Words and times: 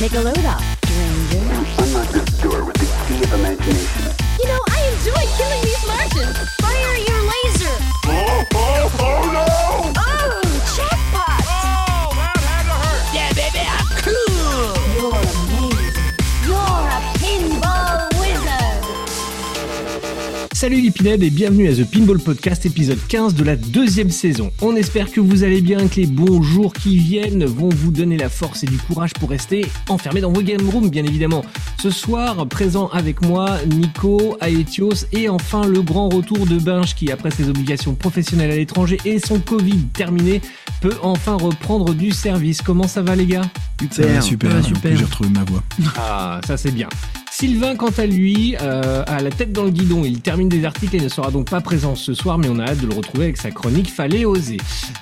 Take 0.00 0.14
a 0.14 0.20
load 0.20 0.46
off, 0.46 0.64
stranger. 0.86 1.44
Unlock 1.82 2.08
this 2.08 2.24
door 2.40 2.64
with 2.64 2.74
the 2.76 2.86
key 3.06 3.22
of 3.22 3.34
imagination. 3.34 4.14
You 4.40 4.46
know, 4.48 4.58
I 4.70 4.96
enjoy 4.96 5.22
killing 5.36 5.60
these 5.60 5.86
Martians. 5.86 6.38
Fire 6.58 6.96
your 6.96 7.20
laser. 7.20 7.76
Oh, 8.06 8.44
oh, 8.54 8.96
oh 8.98 9.30
no! 9.30 9.69
Salut 20.60 20.82
les 20.82 20.90
pinèdes 20.90 21.22
et 21.22 21.30
bienvenue 21.30 21.68
à 21.68 21.72
The 21.74 21.90
Pinball 21.90 22.18
Podcast 22.18 22.66
épisode 22.66 22.98
15 23.08 23.34
de 23.34 23.44
la 23.44 23.56
deuxième 23.56 24.10
saison. 24.10 24.52
On 24.60 24.76
espère 24.76 25.10
que 25.10 25.18
vous 25.18 25.42
allez 25.42 25.62
bien, 25.62 25.88
que 25.88 25.96
les 25.96 26.06
bons 26.06 26.42
jours 26.42 26.74
qui 26.74 26.98
viennent 26.98 27.46
vont 27.46 27.70
vous 27.70 27.90
donner 27.90 28.18
la 28.18 28.28
force 28.28 28.62
et 28.62 28.66
du 28.66 28.76
courage 28.76 29.14
pour 29.14 29.30
rester 29.30 29.64
enfermés 29.88 30.20
dans 30.20 30.30
vos 30.30 30.42
game 30.42 30.68
rooms 30.68 30.90
bien 30.90 31.02
évidemment. 31.06 31.46
Ce 31.80 31.88
soir, 31.88 32.46
présent 32.46 32.88
avec 32.88 33.22
moi, 33.22 33.56
Nico, 33.70 34.36
Aetios 34.42 35.06
et 35.12 35.30
enfin 35.30 35.66
le 35.66 35.80
grand 35.80 36.10
retour 36.10 36.44
de 36.44 36.58
Binge 36.58 36.94
qui 36.94 37.10
après 37.10 37.30
ses 37.30 37.48
obligations 37.48 37.94
professionnelles 37.94 38.50
à 38.50 38.56
l'étranger 38.56 38.98
et 39.06 39.18
son 39.18 39.40
Covid 39.40 39.86
terminé 39.94 40.42
peut 40.82 40.98
enfin 41.00 41.36
reprendre 41.36 41.94
du 41.94 42.10
service. 42.10 42.60
Comment 42.60 42.86
ça 42.86 43.00
va 43.00 43.16
les 43.16 43.24
gars? 43.24 43.50
Ça 43.90 44.06
va 44.06 44.20
super, 44.20 44.62
super. 44.62 44.90
plus, 44.90 44.98
j'ai 44.98 45.04
retrouvé 45.04 45.30
ma 45.30 45.44
voix. 45.44 45.62
Ah, 45.96 46.42
ça 46.46 46.58
c'est 46.58 46.70
bien. 46.70 46.90
Sylvain, 47.40 47.74
quant 47.74 47.88
à 47.96 48.04
lui, 48.04 48.54
euh, 48.60 49.02
a 49.06 49.22
la 49.22 49.30
tête 49.30 49.50
dans 49.50 49.64
le 49.64 49.70
guidon. 49.70 50.04
Il 50.04 50.20
termine 50.20 50.50
des 50.50 50.66
articles 50.66 50.94
et 50.96 51.00
ne 51.00 51.08
sera 51.08 51.30
donc 51.30 51.48
pas 51.48 51.62
présent 51.62 51.94
ce 51.94 52.12
soir, 52.12 52.36
mais 52.36 52.48
on 52.50 52.58
a 52.58 52.64
hâte 52.64 52.82
de 52.82 52.86
le 52.86 52.92
retrouver 52.92 53.24
avec 53.24 53.38
sa 53.38 53.50
chronique 53.50 53.90
Fallait 53.90 54.26
oser. 54.26 54.58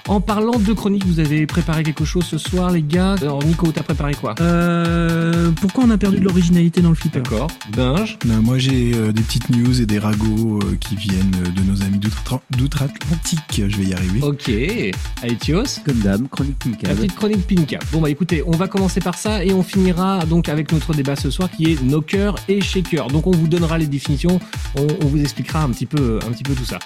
En 0.06 0.20
parlant 0.20 0.56
de 0.56 0.73
chronique, 0.73 1.05
vous 1.05 1.19
avez 1.19 1.47
préparé 1.47 1.83
quelque 1.83 2.05
chose 2.05 2.24
ce 2.24 2.38
soir, 2.38 2.70
les 2.70 2.83
gars? 2.83 3.16
Alors, 3.20 3.42
Nico, 3.45 3.72
t'as 3.72 3.83
préparé 3.83 4.14
quoi? 4.14 4.36
Euh, 4.41 5.50
pourquoi 5.61 5.83
on 5.83 5.91
a 5.91 5.98
perdu 5.98 6.20
de 6.20 6.25
l'originalité 6.25 6.80
dans 6.80 6.91
le 6.91 6.95
flipper? 6.95 7.22
D'accord. 7.22 7.48
Binge? 7.77 8.17
Euh, 8.27 8.41
moi, 8.41 8.56
j'ai 8.56 8.92
euh, 8.95 9.11
des 9.11 9.23
petites 9.23 9.50
news 9.50 9.80
et 9.83 9.86
des 9.86 9.98
ragots 9.98 10.61
euh, 10.62 10.77
qui 10.78 10.95
viennent 10.95 11.34
euh, 11.45 11.50
de 11.50 11.69
nos 11.69 11.83
amis 11.83 11.98
d'outre- 11.98 12.41
d'outre-Atlantique. 12.56 13.41
Je 13.69 13.77
vais 13.77 13.86
y 13.86 13.95
arriver. 13.95 14.20
Ok. 14.23 14.48
Aetios. 15.25 15.80
Comme 15.84 15.98
d'hab, 15.98 16.28
chronique 16.28 16.55
La 16.64 16.91
Pinka. 16.91 16.95
petite 16.95 17.17
chronique 17.17 17.47
Pinka. 17.48 17.78
Bon 17.91 18.00
bah 18.00 18.11
écoutez, 18.11 18.45
on 18.47 18.52
va 18.52 18.69
commencer 18.69 19.00
par 19.00 19.19
ça 19.19 19.45
et 19.45 19.52
on 19.52 19.64
finira 19.64 20.25
donc 20.25 20.48
avec 20.48 20.70
notre 20.73 20.95
débat 20.95 21.17
ce 21.17 21.30
soir 21.30 21.50
qui 21.50 21.73
est 21.73 21.83
et 22.48 22.61
shaker. 22.61 23.09
Donc 23.09 23.27
on 23.27 23.31
vous 23.31 23.48
donnera 23.48 23.79
les 23.79 23.87
définitions, 23.87 24.41
on, 24.77 25.07
vous 25.07 25.21
expliquera 25.21 25.62
un 25.62 25.71
petit 25.71 25.87
peu, 25.87 26.19
un 26.27 26.31
petit 26.31 26.43
peu 26.43 26.55
tout 26.55 26.65
ça. 26.65 26.79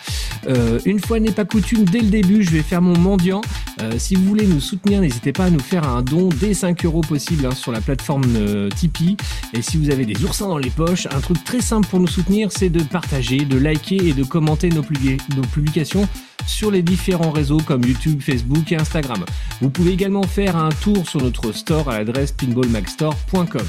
Euh, 0.46 0.78
une 0.84 1.00
fois 1.00 1.20
n'est 1.20 1.32
pas 1.32 1.44
coutume, 1.44 1.84
dès 1.84 2.00
le 2.00 2.08
début, 2.08 2.42
je 2.42 2.50
vais 2.50 2.62
faire 2.62 2.82
mon 2.82 2.98
mendiant. 2.98 3.40
Euh, 3.80 3.92
si 3.98 4.14
vous 4.14 4.24
voulez 4.24 4.46
nous 4.46 4.60
soutenir, 4.60 5.00
n'hésitez 5.00 5.32
pas 5.32 5.44
à 5.44 5.50
nous 5.50 5.60
faire 5.60 5.88
un 5.88 6.02
don 6.02 6.28
dès 6.40 6.54
5 6.54 6.84
euros 6.84 7.00
possible 7.00 7.46
hein, 7.46 7.54
sur 7.54 7.72
la 7.72 7.80
plateforme 7.80 8.24
euh, 8.36 8.68
Tipeee. 8.70 9.16
Et 9.54 9.62
si 9.62 9.76
vous 9.76 9.90
avez 9.90 10.04
des 10.04 10.24
oursins 10.24 10.48
dans 10.48 10.58
les 10.58 10.70
poches, 10.70 11.06
un 11.06 11.20
truc 11.20 11.42
très 11.44 11.60
simple 11.60 11.88
pour 11.88 12.00
nous 12.00 12.06
soutenir, 12.06 12.50
c'est 12.52 12.70
de 12.70 12.82
partager, 12.82 13.38
de 13.38 13.58
liker 13.58 14.08
et 14.08 14.12
de 14.12 14.24
commenter 14.24 14.68
nos 14.68 14.82
publications 14.82 16.08
sur 16.46 16.70
les 16.70 16.82
différents 16.82 17.30
réseaux 17.30 17.58
comme 17.58 17.84
YouTube, 17.84 18.20
Facebook 18.20 18.72
et 18.72 18.76
Instagram. 18.76 19.24
Vous 19.60 19.70
pouvez 19.70 19.92
également 19.92 20.22
faire 20.22 20.56
un 20.56 20.70
tour 20.70 21.08
sur 21.08 21.20
notre 21.20 21.52
store 21.52 21.88
à 21.88 21.98
l'adresse 21.98 22.32
pinballmagstore.com. 22.32 23.66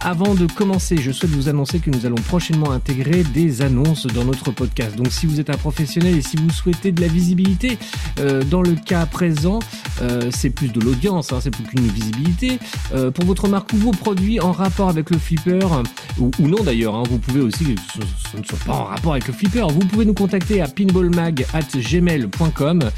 Avant 0.00 0.34
de 0.34 0.46
commencer, 0.46 0.96
je 1.02 1.10
souhaite 1.10 1.32
vous 1.32 1.48
annoncer 1.48 1.80
que 1.80 1.90
nous 1.90 2.06
allons 2.06 2.14
prochainement 2.14 2.70
intégrer 2.70 3.24
des 3.24 3.60
annonces 3.60 4.06
dans 4.06 4.24
notre 4.24 4.52
podcast. 4.52 4.94
Donc 4.96 5.10
si 5.10 5.26
vous 5.26 5.40
êtes 5.40 5.50
un 5.50 5.56
professionnel 5.56 6.16
et 6.16 6.22
si 6.22 6.36
vous 6.36 6.48
souhaitez 6.50 6.92
de 6.92 7.00
la 7.00 7.08
visibilité, 7.08 7.76
euh, 8.20 8.44
dans 8.44 8.62
le 8.62 8.74
cas 8.74 9.04
présent, 9.06 9.58
euh, 10.00 10.30
c'est 10.30 10.50
plus 10.50 10.68
de 10.68 10.78
l'audience, 10.80 11.32
hein, 11.32 11.40
c'est 11.42 11.50
plus 11.50 11.64
qu'une 11.64 11.88
visibilité. 11.88 12.60
Euh, 12.94 13.10
pour 13.10 13.24
votre 13.24 13.48
marque 13.48 13.72
ou 13.72 13.78
vos 13.78 13.90
produits 13.90 14.38
en 14.40 14.52
rapport 14.52 14.88
avec 14.88 15.10
le 15.10 15.18
flipper, 15.18 15.66
ou, 16.18 16.30
ou 16.38 16.46
non 16.46 16.62
d'ailleurs, 16.62 16.94
hein, 16.94 17.02
vous 17.08 17.18
pouvez 17.18 17.40
aussi, 17.40 17.74
ce, 17.94 17.98
ne 18.38 18.44
soit 18.44 18.58
pas 18.64 18.72
en 18.72 18.84
rapport 18.84 19.10
avec 19.12 19.26
le 19.26 19.32
flipper, 19.32 19.66
vous 19.68 19.80
pouvez 19.80 20.04
nous 20.04 20.14
contacter 20.14 20.62
à 20.62 20.68
pinballmag.gmail.com 20.68 22.90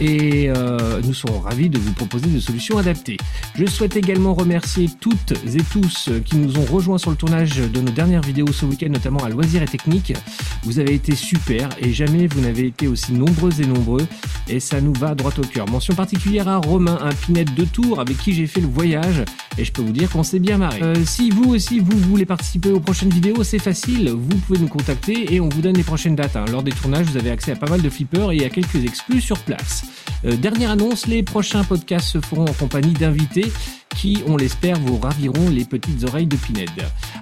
et 0.00 0.50
euh, 0.50 1.00
nous 1.02 1.14
serons 1.14 1.40
ravis 1.40 1.70
de 1.70 1.78
vous 1.78 1.92
proposer 1.92 2.26
des 2.26 2.40
solutions 2.40 2.78
adaptées. 2.78 3.16
Je 3.54 3.66
souhaite 3.66 3.96
également 3.96 4.34
remercier 4.34 4.90
toutes 5.00 5.32
et 5.32 5.62
tous 5.72 6.10
qui 6.24 6.36
nous 6.36 6.58
ont 6.58 6.64
rejoints 6.64 6.98
sur 6.98 7.10
le 7.10 7.16
tournage 7.16 7.35
de 7.44 7.80
nos 7.80 7.90
dernières 7.90 8.22
vidéos 8.22 8.50
ce 8.50 8.64
week-end, 8.64 8.88
notamment 8.88 9.22
à 9.22 9.28
Loisirs 9.28 9.62
et 9.62 9.66
Techniques. 9.66 10.14
Vous 10.62 10.78
avez 10.78 10.94
été 10.94 11.14
super 11.14 11.68
et 11.78 11.92
jamais 11.92 12.26
vous 12.26 12.40
n'avez 12.40 12.66
été 12.66 12.88
aussi 12.88 13.12
nombreux 13.12 13.60
et 13.60 13.66
nombreux 13.66 14.06
et 14.48 14.58
ça 14.58 14.80
nous 14.80 14.94
va 14.94 15.14
droit 15.14 15.32
au 15.36 15.42
cœur. 15.42 15.68
Mention 15.68 15.94
particulière 15.94 16.48
à 16.48 16.56
Romain, 16.56 16.98
un 17.02 17.12
pinette 17.12 17.54
de 17.54 17.64
tour 17.64 18.00
avec 18.00 18.16
qui 18.16 18.32
j'ai 18.32 18.46
fait 18.46 18.60
le 18.60 18.68
voyage 18.68 19.22
et 19.58 19.64
je 19.64 19.72
peux 19.72 19.82
vous 19.82 19.92
dire 19.92 20.10
qu'on 20.10 20.22
s'est 20.22 20.38
bien 20.38 20.56
marré. 20.56 20.82
Euh, 20.82 20.94
si 21.04 21.28
vous 21.30 21.50
aussi 21.50 21.78
vous 21.78 21.98
voulez 21.98 22.24
participer 22.24 22.70
aux 22.70 22.80
prochaines 22.80 23.10
vidéos, 23.10 23.44
c'est 23.44 23.58
facile, 23.58 24.08
vous 24.10 24.36
pouvez 24.38 24.58
nous 24.58 24.68
contacter 24.68 25.34
et 25.34 25.40
on 25.40 25.50
vous 25.50 25.60
donne 25.60 25.76
les 25.76 25.84
prochaines 25.84 26.16
dates. 26.16 26.36
hein. 26.36 26.46
Lors 26.50 26.62
des 26.62 26.72
tournages, 26.72 27.06
vous 27.06 27.18
avez 27.18 27.30
accès 27.30 27.52
à 27.52 27.56
pas 27.56 27.68
mal 27.68 27.82
de 27.82 27.90
flippers 27.90 28.32
et 28.32 28.44
à 28.46 28.48
quelques 28.48 28.82
exclus 28.82 29.20
sur 29.20 29.38
place. 29.40 29.84
Euh, 30.24 30.36
dernière 30.36 30.70
annonce, 30.70 31.06
les 31.06 31.22
prochains 31.22 31.64
podcasts 31.64 32.08
se 32.08 32.20
feront 32.20 32.46
en 32.46 32.52
compagnie 32.54 32.94
d'invités 32.94 33.52
qui, 33.96 34.22
on 34.26 34.36
l'espère, 34.36 34.78
vous 34.78 34.98
raviront 34.98 35.48
les 35.50 35.64
petites 35.64 36.04
oreilles 36.04 36.26
de 36.26 36.36
Pined. 36.36 36.68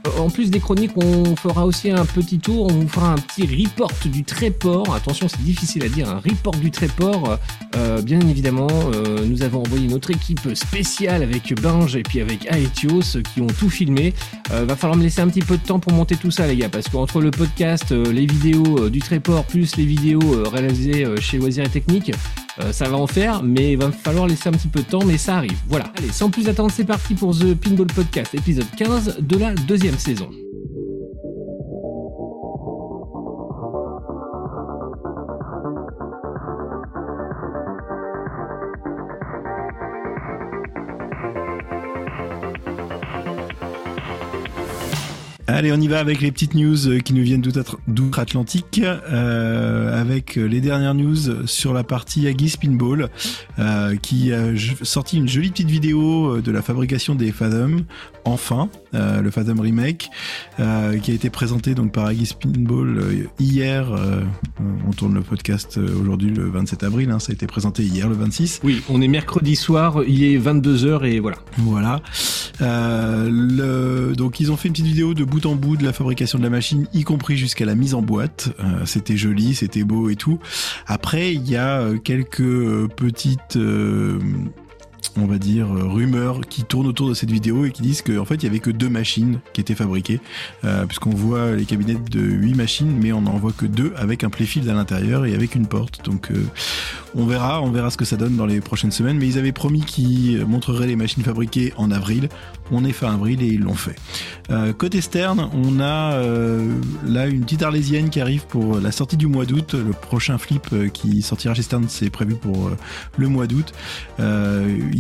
Euh, 0.07 0.11
En 0.19 0.29
plus 0.29 0.51
des 0.51 0.61
chroniques, 0.61 0.97
on 0.97 1.37
fera 1.37 1.65
aussi 1.65 1.91
un 1.91 2.05
petit 2.05 2.39
tour, 2.39 2.67
on 2.71 2.81
vous 2.81 2.89
fera 2.89 3.13
un 3.13 3.17
petit 3.17 3.47
report 3.65 3.93
du 4.05 4.25
Tréport. 4.25 4.95
Attention, 4.95 5.29
c'est 5.29 5.43
difficile 5.43 5.85
à 5.85 5.89
dire, 5.89 6.09
un 6.09 6.19
report 6.19 6.57
du 6.57 6.71
Tréport. 6.71 7.39
Euh, 7.77 8.03
bien 8.03 8.21
évidemment, 8.21 8.69
euh, 8.95 9.25
nous 9.27 9.43
avons 9.43 9.61
envoyé 9.61 9.87
notre 9.87 10.11
équipe 10.11 10.55
spéciale 10.55 11.23
avec 11.23 11.55
Binge 11.61 11.97
et 11.97 12.03
puis 12.03 12.21
avec 12.21 12.47
Aetios 12.53 13.21
qui 13.33 13.41
ont 13.41 13.47
tout 13.47 13.71
filmé. 13.71 14.13
Euh, 14.53 14.65
va 14.65 14.77
falloir 14.77 14.99
me 14.99 15.03
laisser 15.03 15.21
un 15.21 15.29
petit 15.29 15.43
peu 15.43 15.57
de 15.57 15.63
temps 15.63 15.79
pour 15.79 15.93
monter 15.93 16.17
tout 16.17 16.31
ça, 16.31 16.47
les 16.47 16.57
gars, 16.57 16.69
parce 16.69 16.89
qu'entre 16.89 17.21
le 17.21 17.31
podcast, 17.31 17.91
les 17.91 18.27
vidéos 18.27 18.89
du 18.89 19.01
Tréport, 19.01 19.45
plus 19.45 19.77
les 19.77 19.85
vidéos 19.85 20.43
réalisées 20.51 21.07
chez 21.21 21.39
Loisirs 21.39 21.65
et 21.65 21.69
Techniques, 21.69 22.13
euh, 22.61 22.73
ça 22.73 22.89
va 22.89 22.97
en 22.97 23.07
faire, 23.07 23.43
mais 23.43 23.73
il 23.73 23.79
va 23.79 23.91
falloir 23.91 24.27
laisser 24.27 24.49
un 24.49 24.53
petit 24.53 24.69
peu 24.69 24.81
de 24.81 24.87
temps, 24.87 25.05
mais 25.05 25.19
ça 25.19 25.37
arrive. 25.37 25.59
Voilà. 25.69 25.93
Allez, 25.97 26.13
sans 26.13 26.31
plus 26.31 26.49
attendre, 26.49 26.71
c'est 26.73 26.85
parti 26.85 27.15
pour 27.15 27.37
The 27.37 27.55
Pinball 27.55 27.87
Podcast, 27.89 28.35
épisode 28.35 28.67
15 28.77 29.17
de 29.21 29.37
la 29.37 29.55
deuxième 29.55 29.99
saison. 29.99 30.31
Allez, 45.57 45.71
on 45.73 45.81
y 45.81 45.87
va 45.87 46.01
avec 46.01 46.21
les 46.21 46.33
petites 46.33 46.55
news 46.55 46.89
euh, 46.89 46.99
qui 46.99 47.15
nous 47.15 47.23
viennent 47.23 47.41
d'outre- 47.41 47.79
d'outre-Atlantique. 47.87 48.81
euh, 48.85 50.01
avec 50.01 50.37
euh, 50.37 50.47
les 50.47 50.61
dernières 50.61 50.95
news 50.95 51.47
sur 51.47 51.73
la 51.73 51.85
partie 51.85 52.27
Aggie 52.27 52.57
Pinball, 52.61 53.09
euh, 53.61 53.95
qui 53.95 54.33
a 54.33 54.49
sorti 54.83 55.17
une 55.17 55.29
jolie 55.29 55.51
petite 55.51 55.71
vidéo 55.71 56.41
de 56.41 56.51
la 56.51 56.61
fabrication 56.61 57.15
des 57.15 57.31
Fathom, 57.31 57.85
enfin, 58.25 58.69
euh, 58.95 59.21
le 59.21 59.31
Fathom 59.31 59.61
Remake, 59.61 60.11
euh, 60.61 60.99
qui 60.99 61.11
a 61.11 61.15
été 61.15 61.31
présenté 61.31 61.75
donc 61.75 61.93
par 61.93 62.07
Aggie 62.07 62.33
Pinball 62.41 62.99
euh, 62.99 63.27
hier. 63.39 63.93
euh, 63.93 64.23
on 64.87 64.93
tourne 64.93 65.15
le 65.15 65.21
podcast 65.23 65.79
euh, 65.79 65.89
aujourd'hui 66.01 66.31
le 66.31 66.49
27 66.49 66.83
avril, 66.85 67.11
hein, 67.11 67.19
ça 67.19 67.33
a 67.33 67.35
été 67.35 67.47
présenté 67.47 67.83
hier 67.83 68.09
le 68.09 68.15
26. 68.15 68.61
Oui, 68.65 68.83
on 68.89 69.01
est 69.03 69.09
mercredi 69.09 69.57
soir, 69.57 70.03
il 70.07 70.23
est 70.25 70.39
22h 70.39 71.05
et 71.05 71.21
voilà. 71.21 71.39
Voilà. 71.59 72.01
Euh, 72.61 73.29
le, 73.31 74.15
donc 74.15 74.41
ils 74.41 74.53
ont 74.53 74.57
fait 74.57 74.69
une 74.69 74.75
petite 74.75 74.87
vidéo 74.87 75.15
de 75.15 75.25
bout 75.25 75.45
en 75.47 75.55
bout 75.57 75.77
de 75.77 75.85
la 75.85 75.93
fabrication 75.93 76.39
de 76.39 76.45
la 76.45 76.51
machine, 76.51 76.87
y 76.95 77.03
compris 77.03 77.37
jusqu'à 77.37 77.65
la 77.65 77.75
mise 77.75 77.95
en 77.95 78.03
boîte. 78.03 78.51
Euh, 78.61 78.85
c'était 78.87 79.17
joli, 79.17 79.55
c'était 79.55 79.85
beau 79.85 80.09
et 80.09 80.17
tout. 80.17 80.39
Après, 80.87 81.35
il 81.35 81.49
y 81.49 81.57
a 81.57 81.83
quelques 82.05 82.89
petites 82.97 83.57
euh, 83.57 84.19
on 85.17 85.27
va 85.27 85.39
dire, 85.39 85.67
euh, 85.67 85.87
rumeurs 85.87 86.41
qui 86.49 86.65
tournent 86.65 86.87
autour 86.87 87.09
de 87.09 87.15
cette 87.15 87.31
vidéo 87.31 87.65
et 87.65 87.71
qui 87.71 87.83
disent 87.83 88.03
qu'en 88.03 88.25
fait, 88.25 88.37
il 88.37 88.45
y 88.45 88.47
avait 88.47 88.59
que 88.59 88.71
deux 88.71 88.89
machines 88.89 89.41
qui 89.53 89.61
étaient 89.61 89.75
fabriquées, 89.75 90.21
euh, 90.65 90.87
puisqu'on 90.87 91.11
voit 91.11 91.53
les 91.53 91.65
cabinets 91.65 91.97
de 92.11 92.21
huit 92.21 92.55
machines, 92.55 92.99
mais 93.01 93.13
on 93.13 93.23
n'en 93.23 93.37
voit 93.37 93.53
que 93.53 93.67
deux 93.67 93.93
avec 93.97 94.25
un 94.25 94.31
playfield 94.31 94.69
à 94.69 94.75
l'intérieur 94.75 95.27
et 95.27 95.35
avec 95.35 95.55
une 95.55 95.67
porte. 95.67 96.05
Donc, 96.05 96.31
euh, 96.31 96.45
on 97.15 97.27
verra, 97.27 97.63
on 97.63 97.71
verra 97.71 97.91
ce 97.91 97.97
que 97.97 98.05
ça 98.05 98.17
donne 98.17 98.37
dans 98.37 98.47
les 98.47 98.61
prochaines 98.61 98.91
semaines. 98.91 99.19
Mais 99.19 99.27
ils 99.27 99.39
avaient 99.39 99.53
promis 99.53 99.83
qu'ils 99.83 100.45
montreraient 100.47 100.87
les 100.87 100.97
machines 100.97 101.23
fabriquées 101.23 101.73
en 101.77 101.91
avril. 101.91 102.29
On 102.73 102.85
est 102.85 102.93
fin 102.93 103.13
avril 103.15 103.43
et 103.43 103.47
ils 103.47 103.61
l'ont 103.61 103.75
fait. 103.75 103.97
Côté 104.79 104.99
externe, 104.99 105.49
on 105.53 105.81
a 105.81 106.19
là 107.07 107.27
une 107.27 107.43
petite 107.43 107.63
arlésienne 107.63 108.11
qui 108.11 108.21
arrive 108.21 108.47
pour 108.47 108.81
la 108.81 108.91
sortie 108.91 109.17
du 109.17 109.27
mois 109.27 109.45
d'août. 109.45 109.75
Le 109.75 109.93
prochain 109.93 110.39
flip 110.39 110.75
qui 110.93 111.23
sortira 111.23 111.55
chez 111.55 111.63
Stern, 111.63 111.85
c'est 111.89 112.11
prévu 112.11 112.35
pour 112.35 112.71
le 113.17 113.29
mois 113.29 113.47
d'août. 113.47 113.73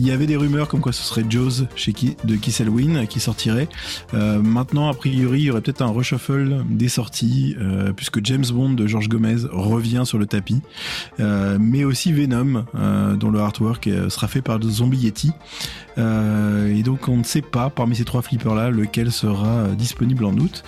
Il 0.05 0.09
y 0.09 0.13
avait 0.13 0.27
des 0.27 0.37
rumeurs 0.37 0.69
comme 0.69 0.83
quoi 0.83 0.93
ce 0.93 1.03
serait 1.03 1.25
Jaws 1.27 1.65
chez 1.77 1.95
de 2.25 2.37
Kisselwin 2.37 3.07
qui 3.07 3.21
sortirait. 3.21 3.71
Euh, 4.13 4.39
maintenant, 4.43 4.91
a 4.91 4.93
priori, 4.93 5.41
il 5.41 5.45
y 5.45 5.51
aurait 5.51 5.63
peut-être 5.63 5.81
un 5.81 5.87
reshuffle 5.87 6.63
des 6.69 6.91
sorties, 6.91 7.57
euh, 7.59 7.95
puisque 7.95 8.23
James 8.23 8.45
Bond 8.53 8.75
de 8.75 8.87
George 8.87 9.09
Gomez 9.09 9.47
revient 9.51 10.03
sur 10.05 10.19
le 10.19 10.27
tapis, 10.27 10.61
euh, 11.21 11.57
mais 11.59 11.85
aussi 11.85 12.13
Venom, 12.13 12.67
dont 13.19 13.31
le 13.31 13.41
artwork 13.41 13.89
sera 14.11 14.29
fait 14.29 14.43
par 14.43 14.61
Zombie 14.61 14.99
Yeti. 14.99 15.33
Et 15.97 16.83
donc, 16.83 17.09
on 17.09 17.17
ne 17.17 17.25
sait 17.25 17.41
pas 17.41 17.71
parmi 17.71 17.97
ces 17.97 18.05
trois 18.05 18.21
flippers-là 18.21 18.69
lequel 18.69 19.11
sera 19.11 19.69
disponible 19.69 20.27
en 20.27 20.35
août. 20.35 20.65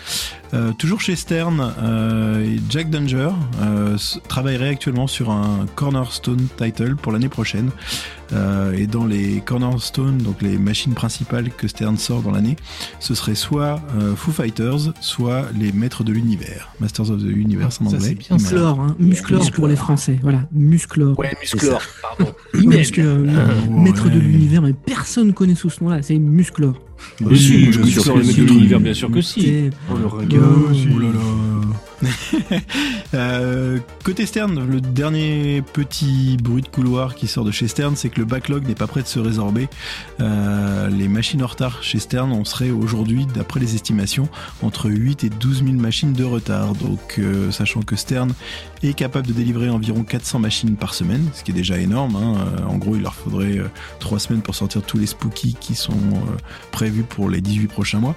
Euh, 0.54 0.72
toujours 0.72 1.00
chez 1.00 1.16
Stern, 1.16 1.72
euh, 1.82 2.56
Jack 2.70 2.90
Danger 2.90 3.31
euh, 3.62 3.96
travaillerait 4.28 4.69
actuellement 4.69 5.06
sur 5.06 5.31
un 5.31 5.66
Cornerstone 5.75 6.46
title 6.56 6.96
pour 6.96 7.12
l'année 7.12 7.28
prochaine. 7.28 7.70
Euh, 8.32 8.72
et 8.72 8.87
dans 8.88 9.04
les 9.06 9.40
Cornerstone, 9.44 10.19
donc 10.19 10.43
les 10.43 10.58
machines 10.58 10.94
principales 10.94 11.50
que 11.50 11.69
Stern 11.69 11.96
sort 11.96 12.22
dans 12.22 12.32
l'année, 12.32 12.56
ce 12.98 13.14
serait 13.14 13.37
soit 13.37 13.81
euh, 13.96 14.16
Foo 14.16 14.32
Fighters, 14.32 14.93
soit 15.00 15.44
les 15.58 15.70
Maîtres 15.72 16.02
de 16.02 16.12
l'univers, 16.12 16.70
Masters 16.81 17.10
of 17.10 17.20
the 17.20 17.26
Universe 17.26 17.81
en 17.81 17.87
anglais. 17.87 18.16
Musclor, 18.31 18.81
hein. 18.81 18.96
Musclor 18.98 19.50
pour 19.52 19.69
les 19.69 19.76
Français. 19.76 20.19
Voilà, 20.22 20.40
Musclor. 20.52 21.16
Ouais, 21.19 21.37
Musclor, 21.40 21.81
pardon. 22.02 22.32
Parce 22.70 22.90
que 22.90 23.00
euh, 23.00 23.16
Ouais. 23.26 23.69
maître 23.82 24.08
de 24.08 24.19
l'univers, 24.19 24.62
mais 24.62 24.72
personne 24.72 25.32
connaît 25.32 25.54
sous 25.54 25.70
ce 25.70 25.82
nom-là. 25.84 26.02
C'est 26.02 26.19
Musclor. 26.19 26.75
Bah, 27.20 27.31
si, 27.34 27.56
bien 27.56 27.72
suis 27.84 27.93
sûr 27.93 28.14
que 28.14 28.22
si. 28.22 28.43
bien 28.43 28.94
sûr 28.94 29.10
que 29.10 29.20
si. 29.20 29.70
Oh, 29.90 29.94
le 29.96 30.06
regard. 30.06 30.75
si. 30.75 30.88
Oh 30.94 30.98
là 30.98 31.08
là. 31.08 31.56
Euh, 33.14 33.78
côté 34.04 34.26
Stern, 34.26 34.66
le 34.69 34.81
dernier 34.81 35.62
petit 35.62 36.37
bruit 36.43 36.60
de 36.60 36.69
couloir 36.69 37.14
qui 37.14 37.28
sort 37.28 37.44
de 37.44 37.50
chez 37.50 37.69
Stern, 37.69 37.94
c'est 37.96 38.08
que 38.10 38.19
le 38.19 38.26
backlog 38.26 38.66
n'est 38.66 38.75
pas 38.75 38.88
prêt 38.88 39.00
de 39.02 39.06
se 39.06 39.20
résorber. 39.20 39.69
Euh, 40.20 40.88
les 40.90 41.08
machines 41.08 41.43
en 41.43 41.46
retard 41.46 41.82
chez 41.82 41.98
Stern, 41.98 42.32
on 42.32 42.44
serait 42.44 42.70
aujourd'hui, 42.70 43.26
d'après 43.32 43.60
les 43.60 43.75
estimations, 43.75 44.28
entre 44.60 44.90
8 44.90 45.25
et 45.25 45.31
12 45.31 45.62
000 45.64 45.76
machines 45.76 46.12
de 46.12 46.25
retard. 46.25 46.75
Donc, 46.75 47.14
euh, 47.19 47.50
sachant 47.52 47.81
que 47.82 47.96
Stern 47.96 48.32
est 48.82 48.93
capable 48.93 49.26
de 49.28 49.32
délivrer 49.32 49.70
environ 49.70 50.02
400 50.02 50.40
machines 50.40 50.76
par 50.76 50.93
semaine, 50.93 51.25
ce 51.32 51.44
qui 51.44 51.52
est 51.52 51.54
déjà 51.54 51.78
énorme. 51.78 52.16
hein. 52.16 52.34
En 52.69 52.76
gros, 52.76 52.96
il 52.96 53.02
leur 53.02 53.14
faudrait 53.14 53.60
3 54.00 54.19
semaines 54.19 54.43
pour 54.43 54.54
sortir 54.56 54.82
tous 54.82 54.98
les 54.98 55.06
spookies 55.06 55.56
qui 55.58 55.75
sont 55.75 55.94
prévus 56.72 57.04
pour 57.04 57.31
les 57.31 57.40
18 57.40 57.69
prochains 57.69 58.00
mois. 58.00 58.16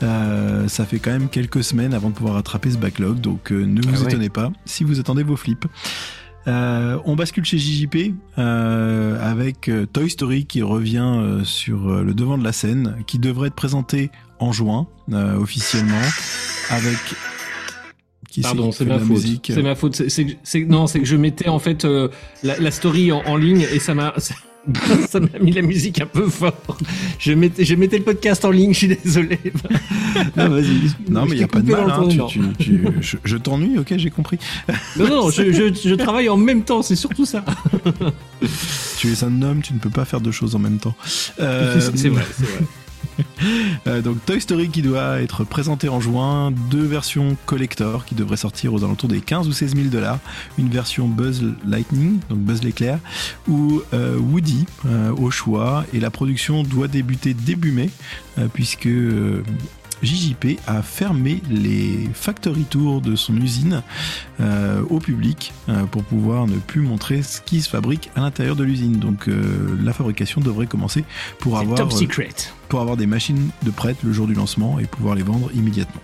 Ça 0.00 0.86
fait 0.86 0.98
quand 0.98 1.10
même 1.10 1.28
quelques 1.28 1.64
semaines 1.64 1.92
avant 1.94 2.08
de 2.10 2.14
pouvoir 2.14 2.34
rattraper 2.36 2.70
ce 2.70 2.78
backlog, 2.78 3.09
donc 3.14 3.52
euh, 3.52 3.64
ne 3.64 3.80
vous 3.82 3.88
Ah 3.94 4.00
ouais. 4.00 4.06
étonnez 4.06 4.28
pas 4.28 4.50
si 4.64 4.84
vous 4.84 5.00
attendez 5.00 5.22
vos 5.22 5.36
flips. 5.36 5.66
Euh, 6.48 6.98
on 7.04 7.16
bascule 7.16 7.44
chez 7.44 7.58
JJP 7.58 8.14
euh, 8.38 9.18
avec 9.30 9.70
Toy 9.92 10.08
Story 10.08 10.46
qui 10.46 10.62
revient 10.62 10.98
euh, 11.18 11.44
sur 11.44 12.02
le 12.02 12.14
devant 12.14 12.38
de 12.38 12.44
la 12.44 12.52
scène, 12.52 12.96
qui 13.06 13.18
devrait 13.18 13.48
être 13.48 13.54
présenté 13.54 14.10
en 14.38 14.52
juin 14.52 14.86
officiellement 15.38 16.00
avec. 16.70 16.96
Qui 18.30 18.42
Pardon, 18.42 18.70
c'est 18.72 18.84
ma 18.84 18.98
faute. 19.00 19.18
C'est 19.44 19.62
ma 19.62 19.74
faute. 19.74 20.00
Non, 20.68 20.86
c'est 20.86 21.00
que 21.00 21.04
je 21.06 21.16
mettais 21.16 21.48
en 21.48 21.58
fait 21.58 21.84
la, 22.42 22.58
la 22.58 22.70
story 22.70 23.10
en, 23.12 23.22
en 23.26 23.36
ligne 23.36 23.66
et 23.72 23.78
ça 23.80 23.94
m'a 23.94 24.14
ça 25.08 25.20
m'a 25.20 25.38
mis 25.40 25.52
la 25.52 25.62
musique 25.62 26.00
un 26.00 26.06
peu 26.06 26.28
fort. 26.28 26.52
Je 27.18 27.32
mettais 27.32 27.64
je 27.64 27.74
mettais 27.74 27.98
le 27.98 28.04
podcast 28.04 28.44
en 28.44 28.50
ligne. 28.50 28.72
Je 28.72 28.78
suis 28.78 28.88
désolé. 28.88 29.38
Ah, 30.36 30.48
vas-y. 30.48 30.90
Non, 31.08 31.24
Je 31.24 31.30
mais 31.30 31.30
il 31.30 31.34
t'ai 31.36 31.36
y 31.40 31.42
a 31.44 31.48
pas 31.48 31.60
de 31.60 31.70
mal. 31.70 31.90
hein, 31.90 32.00
le 32.04 32.08
tu- 32.08 32.18
temps, 32.18 32.26
tu- 32.26 32.40
tu- 32.58 32.84
je 33.00 33.16
je 33.24 33.36
t'ennuie, 33.36 33.78
ok, 33.78 33.94
j'ai 33.96 34.10
compris. 34.10 34.38
Non, 34.98 35.08
non, 35.08 35.30
je, 35.30 35.50
je, 35.52 35.72
je 35.88 35.94
travaille 35.94 36.28
en 36.28 36.36
même 36.36 36.62
temps. 36.62 36.82
C'est 36.82 36.96
surtout 36.96 37.24
ça. 37.24 37.44
Tu 38.98 39.10
es 39.12 39.24
un 39.24 39.42
homme, 39.42 39.62
tu 39.62 39.72
ne 39.72 39.78
peux 39.78 39.90
pas 39.90 40.04
faire 40.04 40.20
deux 40.20 40.32
choses 40.32 40.54
en 40.54 40.58
même 40.58 40.78
temps. 40.78 40.94
Euh, 41.40 41.80
C'est 41.94 42.08
vrai, 42.08 42.22
c'est 42.36 42.44
vrai. 42.46 42.64
Euh, 43.86 44.02
donc 44.02 44.22
Toy 44.26 44.40
Story 44.40 44.68
qui 44.68 44.82
doit 44.82 45.22
être 45.22 45.44
présenté 45.44 45.88
en 45.88 46.00
juin, 46.00 46.52
deux 46.70 46.84
versions 46.84 47.36
collector 47.46 48.04
qui 48.04 48.14
devraient 48.14 48.36
sortir 48.36 48.74
aux 48.74 48.84
alentours 48.84 49.08
des 49.08 49.20
15 49.20 49.48
ou 49.48 49.52
16 49.52 49.74
000 49.74 49.88
dollars, 49.88 50.18
une 50.58 50.68
version 50.68 51.08
Buzz 51.08 51.42
Lightning, 51.66 52.18
donc 52.28 52.40
Buzz 52.40 52.62
l'éclair, 52.62 52.98
ou 53.48 53.80
euh, 53.94 54.18
Woody 54.18 54.66
euh, 54.84 55.12
au 55.12 55.30
choix, 55.30 55.84
et 55.94 56.00
la 56.00 56.10
production 56.10 56.62
doit 56.62 56.88
débuter 56.88 57.32
début 57.32 57.72
mai, 57.72 57.90
puisque 58.52 58.88
JJP 60.02 60.58
a 60.66 60.82
fermé 60.82 61.42
les 61.50 62.08
factory 62.14 62.64
tours 62.64 63.00
de 63.00 63.16
son 63.16 63.36
usine 63.36 63.82
euh, 64.40 64.82
au 64.88 64.98
public 64.98 65.52
euh, 65.68 65.84
pour 65.84 66.04
pouvoir 66.04 66.46
ne 66.46 66.56
plus 66.56 66.80
montrer 66.80 67.22
ce 67.22 67.40
qui 67.40 67.60
se 67.60 67.68
fabrique 67.68 68.10
à 68.16 68.20
l'intérieur 68.20 68.56
de 68.56 68.64
l'usine. 68.64 68.98
Donc 68.98 69.28
euh, 69.28 69.76
la 69.82 69.92
fabrication 69.92 70.40
devrait 70.40 70.66
commencer 70.66 71.04
pour 71.38 71.58
avoir 71.58 71.78
top 71.78 71.92
secret. 71.92 72.28
pour 72.68 72.80
avoir 72.80 72.96
des 72.96 73.06
machines 73.06 73.50
de 73.62 73.70
prêtes 73.70 74.02
le 74.02 74.12
jour 74.12 74.26
du 74.26 74.34
lancement 74.34 74.78
et 74.78 74.86
pouvoir 74.86 75.14
les 75.14 75.22
vendre 75.22 75.50
immédiatement. 75.54 76.00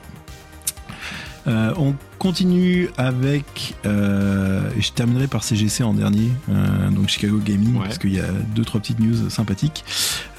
On 1.49 1.95
continue 2.19 2.89
avec, 2.97 3.75
euh, 3.85 4.61
et 4.77 4.81
je 4.81 4.93
terminerai 4.93 5.27
par 5.27 5.45
CGC 5.45 5.83
en 5.85 5.95
dernier, 5.95 6.31
euh, 6.49 6.89
donc 6.91 7.09
Chicago 7.09 7.39
Gaming, 7.45 7.75
Ouais. 7.77 7.85
parce 7.85 7.99
qu'il 7.99 8.15
y 8.15 8.21
a 8.21 8.27
deux 8.55 8.65
trois 8.65 8.81
petites 8.81 9.01
news 9.01 9.29
sympathiques. 9.31 9.85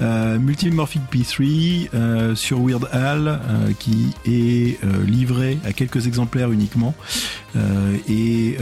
Euh, 0.02 0.38
Multimorphic 0.38 1.02
P3 1.12 1.88
euh, 1.94 2.34
sur 2.34 2.60
Weird 2.60 2.88
Al, 2.92 3.40
qui 3.78 4.08
est 4.26 4.78
livré 5.06 5.58
à 5.64 5.72
quelques 5.72 6.06
exemplaires 6.06 6.50
uniquement, 6.52 6.94
et 8.08 8.56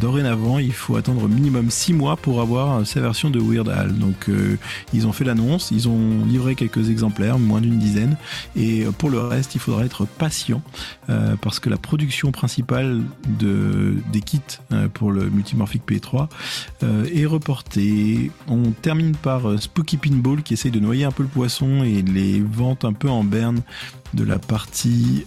dorénavant 0.00 0.58
il 0.58 0.72
faut 0.72 0.96
attendre 0.96 1.28
minimum 1.28 1.70
6 1.70 1.92
mois 1.94 2.16
pour 2.16 2.40
avoir 2.40 2.86
sa 2.86 3.00
version 3.00 3.30
de 3.30 3.40
Weird 3.40 3.68
Al. 3.68 3.94
Donc 3.94 4.28
ils 4.92 5.06
ont 5.06 5.12
fait 5.12 5.24
l'annonce, 5.24 5.70
ils 5.70 5.88
ont 5.88 6.24
livré 6.26 6.54
quelques 6.54 6.90
exemplaires, 6.90 7.38
moins 7.38 7.60
d'une 7.60 7.78
dizaine, 7.78 8.16
et 8.56 8.84
pour 8.98 9.10
le 9.10 9.20
reste 9.20 9.54
il 9.54 9.60
faudra 9.60 9.84
être 9.84 10.04
patient 10.06 10.62
parce 11.40 11.60
que 11.60 11.68
la 11.70 11.76
production 11.78 12.32
principale 12.32 12.55
de, 12.62 13.94
des 14.12 14.20
kits 14.20 14.40
euh, 14.72 14.88
pour 14.88 15.12
le 15.12 15.28
Multimorphic 15.30 15.82
P3 15.86 16.28
euh, 16.82 17.04
est 17.12 17.26
reportée. 17.26 18.30
On 18.48 18.70
termine 18.70 19.14
par 19.16 19.48
euh, 19.48 19.58
Spooky 19.58 19.96
Pinball 19.96 20.42
qui 20.42 20.54
essaye 20.54 20.70
de 20.70 20.80
noyer 20.80 21.04
un 21.04 21.10
peu 21.10 21.22
le 21.22 21.28
poisson 21.28 21.84
et 21.84 22.02
les 22.02 22.40
ventes 22.40 22.84
un 22.84 22.92
peu 22.92 23.08
en 23.08 23.24
berne 23.24 23.60
de 24.14 24.24
la 24.24 24.38
partie 24.38 25.26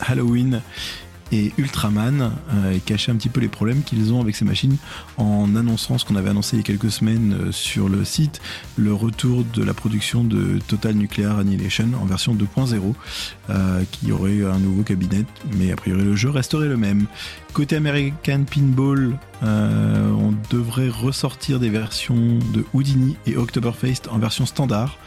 Halloween 0.00 0.60
et 1.34 1.52
Ultraman 1.58 2.32
euh, 2.52 2.78
cacher 2.84 3.10
un 3.10 3.16
petit 3.16 3.28
peu 3.28 3.40
les 3.40 3.48
problèmes 3.48 3.82
qu'ils 3.82 4.12
ont 4.12 4.20
avec 4.20 4.36
ces 4.36 4.44
machines 4.44 4.76
en 5.16 5.56
annonçant 5.56 5.98
ce 5.98 6.04
qu'on 6.04 6.14
avait 6.14 6.30
annoncé 6.30 6.56
il 6.56 6.60
y 6.60 6.62
a 6.62 6.64
quelques 6.64 6.92
semaines 6.92 7.36
euh, 7.40 7.52
sur 7.52 7.88
le 7.88 8.04
site, 8.04 8.40
le 8.76 8.94
retour 8.94 9.44
de 9.52 9.64
la 9.64 9.74
production 9.74 10.22
de 10.22 10.60
Total 10.68 10.94
Nuclear 10.94 11.38
Annihilation 11.38 11.88
en 12.00 12.04
version 12.04 12.34
2.0 12.34 12.94
euh, 13.50 13.82
qui 13.90 14.12
aurait 14.12 14.44
un 14.44 14.58
nouveau 14.58 14.82
cabinet 14.82 15.24
mais 15.58 15.72
a 15.72 15.76
priori 15.76 16.04
le 16.04 16.14
jeu 16.14 16.30
resterait 16.30 16.68
le 16.68 16.76
même. 16.76 17.06
Côté 17.54 17.76
American 17.76 18.42
Pinball, 18.52 19.16
euh, 19.44 20.10
on 20.10 20.34
devrait 20.50 20.88
ressortir 20.88 21.60
des 21.60 21.70
versions 21.70 22.40
de 22.52 22.64
Houdini 22.74 23.16
et 23.28 23.36
Oktoberfest 23.36 24.08
en 24.10 24.18
version 24.18 24.44
standard 24.44 24.98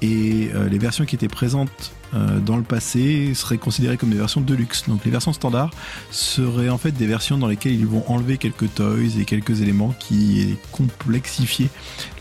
et 0.00 0.48
euh, 0.54 0.66
les 0.70 0.78
versions 0.78 1.04
qui 1.04 1.14
étaient 1.14 1.28
présentes 1.28 1.92
euh, 2.14 2.40
dans 2.40 2.56
le 2.56 2.62
passé 2.62 3.34
seraient 3.34 3.58
considérées 3.58 3.98
comme 3.98 4.08
des 4.08 4.16
versions 4.16 4.40
de 4.40 4.54
luxe. 4.54 4.88
Donc 4.88 5.04
les 5.04 5.10
versions 5.10 5.34
standards 5.34 5.72
seraient 6.10 6.70
en 6.70 6.78
fait 6.78 6.92
des 6.92 7.06
versions 7.06 7.36
dans 7.36 7.48
lesquelles 7.48 7.74
ils 7.74 7.86
vont 7.86 8.04
enlever 8.10 8.38
quelques 8.38 8.72
toys 8.74 9.18
et 9.18 9.26
quelques 9.26 9.60
éléments 9.60 9.94
qui 9.98 10.56
complexifiaient 10.72 11.68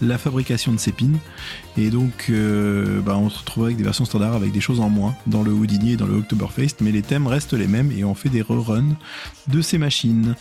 la 0.01 0.17
fabrication 0.17 0.73
de 0.73 0.77
ces 0.77 0.91
pins. 0.91 1.05
Et 1.81 1.91
donc 1.91 2.25
euh, 2.29 2.99
bah, 2.99 3.17
on 3.17 3.29
se 3.29 3.39
retrouverait 3.39 3.67
avec 3.69 3.77
des 3.77 3.83
versions 3.85 4.03
standards 4.03 4.33
avec 4.35 4.51
des 4.51 4.59
choses 4.59 4.81
en 4.81 4.89
moins 4.89 5.15
dans 5.27 5.43
le 5.43 5.51
Houdini 5.53 5.93
et 5.93 5.95
dans 5.95 6.07
le 6.07 6.15
Oktoberfest, 6.15 6.75
mais 6.81 6.91
les 6.91 7.01
thèmes 7.01 7.25
restent 7.25 7.53
les 7.53 7.67
mêmes 7.67 7.89
et 7.93 8.03
on 8.03 8.15
fait 8.15 8.27
des 8.27 8.41
reruns 8.41 8.97
de 9.47 9.61
ces 9.61 9.77
machines. 9.77 10.35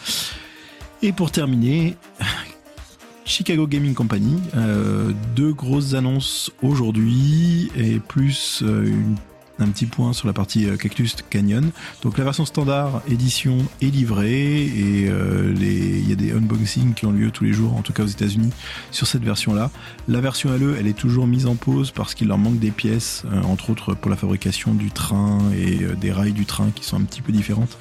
Et 1.01 1.13
pour 1.13 1.31
terminer, 1.31 1.95
Chicago 3.25 3.69
Gaming 3.69 3.95
Company, 3.95 4.37
euh, 4.57 5.13
deux 5.37 5.53
grosses 5.53 5.95
annonces 5.95 6.51
aujourd'hui 6.61 7.71
et 7.77 8.01
plus 8.01 8.63
euh, 8.65 8.87
une- 8.87 9.17
un 9.59 9.69
petit 9.69 9.87
point 9.87 10.13
sur 10.13 10.27
la 10.27 10.33
partie 10.33 10.69
euh, 10.69 10.77
Cactus 10.77 11.17
Canyon. 11.31 11.71
Donc 12.03 12.19
la 12.19 12.25
version 12.25 12.45
standard 12.45 13.03
édition 13.09 13.59
est 13.83 13.87
livrée 13.87 14.63
et 14.63 15.09
euh, 15.09 15.55
il 15.57 16.09
y 16.09 16.13
a 16.13 16.17
des 16.17 16.33
unboxings 16.33 16.95
qui 16.95 17.07
ont 17.07 17.13
lieu 17.13 17.31
tous 17.31 17.45
les 17.45 17.53
jours, 17.53 17.77
en 17.77 17.83
tout 17.83 17.93
cas 17.93 18.03
aux 18.03 18.09
États-Unis, 18.09 18.53
sur 18.91 19.07
cette 19.07 19.23
version-là. 19.23 19.71
La 20.07 20.21
version 20.21 20.51
LE, 20.57 20.77
elle 20.79 20.87
est 20.87 20.97
toujours 20.97 21.27
mise 21.27 21.47
en 21.47 21.55
pause 21.55 21.91
parce 21.91 22.15
qu'il 22.15 22.29
leur 22.29 22.39
manque 22.39 22.59
des 22.59 22.71
pièces, 22.71 23.25
euh, 23.33 23.43
entre 23.43 23.71
autres 23.71 23.95
pour 23.95 24.11
la 24.11 24.17
fabrication 24.17 24.75
du 24.75 24.91
train 24.91 25.39
et 25.57 25.79
des 26.01 26.13
rails 26.13 26.33
du 26.33 26.47
train 26.47 26.71
qui 26.75 26.85
sont 26.85 26.97
un 26.97 27.05
petit 27.05 27.23
peu 27.23 27.33
différentes 27.33 27.79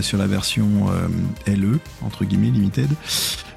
sur 0.00 0.16
la 0.16 0.26
version 0.26 0.86
LE, 1.46 1.80
entre 2.02 2.24
guillemets, 2.24 2.50
limited. 2.50 2.88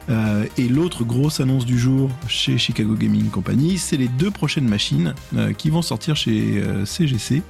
Euh, 0.10 0.46
et 0.58 0.68
l'autre 0.68 1.04
grosse 1.04 1.40
annonce 1.40 1.66
du 1.66 1.80
jour 1.80 2.10
chez 2.28 2.58
Chicago 2.58 2.94
Gaming 2.94 3.30
Company, 3.30 3.78
c'est 3.78 3.98
les 3.98 4.08
deux 4.08 4.32
prochaines 4.32 4.68
machines 4.68 5.16
euh, 5.36 5.54
qui 5.54 5.70
vont 5.70 5.82
sortir 5.82 6.16
chez 6.16 6.64
CGC. 6.86 7.42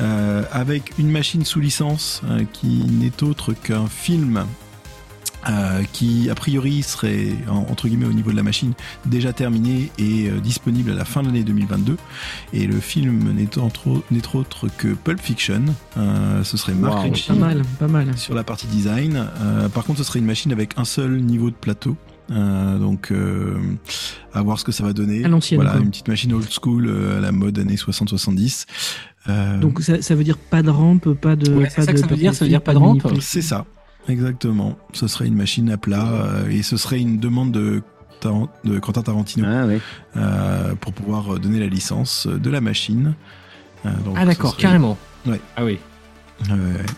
euh, 0.00 0.42
avec 0.52 0.92
une 0.98 1.10
machine 1.10 1.44
sous 1.44 1.60
licence 1.60 2.22
qui 2.52 2.84
n'est 2.84 3.22
autre 3.22 3.52
qu'un 3.52 3.86
film 3.86 4.44
euh, 5.48 5.82
qui 5.92 6.28
a 6.30 6.34
priori 6.34 6.82
serait 6.82 7.28
en- 7.48 7.66
entre 7.70 7.88
guillemets 7.88 8.06
au 8.06 8.12
niveau 8.12 8.30
de 8.32 8.36
la 8.36 8.42
machine 8.42 8.72
déjà 9.04 9.32
terminé 9.32 9.90
et 9.98 10.28
euh, 10.28 10.40
disponible 10.40 10.90
à 10.90 10.94
la 10.94 11.04
fin 11.04 11.22
de 11.22 11.26
l'année 11.26 11.44
2022. 11.44 11.96
Et 12.52 12.66
le 12.66 12.80
film 12.80 13.32
n'est 13.34 13.56
autre 13.58 14.68
que 14.76 14.88
Pulp 14.88 15.20
Fiction. 15.20 15.62
Euh, 15.96 16.42
ce 16.44 16.56
serait 16.56 16.74
Mark 16.74 16.96
Wow. 16.96 17.02
Ritchie 17.04 17.28
Pas 17.28 17.34
mal, 17.34 17.62
pas 17.78 17.88
mal. 17.88 18.16
sur 18.18 18.34
la 18.34 18.44
partie 18.44 18.66
design. 18.66 19.26
Euh, 19.40 19.68
par 19.68 19.84
contre, 19.84 19.98
ce 19.98 20.04
serait 20.04 20.18
une 20.18 20.26
machine 20.26 20.52
avec 20.52 20.72
un 20.76 20.84
seul 20.84 21.20
niveau 21.20 21.50
de 21.50 21.56
plateau. 21.56 21.96
Euh, 22.32 22.78
donc, 22.78 23.12
euh, 23.12 23.54
à 24.34 24.42
voir 24.42 24.58
ce 24.58 24.64
que 24.64 24.72
ça 24.72 24.82
va 24.82 24.92
donner. 24.92 25.24
À 25.24 25.28
Voilà, 25.28 25.70
quoi. 25.72 25.80
une 25.80 25.90
petite 25.90 26.08
machine 26.08 26.32
old 26.32 26.48
school 26.50 26.86
euh, 26.88 27.18
à 27.18 27.20
la 27.20 27.30
mode 27.30 27.56
années 27.60 27.76
60-70. 27.76 28.66
Euh, 29.28 29.58
Donc 29.60 29.80
ça, 29.80 30.02
ça 30.02 30.14
veut 30.16 30.24
dire 30.24 30.38
pas 30.38 30.62
de 30.62 30.70
rampe, 30.70 31.12
pas 31.14 31.36
de. 31.36 31.52
Ouais, 31.52 31.64
pas 31.64 31.70
ça 31.70 31.86
de 31.86 31.92
que 31.92 31.98
ça 31.98 32.06
veut 32.06 32.16
dire, 32.16 32.34
ça 32.34 32.44
veut 32.44 32.48
dire 32.48 32.62
pas 32.62 32.72
de 32.74 32.78
rampe 32.78 33.02
c'est 33.20 33.42
ça, 33.42 33.64
exactement. 34.08 34.76
Ce 34.92 35.06
serait 35.08 35.26
une 35.26 35.36
machine 35.36 35.70
à 35.70 35.76
plat 35.76 36.06
euh, 36.08 36.48
et 36.50 36.62
ce 36.62 36.76
serait 36.76 37.00
une 37.00 37.18
demande 37.18 37.52
de, 37.52 37.82
Quentin 38.80 39.02
Tarantino 39.02 39.46
Ah 39.48 39.66
euh, 40.16 40.74
pour 40.80 40.92
pouvoir 40.92 41.38
donner 41.38 41.60
la 41.60 41.66
licence 41.68 42.26
de 42.26 42.50
la 42.50 42.60
machine. 42.60 43.14
Euh, 43.84 43.90
donc, 44.04 44.16
Ah 44.18 44.24
d'accord, 44.24 44.52
serait- 44.52 44.62
carrément. 44.62 44.98
Ouais. 45.26 45.40
Ah 45.56 45.64
oui. 45.64 45.78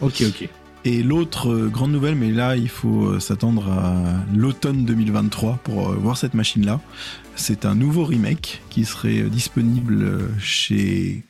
Ok, 0.01 0.23
ok. 0.27 0.49
Et 0.85 1.03
l'autre 1.03 1.51
euh, 1.51 1.69
grande 1.69 1.91
nouvelle, 1.93 2.15
mais 2.15 2.31
là 2.31 2.57
il 2.57 2.69
faut 2.69 3.07
euh, 3.07 3.21
s'attendre 3.21 3.69
à 3.71 3.95
l'automne 4.35 4.85
2023 4.85 5.59
pour 5.65 5.91
euh, 5.91 5.97
voir 5.97 6.17
cette 6.17 6.35
machine-là. 6.35 6.81
C'est 7.35 7.67
un 7.67 7.75
nouveau 7.75 8.05
remake 8.05 8.63
qui 8.71 8.85
serait 8.85 9.21
euh, 9.23 9.29
disponible 9.29 10.03
euh, 10.03 10.29
chez 10.39 11.25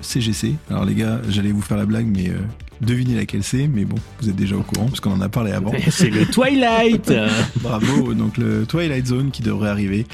CGC. 0.00 0.54
Alors 0.70 0.84
les 0.86 0.94
gars, 0.94 1.20
j'allais 1.28 1.52
vous 1.52 1.60
faire 1.62 1.76
la 1.76 1.86
blague, 1.86 2.06
mais 2.06 2.30
euh, 2.30 2.38
devinez 2.80 3.14
laquelle 3.14 3.42
c'est. 3.42 3.68
Mais 3.68 3.84
bon, 3.84 3.96
vous 4.20 4.28
êtes 4.28 4.36
déjà 4.36 4.56
au 4.56 4.62
courant 4.62 4.86
puisqu'on 4.86 5.12
en 5.12 5.20
a 5.20 5.28
parlé 5.28 5.52
avant. 5.52 5.72
C'est 5.90 6.10
le 6.10 6.26
Twilight. 6.26 7.12
Bravo, 7.60 8.14
donc 8.14 8.36
le 8.36 8.66
Twilight 8.66 9.06
Zone 9.06 9.30
qui 9.30 9.42
devrait 9.42 9.68
arriver 9.68 10.06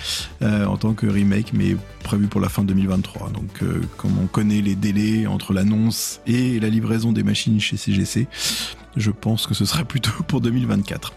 euh, 0.43 0.67
en 0.67 0.77
tant 0.77 0.93
que 0.93 1.07
remake, 1.07 1.53
mais 1.53 1.77
prévu 2.03 2.27
pour 2.27 2.41
la 2.41 2.49
fin 2.49 2.65
2023. 2.65 3.31
Donc, 3.31 3.63
euh, 3.63 3.81
comme 3.97 4.19
on 4.19 4.27
connaît 4.27 4.61
les 4.61 4.75
délais 4.75 5.27
entre 5.27 5.53
l'annonce 5.53 6.21
et 6.27 6.61
la 6.61 6.69
livraison 6.69 7.13
des 7.13 7.23
machines 7.23 7.61
chez 7.61 7.77
CGC, 7.77 8.27
je 8.97 9.11
pense 9.11 9.47
que 9.47 9.55
ce 9.55 9.65
sera 9.65 9.85
plutôt 9.85 10.11
pour 10.29 10.41
2024. 10.41 11.13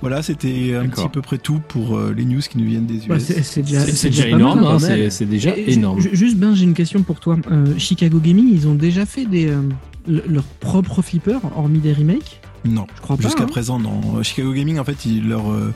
Voilà, 0.00 0.22
c'était 0.22 0.74
un 0.74 0.88
petit 0.88 1.08
peu 1.08 1.20
près 1.22 1.38
tout 1.38 1.60
pour 1.68 1.96
euh, 1.96 2.14
les 2.16 2.24
news 2.24 2.40
qui 2.40 2.58
nous 2.58 2.64
viennent 2.66 2.86
des 2.86 2.96
US. 2.98 3.08
Bah, 3.08 3.20
c'est 3.20 3.42
c'est 3.42 3.62
déjà, 3.62 3.80
C'est 3.84 3.92
c'est 3.92 4.08
déjà 4.10 4.22
déjà 4.24 4.36
pas 4.36 4.40
énorme, 4.42 4.64
hein, 4.64 4.78
c'est 4.78 5.10
c'est 5.10 5.26
déjà 5.26 5.56
Et 5.56 5.72
énorme. 5.74 6.00
ju- 6.00 6.10
Juste 6.12 6.36
Ben, 6.38 6.54
j'ai 6.54 6.64
une 6.64 6.74
question 6.74 7.02
pour 7.02 7.20
toi. 7.20 7.36
Euh, 7.50 7.74
Chicago 7.78 8.18
Gaming, 8.18 8.48
ils 8.52 8.66
ont 8.68 8.74
déjà 8.74 9.04
fait 9.06 9.26
des 9.26 9.48
euh, 9.48 9.60
le- 10.06 10.24
leurs 10.28 10.44
propres 10.44 11.02
flippers, 11.02 11.40
hormis 11.56 11.78
des 11.80 11.92
remakes? 11.92 12.40
Non, 12.64 12.86
Je 12.96 13.00
crois. 13.00 13.16
Jusqu'à 13.20 13.44
hein. 13.44 13.46
présent, 13.46 13.78
non. 13.78 14.22
Chicago 14.22 14.52
Gaming, 14.52 14.78
en 14.78 14.84
fait, 14.84 14.96
leur, 15.24 15.50
euh, 15.50 15.72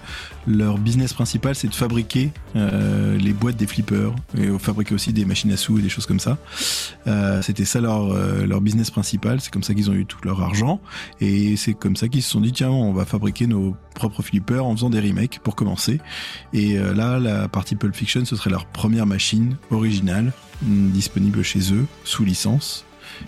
leur 0.47 0.79
business 0.79 1.13
principal, 1.13 1.55
c'est 1.55 1.69
de 1.69 1.75
fabriquer 1.75 2.31
euh, 2.57 3.17
les 3.19 3.33
boîtes 3.33 3.57
des 3.57 3.67
flippers 3.67 4.15
et 4.37 4.49
fabriquer 4.59 4.95
aussi 4.95 5.13
des 5.13 5.25
machines 5.25 5.53
à 5.53 5.57
sous 5.57 5.79
et 5.79 5.83
des 5.83 5.89
choses 5.89 6.07
comme 6.07 6.21
ça. 6.21 6.39
Euh, 7.07 7.41
C'était 7.43 7.65
ça 7.65 7.81
leur, 7.81 8.15
leur 8.47 8.61
business 8.61 8.91
principal. 8.91 9.41
C'est 9.41 9.53
comme 9.53 9.63
ça 9.63 9.75
qu'ils 9.75 9.91
ont 9.91 9.95
eu 9.95 10.07
tout 10.07 10.19
leur 10.25 10.43
argent. 10.43 10.81
Et 11.21 11.57
c'est 11.57 11.75
comme 11.75 11.97
ça 11.97 12.09
qu'ils 12.09 12.23
se 12.23 12.31
sont 12.31 12.41
dit, 12.41 12.53
tiens, 12.53 12.71
on 12.71 12.93
va 12.93 13.05
fabriquer 13.05 13.47
nos 13.47 13.77
propres 13.95 14.23
flippers 14.23 14.65
en 14.65 14.75
faisant 14.75 14.91
des 14.91 15.01
remakes 15.01 15.41
pour 15.43 15.55
commencer. 15.55 16.01
Et 16.53 16.79
là, 16.79 17.19
la 17.19 17.49
partie 17.49 17.77
Pulp 17.77 17.95
Fiction, 17.95 18.25
ce 18.25 18.37
serait 18.37 18.51
leur 18.51 18.67
première 18.67 19.07
machine 19.07 19.57
originale 19.71 20.33
hum, 20.67 20.91
disponible 20.91 21.43
chez 21.43 21.73
eux, 21.73 21.87
sous 22.05 22.25
licence. 22.25 22.85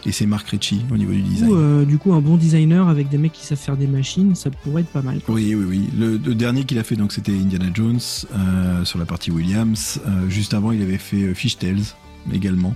Et 0.07 0.13
c'est 0.13 0.27
Mark 0.27 0.47
Ritchie 0.49 0.85
au 0.93 0.97
niveau 0.97 1.13
du 1.13 1.23
design. 1.23 1.51
Ou 1.51 1.55
euh, 1.57 1.85
du 1.85 1.99
coup, 1.99 2.13
un 2.13 2.21
bon 2.21 2.37
designer 2.37 2.89
avec 2.89 3.09
des 3.09 3.19
mecs 3.19 3.33
qui 3.33 3.45
savent 3.45 3.59
faire 3.59 3.77
des 3.77 3.87
machines, 3.87 4.35
ça 4.35 4.51
pourrait 4.51 4.83
être 4.83 4.89
pas 4.91 5.03
mal. 5.03 5.21
quoi. 5.21 5.35
Oui, 5.35 5.55
oui, 5.55 5.65
oui. 5.69 5.89
Le, 5.99 6.17
le 6.19 6.35
dernier 6.35 6.65
qu'il 6.65 6.79
a 6.79 6.85
fait, 6.85 6.97
donc, 6.97 7.13
c'était 7.13 7.33
Indiana 7.33 7.67
Jones 7.73 7.99
euh, 8.35 8.85
sur 8.85 8.99
la 8.99 9.07
partie 9.07 9.31
Williams. 9.31 10.01
Euh, 10.07 10.29
juste 10.29 10.55
avant, 10.55 10.73
il 10.73 10.83
avait 10.83 10.99
fait 10.99 11.23
euh, 11.23 11.35
Fishtails 11.35 11.83
également, 12.33 12.75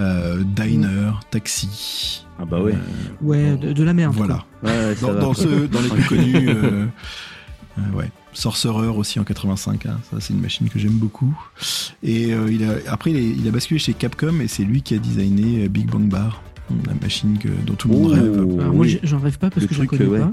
euh, 0.00 0.42
Diner, 0.44 1.12
Taxi. 1.30 2.24
Ah 2.40 2.44
bah 2.44 2.60
ouais. 2.60 2.72
Euh, 2.74 3.24
Ouais, 3.24 3.56
de, 3.56 3.72
de 3.72 3.82
la 3.84 3.92
merde. 3.94 4.14
voilà. 4.16 4.44
Ouais, 4.64 4.70
ouais, 4.70 4.94
ça 4.96 5.06
Dans, 5.14 5.32
va. 5.32 5.66
dans 5.68 5.80
les 5.80 5.88
plus 5.88 6.04
connus, 6.04 6.34
euh, 6.48 6.86
euh, 7.78 7.96
ouais. 7.96 8.10
Sorcerer 8.34 8.86
aussi 8.88 9.20
en 9.20 9.24
85, 9.24 9.86
hein. 9.86 9.98
ça 10.10 10.16
c'est 10.20 10.32
une 10.32 10.40
machine 10.40 10.68
que 10.68 10.78
j'aime 10.78 10.92
beaucoup. 10.92 11.36
Et 12.02 12.32
euh, 12.32 12.50
il 12.50 12.64
a, 12.64 12.76
après 12.90 13.10
il, 13.10 13.16
est- 13.18 13.36
il 13.40 13.46
a 13.46 13.50
basculé 13.50 13.78
chez 13.78 13.92
Capcom 13.92 14.40
et 14.40 14.48
c'est 14.48 14.64
lui 14.64 14.80
qui 14.82 14.94
a 14.94 14.98
designé 14.98 15.64
euh, 15.64 15.68
Big 15.68 15.90
Bang 15.90 16.08
Bar, 16.08 16.42
la 16.86 16.94
machine 16.94 17.36
que, 17.38 17.48
dont 17.66 17.74
tout 17.74 17.88
le 17.88 17.94
monde 17.94 18.12
Oh, 18.12 18.14
rêve. 18.14 18.72
moi, 18.74 18.86
j'en 19.02 19.18
rêve 19.18 19.38
pas 19.38 19.50
parce 19.50 19.62
Le 19.62 19.68
que 19.68 19.74
je 19.74 19.82
connais 19.84 20.06
ouais. 20.06 20.20
pas. 20.20 20.30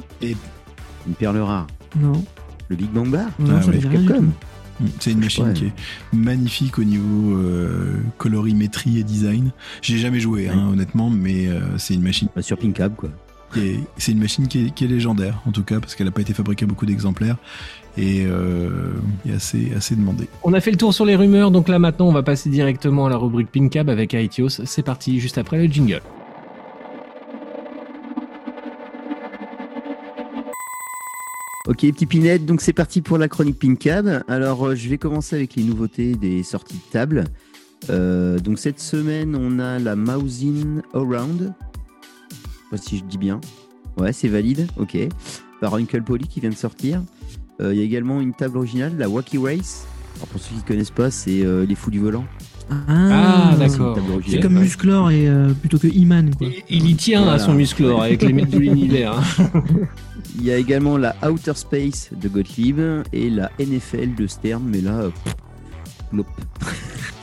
Une 1.08 1.14
perle 1.18 1.38
rare. 1.40 1.68
Non, 2.00 2.24
Le 2.70 2.76
Big 2.78 2.90
Bang 2.92 3.10
Bar 3.10 3.28
non, 3.40 3.56
Ah 3.58 3.62
ça 3.62 3.72
ouais, 3.72 3.80
Capcom. 3.80 4.22
Mm. 4.80 4.86
C'est 5.02 5.12
une 5.12 5.20
machine 5.20 5.44
Ouais. 5.48 5.54
qui 5.54 5.66
est 5.66 5.74
magnifique 6.14 6.80
au 6.80 6.86
niveau 6.86 7.36
euh, 7.36 7.98
colorimétrie 8.18 8.98
et 9.00 9.04
design. 9.04 9.52
J'ai 9.82 9.98
jamais 9.98 10.22
joué, 10.22 10.48
hein, 10.48 10.70
honnêtement, 10.72 11.10
mais 11.10 11.48
euh, 11.50 11.60
c'est 11.78 11.96
une 11.96 12.02
machine 12.02 12.30
Bah, 12.34 12.42
Sur 12.42 12.58
Pinkab, 12.58 12.96
quoi. 12.96 13.10
c'est 13.98 14.12
une 14.14 14.20
machine 14.20 14.48
qui 14.48 14.68
est, 14.68 14.70
qui 14.74 14.86
est 14.86 14.88
légendaire, 14.88 15.42
en 15.46 15.52
tout 15.52 15.64
cas, 15.64 15.80
parce 15.82 15.96
qu'elle 15.96 16.06
n'a 16.06 16.12
pas 16.14 16.22
été 16.22 16.34
fabriquée 16.34 16.64
à 16.64 16.68
beaucoup 16.68 16.86
d'exemplaires 16.86 17.36
et 17.98 18.26
euh, 18.26 18.94
est 19.28 19.34
assez, 19.34 19.72
assez 19.76 19.96
demandée. 19.96 20.28
On 20.44 20.54
a 20.54 20.62
fait 20.62 20.72
le 20.72 20.78
tour 20.78 20.94
sur 20.94 21.06
les 21.06 21.16
rumeurs, 21.16 21.52
donc 21.52 21.68
là 21.68 21.80
maintenant 21.80 22.08
on 22.08 22.14
va 22.14 22.24
passer 22.24 22.50
directement 22.50 23.08
à 23.08 23.10
la 23.10 23.18
rubrique 23.18 23.52
Pincab 23.52 23.90
avec 23.90 24.14
Aetios. 24.14 24.50
C'est 24.50 24.84
parti, 24.84 25.20
juste 25.20 25.38
après 25.38 25.58
le 25.58 25.72
jingle. 25.72 26.02
Ok, 31.70 31.82
petit 31.82 32.08
Pinette, 32.08 32.48
donc 32.48 32.62
c'est 32.62 32.74
parti 32.74 33.00
pour 33.00 33.20
la 33.20 33.28
chronique 33.28 33.60
Pinkab. 33.60 34.24
Alors, 34.28 34.66
euh, 34.66 34.76
je 34.76 34.90
vais 34.90 34.98
commencer 34.98 35.36
avec 35.36 35.56
les 35.56 35.64
nouveautés 35.64 36.16
des 36.16 36.42
sorties 36.42 36.78
de 36.78 36.92
table. 36.92 37.26
Euh, 37.92 38.40
donc, 38.40 38.58
cette 38.58 38.80
semaine, 38.80 39.36
on 39.36 39.60
a 39.60 39.78
la 39.78 39.96
Mousin 39.96 40.82
Around. 40.96 41.54
Je 42.32 42.36
sais 42.36 42.70
pas 42.72 42.78
si 42.78 42.98
je 42.98 43.04
dis 43.04 43.20
bien. 43.20 43.40
Ouais, 43.98 44.14
c'est 44.14 44.30
valide, 44.30 44.68
ok. 44.78 44.98
Par 45.62 45.76
Uncle 45.76 46.02
Polly 46.02 46.28
qui 46.28 46.40
vient 46.40 46.50
de 46.50 46.56
sortir. 46.56 47.04
Euh, 47.62 47.74
Il 47.74 47.80
y 47.80 47.82
a 47.82 47.86
également 47.86 48.22
une 48.22 48.34
table 48.34 48.58
originale, 48.58 48.94
la 48.98 49.10
Wacky 49.10 49.38
Race. 49.38 49.86
Alors, 50.18 50.28
pour 50.28 50.42
ceux 50.42 50.50
qui 50.56 50.62
ne 50.62 50.68
connaissent 50.68 50.92
pas, 50.92 51.12
c'est 51.12 51.44
euh, 51.46 51.66
les 51.66 51.76
fous 51.76 51.92
du 51.92 52.00
volant. 52.00 52.26
Ah, 52.88 53.50
une 53.54 53.58
d'accord. 53.60 53.98
C'est 54.28 54.40
comme 54.42 54.60
Musclor 54.60 55.10
et 55.10 55.28
euh, 55.28 55.54
plutôt 55.54 55.80
que 55.80 55.88
Iman. 55.88 56.30
Quoi. 56.36 56.48
Il, 56.70 56.84
il 56.86 56.90
y 56.92 56.96
tient 56.96 57.22
à 57.22 57.24
Voilà. 57.24 57.40
son 57.40 57.54
musclor 57.56 58.04
avec 58.04 58.22
les 58.22 58.32
mecs 58.34 58.50
de 58.52 58.60
l'univers. 58.60 59.18
hein. 59.40 59.52
Il 60.38 60.46
y 60.46 60.52
a 60.52 60.58
également 60.58 60.96
la 60.98 61.16
Outer 61.28 61.54
Space 61.56 62.12
de 62.16 62.30
Gottlieb 62.30 62.80
et 63.12 63.30
la 63.32 63.50
NFL 63.60 64.14
de 64.16 64.28
Stern, 64.28 64.64
mais 64.66 64.82
là, 64.82 65.02
euh, 65.02 65.10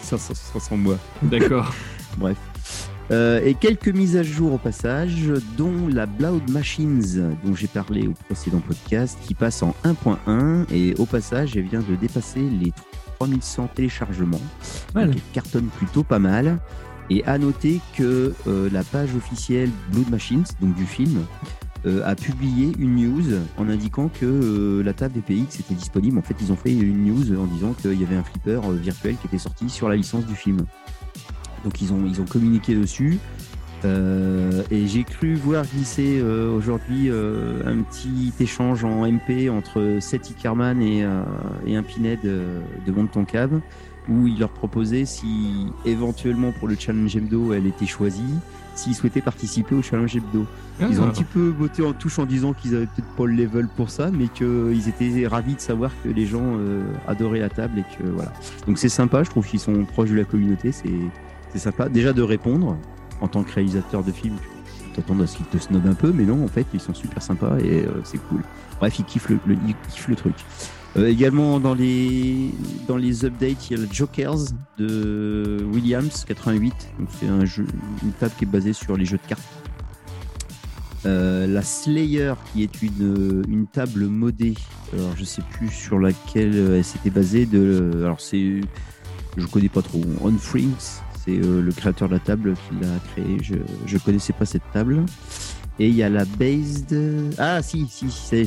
ça, 0.02 0.19
ça 0.19 0.35
sent 0.35 0.76
moi. 0.76 0.99
D'accord. 1.23 1.73
Bref. 2.19 2.37
Euh, 3.10 3.40
et 3.44 3.54
quelques 3.54 3.88
mises 3.88 4.16
à 4.16 4.22
jour 4.22 4.52
au 4.52 4.58
passage, 4.58 5.32
dont 5.56 5.88
la 5.88 6.06
Blood 6.06 6.50
Machines, 6.50 7.36
dont 7.44 7.54
j'ai 7.54 7.68
parlé 7.68 8.08
au 8.08 8.12
précédent 8.12 8.60
podcast, 8.60 9.18
qui 9.26 9.34
passe 9.34 9.62
en 9.62 9.75
1.1 9.84 10.66
et 10.72 10.94
au 10.98 11.06
passage, 11.06 11.56
elle 11.56 11.64
vient 11.64 11.82
de 11.88 11.94
dépasser 11.96 12.40
les 12.40 12.72
3100 13.18 13.70
téléchargements. 13.75 14.40
Voilà. 14.92 15.08
Donc, 15.08 15.16
elle 15.16 15.32
cartonne 15.32 15.66
plutôt 15.66 16.02
pas 16.02 16.18
mal. 16.18 16.58
Et 17.08 17.25
à 17.25 17.38
noter 17.38 17.80
que 17.96 18.34
euh, 18.48 18.68
la 18.72 18.82
page 18.82 19.14
officielle 19.14 19.70
Blood 19.92 20.10
Machines, 20.10 20.44
donc 20.60 20.75
du 20.75 20.86
film, 20.86 21.25
euh, 21.86 22.02
a 22.04 22.16
publié 22.16 22.72
une 22.80 22.96
news 22.96 23.38
en 23.58 23.68
indiquant 23.68 24.08
que 24.08 24.25
euh, 24.26 24.82
la 24.82 24.92
table 24.92 25.20
VPX 25.20 25.60
était 25.60 25.75
disponible. 25.75 26.18
En 26.18 26.22
fait, 26.22 26.34
ils 26.40 26.50
ont 26.50 26.56
fait 26.56 26.72
une 26.72 27.04
news 27.04 27.38
en 27.38 27.46
disant 27.46 27.75
qu'il 27.75 28.00
y 28.00 28.02
avait 28.02 28.16
un 28.16 28.25
flipper 28.25 28.60
euh, 28.64 28.72
virtuel 28.72 29.16
qui 29.20 29.28
était 29.28 29.38
sorti 29.38 29.68
sur 29.68 29.88
la 29.88 29.94
licence 29.94 30.26
du 30.26 30.34
film. 30.34 30.66
Donc 31.66 31.82
ils 31.82 31.92
ont, 31.92 32.06
ils 32.06 32.20
ont 32.20 32.25
communiqué 32.25 32.76
dessus. 32.76 33.18
Euh, 33.85 34.62
et 34.70 34.87
j'ai 34.87 35.02
cru 35.04 35.35
voir 35.35 35.64
glisser 35.66 36.18
euh, 36.20 36.50
aujourd'hui 36.56 37.11
euh, 37.11 37.61
un 37.66 37.82
petit 37.82 38.32
échange 38.40 38.85
en 38.85 39.04
MP 39.04 39.50
entre 39.50 39.99
Seth 40.00 40.30
Ickerman 40.30 40.80
et, 40.80 41.04
et 41.66 41.76
un 41.76 41.82
Pinhead 41.82 42.20
de 42.23 42.92
Monte 42.92 43.11
ton 43.11 43.25
Cab 43.25 43.61
où 44.08 44.28
il 44.28 44.38
leur 44.38 44.50
proposait 44.50 45.04
si 45.04 45.66
éventuellement 45.85 46.52
pour 46.52 46.68
le 46.68 46.76
challenge 46.78 47.16
hebdo 47.16 47.52
elle 47.52 47.66
était 47.66 47.87
choisie, 47.87 48.23
s'ils 48.76 48.94
souhaitaient 48.94 49.20
participer 49.20 49.75
au 49.75 49.82
challenge 49.82 50.16
hebdo. 50.16 50.46
Ils 50.78 51.00
ont 51.00 51.06
un 51.06 51.11
petit 51.11 51.25
peu 51.25 51.50
botté 51.50 51.82
en 51.82 51.92
touche 51.92 52.20
en 52.20 52.26
disant 52.26 52.52
qu'ils 52.52 52.76
avaient 52.76 52.87
peut-être 52.87 53.08
pas 53.16 53.25
le 53.26 53.32
level 53.32 53.66
pour 53.66 53.90
ça, 53.90 54.11
mais 54.12 54.28
qu'ils 54.28 54.88
étaient 54.88 55.26
ravis 55.26 55.56
de 55.56 55.61
savoir 55.61 55.90
que 56.04 56.08
les 56.08 56.25
gens 56.25 56.56
adoraient 57.08 57.40
la 57.40 57.49
table 57.49 57.80
et 57.80 57.96
que 57.99 58.08
voilà. 58.08 58.32
Donc 58.68 58.78
c'est 58.78 58.88
sympa, 58.88 59.25
je 59.25 59.30
trouve 59.30 59.44
qu'ils 59.44 59.58
sont 59.58 59.85
proches 59.85 60.11
de 60.11 60.16
la 60.16 60.25
communauté, 60.25 60.70
c'est 60.70 60.92
sympa. 61.58 61.88
Déjà 61.88 62.12
de 62.12 62.22
répondre 62.22 62.76
en 63.20 63.28
tant 63.28 63.42
que 63.42 63.52
réalisateur 63.52 64.02
de 64.04 64.12
film, 64.12 64.36
t'attends 64.94 65.18
à 65.20 65.26
ce 65.26 65.36
qu'ils 65.36 65.46
te 65.46 65.58
snobent 65.58 65.86
un 65.86 65.94
peu, 65.94 66.12
mais 66.12 66.25
non, 66.25 66.44
en 66.44 66.48
fait 66.48 66.66
ils 66.75 66.80
sont 66.80 66.94
super 66.94 67.22
sympas 67.22 67.58
et 67.60 67.84
euh, 67.84 68.00
c'est 68.04 68.18
cool. 68.28 68.42
Bref, 68.78 68.98
ils 68.98 69.04
kiffent 69.04 69.28
le, 69.30 69.38
le- 69.46 69.56
ils 69.66 69.75
kiffent 69.90 70.08
le 70.08 70.16
truc. 70.16 70.34
Euh, 70.96 71.08
également 71.08 71.60
dans 71.60 71.75
les 71.75 72.50
dans 72.88 72.96
les 72.96 73.25
updates, 73.26 73.70
il 73.70 73.76
y 73.76 73.80
a 73.80 73.82
le 73.84 73.88
Jokers 73.92 74.38
de 74.78 75.58
Williams 75.72 76.25
88. 76.26 76.72
Donc 76.98 77.08
c'est 77.18 77.28
un 77.28 77.44
jeu, 77.44 77.66
une 78.02 78.12
table 78.12 78.32
qui 78.38 78.44
est 78.44 78.48
basée 78.48 78.72
sur 78.72 78.96
les 78.96 79.04
jeux 79.04 79.18
de 79.22 79.28
cartes. 79.28 79.42
Euh, 81.04 81.46
la 81.46 81.62
Slayer, 81.62 82.34
qui 82.52 82.62
est 82.64 82.82
une, 82.82 83.44
une 83.48 83.66
table 83.66 84.06
modée, 84.06 84.54
alors 84.92 85.12
je 85.16 85.25
sais 85.25 85.42
plus 85.52 85.68
sur 85.68 85.98
laquelle 85.98 86.56
elle 86.76 86.84
s'était 86.84 87.10
basée. 87.10 87.46
De, 87.46 87.92
alors 88.02 88.20
c'est, 88.20 88.60
je 89.36 89.46
connais 89.46 89.68
pas 89.68 89.82
trop. 89.82 90.00
On 90.22 90.32
Frings, 90.36 91.00
c'est 91.26 91.38
euh, 91.38 91.61
le 91.61 91.73
créateur 91.73 92.09
de 92.09 92.14
la 92.14 92.21
table 92.21 92.54
qui 92.54 92.76
l'a 92.80 92.88
créée. 93.12 93.38
Je, 93.42 93.54
je 93.87 93.99
connaissais 93.99 94.33
pas 94.33 94.47
cette 94.47 94.62
table. 94.73 95.04
Et 95.78 95.88
il 95.88 95.95
y 95.95 96.02
a 96.02 96.09
la 96.09 96.25
base 96.25 96.87
de. 96.87 97.28
Ah 97.38 97.61
si, 97.62 97.87
si, 97.88 98.11
c'est. 98.11 98.47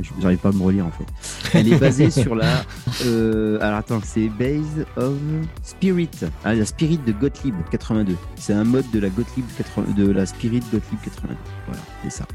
Je 0.00 0.10
n'arrive 0.22 0.38
pas 0.38 0.48
à 0.48 0.52
me 0.52 0.62
relire 0.62 0.86
en 0.86 0.90
fait. 0.90 1.04
Elle 1.58 1.70
est 1.70 1.78
basée 1.78 2.10
sur 2.22 2.34
la. 2.34 2.64
euh, 3.04 3.58
alors 3.60 3.78
attends, 3.78 4.00
c'est 4.02 4.28
Base 4.30 4.86
of 4.96 5.12
Spirit. 5.62 6.08
Ah, 6.44 6.54
la 6.54 6.64
Spirit 6.64 6.98
de 7.06 7.12
Gottlieb 7.12 7.54
82. 7.70 8.16
C'est 8.36 8.54
un 8.54 8.64
mode 8.64 8.90
de 8.90 9.00
la 9.00 9.10
Gottlieb 9.10 9.44
80 9.58 9.94
de 9.94 10.10
la 10.10 10.24
Spirit 10.24 10.62
Gottlieb 10.72 10.98
82. 11.04 11.36
Voilà, 11.66 11.82
c'est 12.04 12.10
ça. 12.10 12.26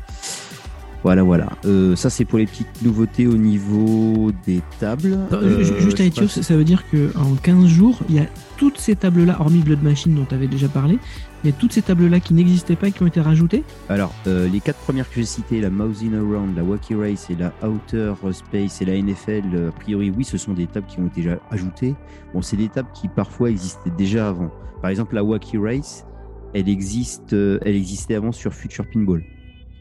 Voilà, 1.04 1.24
voilà. 1.24 1.48
Euh, 1.66 1.96
ça, 1.96 2.10
c'est 2.10 2.26
pour 2.26 2.40
les 2.40 2.46
petites 2.48 2.82
nouveautés 2.84 3.28
au 3.28 3.38
niveau 3.38 4.32
des 4.46 4.62
tables. 4.80 5.18
Euh, 5.32 5.64
Juste 5.80 6.02
à 6.02 6.10
pas 6.10 6.28
si- 6.28 6.44
ça 6.44 6.56
veut 6.58 6.64
dire 6.66 6.84
qu'en 6.90 7.36
15 7.42 7.66
jours, 7.68 8.00
il 8.10 8.16
y 8.16 8.20
a 8.20 8.26
toutes 8.58 8.78
ces 8.80 8.96
tables-là, 8.96 9.38
hormis 9.40 9.60
Blood 9.60 9.84
Machine 9.84 10.16
dont 10.16 10.26
tu 10.26 10.34
avais 10.36 10.48
déjà 10.48 10.68
parlé, 10.68 10.98
il 11.44 11.52
y 11.52 11.54
a 11.54 11.56
toutes 11.56 11.72
ces 11.72 11.84
tables-là 11.84 12.20
qui 12.20 12.34
n'existaient 12.34 12.76
pas 12.76 12.88
et 12.88 12.92
qui 12.92 13.04
ont 13.04 13.08
été 13.08 13.22
rajoutées. 13.22 13.64
Alors, 13.90 14.12
euh, 14.26 14.50
les 14.50 14.60
quatre 14.60 14.80
premières 14.80 15.08
que 15.08 15.16
j'ai 15.18 15.26
citées, 15.26 15.62
la 15.62 15.70
Mousing 15.70 16.16
Around, 16.16 16.58
la 16.58 16.64
Wacky 16.64 16.96
Race 16.96 17.28
et 17.30 17.36
la 17.36 17.54
Outer 17.66 18.14
Space 18.34 18.82
et 18.82 18.86
la 18.86 18.96
NFL, 18.96 19.44
euh, 19.54 19.70
a 19.70 19.72
priori, 19.72 20.12
oui, 20.16 20.24
ce 20.26 20.38
sont 20.38 20.54
des 20.54 20.66
tables 20.68 20.88
qui 20.88 21.00
ont 21.00 21.06
été 21.08 21.22
déjà 21.22 21.38
ajoutées. 21.52 21.96
Bon, 22.34 22.42
c'est 22.42 22.58
des 22.58 22.70
tables 22.70 22.90
qui 22.94 23.08
parfois 23.08 23.50
existaient 23.52 23.92
déjà 23.98 24.28
avant. 24.30 24.50
Par 24.82 24.90
exemple, 24.90 25.14
la 25.16 25.24
Wacky 25.24 25.58
Race, 25.58 26.06
elle, 26.54 26.68
existe, 26.68 27.34
euh, 27.34 27.60
elle 27.64 27.76
existait 27.76 28.16
avant 28.16 28.32
sur 28.32 28.52
Future 28.54 28.86
Pinball. 28.92 29.24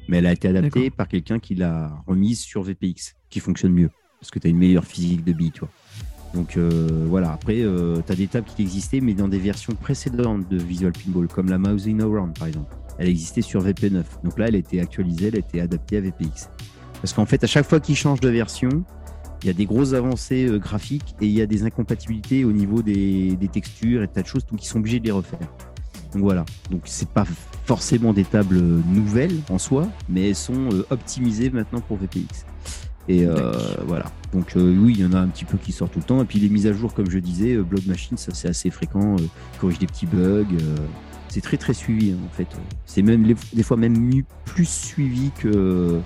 Mais 0.09 0.19
elle 0.19 0.27
a 0.27 0.33
été 0.33 0.49
adaptée 0.49 0.91
par 0.91 1.09
quelqu'un 1.09 1.39
qui 1.39 1.55
l'a 1.55 1.93
remise 2.07 2.41
sur 2.41 2.63
VPX, 2.63 3.17
qui 3.29 3.41
fonctionne 3.41 3.73
mieux. 3.73 3.91
Parce 4.21 4.31
que 4.31 4.39
tu 4.39 4.47
as 4.47 4.51
une 4.51 4.59
meilleure 4.59 4.85
physique 4.85 5.25
de 5.25 5.33
billes, 5.33 5.53
toi. 5.53 5.69
Donc 6.35 6.57
euh, 6.57 7.07
voilà, 7.09 7.33
après, 7.33 7.63
tu 7.63 8.13
as 8.13 8.17
des 8.17 8.27
tables 8.27 8.47
qui 8.55 8.63
existaient, 8.63 9.01
mais 9.01 9.15
dans 9.15 9.29
des 9.29 9.39
versions 9.39 9.75
précédentes 9.75 10.49
de 10.49 10.59
Visual 10.59 10.93
Pinball, 10.93 11.29
comme 11.29 11.49
la 11.49 11.59
Mousing 11.59 12.01
Around, 12.01 12.39
par 12.39 12.49
exemple 12.49 12.75
elle 12.99 13.09
existait 13.09 13.43
sur 13.43 13.65
VP9. 13.65 14.05
Donc 14.25 14.39
là, 14.39 14.49
elle 14.49 14.55
a 14.55 14.59
été 14.59 14.81
actualisée, 14.81 15.29
elle 15.29 15.37
a 15.37 15.39
été 15.39 15.61
adaptée 15.61 15.99
à 15.99 16.01
VPX. 16.01 16.49
Parce 17.01 17.13
qu'en 17.13 17.27
fait, 17.27 17.43
à 17.45 17.47
chaque 17.47 17.67
fois 17.67 17.81
qu'ils 17.81 17.97
changent 17.97 18.21
de 18.21 18.29
version, 18.29 18.85
il 19.43 19.47
y 19.49 19.51
a 19.51 19.53
des 19.53 19.67
grosses 19.67 19.93
avancées 19.93 20.47
euh, 20.47 20.59
graphiques 20.59 21.15
et 21.21 21.27
il 21.27 21.33
y 21.33 21.43
a 21.43 21.47
des 21.47 21.63
incompatibilités 21.63 22.45
au 22.45 22.53
niveau 22.53 22.83
des, 22.83 23.37
des 23.37 23.49
textures 23.49 24.03
et 24.03 24.09
tas 24.09 24.23
de 24.23 24.27
choses, 24.27 24.47
donc 24.47 24.65
ils 24.65 24.67
sont 24.67 24.79
obligés 24.79 24.99
de 24.99 25.05
les 25.05 25.13
refaire. 25.13 25.49
Donc 26.13 26.23
voilà. 26.23 26.45
Donc 26.71 26.83
c'est 26.85 27.09
pas 27.09 27.25
forcément 27.65 28.13
des 28.13 28.25
tables 28.25 28.57
euh, 28.57 28.81
nouvelles 28.93 29.41
en 29.51 29.59
soi, 29.59 29.89
mais 30.09 30.29
elles 30.29 30.35
sont 30.37 30.69
euh, 30.73 30.87
optimisées 30.91 31.51
maintenant 31.51 31.81
pour 31.81 31.97
VPX. 31.99 32.47
Et 33.09 33.25
euh, 33.25 33.53
voilà. 33.87 34.07
Donc 34.33 34.57
euh, 34.57 34.77
oui, 34.81 34.95
il 34.99 35.01
y 35.03 35.07
en 35.07 35.13
a 35.13 35.19
un 35.19 35.29
petit 35.29 35.45
peu 35.45 35.59
qui 35.59 35.73
sortent 35.73 35.93
tout 35.93 35.99
le 36.01 36.05
temps. 36.05 36.23
Et 36.23 36.25
puis 36.25 36.39
les 36.41 36.49
mises 36.49 36.67
à 36.67 36.73
jour, 36.73 36.93
comme 36.95 37.09
je 37.11 37.19
disais, 37.19 37.55
euh, 37.55 37.63
Blood 37.63 37.87
Machine, 37.87 38.17
ça 38.17 38.33
c'est 38.35 38.49
assez 38.49 38.71
fréquent. 38.71 39.17
euh, 39.17 39.23
corrige 39.61 39.79
des 39.79 39.87
petits 39.87 40.07
bugs. 40.07 40.45
euh, 40.61 40.77
c'est 41.29 41.41
très 41.43 41.57
très 41.57 41.75
suivi 41.75 42.13
hein, 42.13 42.17
en 42.25 42.35
fait. 42.37 42.47
C'est 42.87 43.03
même 43.03 43.25
les- 43.25 43.37
des 43.53 43.63
fois 43.63 43.77
même 43.77 43.97
mieux- 43.99 44.25
plus 44.45 44.69
suivi 44.69 45.31
que, 45.39 46.01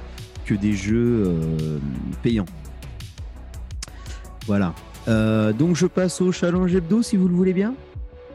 que 0.45 0.55
des 0.55 0.73
jeux 0.73 1.25
euh, 1.27 1.79
payants. 2.23 2.47
Voilà. 4.47 4.75
Euh, 5.09 5.53
donc 5.53 5.77
je 5.77 5.87
passe 5.87 6.21
au 6.21 6.33
challenge 6.33 6.75
hebdo 6.75 7.03
si 7.03 7.17
vous 7.17 7.29
le 7.29 7.35
voulez 7.35 7.53
bien. 7.53 7.75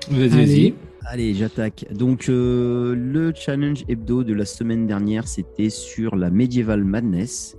Vas-y, 0.09 0.23
Allez. 0.33 0.45
vas-y. 0.45 0.73
Allez, 1.07 1.35
j'attaque. 1.35 1.85
Donc 1.91 2.29
euh, 2.29 2.95
le 2.95 3.31
challenge 3.35 3.83
hebdo 3.87 4.23
de 4.23 4.33
la 4.33 4.45
semaine 4.45 4.87
dernière, 4.87 5.27
c'était 5.27 5.69
sur 5.69 6.15
la 6.15 6.31
Medieval 6.31 6.83
Madness. 6.83 7.55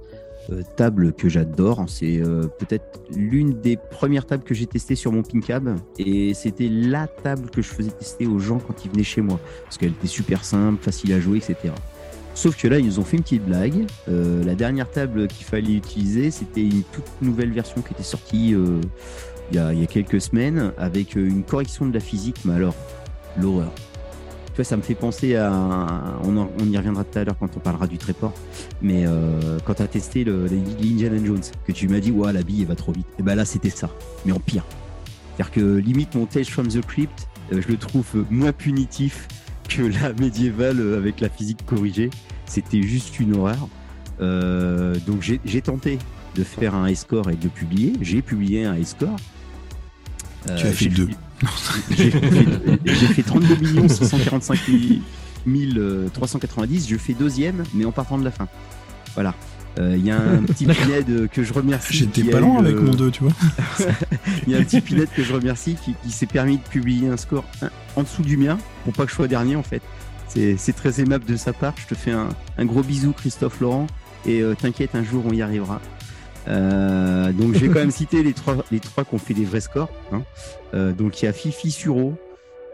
euh, 0.51 0.63
table 0.77 1.13
que 1.13 1.29
j'adore, 1.29 1.85
c'est 1.89 2.21
euh, 2.21 2.47
peut-être 2.59 3.01
l'une 3.15 3.61
des 3.61 3.77
premières 3.77 4.27
tables 4.27 4.45
que 4.45 4.55
j'ai 4.55 4.67
testées 4.67 4.95
sur 4.97 5.13
mon 5.13 5.23
Pincab 5.23 5.77
et 5.99 6.35
c'était 6.35 6.69
la 6.69 7.07
table 7.09 7.51
que 7.51 7.63
je 7.63 7.69
faisais 7.69 7.91
tester 7.91 8.27
aux 8.27 8.39
gens 8.39 8.59
quand 8.59 8.85
ils 8.85 8.91
venaient 8.91 9.03
chez 9.05 9.23
moi 9.23 9.41
parce 9.65 9.77
qu'elle 9.79 9.91
était 9.91 10.07
super 10.09 10.45
simple, 10.45 10.83
facile 10.83 11.13
à 11.13 11.21
jouer, 11.21 11.39
etc. 11.39 11.73
Sauf 12.35 12.57
que 12.61 12.69
là, 12.69 12.79
ils 12.79 12.87
nous 12.87 12.99
ont 12.99 13.05
fait 13.05 13.17
une 13.17 13.23
petite 13.23 13.45
blague. 13.45 13.87
La 14.07 14.55
dernière 14.55 14.91
table 14.91 15.27
qu'il 15.27 15.47
fallait 15.47 15.73
utiliser, 15.73 16.31
c'était 16.31 16.61
une 16.63 16.83
toute 16.93 17.11
nouvelle 17.23 17.51
version 17.51 17.81
qui 17.81 17.95
était 17.95 18.03
sortie 18.03 18.55
il 19.51 19.57
y, 19.57 19.59
a, 19.59 19.73
il 19.73 19.81
y 19.81 19.83
a 19.83 19.87
quelques 19.87 20.21
semaines 20.21 20.73
avec 20.77 21.15
une 21.15 21.45
correction 21.45 21.87
de 21.87 21.95
la 21.95 22.01
physique, 22.01 22.37
mais 22.45 22.53
alors, 22.53 22.75
l'horreur. 23.41 23.73
Tu 24.57 24.63
vois, 24.63 24.65
ça 24.65 24.79
me 24.79 24.83
fait 24.83 24.95
penser 24.95 25.37
à. 25.37 25.53
On, 26.25 26.49
y 26.65 26.79
reviendra 26.79 27.05
tout 27.05 27.19
à 27.19 27.25
l'heure 27.25 27.37
quand 27.39 27.55
on 27.59 27.61
parlera 27.61 27.87
du 27.87 27.99
tréport. 27.99 28.33
Mais 28.81 29.05
euh, 29.07 29.59
quand 29.67 29.75
tu 29.75 29.83
as 29.83 29.87
testé 29.87 30.25
l'Indiana 30.25 31.23
Jones, 31.23 31.43
que 31.67 31.73
tu 31.73 31.89
m'as 31.89 32.01
dit, 32.01 32.11
ouais, 32.11 32.33
la 32.33 32.43
bille, 32.43 32.63
elle 32.63 32.69
va 32.69 32.75
trop 32.75 32.93
vite. 32.93 33.07
Et 33.19 33.23
ben 33.23 33.35
là, 33.35 33.45
c'était 33.45 33.69
ça, 33.69 33.91
mais 34.25 34.33
en 34.33 34.41
pire. 34.41 34.65
C'est-à-dire 35.37 35.53
que 35.53 35.77
limite, 35.77 36.15
mon 36.15 36.27
from 36.27 36.69
the 36.69 36.81
Crypt, 36.81 37.29
euh, 37.53 37.61
je 37.61 37.69
le 37.69 37.77
trouve 37.77 38.25
moins 38.31 38.53
punitif 38.53 39.29
que 39.69 39.83
la 40.03 40.15
médiévale 40.15 40.81
euh, 40.81 40.97
avec 40.97 41.21
la 41.21 41.29
physique 41.29 41.67
corrigée. 41.67 42.09
C'était 42.47 42.81
juste 42.81 43.21
une 43.21 43.37
horreur. 43.37 43.69
Donc 44.19 45.21
j'ai 45.21 45.61
tenté 45.61 45.99
de 46.35 46.45
faire 46.45 46.75
un 46.75 46.95
score 46.95 47.29
et 47.29 47.37
de 47.37 47.49
publier. 47.49 47.93
J'ai 48.01 48.23
publié 48.23 48.65
un 48.65 48.83
score. 48.85 49.17
Euh, 50.51 50.57
Tu 50.57 50.67
as 50.67 50.73
fait 50.73 50.85
j'ai 50.85 50.91
deux. 50.91 51.09
J'ai 51.91 52.11
fait, 52.11 52.21
j'ai 52.87 53.07
fait 53.09 53.23
32 53.23 53.57
millions 53.57 53.89
645 53.89 54.59
000, 55.47 56.09
390. 56.13 56.89
Je 56.89 56.97
fais 56.97 57.13
deuxième, 57.13 57.63
mais 57.75 57.85
en 57.85 57.93
partant 57.93 58.17
de 58.19 58.25
la 58.25 58.31
fin. 58.31 58.49
Voilà. 59.15 59.35
Euh, 59.79 59.95
Il 59.99 60.07
y 60.07 60.11
a 60.11 60.19
un 60.19 60.43
petit 60.43 60.65
Pinhead 60.65 61.29
que 61.31 61.43
je 61.43 61.53
remercie. 61.53 61.95
J'étais 61.95 62.25
pas 62.25 62.41
loin 62.41 62.57
eu, 62.57 62.61
avec 62.61 62.77
euh, 62.77 62.81
mon 62.81 62.95
2, 62.95 63.11
tu 63.11 63.25
vois. 63.25 63.33
il 64.47 64.53
y 64.55 64.57
a 64.57 64.59
un 64.59 64.63
petit 64.65 64.81
Pinhead 64.81 65.09
que 65.15 65.23
je 65.23 65.35
remercie 65.35 65.77
qui, 65.85 65.95
qui 66.03 66.11
s'est 66.11 66.25
permis 66.27 66.57
de 66.57 66.63
publier 66.63 67.09
un 67.09 67.19
score 67.19 67.45
en 67.97 68.03
dessous 68.03 68.23
du 68.23 68.39
mien 68.39 68.57
pour 68.85 68.95
pas 68.95 69.05
que 69.05 69.11
je 69.11 69.17
sois 69.17 69.29
dernier 69.29 69.57
en 69.57 69.63
fait. 69.63 69.83
C'est 70.29 70.57
c'est 70.57 70.73
très 70.73 71.01
aimable 71.03 71.27
de 71.27 71.37
sa 71.37 71.53
part. 71.53 71.75
Je 71.77 71.87
te 71.87 71.95
fais 71.95 72.13
un, 72.13 72.29
un 72.57 72.65
gros 72.65 72.83
bisou, 72.83 73.13
Christophe 73.13 73.61
Laurent. 73.61 73.87
Et 74.25 74.41
euh, 74.41 74.55
t'inquiète, 74.55 74.95
un 74.95 75.05
jour 75.05 75.23
on 75.27 75.33
y 75.33 75.43
arrivera. 75.43 75.81
Euh, 76.49 77.33
donc 77.33 77.55
je 77.55 77.59
vais 77.61 77.69
quand 77.69 77.81
même 77.81 77.91
citer 78.03 78.23
les 78.23 78.33
trois, 78.33 78.65
les 78.71 78.81
trois 78.81 79.05
qui 79.05 79.15
ont 79.15 79.19
fait 79.19 79.35
des 79.35 79.45
vrais 79.45 79.61
scores. 79.61 79.91
hein. 80.13 80.23
Euh, 80.75 80.93
donc 80.93 81.23
il 81.23 81.27
y 81.27 81.29
a 81.29 81.33
Fifi 81.33 81.71
Suro 81.71 82.15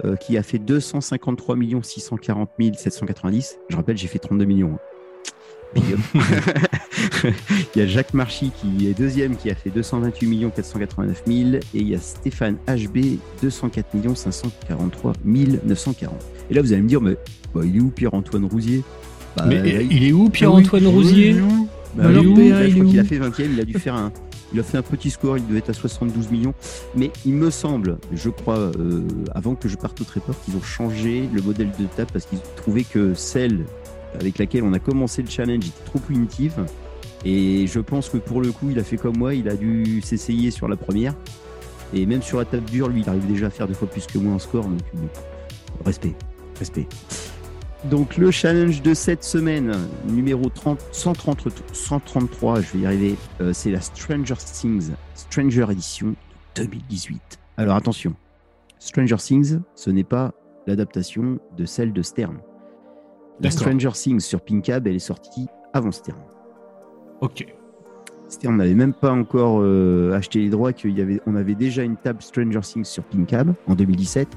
euh, 0.04 0.16
qui 0.16 0.36
a 0.36 0.42
fait 0.42 0.58
253 0.58 1.56
640 1.82 2.50
790. 2.76 3.58
Je 3.68 3.76
rappelle, 3.76 3.96
j'ai 3.96 4.08
fait 4.08 4.18
32 4.18 4.44
millions. 4.44 4.72
hein. 4.74 4.78
Big 5.74 5.84
up. 5.94 6.00
il 7.74 7.78
y 7.78 7.82
a 7.82 7.86
Jacques 7.86 8.12
Marchi 8.12 8.50
qui 8.60 8.88
est 8.88 8.92
deuxième 8.98 9.36
qui 9.36 9.50
a 9.50 9.54
fait 9.54 9.70
228 9.70 10.50
489 10.54 11.22
000 11.26 11.38
et 11.54 11.60
il 11.72 11.88
y 11.88 11.94
a 11.94 11.98
Stéphane 11.98 12.58
HB 12.68 13.16
204 13.42 14.14
543 14.14 15.14
940. 15.24 16.14
Et 16.50 16.54
là 16.54 16.60
vous 16.60 16.72
allez 16.74 16.82
me 16.82 16.88
dire 16.88 17.00
mais 17.00 17.16
bah, 17.54 17.62
il 17.64 17.76
est 17.76 17.80
où 17.80 17.88
Pierre-Antoine 17.90 18.44
Rousier? 18.44 18.82
Bah, 19.36 19.44
Mais 19.46 19.86
il 19.90 20.04
est 20.04 20.12
où 20.12 20.28
Pierre-Antoine 20.28 20.86
Rousier? 20.86 21.36
Bah, 21.94 22.08
Alors, 22.08 22.24
où 22.24 22.34
PA, 22.34 22.68
je 22.68 22.74
crois 22.74 22.84
qu'il 22.86 23.00
a 23.00 23.04
fait 23.04 23.18
20 23.18 23.40
e 23.40 23.42
il 23.44 23.60
a 23.60 23.64
dû 23.64 23.74
faire 23.74 23.94
un. 23.94 24.12
Il 24.52 24.60
a 24.60 24.62
fait 24.62 24.76
un 24.76 24.82
petit 24.82 25.10
score, 25.10 25.38
il 25.38 25.46
devait 25.46 25.60
être 25.60 25.70
à 25.70 25.74
72 25.74 26.30
millions. 26.30 26.54
Mais 26.94 27.10
il 27.24 27.34
me 27.34 27.50
semble, 27.50 27.98
je 28.12 28.28
crois, 28.28 28.58
euh, 28.58 29.02
avant 29.34 29.54
que 29.54 29.68
je 29.68 29.76
parte 29.76 30.00
au 30.00 30.04
tréport, 30.04 30.34
qu'ils 30.44 30.56
ont 30.56 30.62
changé 30.62 31.28
le 31.32 31.40
modèle 31.40 31.70
de 31.78 31.86
table 31.86 32.10
parce 32.12 32.26
qu'ils 32.26 32.40
trouvaient 32.56 32.84
que 32.84 33.14
celle 33.14 33.64
avec 34.20 34.38
laquelle 34.38 34.62
on 34.62 34.74
a 34.74 34.78
commencé 34.78 35.22
le 35.22 35.30
challenge 35.30 35.66
était 35.66 35.84
trop 35.86 35.98
punitive. 35.98 36.54
Et 37.24 37.66
je 37.66 37.80
pense 37.80 38.08
que 38.08 38.18
pour 38.18 38.42
le 38.42 38.52
coup, 38.52 38.70
il 38.70 38.78
a 38.78 38.84
fait 38.84 38.96
comme 38.96 39.16
moi, 39.16 39.34
il 39.34 39.48
a 39.48 39.56
dû 39.56 40.02
s'essayer 40.02 40.50
sur 40.50 40.68
la 40.68 40.76
première. 40.76 41.14
Et 41.94 42.06
même 42.06 42.22
sur 42.22 42.38
la 42.38 42.44
table 42.44 42.68
dure, 42.70 42.88
lui, 42.88 43.02
il 43.02 43.08
arrive 43.08 43.26
déjà 43.26 43.46
à 43.46 43.50
faire 43.50 43.68
deux 43.68 43.74
fois 43.74 43.88
plus 43.88 44.06
que 44.06 44.18
moi 44.18 44.34
en 44.34 44.38
score. 44.38 44.64
Donc, 44.64 44.80
respect, 45.84 46.14
respect. 46.58 46.86
Donc 47.90 48.16
le 48.16 48.30
challenge 48.30 48.80
de 48.80 48.94
cette 48.94 49.24
semaine, 49.24 49.72
numéro 50.06 50.48
30, 50.48 50.80
130 50.92 51.48
133, 51.72 52.60
je 52.60 52.72
vais 52.72 52.78
y 52.78 52.86
arriver, 52.86 53.16
euh, 53.40 53.52
c'est 53.52 53.72
la 53.72 53.80
Stranger 53.80 54.36
Things 54.36 54.92
Stranger 55.14 55.66
Edition 55.68 56.14
2018. 56.54 57.40
Alors 57.56 57.74
attention, 57.74 58.14
Stranger 58.78 59.16
Things, 59.16 59.58
ce 59.74 59.90
n'est 59.90 60.04
pas 60.04 60.32
l'adaptation 60.68 61.40
de 61.56 61.64
celle 61.64 61.92
de 61.92 62.02
Stern. 62.02 62.38
La. 63.40 63.50
Stranger 63.50 63.90
Things 63.94 64.20
sur 64.20 64.42
Pincab, 64.42 64.86
elle 64.86 64.94
est 64.94 65.00
sortie 65.00 65.48
avant 65.72 65.90
Stern. 65.90 66.20
Ok. 67.20 67.44
Stern 68.28 68.56
n'avait 68.56 68.74
même 68.74 68.94
pas 68.94 69.12
encore 69.12 69.58
euh, 69.60 70.12
acheté 70.12 70.38
les 70.38 70.50
droits, 70.50 70.70
avait, 70.70 71.20
on 71.26 71.34
avait 71.34 71.56
déjà 71.56 71.82
une 71.82 71.96
table 71.96 72.22
Stranger 72.22 72.60
Things 72.60 72.84
sur 72.84 73.02
Pincab 73.02 73.54
en 73.66 73.74
2017. 73.74 74.28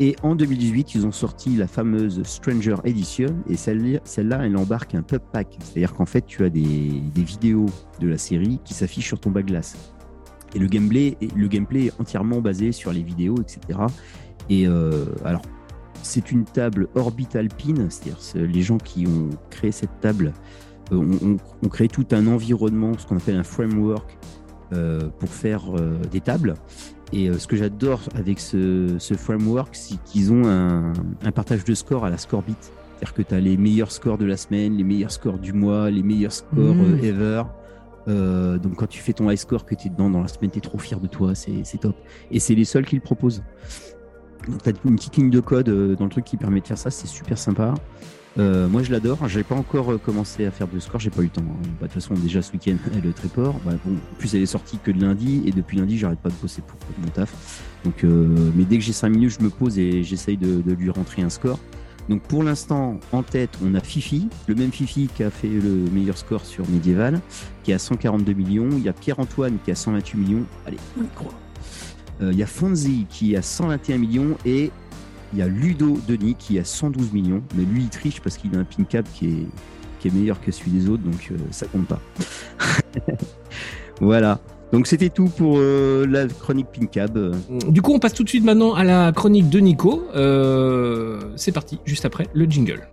Et 0.00 0.16
en 0.22 0.34
2018, 0.34 0.94
ils 0.96 1.06
ont 1.06 1.12
sorti 1.12 1.56
la 1.56 1.68
fameuse 1.68 2.22
Stranger 2.24 2.76
Edition. 2.84 3.28
Et 3.48 3.56
celle- 3.56 4.00
celle-là, 4.04 4.40
elle 4.44 4.56
embarque 4.56 4.94
un 4.94 5.02
pub 5.02 5.22
pack. 5.32 5.56
C'est-à-dire 5.60 5.94
qu'en 5.94 6.06
fait, 6.06 6.26
tu 6.26 6.44
as 6.44 6.50
des, 6.50 7.02
vidéos 7.14 7.66
de 8.00 8.08
la 8.08 8.18
série 8.18 8.60
qui 8.64 8.74
s'affichent 8.74 9.06
sur 9.06 9.20
ton 9.20 9.30
bas 9.30 9.42
glace. 9.42 9.76
Et 10.54 10.58
le 10.58 10.66
gameplay, 10.66 11.16
est- 11.20 12.00
entièrement 12.00 12.40
basé 12.40 12.72
sur 12.72 12.92
les 12.92 13.02
vidéos, 13.02 13.36
etc. 13.40 13.78
Et 14.50 14.66
euh, 14.66 15.04
alors, 15.24 15.42
c'est 16.02 16.30
une 16.32 16.44
table 16.44 16.88
orbital 16.96 17.48
pin, 17.48 17.88
c'est-à-dire 17.88 18.16
c'est 18.20 18.46
les 18.46 18.62
gens 18.62 18.78
qui 18.78 19.06
ont 19.06 19.30
créé 19.50 19.72
cette 19.72 20.00
table 20.00 20.32
euh, 20.92 20.96
ont, 21.62 21.68
créé 21.68 21.88
tout 21.88 22.06
un 22.12 22.26
environnement, 22.26 22.92
ce 22.98 23.06
qu'on 23.06 23.16
appelle 23.16 23.36
un 23.36 23.42
framework 23.44 24.18
euh, 24.74 25.08
pour 25.18 25.30
faire 25.30 25.62
des 26.10 26.20
tables. 26.20 26.54
Et 27.12 27.28
euh, 27.28 27.38
ce 27.38 27.46
que 27.46 27.56
j'adore 27.56 28.00
avec 28.14 28.40
ce, 28.40 28.96
ce 28.98 29.14
framework, 29.14 29.70
c'est 29.76 30.02
qu'ils 30.04 30.32
ont 30.32 30.46
un, 30.46 30.92
un 31.22 31.32
partage 31.32 31.64
de 31.64 31.74
score 31.74 32.04
à 32.04 32.10
la 32.10 32.18
score 32.18 32.42
beat. 32.42 32.56
C'est-à-dire 32.96 33.14
que 33.14 33.22
tu 33.22 33.34
as 33.34 33.40
les 33.40 33.56
meilleurs 33.56 33.92
scores 33.92 34.18
de 34.18 34.24
la 34.24 34.36
semaine, 34.36 34.76
les 34.76 34.84
meilleurs 34.84 35.10
scores 35.10 35.38
du 35.38 35.52
mois, 35.52 35.90
les 35.90 36.02
meilleurs 36.02 36.32
scores 36.32 36.74
Mhm. 36.74 36.94
euh, 36.94 37.02
ever. 37.02 37.42
Euh, 38.06 38.58
donc 38.58 38.76
quand 38.76 38.86
tu 38.86 39.00
fais 39.00 39.12
ton 39.12 39.30
high 39.30 39.36
score 39.38 39.64
que 39.64 39.74
tu 39.74 39.86
es 39.86 39.90
dedans 39.90 40.10
dans 40.10 40.20
la 40.22 40.28
semaine, 40.28 40.50
tu 40.50 40.58
es 40.58 40.60
trop 40.60 40.78
fier 40.78 41.00
de 41.00 41.06
toi, 41.06 41.34
c'est 41.34 41.62
top. 41.80 41.96
Et 42.30 42.38
c'est 42.40 42.54
les 42.54 42.64
seuls 42.64 42.84
qui 42.84 42.94
le 42.96 43.00
proposent. 43.00 43.42
Donc 44.48 44.62
tu 44.62 44.68
as 44.68 44.72
une 44.84 44.96
petite 44.96 45.16
ligne 45.16 45.30
de 45.30 45.40
code 45.40 45.68
dans 45.96 46.04
le 46.04 46.10
truc 46.10 46.24
qui 46.24 46.36
permet 46.36 46.60
de 46.60 46.66
faire 46.66 46.76
ça, 46.78 46.90
c'est 46.90 47.06
super 47.06 47.38
sympa. 47.38 47.72
Euh, 48.36 48.68
moi 48.68 48.82
je 48.82 48.90
l'adore, 48.90 49.28
j'ai 49.28 49.44
pas 49.44 49.54
encore 49.54 49.92
euh, 49.92 49.98
commencé 49.98 50.44
à 50.44 50.50
faire 50.50 50.66
de 50.66 50.80
score, 50.80 50.98
j'ai 50.98 51.10
pas 51.10 51.20
eu 51.20 51.24
le 51.24 51.30
temps. 51.30 51.42
hein. 51.42 51.62
Bah, 51.80 51.86
De 51.86 51.92
toute 51.92 51.92
façon 51.92 52.14
déjà 52.14 52.42
ce 52.42 52.52
week-end 52.52 52.76
elle 52.94 53.08
est 53.08 53.12
très 53.12 53.28
fort. 53.28 53.60
Bah, 53.64 53.72
en 53.86 54.18
plus 54.18 54.34
elle 54.34 54.42
est 54.42 54.46
sortie 54.46 54.78
que 54.78 54.90
de 54.90 55.00
lundi 55.00 55.42
et 55.46 55.52
depuis 55.52 55.78
lundi 55.78 55.98
j'arrête 55.98 56.18
pas 56.18 56.30
de 56.30 56.34
bosser 56.42 56.62
pour 56.62 56.76
mon 56.98 57.08
taf. 57.08 57.62
Donc, 57.84 58.02
euh, 58.02 58.50
mais 58.56 58.64
dès 58.64 58.78
que 58.78 58.82
j'ai 58.82 58.92
5 58.92 59.08
minutes 59.10 59.36
je 59.38 59.44
me 59.44 59.50
pose 59.50 59.78
et 59.78 60.02
j'essaye 60.02 60.36
de, 60.36 60.62
lui 60.72 60.90
rentrer 60.90 61.22
un 61.22 61.30
score. 61.30 61.58
Donc 62.08 62.22
pour 62.22 62.42
l'instant 62.42 62.98
en 63.12 63.22
tête 63.22 63.56
on 63.64 63.74
a 63.74 63.80
Fifi, 63.80 64.28
le 64.48 64.56
même 64.56 64.72
Fifi 64.72 65.08
qui 65.14 65.22
a 65.22 65.30
fait 65.30 65.48
le 65.48 65.88
meilleur 65.92 66.18
score 66.18 66.44
sur 66.44 66.68
Medieval, 66.68 67.20
qui 67.62 67.72
a 67.72 67.78
142 67.78 68.32
millions. 68.32 68.68
Il 68.72 68.82
y 68.82 68.88
a 68.88 68.92
Pierre-Antoine 68.92 69.58
qui 69.64 69.70
a 69.70 69.76
128 69.76 70.18
millions. 70.18 70.44
Allez, 70.66 70.78
on 70.98 71.04
y 71.04 71.08
croit. 71.14 71.34
Il 72.20 72.38
y 72.38 72.42
a 72.42 72.46
Fonzi 72.46 73.06
qui 73.10 73.36
a 73.36 73.42
121 73.42 73.98
millions 73.98 74.36
et 74.46 74.70
il 75.34 75.38
y 75.38 75.42
a 75.42 75.48
Ludo 75.48 75.98
Denis 76.06 76.36
qui 76.38 76.58
a 76.58 76.64
112 76.64 77.12
millions. 77.12 77.42
Mais 77.56 77.64
lui, 77.64 77.82
il 77.82 77.88
triche 77.88 78.20
parce 78.20 78.36
qu'il 78.36 78.54
a 78.54 78.58
un 78.60 78.64
pin 78.64 78.84
cap 78.84 79.06
qui 79.14 79.26
est, 79.26 79.46
meilleur 80.12 80.38
que 80.38 80.52
celui 80.52 80.70
des 80.70 80.90
autres, 80.90 81.02
donc 81.02 81.30
euh, 81.30 81.36
ça 81.50 81.66
compte 81.66 81.86
pas. 81.86 81.98
voilà. 84.02 84.38
Donc 84.70 84.86
c'était 84.86 85.08
tout 85.08 85.30
pour 85.30 85.54
euh, 85.56 86.04
la 86.06 86.26
chronique 86.26 86.66
pin 86.78 86.84
cab. 86.84 87.34
Du 87.68 87.80
coup, 87.80 87.94
on 87.94 87.98
passe 87.98 88.12
tout 88.12 88.22
de 88.22 88.28
suite 88.28 88.44
maintenant 88.44 88.74
à 88.74 88.84
la 88.84 89.12
chronique 89.12 89.48
de 89.48 89.60
Nico. 89.60 90.06
Euh, 90.14 91.20
c'est 91.36 91.52
parti, 91.52 91.78
juste 91.86 92.04
après 92.04 92.28
le 92.34 92.44
jingle. 92.44 92.86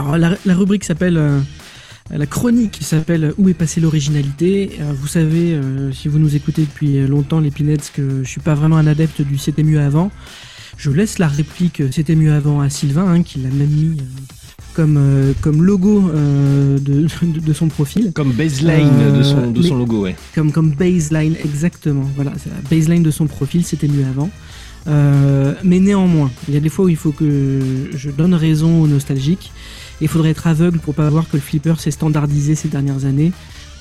Alors 0.00 0.18
la, 0.18 0.36
la 0.44 0.54
rubrique 0.54 0.84
s'appelle 0.84 1.16
euh, 1.16 1.40
la 2.10 2.26
chronique 2.26 2.78
s'appelle 2.82 3.32
Où 3.38 3.48
est 3.48 3.54
passée 3.54 3.80
l'originalité? 3.80 4.72
Euh, 4.80 4.92
Vous 5.00 5.08
savez, 5.08 5.54
euh, 5.54 5.90
si 5.92 6.08
vous 6.08 6.18
nous 6.18 6.36
écoutez 6.36 6.62
depuis 6.62 7.04
longtemps, 7.06 7.40
les 7.40 7.50
Pinettes, 7.50 7.90
que 7.94 8.22
je 8.22 8.28
suis 8.28 8.40
pas 8.40 8.54
vraiment 8.54 8.76
un 8.76 8.86
adepte 8.86 9.22
du 9.22 9.38
C'était 9.38 9.62
mieux 9.64 9.80
avant. 9.80 10.10
Je 10.76 10.90
laisse 10.90 11.18
la 11.18 11.26
réplique 11.28 11.82
C'était 11.90 12.14
mieux 12.14 12.32
avant 12.32 12.60
à 12.60 12.68
Sylvain, 12.70 13.06
hein, 13.08 13.22
qui 13.22 13.38
l'a 13.40 13.48
même 13.48 13.70
mis 13.70 13.98
euh, 13.98 14.02
comme, 14.74 14.96
euh, 14.98 15.32
comme 15.40 15.64
logo 15.64 16.10
euh, 16.14 16.78
de, 16.78 17.06
de, 17.22 17.40
de 17.40 17.52
son 17.52 17.68
profil. 17.68 18.12
Comme 18.14 18.32
baseline 18.32 18.90
Euh, 19.00 19.18
de, 19.18 19.22
son, 19.22 19.50
de 19.50 19.62
son 19.62 19.78
logo, 19.78 20.02
ouais. 20.02 20.14
comme, 20.34 20.52
comme 20.52 20.72
baseline 20.72 21.34
exactement. 21.44 22.08
Voilà, 22.14 22.32
la 22.32 22.68
baseline 22.70 23.02
de 23.02 23.10
son 23.10 23.26
profil, 23.26 23.64
c'était 23.64 23.88
mieux 23.88 24.04
avant. 24.04 24.30
Mais 25.64 25.80
néanmoins, 25.80 26.30
il 26.46 26.54
y 26.54 26.56
a 26.56 26.60
des 26.60 26.68
fois 26.68 26.84
où 26.84 26.88
il 26.88 26.96
faut 26.96 27.10
que 27.10 27.58
je 27.96 28.10
donne 28.10 28.34
raison 28.34 28.82
aux 28.82 28.86
nostalgiques. 28.86 29.50
Et 30.00 30.04
il 30.04 30.08
faudrait 30.08 30.30
être 30.30 30.46
aveugle 30.46 30.78
pour 30.78 30.94
pas 30.94 31.08
voir 31.08 31.28
que 31.28 31.36
le 31.36 31.42
flipper 31.42 31.74
s'est 31.80 31.90
standardisé 31.90 32.54
ces 32.54 32.68
dernières 32.68 33.04
années. 33.04 33.32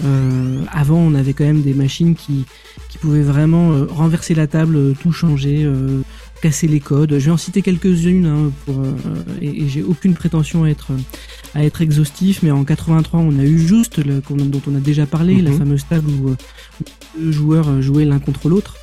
Euh, 0.04 0.62
avant, 0.72 0.98
on 0.98 1.14
avait 1.16 1.34
quand 1.34 1.46
même 1.46 1.62
des 1.62 1.74
machines 1.74 2.16
qui, 2.16 2.46
qui 2.90 2.98
pouvaient 2.98 3.22
vraiment 3.22 3.72
euh, 3.72 3.86
renverser 3.90 4.36
la 4.36 4.46
table, 4.48 4.76
euh, 4.76 4.94
tout 5.02 5.12
changer, 5.14 5.64
euh, 5.64 6.02
casser 6.42 6.68
les 6.68 6.80
codes. 6.82 7.12
Je 7.18 7.26
vais 7.26 7.32
en 7.32 7.38
citer 7.38 7.62
quelques-unes 7.62 8.26
hein, 8.26 8.52
pour, 8.66 8.84
et, 9.42 9.64
et 9.64 9.70
j'ai 9.70 9.84
aucune 9.84 10.14
prétention 10.14 10.64
à 10.66 10.70
être 10.70 10.92
à 11.54 11.64
être 11.64 11.82
exhaustif, 11.82 12.44
mais 12.44 12.52
en 12.52 12.66
83, 12.66 13.22
on 13.22 13.40
a 13.40 13.44
eu 13.46 13.58
juste 13.58 14.04
le, 14.06 14.22
dont 14.30 14.62
on 14.70 14.76
a 14.76 14.80
déjà 14.82 15.06
parlé, 15.06 15.42
la 15.42 15.52
Mhm. 15.52 15.58
fameuse 15.60 15.86
table 15.90 16.10
où, 16.12 16.30
où 16.32 16.84
deux 17.18 17.32
joueurs 17.32 17.82
jouaient 17.82 18.04
l'un 18.04 18.20
contre 18.20 18.50
l'autre. 18.50 18.76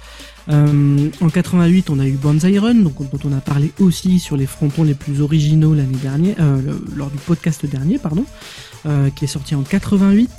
Euh, 0.49 1.09
en 1.21 1.29
88, 1.29 1.91
on 1.91 1.99
a 1.99 2.07
eu 2.07 2.13
Banzai 2.13 2.59
Run, 2.59 2.75
donc, 2.75 2.97
dont 2.99 3.19
on 3.25 3.33
a 3.33 3.41
parlé 3.41 3.73
aussi 3.79 4.19
sur 4.19 4.37
les 4.37 4.47
frontons 4.47 4.85
les 4.85 4.95
plus 4.95 5.21
originaux 5.21 5.75
l'année 5.75 5.99
dernière, 6.03 6.37
euh, 6.41 6.61
lors 6.97 7.11
du 7.11 7.19
podcast 7.19 7.65
dernier, 7.67 7.99
pardon, 7.99 8.25
euh, 8.87 9.11
qui 9.11 9.25
est 9.25 9.29
sorti 9.29 9.55
en 9.55 9.63
88. 9.63 10.31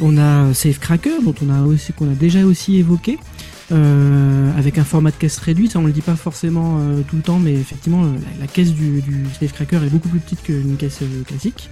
On 0.00 0.18
a 0.18 0.52
Safecracker, 0.54 1.22
dont 1.24 1.34
on 1.44 1.50
a 1.50 1.62
aussi 1.62 1.92
qu'on 1.92 2.10
a 2.10 2.14
déjà 2.14 2.44
aussi 2.44 2.76
évoqué, 2.76 3.18
euh, 3.72 4.56
avec 4.58 4.78
un 4.78 4.84
format 4.84 5.10
de 5.10 5.16
caisse 5.16 5.38
réduit. 5.38 5.68
Ça, 5.68 5.78
on 5.78 5.86
le 5.86 5.92
dit 5.92 6.00
pas 6.00 6.16
forcément 6.16 6.78
euh, 6.78 7.02
tout 7.08 7.16
le 7.16 7.22
temps, 7.22 7.38
mais 7.38 7.54
effectivement, 7.54 8.04
la, 8.40 8.46
caisse 8.46 8.72
du, 8.72 9.00
du 9.02 9.24
Safecracker 9.40 9.76
est 9.84 9.90
beaucoup 9.90 10.08
plus 10.08 10.20
petite 10.20 10.42
qu'une 10.42 10.76
caisse 10.76 11.00
classique. 11.26 11.70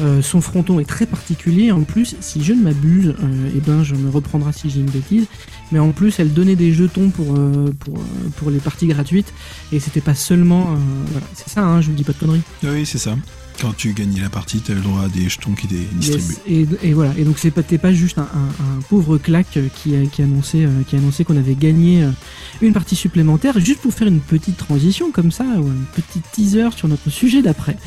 Euh, 0.00 0.20
son 0.20 0.40
fronton 0.42 0.78
est 0.78 0.84
très 0.84 1.06
particulier. 1.06 1.72
En 1.72 1.82
plus, 1.82 2.16
si 2.20 2.44
je 2.44 2.52
ne 2.52 2.62
m'abuse, 2.62 3.14
euh, 3.22 3.50
eh 3.56 3.60
ben, 3.60 3.82
je 3.82 3.94
me 3.94 4.10
reprendrai 4.10 4.52
si 4.52 4.68
j'ai 4.68 4.80
une 4.80 4.90
bêtise. 4.90 5.24
Mais 5.72 5.78
en 5.78 5.90
plus, 5.92 6.18
elle 6.20 6.32
donnait 6.34 6.54
des 6.56 6.72
jetons 6.74 7.08
pour 7.10 7.34
euh, 7.36 7.72
pour 7.80 7.96
euh, 7.98 8.02
pour 8.36 8.50
les 8.50 8.58
parties 8.58 8.86
gratuites. 8.86 9.32
Et 9.72 9.80
c'était 9.80 10.02
pas 10.02 10.14
seulement, 10.14 10.72
euh, 10.72 10.76
voilà, 11.12 11.26
c'est 11.34 11.48
ça. 11.48 11.62
Hein, 11.64 11.80
je 11.80 11.88
vous 11.88 11.94
dis 11.94 12.04
pas 12.04 12.12
de 12.12 12.18
conneries. 12.18 12.42
Oui, 12.62 12.84
c'est 12.84 12.98
ça. 12.98 13.16
Quand 13.58 13.74
tu 13.74 13.94
gagnais 13.94 14.20
la 14.20 14.28
partie, 14.28 14.60
tu 14.60 14.72
avais 14.72 14.82
le 14.82 14.86
droit 14.86 15.04
à 15.04 15.08
des 15.08 15.30
jetons 15.30 15.52
qui 15.52 15.64
étaient 15.66 15.86
distribués. 15.94 16.36
Yes. 16.46 16.68
Et, 16.82 16.88
et 16.90 16.92
voilà. 16.92 17.14
Et 17.16 17.24
donc 17.24 17.38
c'est 17.38 17.50
pas 17.50 17.62
pas 17.62 17.92
juste 17.94 18.18
un, 18.18 18.28
un- 18.34 18.76
un 18.76 18.80
pauvre 18.90 19.16
claque 19.16 19.58
qui 19.74 19.96
a- 19.96 20.04
qui 20.04 20.20
annonçait 20.20 20.68
qui 20.88 20.96
annonçait 20.96 21.24
qu'on 21.24 21.38
avait 21.38 21.54
gagné 21.54 22.06
une 22.60 22.74
partie 22.74 22.96
supplémentaire 22.96 23.58
juste 23.58 23.80
pour 23.80 23.94
faire 23.94 24.08
une 24.08 24.20
petite 24.20 24.58
transition 24.58 25.10
comme 25.10 25.32
ça 25.32 25.44
ou 25.58 25.68
un 25.68 25.84
petit 26.02 26.20
teaser 26.32 26.68
sur 26.76 26.86
notre 26.86 27.08
sujet 27.08 27.40
d'après. 27.40 27.78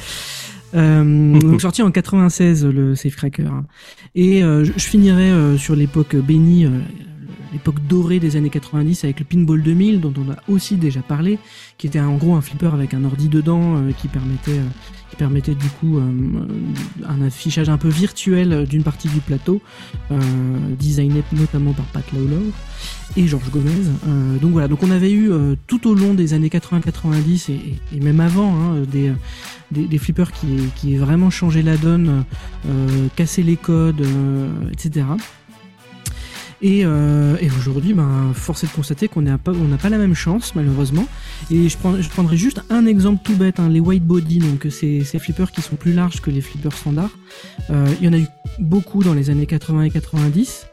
Euh, 0.75 1.39
donc 1.39 1.61
sorti 1.61 1.81
en 1.81 1.91
96 1.91 2.65
le 2.65 2.95
Safecracker 2.95 3.47
hein. 3.47 3.65
et 4.13 4.43
euh, 4.43 4.63
je, 4.63 4.73
je 4.75 4.85
finirai 4.85 5.31
euh, 5.31 5.57
sur 5.57 5.75
l'époque 5.75 6.15
bénie 6.15 6.65
euh, 6.65 6.79
l'époque 7.53 7.79
dorée 7.87 8.19
des 8.19 8.35
années 8.35 8.49
90 8.49 9.03
avec 9.03 9.19
le 9.19 9.25
Pinball 9.25 9.61
2000 9.63 9.99
dont 10.01 10.13
on 10.17 10.31
a 10.31 10.35
aussi 10.47 10.75
déjà 10.75 11.01
parlé 11.01 11.39
qui 11.77 11.87
était 11.87 11.99
en 11.99 12.15
gros 12.17 12.35
un 12.35 12.41
flipper 12.41 12.73
avec 12.73 12.93
un 12.93 13.03
ordi 13.05 13.27
dedans 13.29 13.77
euh, 13.77 13.91
qui 13.91 14.07
permettait 14.07 14.59
euh, 14.59 14.63
qui 15.09 15.15
permettait 15.15 15.55
du 15.55 15.67
coup 15.79 15.97
euh, 15.97 16.01
euh, 16.01 16.45
un 17.07 17.21
affichage 17.23 17.67
un 17.69 17.77
peu 17.77 17.87
virtuel 17.89 18.65
d'une 18.67 18.83
partie 18.83 19.07
du 19.09 19.19
plateau, 19.21 19.61
designé 20.79 21.23
notamment 21.33 21.73
par 21.73 21.85
Pat 21.85 22.03
Lawlor 22.13 22.41
et 23.17 23.27
Georges 23.27 23.49
Gomez. 23.49 23.71
Donc 24.41 24.51
voilà, 24.51 24.67
donc 24.67 24.83
on 24.83 24.91
avait 24.91 25.11
eu 25.11 25.31
tout 25.67 25.87
au 25.87 25.95
long 25.95 26.13
des 26.13 26.33
années 26.35 26.49
80-90 26.49 27.51
et, 27.51 27.53
et- 27.55 27.97
et 27.97 27.99
même 27.99 28.19
avant 28.19 28.53
hein, 28.55 28.81
des, 28.91 29.11
des, 29.71 29.85
des 29.87 29.97
flippers 29.97 30.31
qui, 30.31 30.47
qui 30.75 30.95
vraiment 30.97 31.29
changé 31.31 31.63
la 31.63 31.75
donne, 31.77 32.23
euh, 32.67 33.07
cassé 33.15 33.41
les 33.41 33.57
codes, 33.57 34.01
euh, 34.01 34.47
etc. 34.71 35.05
Et, 36.61 36.81
euh, 36.83 37.37
et 37.39 37.49
aujourd'hui, 37.57 37.93
ben, 37.93 38.31
force 38.33 38.63
est 38.63 38.67
de 38.67 38.71
constater 38.71 39.07
qu'on 39.07 39.21
n'a 39.21 39.37
pas, 39.37 39.53
pas 39.81 39.89
la 39.89 39.97
même 39.97 40.15
chance, 40.15 40.55
malheureusement. 40.55 41.07
Et 41.49 41.69
je 41.69 41.77
prendrai 42.09 42.37
juste 42.37 42.61
un 42.69 42.85
exemple 42.85 43.21
tout 43.23 43.35
bête, 43.35 43.59
hein, 43.59 43.69
les 43.69 43.79
white 43.79 44.05
body, 44.05 44.39
donc 44.39 44.67
ces, 44.69 45.03
ces 45.03 45.19
flippers 45.19 45.51
qui 45.51 45.61
sont 45.61 45.75
plus 45.75 45.93
larges 45.93 46.21
que 46.21 46.29
les 46.29 46.41
flippers 46.41 46.73
standards. 46.73 47.17
Euh, 47.69 47.87
il 47.99 48.05
y 48.05 48.09
en 48.09 48.13
a 48.13 48.17
eu 48.17 48.27
beaucoup 48.59 49.03
dans 49.03 49.13
les 49.13 49.29
années 49.29 49.45
80 49.45 49.83
et 49.83 49.89
90. 49.89 50.67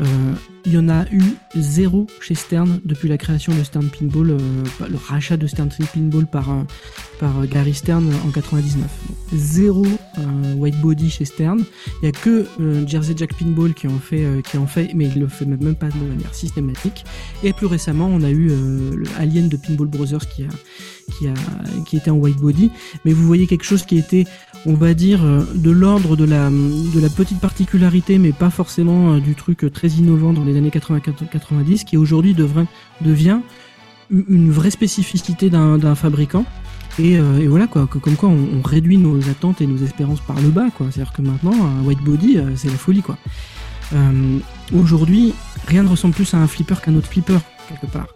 Euh, 0.00 0.04
il 0.64 0.72
y 0.72 0.78
en 0.78 0.88
a 0.88 1.04
eu 1.10 1.22
zéro 1.56 2.06
chez 2.20 2.34
Stern 2.34 2.80
depuis 2.84 3.08
la 3.08 3.18
création 3.18 3.54
de 3.54 3.62
Stern 3.62 3.88
Pinball, 3.88 4.30
euh, 4.30 4.38
le 4.88 4.96
rachat 4.96 5.36
de 5.36 5.46
Stern 5.46 5.70
Pinball 5.92 6.26
par, 6.26 6.50
euh, 6.50 6.62
par 7.22 7.40
euh, 7.40 7.46
Gary 7.46 7.72
Stern 7.72 8.12
en 8.26 8.30
99. 8.30 8.84
Donc, 9.08 9.16
zéro 9.32 9.86
euh, 10.18 10.54
white 10.54 10.80
body 10.80 11.08
chez 11.08 11.24
Stern. 11.24 11.64
Il 12.02 12.06
y 12.06 12.08
a 12.08 12.12
que 12.12 12.46
euh, 12.60 12.86
Jersey 12.86 13.14
Jack 13.16 13.34
Pinball 13.38 13.74
qui 13.74 13.86
en 13.86 13.98
fait, 13.98 14.42
qui 14.42 14.58
en 14.58 14.66
fait, 14.66 14.90
mais 14.94 15.06
il 15.06 15.20
le 15.20 15.28
fait 15.28 15.46
même 15.46 15.76
pas 15.76 15.88
de 15.88 15.98
manière 15.98 16.34
systématique. 16.34 17.04
Et 17.44 17.52
plus 17.52 17.66
récemment, 17.66 18.08
on 18.10 18.22
a 18.22 18.30
eu 18.30 18.48
le 18.48 19.04
Alien 19.18 19.48
de 19.48 19.56
Pinball 19.56 19.86
Brothers 19.86 20.26
qui 20.28 20.42
a, 20.42 20.48
qui 21.10 21.28
a, 21.28 21.34
qui 21.84 21.96
était 21.96 22.10
en 22.10 22.16
white 22.16 22.38
body. 22.38 22.70
Mais 23.04 23.12
vous 23.12 23.26
voyez 23.26 23.46
quelque 23.46 23.64
chose 23.64 23.84
qui 23.84 23.98
était, 23.98 24.24
on 24.66 24.74
va 24.74 24.94
dire, 24.94 25.22
euh, 25.24 25.42
de 25.54 25.70
l'ordre 25.70 26.16
de 26.16 26.24
la, 26.24 26.50
de 26.50 27.00
la 27.00 27.08
petite 27.08 27.40
particularité, 27.40 28.18
mais 28.18 28.32
pas 28.32 28.50
forcément 28.50 29.14
euh, 29.14 29.20
du 29.20 29.34
truc 29.34 29.64
euh, 29.64 29.70
très 29.70 29.88
innovant 29.88 30.32
dans 30.32 30.44
les 30.44 30.56
années 30.56 30.70
80-90, 30.70 31.84
qui 31.84 31.96
aujourd'hui 31.96 32.34
devient 32.34 33.40
une 34.10 34.50
vraie 34.50 34.70
spécificité 34.70 35.48
d'un 35.50 35.94
fabricant. 35.94 36.44
Et, 36.98 37.18
voilà 37.46 37.66
quoi, 37.66 37.86
que- 37.86 37.96
comme 37.96 38.16
quoi 38.16 38.28
on, 38.28 38.60
réduit 38.62 38.98
nos 38.98 39.18
attentes 39.30 39.62
et 39.62 39.66
nos 39.66 39.82
espérances 39.82 40.20
par 40.20 40.38
le 40.42 40.50
bas 40.50 40.66
quoi. 40.76 40.88
C'est-à-dire 40.90 41.14
que 41.14 41.22
maintenant 41.22 41.54
un 41.54 41.82
white 41.86 42.02
body 42.02 42.36
c'est 42.54 42.68
la 42.68 42.74
folie 42.76 43.00
quoi. 43.00 43.16
Aujourd'hui 44.78 45.32
rien 45.66 45.82
ne 45.82 45.88
ressemble 45.88 46.14
plus 46.14 46.34
à 46.34 46.38
un 46.38 46.46
flipper 46.46 46.82
qu'un 46.82 46.94
autre 46.94 47.08
flipper 47.08 47.38
quelque 47.70 47.90
part. 47.90 48.08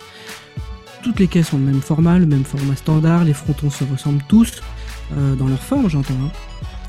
Toutes 1.07 1.21
les 1.21 1.29
caisses 1.29 1.53
ont 1.53 1.59
le 1.59 1.63
même 1.63 1.81
format, 1.81 2.19
le 2.19 2.27
même 2.27 2.43
format 2.43 2.75
standard, 2.75 3.23
les 3.23 3.33
frontons 3.33 3.71
se 3.71 3.85
ressemblent 3.85 4.25
tous 4.27 4.61
euh, 5.17 5.37
dans 5.37 5.47
leur 5.47 5.63
forme 5.63 5.89
j'entends. 5.89 6.15
hein. 6.15 6.31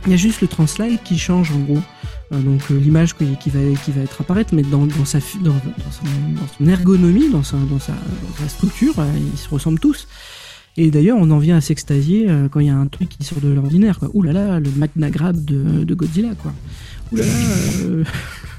Il 0.07 0.11
y 0.11 0.15
a 0.15 0.17
juste 0.17 0.41
le 0.41 0.47
translate 0.47 1.03
qui 1.03 1.19
change 1.19 1.51
en 1.51 1.59
gros. 1.59 1.77
Euh, 2.31 2.41
donc 2.41 2.61
euh, 2.71 2.79
l'image 2.79 3.13
qui, 3.13 3.25
va, 3.51 3.59
qui 3.85 3.91
va 3.91 4.01
être 4.01 4.19
apparaître, 4.19 4.55
mais 4.55 4.63
dans, 4.63 4.87
sa, 5.05 5.19
dans, 5.43 5.51
dans 5.51 6.49
son, 6.57 6.67
ergonomie, 6.67 7.29
dans 7.29 7.43
sa, 7.43 7.57
dans 7.57 7.77
sa, 7.77 7.93
structure, 8.47 8.95
ils 9.33 9.37
se 9.37 9.49
ressemblent 9.49 9.79
tous. 9.79 10.07
Et 10.77 10.89
d'ailleurs, 10.89 11.17
on 11.19 11.29
en 11.29 11.37
vient 11.37 11.57
à 11.57 11.61
s'extasier 11.61 12.27
quand 12.49 12.59
il 12.59 12.67
y 12.67 12.71
a 12.71 12.75
un 12.75 12.87
truc 12.87 13.09
qui 13.09 13.23
sort 13.23 13.39
de 13.39 13.49
l'ordinaire. 13.49 13.99
Ouh 14.15 14.23
là 14.23 14.33
là, 14.33 14.59
le 14.59 14.71
Magna 14.71 15.11
Grab 15.11 15.45
de, 15.45 15.83
de 15.83 15.93
Godzilla, 15.93 16.33
quoi. 16.41 16.53
Ouh 17.11 17.17
là 17.17 17.23
là, 17.23 17.31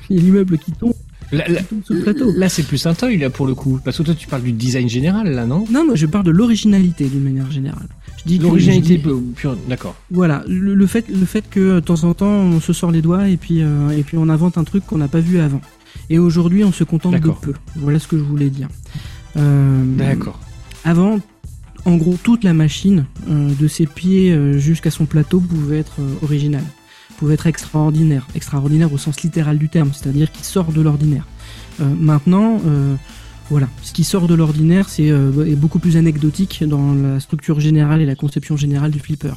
il 0.09 0.17
y 0.17 0.19
a 0.21 0.23
l'immeuble 0.23 0.57
qui 0.59 0.71
tombe, 0.71 0.95
Là, 1.33 2.49
c'est 2.49 2.63
plus 2.67 2.87
un 2.87 2.95
toy, 2.95 3.19
là, 3.19 3.31
pour 3.31 3.47
le 3.47 3.55
coup. 3.55 3.81
Parce 3.85 3.99
que 3.99 4.03
toi, 4.03 4.15
tu 4.15 4.27
parles 4.27 4.43
du 4.43 4.53
design 4.53 4.89
général, 4.89 5.31
là, 5.35 5.47
non? 5.47 5.65
Non, 5.71 5.85
moi 5.85 5.95
je 5.95 6.07
parle 6.07 6.25
de 6.25 6.31
l'originalité 6.31 7.07
d'une 7.07 7.23
manière 7.25 7.51
générale. 7.51 7.87
Je 8.19 8.25
dis 8.25 8.39
que- 8.39 8.45
L'originalité 8.45 9.01
pure, 9.37 9.57
d'accord. 9.69 9.95
Voilà, 10.11 10.43
le, 10.49 10.75
le 10.75 10.87
fait, 10.87 11.05
le 11.09 11.25
fait 11.27 11.45
que 11.49 11.75
de 11.77 11.81
temps 11.81 12.05
en 12.05 12.15
temps 12.15 12.27
on 12.27 12.61
se 12.61 12.73
sort 12.73 12.91
les 12.91 13.03
doigts 13.03 13.29
et 13.29 13.37
puis, 13.37 13.63
euh, 13.63 13.91
et 13.91 14.03
puis 14.03 14.17
on 14.19 14.29
invente 14.29 14.59
un 14.59 14.65
truc 14.65 14.85
qu'on 14.87 14.99
n'a 14.99 15.09
pas 15.09 15.21
vu 15.21 15.39
avant. 15.39 15.61
Et 16.11 16.19
aujourd'hui 16.19 16.65
on 16.65 16.73
se 16.73 16.83
contente 16.85 17.15
de 17.15 17.31
peu. 17.41 17.53
Voilà 17.77 17.99
ce 17.99 18.09
que 18.09 18.19
je 18.19 18.23
voulais 18.25 18.51
dire. 18.51 18.69
Euh, 19.37 19.85
D'accord. 19.97 20.41
Avant, 20.85 21.21
en 21.85 21.97
gros, 21.97 22.17
toute 22.23 22.43
la 22.45 22.55
machine, 22.55 23.05
euh, 23.31 23.51
de 23.59 23.69
ses 23.69 23.87
pieds 23.87 24.33
euh, 24.33 24.59
jusqu'à 24.59 24.91
son 24.91 25.07
plateau, 25.07 25.41
pouvait 25.41 25.79
être 25.79 25.97
euh, 26.01 26.15
originale, 26.25 26.65
pouvait 27.19 27.35
être 27.35 27.47
extraordinaire, 27.47 28.27
extraordinaire 28.35 28.93
au 28.93 28.99
sens 28.99 29.21
littéral 29.23 29.59
du 29.59 29.69
terme, 29.69 29.91
c'est-à-dire 29.93 30.31
qui 30.33 30.45
sort 30.45 30.73
de 30.73 30.81
l'ordinaire. 30.81 31.27
Euh, 31.81 31.85
maintenant, 31.99 32.61
euh, 32.67 32.95
voilà, 33.51 33.69
ce 33.83 33.93
qui 33.93 34.05
sort 34.05 34.27
de 34.29 34.35
l'ordinaire, 34.35 34.89
c'est 34.89 35.11
euh, 35.11 35.45
est 35.47 35.57
beaucoup 35.57 35.79
plus 35.79 35.97
anecdotique 35.97 36.63
dans 36.67 36.93
la 36.95 37.19
structure 37.21 37.61
générale 37.61 38.01
et 38.01 38.07
la 38.07 38.15
conception 38.15 38.57
générale 38.57 38.91
du 38.91 39.01
flipper. 39.01 39.35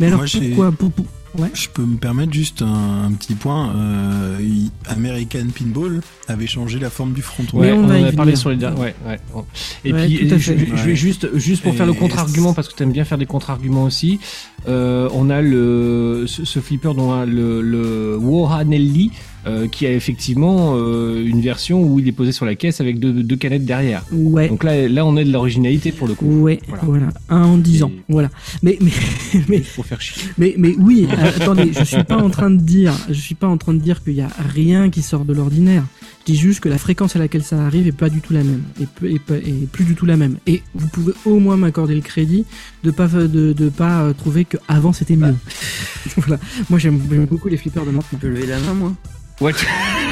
Mais 0.00 0.06
alors 0.06 0.20
Moi, 0.20 0.28
pourquoi 0.30 0.72
pour- 0.72 0.90
pour- 0.92 1.06
ouais. 1.38 1.50
Je 1.54 1.68
peux 1.68 1.82
me 1.84 1.96
permettre 1.96 2.32
juste 2.32 2.62
un, 2.62 3.04
un 3.06 3.12
petit 3.12 3.34
point. 3.34 3.74
Euh, 3.76 4.38
American 4.86 5.46
Pinball 5.56 6.00
avait 6.28 6.46
changé 6.46 6.78
la 6.78 6.90
forme 6.90 7.12
du 7.12 7.22
fronton. 7.22 7.58
Ouais, 7.58 7.72
on 7.72 7.84
on, 7.84 7.90
en 7.90 8.04
a 8.04 8.12
parlé 8.12 8.36
sur 8.36 8.50
les 8.50 8.56
derniers. 8.56 8.80
Ouais, 8.80 8.94
ouais. 9.06 9.18
bon. 9.32 9.44
Et 9.84 9.92
Ouais, 9.92 10.06
puis, 10.06 10.28
je, 10.28 10.36
fait. 10.36 10.38
je- 10.58 10.76
je 10.76 10.84
vais 10.84 10.96
juste, 10.96 11.36
juste 11.36 11.62
pour 11.62 11.74
faire 11.74 11.86
le 11.86 11.92
contre-argument, 11.92 12.54
parce 12.54 12.68
que 12.68 12.74
tu 12.74 12.82
aimes 12.82 12.92
bien 12.92 13.04
faire 13.04 13.18
des 13.18 13.26
contre-arguments 13.26 13.84
aussi, 13.84 14.20
euh, 14.68 15.08
on 15.14 15.30
a 15.30 15.42
le, 15.42 16.24
ce, 16.26 16.44
ce 16.44 16.60
flipper 16.60 16.94
dont 16.94 17.10
on 17.10 17.20
a 17.20 17.26
le, 17.26 17.60
le 17.62 18.16
Wohanelli, 18.16 19.10
euh, 19.46 19.68
qui 19.68 19.86
a 19.86 19.92
effectivement 19.92 20.74
euh, 20.76 21.24
une 21.24 21.40
version 21.40 21.82
où 21.82 21.98
il 21.98 22.08
est 22.08 22.12
posé 22.12 22.32
sur 22.32 22.46
la 22.46 22.54
caisse 22.54 22.80
avec 22.80 22.98
deux, 22.98 23.12
deux 23.22 23.36
canettes 23.36 23.64
derrière. 23.64 24.02
Ouais. 24.12 24.48
Donc 24.48 24.64
là, 24.64 24.88
là, 24.88 25.04
on 25.06 25.16
est 25.16 25.24
de 25.24 25.32
l'originalité 25.32 25.92
pour 25.92 26.08
le 26.08 26.14
coup. 26.14 26.26
Ouais, 26.42 26.60
Voilà. 26.68 26.82
voilà. 26.84 27.06
un 27.28 27.42
en 27.44 27.58
dix 27.58 27.82
ans, 27.82 27.92
voilà. 28.08 28.30
Mais 28.62 28.78
mais 28.80 28.90
mais 29.48 29.60
Pour 29.60 29.84
faire 29.86 30.00
chier. 30.00 30.22
mais, 30.38 30.54
mais 30.58 30.74
oui, 30.78 31.06
euh, 31.10 31.30
attendez, 31.40 31.70
je 31.72 31.84
suis 31.84 32.04
pas 32.04 32.16
en 32.16 32.30
train 32.30 32.50
de 32.50 32.60
dire, 32.60 32.92
je 33.08 33.14
suis 33.20 33.34
pas 33.34 33.48
en 33.48 33.56
train 33.58 33.74
de 33.74 33.80
dire 33.80 34.02
qu'il 34.02 34.14
y 34.14 34.20
a 34.22 34.30
rien 34.54 34.90
qui 34.90 35.02
sort 35.02 35.24
de 35.24 35.32
l'ordinaire. 35.32 35.84
Je 36.26 36.32
dis 36.32 36.38
juste 36.38 36.60
que 36.60 36.70
la 36.70 36.78
fréquence 36.78 37.16
à 37.16 37.18
laquelle 37.18 37.42
ça 37.42 37.66
arrive 37.66 37.86
est 37.86 37.92
pas 37.92 38.08
du 38.08 38.22
tout 38.22 38.32
la 38.32 38.42
même, 38.42 38.62
et, 38.80 38.86
peu- 38.86 39.10
et, 39.10 39.18
peu- 39.18 39.36
et 39.44 39.68
plus 39.70 39.84
du 39.84 39.94
tout 39.94 40.06
la 40.06 40.16
même. 40.16 40.38
Et 40.46 40.62
vous 40.74 40.88
pouvez 40.88 41.12
au 41.26 41.38
moins 41.38 41.58
m'accorder 41.58 41.94
le 41.94 42.00
crédit 42.00 42.46
de 42.82 42.90
pas 42.90 43.08
de, 43.08 43.26
de 43.52 43.68
pas 43.68 44.00
euh, 44.04 44.12
trouver 44.14 44.46
que 44.46 44.56
avant 44.66 44.94
c'était 44.94 45.16
mieux. 45.16 45.34
voilà. 46.16 46.38
Moi 46.70 46.78
j'aime 46.78 46.96
beaucoup 46.98 47.48
les 47.48 47.58
flippers 47.58 47.84
de 47.84 47.90
maintenant. 47.90 48.08
Je 48.12 48.16
peux 48.26 48.28
lever 48.28 48.46
la 48.46 48.58
main, 48.60 48.72
moi? 48.72 48.92
Ouais, 49.40 49.52
tu, 49.52 49.66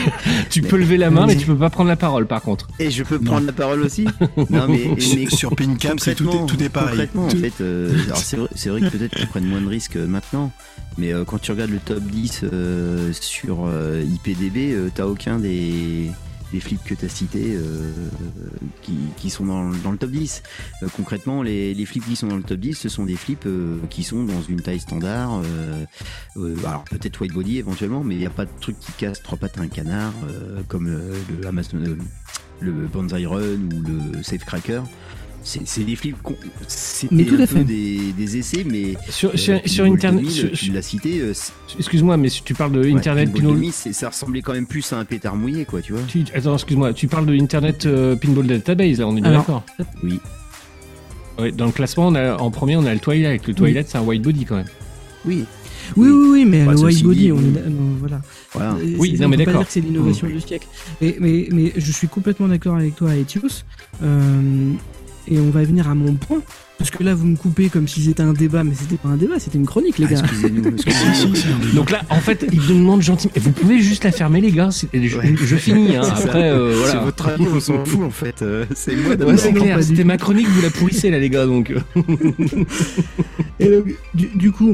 tu 0.50 0.62
peux 0.62 0.76
lever 0.76 0.96
la 0.96 1.08
main, 1.10 1.26
mais 1.28 1.36
tu 1.36 1.46
peux 1.46 1.56
pas 1.56 1.70
prendre 1.70 1.88
la 1.88 1.94
parole 1.96 2.26
par 2.26 2.42
contre. 2.42 2.66
Et 2.80 2.90
je 2.90 3.04
peux 3.04 3.18
Non. 3.18 3.24
prendre 3.30 3.46
la 3.46 3.52
parole 3.52 3.80
aussi? 3.82 4.04
Non, 4.50 4.66
mais, 4.68 4.90
mais 4.96 5.00
Sur, 5.00 5.30
sur 5.38 5.56
Pincam, 5.56 5.98
c'est 6.00 6.16
tout, 6.16 6.28
est- 6.28 6.46
tout 6.46 6.60
est 6.62 6.68
pareil. 6.68 6.90
Concrètement, 7.14 7.26
en 7.26 7.30
fait, 7.30 7.52
euh, 7.60 7.88
c'est 8.56 8.68
vrai, 8.68 8.80
que 8.80 8.88
peut-être 8.88 9.14
qu'ils 9.14 9.28
prennent 9.28 9.46
moins 9.46 9.60
de 9.60 9.68
risques 9.68 9.94
euh, 9.96 10.08
maintenant, 10.08 10.50
mais 10.98 11.14
euh, 11.14 11.24
quand 11.24 11.40
tu 11.40 11.52
regardes 11.52 11.70
le 11.70 11.78
top 11.78 12.02
10 12.02 12.40
euh, 12.52 13.12
sur 13.12 13.60
euh, 13.66 14.02
IPDB, 14.26 14.72
euh, 14.74 14.88
t'as 14.92 15.06
aucun 15.06 15.38
des, 15.38 16.01
des 16.52 16.60
flips 16.60 16.84
que 16.84 16.94
t'as 16.94 17.08
cités 17.08 17.54
euh, 17.56 17.90
qui, 19.16 19.30
sont 19.30 19.46
dans, 19.46 19.70
le 19.70 19.98
top 19.98 20.10
10. 20.10 20.42
Euh, 20.82 20.88
concrètement, 20.96 21.42
les, 21.42 21.74
les 21.74 21.86
flips 21.86 22.04
qui 22.04 22.16
sont 22.16 22.28
dans 22.28 22.36
le 22.36 22.42
top 22.42 22.58
10, 22.60 22.74
ce 22.74 22.88
sont 22.88 23.04
des 23.04 23.16
flips 23.16 23.46
euh, 23.46 23.78
qui 23.90 24.02
sont 24.02 24.22
dans 24.24 24.42
une 24.42 24.60
taille 24.60 24.80
standard. 24.80 25.40
euh, 25.42 25.84
euh, 26.36 26.56
alors 26.66 26.84
peut-être 26.84 27.20
white 27.20 27.32
body 27.32 27.58
éventuellement, 27.58 28.04
mais 28.04 28.14
il 28.14 28.18
n'y 28.18 28.26
a 28.26 28.30
pas 28.30 28.44
de 28.44 28.50
truc 28.60 28.78
qui 28.78 28.92
casse 28.92 29.22
trois 29.22 29.38
pattes 29.38 29.58
à 29.58 29.62
un 29.62 29.68
canard, 29.68 30.12
euh, 30.28 30.62
comme 30.68 30.86
euh, 30.88 31.16
le 31.40 31.46
euh, 31.46 31.96
le 32.60 32.72
Banzai 32.86 33.26
Run 33.26 33.40
ou 33.72 34.14
le 34.14 34.22
Safecracker. 34.22 34.82
C'est 34.84 35.21
c'est 35.44 35.84
des 35.84 35.96
flips, 35.96 36.20
con- 36.22 36.36
c'était 36.68 37.14
Mais 37.14 37.24
tout 37.24 37.36
à 37.38 37.42
un 37.42 37.46
fait. 37.46 37.58
peu 37.58 37.64
des, 37.64 38.12
des 38.16 38.36
essais, 38.38 38.64
mais 38.68 38.94
Sur, 39.08 39.30
euh, 39.30 39.36
sur, 39.36 39.60
sur 39.66 39.84
Pinball 39.84 39.96
Internet, 39.96 40.22
2000, 40.24 40.32
sur- 40.32 40.52
tu 40.52 40.70
l'as 40.72 40.82
cité, 40.82 41.20
euh, 41.20 41.32
excuse-moi, 41.78 42.16
mais 42.16 42.28
si 42.28 42.42
tu 42.42 42.54
parles 42.54 42.72
de 42.72 42.80
ouais, 42.80 42.92
Internet 42.92 43.26
Pinball 43.28 43.40
Pinball, 43.42 43.54
2000, 43.56 43.72
c'est- 43.72 43.92
ça 43.92 44.08
ressemblait 44.08 44.42
quand 44.42 44.52
même 44.52 44.66
plus 44.66 44.92
à 44.92 44.98
un 44.98 45.04
pétard 45.04 45.36
mouillé, 45.36 45.64
quoi, 45.64 45.80
tu 45.82 45.92
vois. 45.92 46.02
tu, 46.08 46.24
attends, 46.34 46.54
excuse-moi, 46.54 46.92
tu 46.92 47.08
parles 47.08 47.26
de 47.26 47.34
Internet 47.34 47.86
euh, 47.86 48.16
Pinball 48.16 48.46
Database, 48.46 48.98
là, 49.00 49.06
on 49.08 49.16
est 49.16 49.20
bien 49.20 49.30
Alors, 49.30 49.42
d'accord. 49.42 49.64
Oui. 50.02 50.20
Ouais, 51.38 51.50
dans 51.50 51.66
le 51.66 51.72
classement, 51.72 52.08
on 52.08 52.14
a, 52.14 52.36
en 52.36 52.50
premier, 52.50 52.76
on 52.76 52.84
a 52.84 52.92
le 52.92 53.00
Twilight. 53.00 53.46
Le 53.48 53.54
Twilight, 53.54 53.88
c'est 53.88 53.98
un 53.98 54.02
white 54.02 54.22
body 54.22 54.44
quand 54.44 54.56
même. 54.56 54.66
Oui, 55.24 55.44
Oui 55.96 56.08
oui 56.10 56.28
oui, 56.30 56.44
mais 56.44 56.64
Bah, 56.64 56.72
le 56.72 56.78
white 56.78 57.02
body, 57.02 57.18
dit, 57.18 57.32
on 57.32 57.38
est 57.38 57.68
non, 57.68 57.96
voilà. 57.98 58.20
voilà. 58.52 58.72
Euh, 58.74 58.96
Oui, 58.98 59.16
non, 59.18 59.26
on 59.26 59.28
mais 59.30 59.36
peut 59.38 59.44
pas 59.44 59.50
d'accord. 59.52 59.60
dire 59.62 59.66
que 59.68 59.72
c'est 59.72 59.80
l'innovation 59.80 60.26
du 60.28 60.40
siècle. 60.40 60.66
Et, 61.00 61.16
mais, 61.20 61.48
mais 61.50 61.72
je 61.76 61.90
suis 61.90 62.06
complètement 62.06 62.48
d'accord 62.48 62.76
avec 62.76 62.96
toi, 62.96 63.14
Etios. 63.16 63.64
Euh, 64.02 64.72
et 65.28 65.38
on 65.38 65.50
va 65.50 65.62
venir 65.64 65.88
à 65.88 65.94
mon 65.94 66.14
point. 66.14 66.40
Parce 66.78 66.90
que 66.90 67.04
là, 67.04 67.14
vous 67.14 67.26
me 67.26 67.36
coupez 67.36 67.68
comme 67.68 67.86
si 67.86 68.02
c'était 68.02 68.24
un 68.24 68.32
débat, 68.32 68.64
mais 68.64 68.72
c'était 68.74 68.96
pas 68.96 69.10
un 69.10 69.16
débat, 69.16 69.38
c'était 69.38 69.56
une 69.58 69.66
chronique, 69.66 69.98
les 69.98 70.06
Ah, 70.06 70.12
gars. 70.14 70.18
excusez-nous, 70.24 70.64
Si, 70.78 70.88
excusez-nous. 70.88 71.68
est- 71.70 71.74
Donc 71.76 71.90
là, 71.92 72.00
en 72.10 72.16
fait, 72.18 72.44
il 72.50 72.60
me 72.60 72.68
demande 72.68 73.02
gentiment. 73.02 73.32
Et 73.36 73.40
vous 73.40 73.52
pouvez 73.52 73.78
juste 73.80 74.02
la 74.02 74.10
fermer, 74.10 74.40
les 74.40 74.50
gars. 74.50 74.70
c'est- 74.72 74.88
Je, 74.92 75.16
Ouais. 75.18 75.32
je 75.40 75.56
finis. 75.56 75.94
Hein. 75.96 76.02
C'est. 76.16 76.24
Après, 76.24 76.50
euh, 76.50 76.72
C'est 76.72 76.78
voilà. 76.90 77.00
votre 77.04 77.28
avis, 77.28 77.46
on 77.54 77.60
s'en 77.60 77.84
fout 77.84 78.00
en 78.02 78.10
fait. 78.10 78.42
euh, 78.42 78.64
c'est 78.74 78.96
moi 78.96 79.14
Ouais, 79.14 79.36
c'est 79.36 79.52
clair. 79.52 79.80
C'était 79.82 80.02
ma 80.04 80.16
chronique, 80.16 80.48
vous 80.48 80.62
la 80.62 80.70
pourrissez 80.70 81.10
là, 81.10 81.20
les 81.20 81.30
gars. 81.30 81.46
Donc. 81.46 81.72
Et 83.60 83.68
donc, 83.68 83.84
du, 84.14 84.26
du 84.34 84.50
coup, 84.50 84.72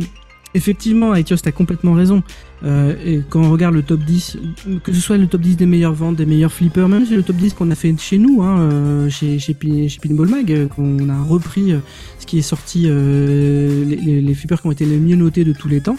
effectivement, 0.54 1.14
Etios, 1.14 1.38
t'as 1.42 1.52
complètement 1.52 1.92
raison. 1.92 2.22
Euh, 2.64 2.94
et 3.04 3.22
quand 3.28 3.42
on 3.42 3.50
regarde 3.50 3.74
le 3.74 3.82
top 3.82 4.00
10, 4.00 4.38
que 4.82 4.92
ce 4.92 5.00
soit 5.00 5.16
le 5.16 5.26
top 5.26 5.40
10 5.40 5.56
des 5.56 5.66
meilleures 5.66 5.94
ventes, 5.94 6.16
des 6.16 6.26
meilleurs 6.26 6.52
flippers, 6.52 6.88
même 6.88 7.06
si 7.06 7.14
le 7.14 7.22
top 7.22 7.36
10 7.36 7.54
qu'on 7.54 7.70
a 7.70 7.74
fait 7.74 7.94
chez 7.98 8.18
nous, 8.18 8.42
hein, 8.42 8.58
euh, 8.58 9.10
chez, 9.10 9.38
chez, 9.38 9.54
chez 9.88 10.00
Pinball 10.00 10.28
Mag, 10.28 10.52
euh, 10.52 10.66
qu'on 10.66 11.08
a 11.08 11.22
repris 11.22 11.72
ce 12.18 12.26
qui 12.26 12.38
est 12.38 12.42
sorti, 12.42 12.88
les, 12.88 14.34
flippers 14.34 14.60
qui 14.60 14.66
ont 14.66 14.72
été 14.72 14.84
les 14.84 14.98
mieux 14.98 15.16
notés 15.16 15.44
de 15.44 15.52
tous 15.52 15.68
les 15.68 15.80
temps, 15.80 15.96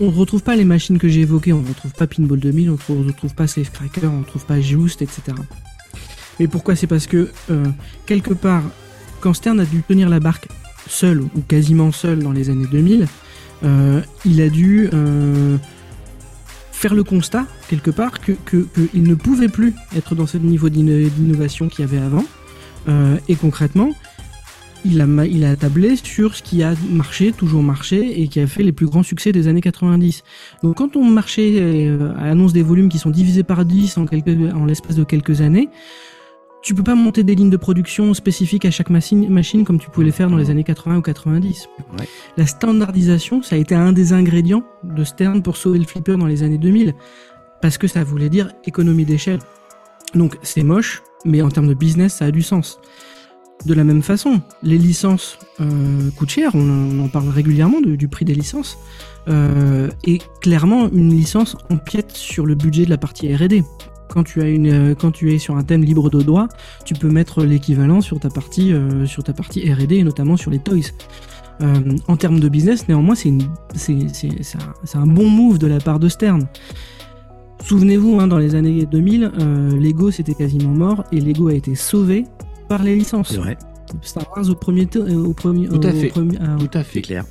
on 0.00 0.06
ne 0.06 0.16
retrouve 0.16 0.42
pas 0.42 0.54
les 0.54 0.64
machines 0.64 0.98
que 0.98 1.08
j'ai 1.08 1.22
évoquées, 1.22 1.52
on 1.52 1.62
ne 1.62 1.68
retrouve 1.68 1.92
pas 1.92 2.06
Pinball 2.06 2.38
2000, 2.38 2.70
on 2.70 2.94
ne 2.94 3.06
retrouve, 3.06 3.34
pas 3.34 3.46
Safecracker, 3.46 4.06
on 4.06 4.18
ne 4.18 4.24
retrouve 4.24 4.46
pas 4.46 4.60
Just, 4.60 5.02
etc. 5.02 5.22
Mais 6.38 6.46
pourquoi? 6.46 6.76
C'est 6.76 6.86
parce 6.86 7.08
que, 7.08 7.28
quelque 8.06 8.32
part, 8.32 8.62
quand 9.20 9.34
Stern 9.34 9.58
a 9.58 9.64
dû 9.64 9.82
tenir 9.82 10.08
la 10.08 10.20
barque 10.20 10.46
seul 10.88 11.20
ou 11.20 11.40
quasiment 11.46 11.92
seul 11.92 12.20
dans 12.20 12.32
les 12.32 12.50
années 12.50 12.66
2000, 12.70 13.02
euh, 13.02 13.06
il 13.62 14.40
a 14.40 14.48
dû 14.48 14.88
euh, 14.92 15.56
faire 16.72 16.94
le 16.94 17.02
constat 17.04 17.46
quelque 17.68 17.90
part 17.90 18.20
que 18.20 18.32
que- 18.44 18.66
qu'il 18.92 19.02
ne 19.02 19.14
pouvait 19.14 19.48
plus 19.48 19.74
être 19.96 20.14
dans 20.14 20.26
ce 20.26 20.38
niveau 20.38 20.68
d'inno- 20.68 21.08
d'innovation 21.08 21.68
qu'il 21.68 21.84
y 21.84 21.88
avait 21.88 21.98
avant. 22.04 22.24
Euh, 22.88 23.16
et 23.28 23.34
concrètement, 23.34 23.90
il 24.84 25.00
a, 25.00 25.06
il 25.26 25.44
a 25.44 25.56
tablé 25.56 25.96
sur 25.96 26.34
ce 26.36 26.42
qui 26.42 26.62
a 26.62 26.74
marché, 26.90 27.32
toujours 27.32 27.62
marché, 27.64 28.22
et 28.22 28.28
qui 28.28 28.38
a 28.40 28.46
fait 28.46 28.62
les 28.62 28.70
plus 28.72 28.86
grands 28.86 29.02
succès 29.02 29.32
des 29.32 29.48
années 29.48 29.60
90. 29.60 30.22
Donc 30.62 30.76
quand 30.76 30.94
on 30.96 31.04
marchait 31.04 31.56
euh, 31.58 32.12
à 32.16 32.26
l'annonce 32.26 32.52
des 32.52 32.62
volumes 32.62 32.88
qui 32.88 32.98
sont 32.98 33.10
divisés 33.10 33.42
par 33.42 33.64
10 33.64 33.98
en, 33.98 34.06
quelques, 34.06 34.28
en 34.54 34.64
l'espace 34.64 34.94
de 34.94 35.02
quelques 35.04 35.40
années, 35.40 35.68
tu 36.62 36.74
peux 36.74 36.82
pas 36.82 36.94
monter 36.94 37.22
des 37.22 37.34
lignes 37.34 37.50
de 37.50 37.56
production 37.56 38.12
spécifiques 38.14 38.64
à 38.64 38.70
chaque 38.70 38.90
machine, 38.90 39.28
machine 39.30 39.64
comme 39.64 39.78
tu 39.78 39.88
pouvais 39.90 40.06
les 40.06 40.12
faire 40.12 40.28
dans 40.28 40.36
les 40.36 40.50
années 40.50 40.64
80 40.64 40.98
ou 40.98 41.02
90. 41.02 41.68
Ouais. 41.98 42.08
La 42.36 42.46
standardisation, 42.46 43.42
ça 43.42 43.56
a 43.56 43.58
été 43.58 43.74
un 43.74 43.92
des 43.92 44.12
ingrédients 44.12 44.64
de 44.82 45.04
Stern 45.04 45.42
pour 45.42 45.56
sauver 45.56 45.78
le 45.78 45.84
flipper 45.84 46.16
dans 46.16 46.26
les 46.26 46.42
années 46.42 46.58
2000. 46.58 46.94
Parce 47.62 47.78
que 47.78 47.86
ça 47.88 48.04
voulait 48.04 48.28
dire 48.28 48.52
économie 48.64 49.04
d'échelle. 49.04 49.40
Donc 50.14 50.36
c'est 50.42 50.62
moche, 50.62 51.02
mais 51.24 51.42
en 51.42 51.48
termes 51.48 51.68
de 51.68 51.74
business, 51.74 52.14
ça 52.14 52.26
a 52.26 52.30
du 52.30 52.42
sens. 52.42 52.80
De 53.66 53.74
la 53.74 53.82
même 53.82 54.02
façon, 54.02 54.40
les 54.62 54.78
licences 54.78 55.38
euh, 55.60 56.10
coûtent 56.16 56.30
cher, 56.30 56.52
on, 56.54 56.60
en- 56.60 56.96
on 56.98 57.04
en 57.04 57.08
parle 57.08 57.28
régulièrement 57.28 57.80
de- 57.80 57.96
du 57.96 58.06
prix 58.08 58.24
des 58.24 58.34
licences. 58.34 58.78
Euh, 59.28 59.88
et 60.04 60.18
clairement, 60.40 60.88
une 60.90 61.10
licence 61.10 61.56
empiète 61.68 62.12
sur 62.12 62.46
le 62.46 62.54
budget 62.54 62.84
de 62.84 62.90
la 62.90 62.98
partie 62.98 63.32
R&D. 63.34 63.64
Quand 64.08 64.24
tu, 64.24 64.40
as 64.42 64.48
une, 64.48 64.66
euh, 64.68 64.94
quand 64.94 65.10
tu 65.10 65.32
es 65.34 65.38
sur 65.38 65.56
un 65.56 65.62
thème 65.62 65.82
libre 65.84 66.08
de 66.10 66.22
droit, 66.22 66.48
tu 66.84 66.94
peux 66.94 67.08
mettre 67.10 67.44
l'équivalent 67.44 68.00
sur 68.00 68.18
ta 68.20 68.30
partie, 68.30 68.72
euh, 68.72 69.06
sur 69.06 69.22
ta 69.22 69.32
partie 69.32 69.70
R&D 69.72 69.96
et 69.96 70.02
notamment 70.04 70.36
sur 70.36 70.50
les 70.50 70.58
toys. 70.58 70.92
Euh, 71.60 71.74
en 72.06 72.16
termes 72.16 72.40
de 72.40 72.48
business, 72.48 72.88
néanmoins, 72.88 73.14
c'est 73.16 73.28
une- 73.30 73.42
c'est 73.74 73.96
c'est- 74.12 74.42
c'est 74.42 74.96
un, 74.96 75.02
un 75.02 75.06
bon 75.06 75.28
move 75.28 75.58
de 75.58 75.66
la 75.66 75.78
part 75.80 75.98
de 75.98 76.08
Stern. 76.08 76.46
Souvenez-vous, 77.64 78.18
hein, 78.20 78.28
dans 78.28 78.38
les 78.38 78.54
années 78.54 78.86
2000, 78.86 79.30
euh, 79.40 79.76
Lego 79.78 80.10
c'était 80.10 80.34
quasiment 80.34 80.70
mort 80.70 81.04
et 81.12 81.20
Lego 81.20 81.48
a 81.48 81.54
été 81.54 81.74
sauvé 81.74 82.24
par 82.68 82.82
les 82.82 82.94
licences. 82.96 83.30
C'est 83.30 83.36
vrai, 83.38 83.58
Star 84.02 84.24
Wars 84.34 84.48
au 84.48 84.54
premier, 84.54 84.86
au 85.12 85.32
premier, 85.34 85.68
Tout 85.68 85.80
à 85.82 85.88
au 85.90 85.92
fait. 85.92 86.08
premier- 86.08 86.38
euh, 86.40 86.56
Tout 86.58 86.78
à 86.78 86.84
fait. 86.84 87.02
clair. 87.02 87.24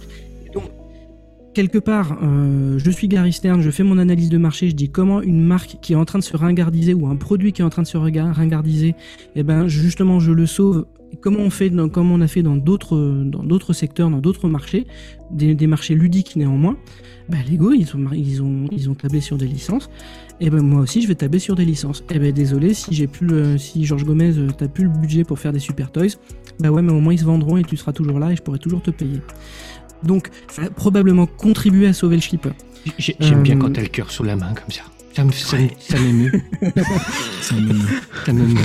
Quelque 1.57 1.79
part, 1.79 2.19
euh, 2.21 2.77
je 2.77 2.91
suis 2.91 3.07
Gary 3.07 3.33
Stern, 3.33 3.63
je 3.63 3.71
fais 3.71 3.81
mon 3.81 3.97
analyse 3.97 4.29
de 4.29 4.37
marché, 4.37 4.69
je 4.69 4.75
dis 4.75 4.89
comment 4.89 5.23
une 5.23 5.43
marque 5.43 5.77
qui 5.81 5.93
est 5.93 5.95
en 5.95 6.05
train 6.05 6.19
de 6.19 6.23
se 6.23 6.37
ringardiser 6.37 6.93
ou 6.93 7.07
un 7.07 7.15
produit 7.15 7.51
qui 7.51 7.63
est 7.63 7.65
en 7.65 7.71
train 7.71 7.81
de 7.81 7.87
se 7.87 7.97
ringardiser, 7.97 8.93
eh 9.35 9.41
ben 9.41 9.67
justement 9.67 10.19
je 10.19 10.31
le 10.31 10.45
sauve. 10.45 10.85
Comment 11.19 11.39
on 11.39 11.49
fait, 11.49 11.71
comme 11.91 12.11
on 12.11 12.21
a 12.21 12.27
fait 12.27 12.43
dans 12.43 12.57
d'autres 12.57 13.23
dans 13.25 13.41
d'autres 13.41 13.73
secteurs, 13.73 14.11
dans 14.11 14.19
d'autres 14.19 14.47
marchés, 14.47 14.85
des, 15.31 15.55
marchés 15.65 15.95
ludiques 15.95 16.35
néanmoins. 16.35 16.77
Bah 17.27 17.37
Lego 17.49 17.71
ils 17.71 17.95
ont 17.95 18.05
ils 18.13 18.43
ont 18.43 18.65
ils 18.71 18.87
ont 18.91 18.93
tablé 18.93 19.19
sur 19.19 19.39
des 19.39 19.47
licences. 19.47 19.89
Et 20.39 20.51
ben 20.51 20.61
moi 20.61 20.81
aussi 20.81 21.01
je 21.01 21.07
vais 21.07 21.15
tabler 21.15 21.39
sur 21.39 21.55
des 21.55 21.65
licences. 21.65 22.03
Et 22.13 22.19
ben 22.19 22.31
désolé 22.31 22.75
si 22.75 22.93
j'ai 22.93 23.07
plus 23.07 23.25
le, 23.25 23.57
si 23.57 23.83
Georges 23.83 24.05
Gomez 24.05 24.37
euh, 24.37 24.49
t'as 24.55 24.67
plus 24.67 24.83
le 24.83 24.91
budget 24.91 25.23
pour 25.23 25.39
faire 25.39 25.53
des 25.53 25.59
super 25.59 25.91
toys. 25.91 26.17
Bah 26.59 26.69
ouais 26.69 26.83
mais 26.83 26.91
au 26.91 26.99
moins 26.99 27.13
ils 27.13 27.19
se 27.19 27.25
vendront 27.25 27.57
et 27.57 27.63
tu 27.63 27.77
seras 27.77 27.93
toujours 27.93 28.19
là 28.19 28.31
et 28.31 28.35
je 28.35 28.43
pourrai 28.43 28.59
toujours 28.59 28.83
te 28.83 28.91
payer. 28.91 29.21
Donc 30.03 30.29
ça 30.49 30.63
a 30.63 30.69
probablement 30.69 31.25
contribué 31.25 31.87
à 31.87 31.93
sauver 31.93 32.17
le. 32.17 32.21
J'ai- 32.97 33.15
J'aime 33.19 33.43
bien 33.43 33.55
Euh, 33.57 33.59
quand 33.59 33.73
t'as 33.73 33.81
le 33.81 33.87
cœur 33.87 34.11
sous 34.11 34.23
la 34.23 34.35
main 34.35 34.53
comme 34.53 34.71
ça. 34.71 34.81
Ça 35.13 35.23
me- 35.23 35.31
ça 35.31 35.57
me- 35.57 35.67
ça 35.79 35.99
m'émeut. 35.99 36.31
Ça 37.41 37.55
me- 37.55 37.73
Ça 38.25 38.33
m'émeut. 38.33 38.61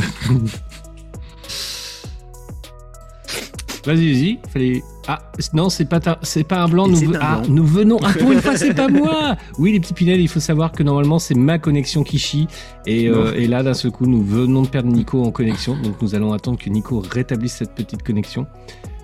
Vas-y, 3.85 4.13
vas-y. 4.13 4.39
Fallait. 4.53 4.83
Ah, 5.09 5.19
non, 5.55 5.69
c'est 5.69 5.87
pas, 5.87 5.99
ta- 5.99 6.21
c'est 6.23 6.45
pas 6.45 6.63
un 6.63 6.69
blanc. 6.69 6.87
Et 6.87 6.91
Nous, 6.91 6.97
c'est 6.97 7.07
ve- 7.07 7.17
un 7.17 7.21
ah, 7.21 7.41
blanc. 7.41 7.53
nous 7.53 7.67
venons. 7.67 7.99
Ah, 8.05 8.13
pour 8.13 8.31
une 8.31 8.41
fois, 8.41 8.57
c'est 8.57 8.75
pas 8.75 8.87
moi. 8.89 9.37
Oui, 9.59 9.73
les 9.73 9.81
petits 9.81 9.95
pinels, 9.95 10.21
il 10.21 10.29
faut 10.29 10.39
savoir 10.39 10.71
que 10.71 10.85
normalement, 10.85 11.19
c'est 11.19 11.35
ma 11.35 11.59
connexion 11.59 12.05
qui 12.05 12.19
chie. 12.21 12.47
Et, 12.87 13.09
euh, 13.09 13.33
et 13.35 13.49
là, 13.49 13.65
d'un 13.65 13.75
seul 13.75 13.91
coup, 13.91 14.07
nous 14.07 14.23
venons 14.23 14.63
de 14.63 14.69
perdre 14.69 14.93
Nico 14.93 15.25
en 15.25 15.33
connexion. 15.33 15.77
Donc, 15.83 16.01
nous 16.01 16.15
allons 16.15 16.33
attendre 16.33 16.59
que 16.59 16.71
Nico 16.71 17.01
rétablisse 17.11 17.55
cette 17.55 17.75
petite 17.75 18.05
connexion. 18.05 18.47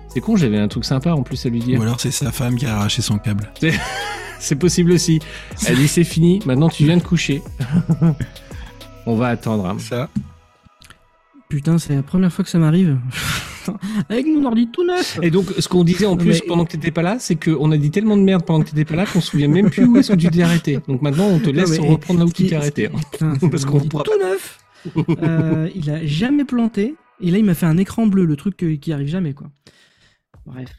C'est 0.09 0.21
con, 0.21 0.35
j'avais 0.35 0.57
un 0.57 0.67
truc 0.67 0.85
sympa 0.85 1.11
en 1.13 1.21
plus 1.23 1.45
à 1.45 1.49
lui 1.49 1.59
dire. 1.59 1.79
Ou 1.79 1.83
alors 1.83 1.99
c'est 1.99 2.11
sa 2.11 2.31
femme 2.31 2.55
qui 2.55 2.65
a 2.65 2.75
arraché 2.75 3.01
son 3.01 3.17
câble. 3.19 3.51
C'est 4.39 4.55
possible 4.59 4.91
aussi. 4.91 5.19
Elle 5.67 5.75
dit 5.77 5.87
c'est 5.87 6.03
fini, 6.03 6.39
maintenant 6.45 6.69
tu 6.69 6.83
viens 6.85 6.97
de 6.97 7.03
coucher. 7.03 7.41
On 9.05 9.15
va 9.15 9.27
attendre. 9.27 9.65
hein. 9.67 9.77
Ça. 9.79 10.09
Putain 11.47 11.77
c'est 11.77 11.95
la 11.95 12.03
première 12.03 12.31
fois 12.33 12.43
que 12.43 12.49
ça 12.51 12.57
m'arrive. 12.59 12.97
Avec 14.09 14.25
mon 14.25 14.43
ordi 14.45 14.67
tout 14.71 14.83
neuf. 14.83 15.19
Et 15.21 15.29
donc, 15.29 15.45
ce 15.59 15.67
qu'on 15.67 15.83
disait 15.83 16.07
en 16.07 16.17
plus 16.17 16.39
mais- 16.41 16.47
pendant 16.47 16.65
que 16.65 16.71
t'étais 16.71 16.89
pas 16.91 17.03
là, 17.03 17.17
c'est 17.19 17.35
qu'on 17.35 17.71
a 17.71 17.77
dit 17.77 17.91
tellement 17.91 18.17
de 18.17 18.23
merde 18.23 18.43
pendant 18.43 18.63
que 18.63 18.69
t'étais 18.69 18.85
pas 18.85 18.95
là 18.95 19.05
qu'on 19.05 19.21
se 19.21 19.29
souvient 19.31 19.47
même 19.47 19.69
plus 19.69 19.85
où 19.85 19.95
est-ce 19.97 20.11
que 20.11 20.17
tu 20.17 20.29
t'es 20.29 20.41
arrêté. 20.41 20.79
Donc 20.87 21.03
maintenant, 21.03 21.25
on 21.27 21.39
te 21.39 21.49
laisse 21.51 21.77
Non, 21.77 21.83
mais- 21.83 21.89
reprendre 21.91 22.19
là 22.21 22.25
où 22.25 22.29
tu 22.29 22.43
qui- 22.43 22.49
t'es 22.49 22.55
arrêté. 22.55 22.87
hein. 22.87 22.99
Putain, 23.11 23.47
Parce 23.49 23.65
qu'on 23.65 23.79
pourra 23.81 24.03
tout 24.03 24.17
neuf. 24.19 24.59
Euh, 25.21 25.69
il 25.75 25.89
a 25.91 26.03
jamais 26.05 26.45
planté. 26.45 26.95
Et 27.21 27.29
là, 27.31 27.37
il 27.37 27.43
m'a 27.45 27.53
fait 27.53 27.65
un 27.65 27.77
écran 27.77 28.07
bleu, 28.07 28.25
le 28.25 28.35
truc 28.37 28.55
qui 28.81 28.93
arrive 28.93 29.07
jamais, 29.09 29.33
quoi. 29.33 29.47
Bref. 30.51 30.69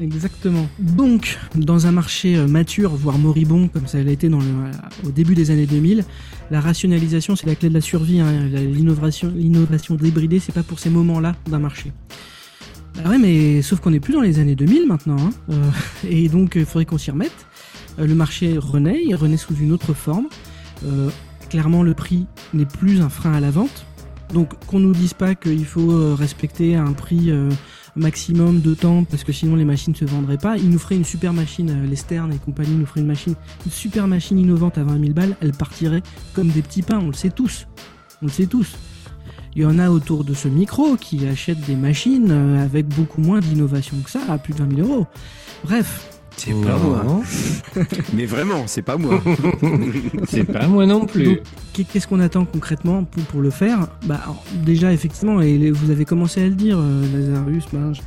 Exactement. 0.00 0.66
Donc, 0.78 1.38
dans 1.54 1.86
un 1.86 1.92
marché 1.92 2.36
euh, 2.36 2.48
mature, 2.48 2.90
voire 2.90 3.18
moribond, 3.18 3.68
comme 3.68 3.86
ça 3.86 4.02
l'a 4.02 4.10
été 4.10 4.28
euh, 4.28 4.72
au 5.04 5.10
début 5.10 5.34
des 5.34 5.50
années 5.50 5.66
2000, 5.66 6.04
la 6.50 6.60
rationalisation, 6.60 7.36
c'est 7.36 7.46
la 7.46 7.54
clé 7.54 7.68
de 7.68 7.74
la 7.74 7.80
survie. 7.80 8.20
hein. 8.20 8.46
L'innovation, 8.46 9.32
l'innovation 9.34 9.94
débridée, 9.94 10.40
c'est 10.40 10.52
pas 10.52 10.62
pour 10.64 10.78
ces 10.78 10.90
moments-là 10.90 11.36
d'un 11.48 11.60
marché. 11.60 11.92
Bah 12.96 13.10
ouais, 13.10 13.18
mais 13.18 13.62
sauf 13.62 13.80
qu'on 13.80 13.92
est 13.92 14.00
plus 14.00 14.12
dans 14.14 14.20
les 14.20 14.38
années 14.38 14.54
2000 14.54 14.86
maintenant, 14.86 15.16
hein. 15.18 15.30
Euh, 15.50 15.70
et 16.08 16.28
donc 16.28 16.52
il 16.56 16.64
faudrait 16.64 16.84
qu'on 16.84 16.98
s'y 16.98 17.10
remette. 17.10 17.46
Le 17.98 18.14
marché 18.14 18.58
renaît, 18.58 19.02
il 19.04 19.14
renaît 19.14 19.36
sous 19.36 19.54
une 19.54 19.70
autre 19.70 19.94
forme. 19.94 20.26
Clairement, 21.48 21.84
le 21.84 21.94
prix 21.94 22.26
n'est 22.52 22.66
plus 22.66 23.00
un 23.00 23.08
frein 23.08 23.32
à 23.34 23.40
la 23.40 23.52
vente. 23.52 23.86
Donc 24.32 24.52
qu'on 24.66 24.80
nous 24.80 24.92
dise 24.92 25.14
pas 25.14 25.36
qu'il 25.36 25.64
faut 25.64 26.14
respecter 26.16 26.74
un 26.74 26.92
prix 26.92 27.30
maximum 27.96 28.60
de 28.60 28.74
temps 28.74 29.04
parce 29.04 29.24
que 29.24 29.32
sinon 29.32 29.56
les 29.56 29.64
machines 29.64 29.94
se 29.94 30.04
vendraient 30.04 30.38
pas. 30.38 30.56
Ils 30.56 30.70
nous 30.70 30.78
feraient 30.78 30.96
une 30.96 31.04
super 31.04 31.32
machine, 31.32 31.70
euh, 31.70 31.86
les 31.86 31.96
Stern 31.96 32.32
et 32.32 32.38
compagnie 32.38 32.74
nous 32.74 32.86
feraient 32.86 33.00
une 33.00 33.06
machine, 33.06 33.34
une 33.64 33.72
super 33.72 34.06
machine 34.08 34.38
innovante 34.38 34.78
à 34.78 34.84
20 34.84 35.00
000 35.00 35.12
balles, 35.12 35.36
elle 35.40 35.52
partirait 35.52 36.02
comme 36.34 36.48
des 36.48 36.62
petits 36.62 36.82
pains, 36.82 36.98
on 36.98 37.08
le 37.08 37.14
sait 37.14 37.30
tous. 37.30 37.66
On 38.22 38.26
le 38.26 38.32
sait 38.32 38.46
tous. 38.46 38.76
Il 39.56 39.62
y 39.62 39.66
en 39.66 39.78
a 39.78 39.90
autour 39.90 40.24
de 40.24 40.34
ce 40.34 40.48
micro 40.48 40.96
qui 40.96 41.26
achètent 41.26 41.64
des 41.66 41.76
machines 41.76 42.30
euh, 42.30 42.64
avec 42.64 42.88
beaucoup 42.88 43.20
moins 43.20 43.40
d'innovation 43.40 43.96
que 44.04 44.10
ça, 44.10 44.20
à 44.28 44.38
plus 44.38 44.52
de 44.52 44.58
20 44.58 44.76
000 44.76 44.88
euros. 44.88 45.06
Bref, 45.62 46.13
C'est 46.36 46.52
pas 46.52 46.76
moi. 46.76 47.02
Non, 47.04 47.22
Mais 48.14 48.26
vraiment, 48.26 48.66
c'est 48.66 48.82
pas 48.82 48.96
moi. 48.96 49.22
c'est 50.28 50.44
pas 50.44 50.66
moi 50.66 50.86
non 50.86 51.06
plus. 51.06 51.24
Donc, 51.24 51.38
Qu'est-ce 51.92 52.06
qu'on 52.06 52.20
attend 52.20 52.44
concrètement 52.44 53.04
pour, 53.04 53.22
pour 53.24 53.40
le 53.40 53.50
faire? 53.50 53.88
Bah, 54.06 54.20
alors, 54.22 54.44
Déjà, 54.64 54.92
effectivement, 54.92 55.40
et 55.40 55.70
vous 55.70 55.90
avez 55.90 56.04
commencé 56.04 56.42
à 56.42 56.44
le 56.48 56.54
dire, 56.54 56.78
euh, 56.78 57.04
Lazarus, 57.12 57.64
ben, 57.72 57.92
je- 57.92 58.00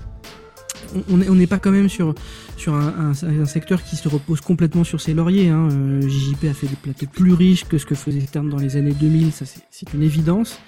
on- 1.10 1.18
n'est 1.18 1.30
on 1.30 1.48
pas 1.48 1.60
quand 1.60 1.72
même 1.72 1.90
sur, 1.90 2.14
sur 2.56 2.74
un, 2.76 3.12
un- 3.24 3.42
un 3.42 3.46
secteur 3.46 3.84
qui 3.84 3.96
se 3.98 4.08
repose 4.08 4.40
complètement 4.42 4.84
sur 4.84 5.02
ses 5.02 5.14
lauriers. 5.14 5.50
Hein. 5.50 5.68
Euh, 5.72 6.02
JJP 6.02 6.46
a 6.50 6.54
fait 6.54 6.68
des 6.68 6.76
plateaux 6.76 7.08
plus 7.12 7.34
riches 7.34 7.66
que 7.66 7.78
ce 7.78 7.86
que 7.86 7.96
faisait 7.96 8.22
Stern 8.22 8.50
dans 8.50 8.58
les 8.58 8.78
années 8.78 8.94
2000, 8.98 9.32
ça 9.32 9.46
c'est- 9.46 9.62
c'est 9.72 9.94
une 9.94 10.04
évidence. 10.04 10.60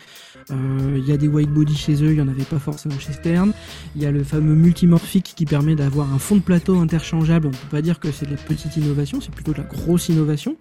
Euh, 0.51 0.97
Il 0.97 1.07
y 1.07 1.11
a 1.11 1.17
des 1.17 1.27
white 1.27 1.51
body 1.51 1.75
chez 1.75 2.03
eux, 2.03 2.11
il 2.11 2.15
n'y 2.15 2.21
en 2.21 2.27
avait 2.27 2.43
pas 2.43 2.59
forcément 2.59 2.97
chez 2.99 3.13
Stern. 3.13 3.51
Il 3.95 4.01
y 4.01 4.05
a 4.05 4.11
le 4.11 4.23
fameux 4.23 4.55
multimorphique 4.55 5.33
qui 5.35 5.45
permet 5.45 5.75
d'avoir 5.75 6.13
un 6.13 6.19
fond 6.19 6.35
de 6.35 6.41
plateau 6.41 6.79
interchangeable. 6.79 7.47
On 7.47 7.51
peut 7.51 7.57
pas 7.71 7.81
dire 7.81 7.99
que 7.99 8.11
c'est 8.11 8.25
de 8.25 8.31
la 8.31 8.37
petite 8.37 8.75
innovation, 8.77 9.19
c'est 9.21 9.33
plutôt 9.33 9.53
de 9.53 9.57
la 9.57 9.63
grosse 9.63 10.09
innovation. 10.09 10.55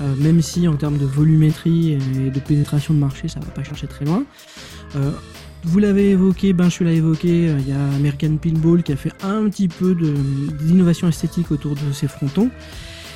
Euh, 0.00 0.14
même 0.16 0.40
si 0.40 0.66
en 0.68 0.76
termes 0.76 0.98
de 0.98 1.04
volumétrie 1.04 1.92
et 1.92 2.30
de 2.30 2.40
pénétration 2.40 2.94
de 2.94 2.98
marché, 2.98 3.28
ça 3.28 3.40
va 3.40 3.46
pas 3.46 3.62
chercher 3.62 3.86
très 3.86 4.04
loin. 4.04 4.24
Euh, 4.96 5.10
vous 5.64 5.78
l'avez 5.78 6.10
évoqué, 6.10 6.52
ben 6.52 6.68
je 6.68 6.82
l'ai 6.82 6.96
évoqué, 6.96 7.48
euh, 7.48 7.58
il 7.60 7.68
y 7.68 7.72
a 7.72 7.80
American 7.94 8.36
Pinball 8.36 8.82
qui 8.82 8.92
a 8.92 8.96
fait 8.96 9.12
un 9.22 9.48
petit 9.48 9.68
peu 9.68 9.94
d'innovation 9.94 11.08
esthétique 11.08 11.50
autour 11.50 11.74
de 11.74 11.92
ses 11.92 12.08
frontons. 12.08 12.50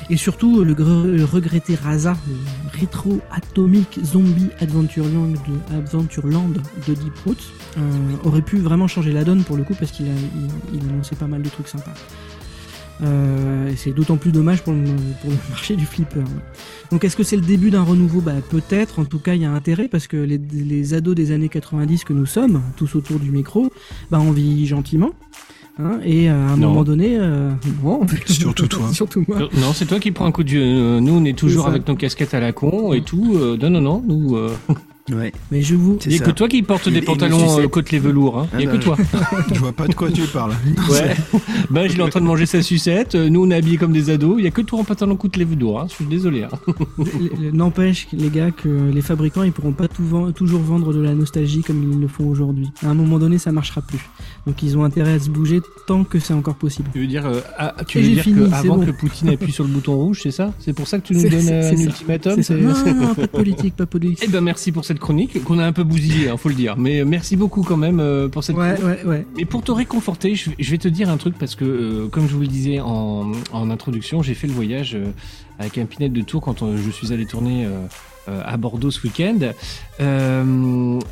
Et 0.09 0.15
surtout, 0.17 0.63
le, 0.63 0.73
gre- 0.73 1.05
le 1.05 1.25
regretté 1.25 1.75
Rasa, 1.75 2.15
le 2.27 2.79
rétro 2.79 3.19
atomic 3.29 3.99
zombie 4.05 4.47
Adventureland 4.59 5.27
de, 5.27 5.75
Adventureland 5.77 6.47
de 6.87 6.93
Deep 6.93 7.13
Roots, 7.25 7.35
euh, 7.77 7.81
aurait 8.23 8.41
pu 8.41 8.57
vraiment 8.57 8.87
changer 8.87 9.11
la 9.11 9.23
donne 9.25 9.43
pour 9.43 9.57
le 9.57 9.63
coup 9.63 9.75
parce 9.77 9.91
qu'il 9.91 10.07
a, 10.07 10.11
il, 10.73 10.79
il 10.79 10.89
annonçait 10.89 11.15
pas 11.17 11.27
mal 11.27 11.41
de 11.41 11.49
trucs 11.49 11.67
sympas. 11.67 11.93
Euh, 13.03 13.71
c'est 13.75 13.91
d'autant 13.91 14.17
plus 14.17 14.31
dommage 14.31 14.63
pour 14.63 14.73
le, 14.73 14.79
marché 15.49 15.75
du 15.75 15.85
flipper. 15.85 16.23
Donc 16.89 17.03
est-ce 17.03 17.15
que 17.15 17.23
c'est 17.23 17.35
le 17.35 17.43
début 17.43 17.69
d'un 17.69 17.83
renouveau? 17.83 18.21
Bah, 18.21 18.33
Peut-être, 18.49 18.99
en 18.99 19.05
tout 19.05 19.19
cas 19.19 19.35
il 19.35 19.41
y 19.41 19.45
a 19.45 19.51
intérêt 19.51 19.87
parce 19.87 20.07
que 20.07 20.17
les, 20.17 20.37
les 20.39 20.93
ados 20.95 21.13
des 21.15 21.31
années 21.31 21.49
90 21.49 22.05
que 22.05 22.13
nous 22.13 22.25
sommes, 22.25 22.61
tous 22.75 22.95
autour 22.95 23.19
du 23.19 23.29
micro, 23.29 23.71
bah, 24.09 24.19
on 24.19 24.31
vit 24.31 24.65
gentiment. 24.65 25.11
Hein, 25.79 25.99
et 26.03 26.29
euh, 26.29 26.33
à 26.33 26.51
un 26.53 26.57
Non. 26.57 26.69
moment 26.69 26.83
donné, 26.83 27.17
euh, 27.19 27.51
bon, 27.83 28.01
Surtout 28.25 28.67
toi. 28.67 28.87
surtout 28.93 29.23
moi. 29.27 29.37
Non, 29.39 29.49
Non, 29.61 29.73
c'est 29.73 29.85
toi 29.85 29.99
qui 29.99 30.11
prends 30.11 30.25
un 30.25 30.31
coup 30.31 30.43
de 30.43 30.49
vieux. 30.49 30.63
Euh, 30.63 30.99
Nous, 30.99 31.13
on 31.13 31.23
est 31.25 31.37
toujours 31.37 31.67
avec 31.67 31.87
nos 31.87 31.95
casquettes 31.95 32.33
à 32.33 32.39
la 32.39 32.51
con 32.51 32.93
et 32.93 33.01
tout. 33.01 33.35
Euh, 33.35 33.57
non, 33.61 33.69
non, 33.69 33.81
non. 33.81 34.03
Nous, 34.05 34.35
euh, 34.35 34.49
Ouais. 35.11 35.31
Mais 35.51 35.61
je 35.61 35.75
vous, 35.75 35.97
C'est 36.01 36.09
il 36.09 36.13
y 36.13 36.15
a 36.15 36.19
ça. 36.19 36.25
que 36.25 36.31
toi 36.31 36.47
qui 36.49 36.61
portes 36.63 36.87
Et- 36.87 36.91
des 36.91 36.97
et 36.97 37.01
pantalons 37.01 37.55
c'est- 37.55 37.61
euh, 37.63 37.67
côtelés 37.67 37.99
velours. 37.99 38.39
Hein. 38.39 38.47
Il 38.55 38.65
y 38.65 38.67
a 38.67 38.71
Ah 38.73 38.77
que 38.77 38.83
toi. 38.83 38.97
Je 39.53 39.59
vois 39.59 39.71
pas 39.71 39.87
de 39.87 39.93
quoi 39.95 40.11
tu 40.11 40.21
parles. 40.23 40.53
Ouais. 40.89 41.15
ben, 41.69 41.87
je 41.89 41.95
l'ai 41.95 42.01
en 42.03 42.09
train 42.09 42.19
de 42.21 42.25
manger 42.25 42.45
sa 42.45 42.61
sucette. 42.61 43.15
Euh, 43.15 43.29
Nous, 43.29 43.43
on 43.45 43.49
est 43.51 43.55
habillés 43.55 43.77
comme 43.77 43.93
des 43.93 44.09
ados. 44.09 44.35
Il 44.39 44.43
y 44.43 44.47
a 44.47 44.51
que 44.51 44.61
toi 44.61 44.79
en 44.79 44.83
pantalon 44.83 45.15
côtelé 45.15 45.45
velours. 45.45 45.79
Hein. 45.81 45.85
Je 45.89 45.95
suis 45.95 46.05
désolé. 46.05 46.43
Hein. 46.43 46.49
n'empêche 47.53 48.07
les 48.13 48.29
gars 48.29 48.51
que 48.51 48.67
les 48.93 49.01
fabricants 49.01 49.43
ils 49.43 49.51
pourront 49.51 49.71
pas 49.71 49.87
tout 49.87 50.03
toujours 50.35 50.61
vendre 50.61 50.93
de 50.93 51.01
la 51.01 51.13
nostalgie 51.13 51.61
comme 51.61 51.81
ils 51.91 51.99
le 51.99 52.07
font 52.07 52.27
aujourd'hui. 52.27 52.69
À 52.85 52.89
un 52.89 52.93
moment 52.93 53.19
donné, 53.19 53.37
ça 53.37 53.51
marchera 53.51 53.81
plus. 53.81 53.99
Donc 54.45 54.61
ils 54.63 54.77
ont 54.77 54.83
intérêt 54.83 55.13
à 55.13 55.19
se 55.19 55.29
bouger 55.29 55.61
tant 55.87 56.03
que 56.03 56.19
c'est 56.19 56.33
encore 56.33 56.55
possible. 56.55 56.89
Tu 56.93 56.99
veux 57.01 57.07
dire, 57.07 57.25
euh, 57.25 57.41
ah, 57.57 57.75
tu 57.87 57.99
Et 57.99 58.01
veux 58.01 58.07
dire 58.09 58.23
fini, 58.23 58.49
que 58.49 58.53
avant 58.53 58.77
bon. 58.77 58.85
que 58.85 58.91
Poutine 58.91 59.29
appuie 59.29 59.51
sur 59.51 59.63
le 59.63 59.69
bouton 59.69 59.95
rouge, 59.95 60.19
c'est 60.23 60.31
ça? 60.31 60.53
C'est 60.59 60.73
pour 60.73 60.87
ça 60.87 60.99
que 60.99 61.07
tu 61.07 61.13
nous 61.13 61.29
donnes 61.29 61.49
un 61.49 61.71
ultimatum 61.77 62.41
non, 62.49 62.93
non, 62.93 63.13
pas 63.15 63.21
de 63.23 63.27
politique, 63.27 63.75
pas 63.75 63.83
de 63.85 63.89
politique. 63.89 64.23
Eh 64.27 64.31
ben 64.31 64.41
merci 64.41 64.71
pour 64.71 64.85
cette 64.85 64.96
chronique 64.97 65.43
qu'on 65.43 65.59
a 65.59 65.65
un 65.65 65.71
peu 65.73 65.83
bousillée, 65.83 66.29
hein, 66.29 66.37
faut 66.37 66.49
le 66.49 66.55
dire. 66.55 66.75
Mais 66.77 66.99
euh, 67.01 67.05
merci 67.05 67.35
beaucoup 67.35 67.63
quand 67.63 67.77
même 67.77 67.99
euh, 67.99 68.27
pour 68.27 68.43
cette 68.43 68.55
Ouais, 68.55 68.75
chronique. 68.75 69.03
ouais, 69.05 69.09
ouais. 69.09 69.25
Mais 69.37 69.45
pour 69.45 69.61
te 69.63 69.71
réconforter, 69.71 70.35
je, 70.35 70.49
je 70.57 70.71
vais 70.71 70.77
te 70.77 70.87
dire 70.87 71.09
un 71.09 71.17
truc 71.17 71.35
parce 71.37 71.55
que, 71.55 71.65
euh, 71.65 72.07
comme 72.07 72.27
je 72.27 72.33
vous 72.35 72.41
le 72.41 72.47
disais 72.47 72.79
en, 72.79 73.31
en 73.51 73.69
introduction, 73.69 74.21
j'ai 74.21 74.33
fait 74.33 74.47
le 74.47 74.53
voyage 74.53 74.95
euh, 74.95 75.05
avec 75.59 75.77
un 75.77 75.85
pinette 75.85 76.13
de 76.13 76.21
tour 76.21 76.41
quand 76.41 76.63
je 76.75 76.91
suis 76.91 77.11
allé 77.13 77.25
tourner 77.25 77.67
à 78.27 78.57
Bordeaux 78.57 78.91
ce 78.91 79.01
week-end. 79.07 79.39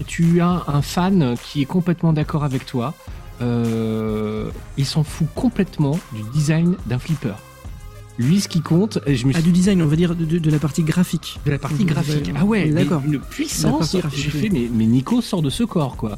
Tu 0.05 0.41
as 0.41 0.63
un 0.67 0.81
fan 0.83 1.35
qui 1.43 1.63
est 1.63 1.65
complètement 1.65 2.13
d'accord 2.13 2.43
avec 2.43 2.65
toi. 2.67 2.93
Il 3.41 4.85
s'en 4.85 5.03
fout 5.03 5.27
complètement 5.33 5.99
du 6.13 6.21
design 6.33 6.75
d'un 6.85 6.99
flipper. 6.99 7.33
Lui, 8.17 8.39
ce 8.39 8.47
qui 8.47 8.61
compte, 8.61 8.99
et 9.05 9.15
je 9.15 9.25
me 9.27 9.31
Ah, 9.33 9.35
suis 9.35 9.43
du 9.43 9.51
design, 9.51 9.81
on 9.81 9.87
va 9.87 9.95
dire 9.95 10.15
de, 10.15 10.49
la 10.49 10.59
partie 10.59 10.83
graphique. 10.83 11.39
de 11.45 11.51
la 11.51 11.59
partie 11.59 11.85
graphique. 11.85 12.31
Ah 12.35 12.45
ouais, 12.45 12.69
d'accord. 12.69 13.01
une 13.05 13.19
puissance. 13.19 13.95
J'ai 14.15 14.29
fait, 14.29 14.49
mais, 14.49 14.69
mais 14.71 14.85
Nico 14.85 15.21
sort 15.21 15.41
de 15.41 15.49
ce 15.49 15.63
corps, 15.63 15.97
quoi. 15.97 16.17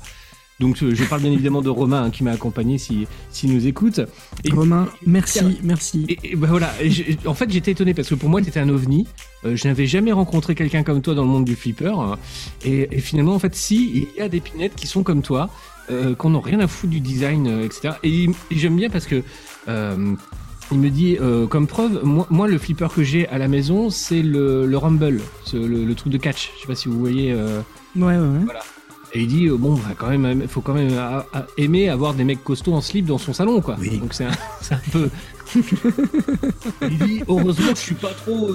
Donc 0.60 0.78
je 0.78 1.04
parle 1.04 1.22
bien 1.22 1.32
évidemment 1.32 1.62
de 1.62 1.70
Romain 1.70 2.06
hein, 2.06 2.10
qui 2.10 2.24
m'a 2.24 2.32
accompagné 2.32 2.80
si 2.80 3.06
s'il 3.30 3.54
nous 3.54 3.68
écoute. 3.68 4.02
Et, 4.44 4.50
Romain, 4.50 4.88
merci, 5.06 5.60
merci. 5.62 6.06
et, 6.10 6.32
et 6.32 6.36
bah 6.36 6.48
voilà. 6.50 6.74
En 7.28 7.36
fait, 7.36 7.52
j'étais 7.52 7.72
étonné 7.72 7.94
parce 7.94 8.10
que 8.10 8.16
pour 8.16 8.28
moi, 8.30 8.42
tu 8.42 8.48
étais 8.48 8.60
un 8.60 8.70
ovni. 8.70 9.06
Euh, 9.46 9.56
je 9.56 9.68
n'avais 9.68 9.86
jamais 9.86 10.12
rencontré 10.12 10.56
quelqu'un 10.56 10.82
comme 10.82 11.04
toi 11.04 11.14
dans 11.14 11.22
le 11.22 11.30
monde 11.30 11.46
du 11.46 11.56
flipper. 11.56 11.94
hein. 12.00 12.18
Et, 12.66 13.00
finalement, 13.02 13.36
en 13.36 13.40
fait, 13.40 13.54
si 13.56 14.08
il 14.16 14.20
y 14.20 14.22
a 14.22 14.30
des 14.30 14.40
pinettes 14.40 14.74
qui 14.76 14.88
sont 14.88 15.04
comme 15.04 15.22
toi, 15.22 15.52
euh, 15.92 16.16
qu'on 16.16 16.32
n'a 16.32 16.40
rien 16.40 16.60
à 16.60 16.68
foutre 16.68 16.92
du 16.92 17.02
design, 17.02 17.48
euh, 17.48 17.64
etc. 17.64 17.94
Et, 18.04 18.28
j'aime 18.50 18.78
bien 18.78 18.90
parce 18.90 19.06
que 19.06 19.22
il 20.72 20.80
me 20.80 20.90
dit, 20.90 21.18
euh, 21.22 21.48
comme 21.48 21.66
preuve, 21.68 22.02
moi, 22.04 22.28
moi, 22.30 22.48
le 22.48 22.58
flipper 22.58 22.88
que 22.94 23.04
j'ai 23.04 23.28
à 23.30 23.38
la 23.38 23.48
maison, 23.48 23.90
c'est 23.90 24.22
le, 24.22 24.66
le 24.66 24.78
Rumble, 24.78 25.22
ce- 25.46 25.58
le, 25.58 25.86
le 25.86 25.96
truc 25.96 26.12
de 26.12 26.18
catch. 26.18 26.52
Je 26.58 26.62
sais 26.62 26.68
pas 26.68 26.76
si 26.76 26.88
vous 26.90 27.00
voyez. 27.00 27.32
euh, 27.32 27.62
Ouais, 27.96 28.16
ouais, 28.16 28.18
ouais. 28.18 28.46
et 29.14 29.22
il 29.22 29.28
dit, 29.28 29.48
euh, 29.48 29.56
bon, 29.58 29.76
bah, 29.76 29.94
quand 29.98 30.10
même, 30.10 30.48
faut 30.48 30.62
quand 30.62 30.74
même 30.74 30.90
euh, 30.92 31.20
euh, 31.36 31.42
aimer 31.58 31.90
avoir 31.90 32.14
des 32.14 32.24
mecs 32.24 32.44
costauds 32.44 32.74
en 32.74 32.82
slip 32.82 33.06
dans 33.06 33.18
son 33.18 33.34
salon, 33.34 33.62
quoi. 33.62 33.76
Oui. 33.80 33.98
Donc 33.98 34.14
c'est 34.14 34.26
un, 34.26 34.32
c'est 34.62 34.74
un 34.76 34.82
peu. 34.92 35.10
il 36.90 36.98
dit, 37.00 37.24
heureusement 37.28 37.72
que 37.72 37.78
je 37.80 37.82
suis 37.82 37.96
pas 37.96 38.12
trop. 38.14 38.50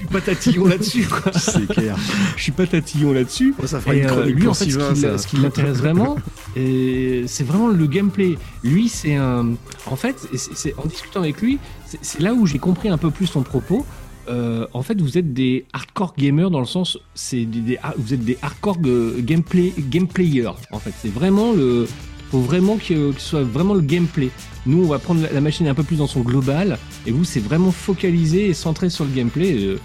Je 0.00 0.04
suis 0.04 0.12
pas 0.12 0.20
tatillon 0.20 0.66
là-dessus. 0.66 1.06
C'est 1.36 1.66
clair. 1.68 1.96
Je 2.36 2.42
suis 2.42 2.52
pas 2.52 2.66
tatillon 2.66 3.12
là-dessus. 3.12 3.54
Oh, 3.62 3.66
ça 3.66 3.80
fera 3.80 3.94
Et 3.94 3.98
une 4.00 4.04
euh, 4.04 4.08
chronique 4.08 4.36
lui, 4.36 4.46
en 4.46 4.54
fait, 4.54 4.64
ce 4.70 4.78
qui, 4.92 5.00
ça. 5.00 5.08
l'a- 5.10 5.18
ce 5.18 5.26
qui 5.26 5.36
l'intéresse 5.36 5.78
vraiment, 5.78 6.16
c'est 6.56 7.44
vraiment 7.44 7.68
le 7.68 7.86
gameplay. 7.86 8.38
Lui, 8.64 8.88
c'est 8.88 9.14
un. 9.16 9.54
En 9.86 9.96
fait, 9.96 10.16
c'est- 10.34 10.74
en 10.78 10.86
discutant 10.86 11.20
avec 11.20 11.40
lui, 11.40 11.58
c'est 12.02 12.20
là 12.20 12.32
où 12.34 12.46
j'ai 12.46 12.58
compris 12.58 12.88
un 12.88 12.98
peu 12.98 13.10
plus 13.10 13.26
son 13.26 13.42
propos. 13.42 13.84
Euh, 14.28 14.66
en 14.74 14.82
fait, 14.82 15.00
vous 15.00 15.16
êtes 15.16 15.32
des 15.32 15.64
hardcore 15.72 16.14
gamers 16.18 16.50
dans 16.50 16.60
le 16.60 16.66
sens, 16.66 16.98
c'est 17.14 17.46
des, 17.46 17.60
des- 17.60 17.78
vous 17.96 18.12
êtes 18.12 18.24
des 18.24 18.36
hardcore 18.42 18.76
euh, 18.84 19.16
gameplay 19.20 19.72
gameplayers. 19.78 20.50
En 20.70 20.78
fait, 20.78 20.92
c'est 21.00 21.12
vraiment 21.12 21.52
le. 21.52 21.86
Faut 22.30 22.40
vraiment 22.40 22.76
que, 22.76 23.12
que 23.12 23.20
ce 23.20 23.26
soit 23.28 23.42
vraiment 23.42 23.74
le 23.74 23.80
gameplay. 23.80 24.30
Nous, 24.66 24.82
on 24.84 24.86
va 24.86 24.98
prendre 24.98 25.26
la, 25.32 25.40
machine 25.40 25.66
un 25.66 25.74
peu 25.74 25.82
plus 25.82 25.96
dans 25.96 26.06
son 26.06 26.20
global, 26.20 26.78
et 27.06 27.10
vous, 27.10 27.24
c'est 27.24 27.40
vraiment 27.40 27.72
focalisé 27.72 28.48
et 28.48 28.54
centré 28.54 28.90
sur 28.90 29.04
le 29.04 29.10
gameplay. 29.10 29.54
euh, 29.64 29.76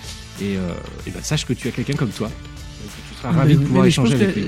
et, 0.42 0.58
euh, 0.58 0.74
et 1.08 1.12
ben, 1.12 1.22
sache 1.22 1.46
que 1.46 1.54
tu 1.54 1.68
as 1.68 1.72
quelqu'un 1.72 1.94
comme 1.94 2.10
toi. 2.10 2.28
Donc, 2.28 2.92
tu 3.10 3.16
seras 3.18 3.32
ravi 3.32 3.54
Mais- 3.54 3.60
de 3.60 3.66
pouvoir 3.66 3.84
mais 3.84 3.90
échanger 3.90 4.16
avec 4.16 4.36
lui. 4.36 4.46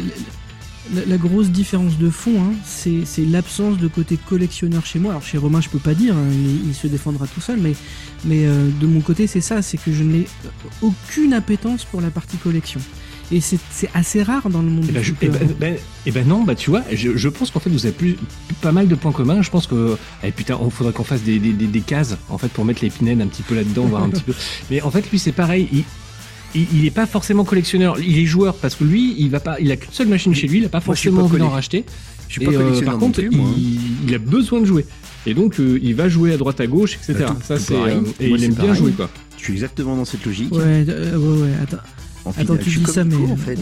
la, 1.07 1.17
grosse 1.17 1.49
différence 1.49 1.97
de 1.97 2.09
fond, 2.09 2.41
hein, 2.41 2.53
c'est 2.65 3.05
c'est 3.05 3.23
l'absence 3.23 3.77
de 3.77 3.87
côté 3.87 4.17
collectionneur 4.17 4.85
chez 4.85 4.99
moi. 4.99 5.11
Alors 5.11 5.23
chez 5.23 5.37
Romain, 5.37 5.61
je 5.61 5.69
peux 5.69 5.79
pas 5.79 5.93
dire, 5.93 6.15
hein, 6.15 6.25
il, 6.31 6.69
il 6.69 6.75
se 6.75 6.87
défendra 6.87 7.27
tout 7.27 7.39
seul, 7.41 7.59
mais, 7.61 7.73
mais 8.25 8.45
euh, 8.45 8.69
de 8.81 8.87
mon 8.87 8.99
côté, 9.01 9.27
c'est 9.27 9.41
ça, 9.41 9.61
c'est 9.61 9.77
que 9.77 9.91
je 9.93 10.03
n'ai 10.03 10.25
aucune 10.81 11.33
appétence 11.33 11.85
pour 11.85 12.01
la 12.01 12.09
partie 12.09 12.37
collection. 12.37 12.81
Et 13.31 13.41
c'est 13.41 13.57
assez 13.95 14.21
rare 14.21 14.49
dans 14.49 14.61
le 14.61 14.69
monde 14.69 14.83
Eh 14.83 14.87
du 14.87 14.93
ben, 14.93 15.03
je- 15.03 15.13
flipper. 15.13 15.77
eh 16.05 16.11
ben- 16.11 16.27
non, 16.27 16.43
bah 16.43 16.53
tu 16.53 16.69
vois, 16.69 16.83
je, 16.93 17.17
je 17.17 17.29
pense 17.29 17.49
qu'en 17.49 17.59
fait 17.59 17.71
vous 17.71 17.85
avez 17.87 17.95
plus, 17.95 18.17
pas 18.61 18.71
mal 18.71 18.87
de 18.87 18.93
points 18.95 19.11
communs. 19.11 19.41
Je 19.41 19.49
pense 19.49 19.65
que, 19.65 19.97
eh 20.23 20.31
putain, 20.31 20.57
on 20.61 20.69
faudrait 20.69 20.93
qu'on 20.93 21.03
fasse 21.03 21.21
des, 21.23 21.39
des, 21.39 21.51
des, 21.53 21.65
des 21.65 21.81
cases 21.81 22.15
en 22.29 22.37
fait 22.37 22.49
pour 22.49 22.65
mettre 22.65 22.83
les 22.83 22.89
pinèdes 22.91 23.21
un 23.21 23.27
petit 23.27 23.41
peu 23.41 23.55
là-dedans, 23.55 23.85
voir 23.85 24.03
un 24.03 24.09
petit 24.09 24.21
peu. 24.23 24.33
Mais 24.69 24.81
en 24.81 24.91
fait 24.91 25.09
lui 25.09 25.17
c'est 25.17 25.31
pareil, 25.31 25.67
il, 25.73 25.83
il, 26.53 26.67
il 26.75 26.85
est 26.85 26.91
pas 26.91 27.07
forcément 27.07 27.43
collectionneur, 27.45 27.99
il 27.99 28.17
est 28.19 28.25
joueur 28.25 28.55
parce 28.55 28.75
que 28.75 28.83
lui 28.83 29.15
il 29.17 29.29
va 29.31 29.39
pas, 29.39 29.59
il 29.59 29.71
a 29.71 29.75
qu'une 29.77 29.91
seule 29.91 30.07
machine 30.07 30.35
chez 30.35 30.47
lui, 30.47 30.59
il 30.59 30.65
a 30.65 30.69
pas 30.69 30.79
forcément 30.81 31.23
envie 31.23 31.39
d'en 31.39 31.49
racheter. 31.49 31.83
Je 32.27 32.33
suis 32.33 32.43
Et, 32.43 32.45
pas 32.45 32.51
euh, 32.53 32.57
collectionneur 32.57 32.91
par 32.93 32.99
contre, 32.99 33.21
plus, 33.21 33.27
hein. 33.39 33.53
il, 33.57 33.79
il 34.07 34.13
a 34.15 34.19
besoin 34.19 34.59
de 34.61 34.65
jouer. 34.65 34.85
Et 35.25 35.33
donc 35.33 35.59
euh, 35.59 35.79
il 35.81 35.95
va 35.95 36.09
jouer 36.09 36.31
à 36.33 36.37
droite 36.37 36.59
à 36.61 36.67
gauche, 36.67 36.93
etc. 36.95 37.13
Bah, 37.19 37.25
tout- 37.29 37.35
Ça 37.43 37.57
c'est 37.59 37.73
euh, 37.73 38.01
et 38.19 38.29
Moi, 38.29 38.37
il 38.37 38.43
aime 38.43 38.53
bien 38.53 38.73
jouer 38.75 38.91
quoi. 38.91 39.09
Je 39.37 39.43
suis 39.43 39.53
exactement 39.53 39.95
dans 39.95 40.05
cette 40.05 40.23
logique. 40.25 40.51
Ouais, 40.53 40.85
euh, 40.89 41.17
ouais, 41.17 41.41
ouais, 41.41 41.53
attends. 41.61 41.77
En 42.25 42.31
Attends, 42.31 42.41
final, 42.41 42.57
tu 42.59 42.65
je 42.65 42.69
suis 42.71 42.79
dis 42.79 42.85
comme 42.85 42.95
ça, 42.95 43.03
mais- 43.03 43.31
en 43.31 43.37
fait. 43.37 43.59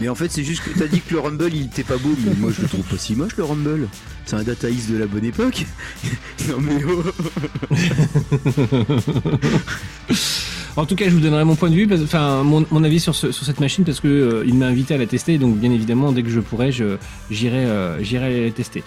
Mais 0.00 0.08
en 0.08 0.14
fait, 0.16 0.32
c'est 0.32 0.42
juste 0.42 0.62
que 0.64 0.76
t'as 0.76 0.88
dit 0.88 1.00
que 1.00 1.14
le 1.14 1.20
Rumble 1.20 1.50
il 1.54 1.66
était 1.66 1.84
pas 1.84 1.96
beau, 1.96 2.16
mais 2.24 2.32
moi 2.36 2.50
je 2.56 2.62
le 2.62 2.68
trouve 2.68 2.84
pas 2.84 2.96
si 2.98 3.14
moche 3.14 3.36
le 3.36 3.44
Rumble. 3.44 3.86
C'est 4.24 4.34
un 4.36 4.42
dataïs 4.42 4.88
de 4.88 4.96
la 4.96 5.06
bonne 5.06 5.24
époque. 5.24 5.64
non 6.48 6.58
mais 6.60 6.82
oh. 6.84 7.04
En 10.76 10.86
tout 10.86 10.96
cas, 10.96 11.04
je 11.04 11.10
vous 11.10 11.20
donnerai 11.20 11.44
mon 11.44 11.54
point 11.54 11.68
de 11.68 11.74
vue, 11.74 11.86
enfin 12.02 12.42
mon, 12.42 12.84
avis 12.84 12.98
sur, 12.98 13.14
ce- 13.14 13.30
sur 13.30 13.44
cette 13.44 13.60
machine 13.60 13.84
parce 13.84 14.00
que 14.00 14.08
euh, 14.08 14.44
il 14.46 14.54
m'a 14.54 14.66
invité 14.66 14.94
à 14.94 14.98
la 14.98 15.06
tester, 15.06 15.36
donc 15.36 15.56
bien 15.56 15.70
évidemment 15.70 16.12
dès 16.12 16.22
que 16.22 16.30
je 16.30 16.40
pourrai, 16.40 16.70
euh, 16.80 16.96
j'irai 17.30 18.44
la 18.46 18.50
tester. 18.52 18.82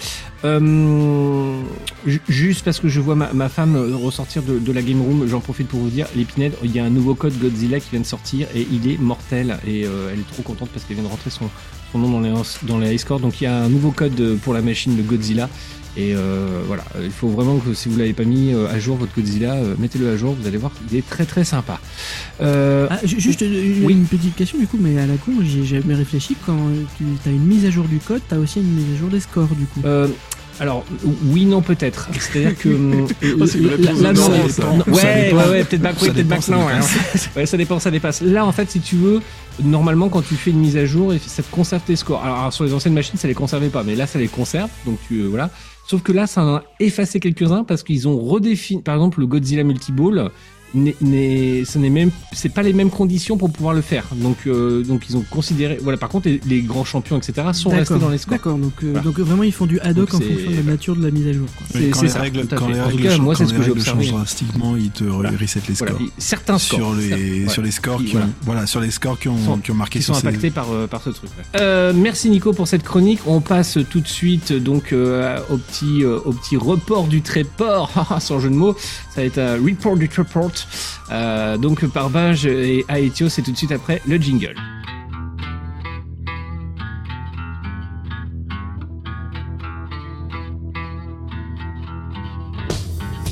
Euh, 0.45 1.61
ju- 2.07 2.21
juste 2.27 2.65
parce 2.65 2.79
que 2.79 2.89
je 2.89 2.99
vois 2.99 3.15
ma, 3.15 3.49
femme 3.49 3.77
ressortir 4.03 4.41
de, 4.41 4.71
la 4.71 4.81
game 4.81 5.01
room, 5.01 5.27
j'en 5.27 5.41
profite 5.41 5.67
pour 5.67 5.79
vous 5.79 5.89
dire, 5.89 6.07
l'épinette, 6.15 6.57
il 6.63 6.75
y 6.75 6.79
a 6.79 6.85
un 6.85 6.89
nouveau 6.89 7.13
code 7.13 7.37
Godzilla 7.39 7.79
qui 7.79 7.91
vient 7.91 7.99
de 8.01 8.05
sortir 8.05 8.47
et 8.55 8.65
il 8.71 8.91
est 8.91 8.97
mortel 8.97 9.57
et 9.67 9.81
elle 9.81 10.19
est 10.19 10.31
trop 10.33 10.41
contente 10.41 10.69
parce 10.73 10.85
qu'elle 10.85 10.95
vient 10.95 11.05
de 11.05 11.09
rentrer 11.09 11.29
son, 11.29 11.49
nom 11.97 12.09
dans 12.09 12.19
les 12.19 12.31
dans 12.63 12.97
scores. 12.97 13.19
Donc 13.19 13.39
il 13.41 13.45
y 13.45 13.47
a 13.47 13.55
un 13.55 13.69
nouveau 13.69 13.91
code 13.91 14.37
pour 14.43 14.53
la 14.53 14.61
machine 14.61 14.97
de 14.97 15.01
Godzilla. 15.01 15.49
Et 15.97 16.13
euh, 16.13 16.61
voilà, 16.67 16.83
il 17.01 17.09
faut 17.11 17.29
vraiment 17.29 17.57
que 17.57 17.73
si 17.73 17.87
vous 17.87 17.97
l'avez 17.97 18.11
pas 18.13 18.25
mis 18.25 18.53
euh, 18.53 18.67
à 18.69 18.79
jour 18.79 18.97
votre 18.97 19.15
Godzilla, 19.15 19.53
euh, 19.53 19.75
mettez-le 19.79 20.09
à 20.09 20.17
jour, 20.17 20.35
vous 20.39 20.45
allez 20.45 20.57
voir, 20.57 20.71
il 20.91 20.97
est 20.97 21.07
très 21.07 21.25
très 21.25 21.45
sympa. 21.45 21.79
Euh, 22.41 22.87
Ah, 22.89 22.99
ju- 23.05 23.19
juste 23.19 23.41
euh, 23.43 23.45
une, 23.79 23.85
Oui. 23.85 23.93
une 23.93 24.05
petite 24.05 24.35
question 24.35 24.59
du 24.59 24.67
coup, 24.67 24.77
mais 24.79 24.99
à 24.99 25.07
la 25.07 25.15
con, 25.15 25.31
j'ai 25.41 25.63
jamais 25.63 25.95
réfléchi. 25.95 26.35
Quand 26.45 26.57
tu 26.97 27.05
as 27.29 27.31
une 27.31 27.45
mise 27.45 27.65
à 27.65 27.69
jour 27.69 27.85
du 27.85 27.99
code, 27.99 28.21
tu 28.27 28.35
as 28.35 28.39
aussi 28.39 28.59
une 28.59 28.71
mise 28.73 28.85
à 28.95 28.99
jour 28.99 29.09
des 29.09 29.21
scores 29.21 29.47
du 29.55 29.65
coup. 29.67 29.81
Euh, 29.85 30.07
alors, 30.59 30.85
oui, 31.27 31.45
non, 31.45 31.61
peut-être. 31.61 32.09
C'est-à-dire 32.19 32.57
que. 32.57 32.69
hum, 32.69 33.07
Oh, 33.23 33.45
là- 33.45 34.01
là, 34.01 34.13
non, 34.13 34.31
ouais, 34.87 35.33
ouais, 35.33 35.49
ouais, 35.49 35.63
peut-être 35.63 35.81
back, 35.81 35.95
oui, 36.01 36.07
Ça 36.07 36.13
peut-être 36.13 36.15
dépend, 36.15 36.29
back, 36.35 36.43
ça 36.43 36.51
non. 36.53 36.65
dépasse. 36.67 36.95
ouais. 36.95 37.21
Ouais, 37.37 37.45
ça 37.45 37.57
dépend, 37.57 37.79
ça 37.79 37.91
dépasse. 37.91 38.21
Là, 38.21 38.45
en 38.45 38.51
fait, 38.51 38.69
si 38.69 38.79
tu 38.81 38.95
veux, 38.97 39.21
normalement, 39.63 40.09
quand 40.09 40.21
tu 40.21 40.35
fais 40.35 40.51
une 40.51 40.59
mise 40.59 40.75
à 40.77 40.85
jour, 40.85 41.13
ça 41.25 41.41
te 41.43 41.51
conserve 41.51 41.81
tes 41.85 41.95
scores. 41.95 42.21
Alors, 42.23 42.37
alors, 42.39 42.53
sur 42.53 42.63
les 42.65 42.73
anciennes 42.73 42.93
machines, 42.93 43.17
ça 43.17 43.27
les 43.29 43.33
conservait 43.33 43.69
pas, 43.69 43.83
mais 43.83 43.95
là, 43.95 44.07
ça 44.07 44.19
les 44.19 44.27
conserve. 44.27 44.69
Donc, 44.85 44.97
tu, 45.07 45.19
euh, 45.21 45.27
voilà. 45.27 45.49
Sauf 45.87 46.01
que 46.01 46.11
là, 46.11 46.25
ça 46.25 46.43
en 46.43 46.55
a 46.55 46.63
effacé 46.79 47.19
quelques-uns 47.19 47.63
parce 47.63 47.83
qu'ils 47.83 48.07
ont 48.07 48.19
redéfini. 48.19 48.81
Par 48.81 48.95
exemple, 48.95 49.19
le 49.19 49.27
Godzilla 49.27 49.63
Multiball. 49.63 50.31
Ce 50.75 51.77
n'est 51.77 51.89
même 51.89 52.11
c'est 52.33 52.49
pas 52.49 52.61
les 52.63 52.73
mêmes 52.73 52.89
conditions 52.89 53.37
pour 53.37 53.51
pouvoir 53.51 53.73
le 53.73 53.81
faire 53.81 54.03
donc 54.15 54.37
euh, 54.45 54.83
donc 54.83 55.05
ils 55.09 55.15
ont 55.15 55.23
considéré 55.29 55.77
voilà 55.81 55.97
par 55.97 56.09
contre 56.09 56.27
les, 56.27 56.41
les 56.45 56.61
grands 56.61 56.83
champions 56.85 57.17
etc 57.17 57.47
sont 57.53 57.69
restés 57.69 57.97
dans 57.97 58.09
les 58.09 58.17
scores 58.17 58.35
D'accord, 58.35 58.57
donc, 58.57 58.73
euh, 58.83 58.87
Voilà. 58.91 59.01
donc 59.01 59.17
vraiment 59.19 59.43
ils 59.43 59.53
font 59.53 59.65
du 59.65 59.79
ad 59.79 59.97
hoc 59.97 60.11
Donc, 60.11 60.21
en 60.21 60.25
fonction 60.25 60.51
de 60.51 60.55
la 60.57 60.63
nature 60.63 60.95
de 60.97 61.05
la 61.05 61.11
mise 61.11 61.27
à 61.27 61.31
jour. 61.33 61.47
C'est- 61.71 61.89
quand 61.89 62.01
les 62.01 62.09
ça, 62.09 62.19
règles, 62.19 62.45
quand 62.47 62.67
les 62.67 62.79
En 62.79 62.83
tout 62.83 62.89
règles, 62.89 63.03
cas, 63.03 63.09
changent- 63.11 63.19
moi, 63.21 63.35
c'est 63.35 63.43
quand 63.43 63.49
ce 63.49 63.53
les 63.53 63.59
que 63.59 63.63
j'ai 63.63 63.69
règles 63.71 63.79
observé. 63.79 64.03
changent 64.05 64.13
drastiquement, 64.15 64.75
ils 64.75 64.89
te 64.91 65.03
Voilà. 65.05 65.29
reset 65.39 65.61
les 65.69 65.75
scores. 65.75 65.99
Certains 66.17 66.57
scores 66.57 66.79
Sur 66.79 66.93
les, 66.95 67.47
sur 67.47 67.61
les 67.61 67.71
scores 67.71 67.99
Qui- 67.99 68.05
qui 68.05 68.11
voilà. 68.11 68.25
ont, 68.27 68.29
voilà, 68.41 68.67
sur 68.67 68.81
les 68.81 68.91
scores 68.91 69.17
qui 69.19 69.29
ont, 69.29 69.37
Sont- 69.37 69.57
qui 69.59 69.71
ont 69.71 69.75
marqué 69.75 69.99
qui 69.99 70.05
sont 70.05 70.13
ces- 70.15 70.27
impactés 70.27 70.49
par, 70.51 70.69
euh, 70.71 70.87
par 70.87 71.01
ce 71.01 71.11
truc. 71.11 71.29
ouais. 71.37 71.61
Euh, 71.61 71.93
merci 71.95 72.29
Nico 72.29 72.51
pour 72.51 72.67
cette 72.67 72.83
chronique. 72.83 73.19
On 73.25 73.39
passe 73.39 73.77
tout 73.89 74.01
de 74.01 74.07
suite 74.07 74.51
donc 74.51 74.93
au 74.93 75.57
petit 75.57 76.03
au 76.03 76.33
petit 76.33 76.57
report 76.57 77.07
du 77.07 77.21
tréport, 77.21 77.91
sans 78.19 78.39
jeu 78.41 78.49
de 78.49 78.55
mots. 78.55 78.75
Ça 79.13 79.21
va 79.21 79.23
être 79.27 79.37
un 79.39 79.53
report 79.55 79.95
du 79.95 80.09
tréport. 80.09 80.51
Euh, 81.11 81.57
donc 81.57 81.85
par 81.87 82.09
Binge 82.09 82.45
et 82.45 82.85
Aetio, 82.89 83.29
c'est 83.29 83.41
tout 83.41 83.51
de 83.51 83.57
suite 83.57 83.71
après 83.71 84.01
le 84.07 84.17
jingle. 84.17 84.55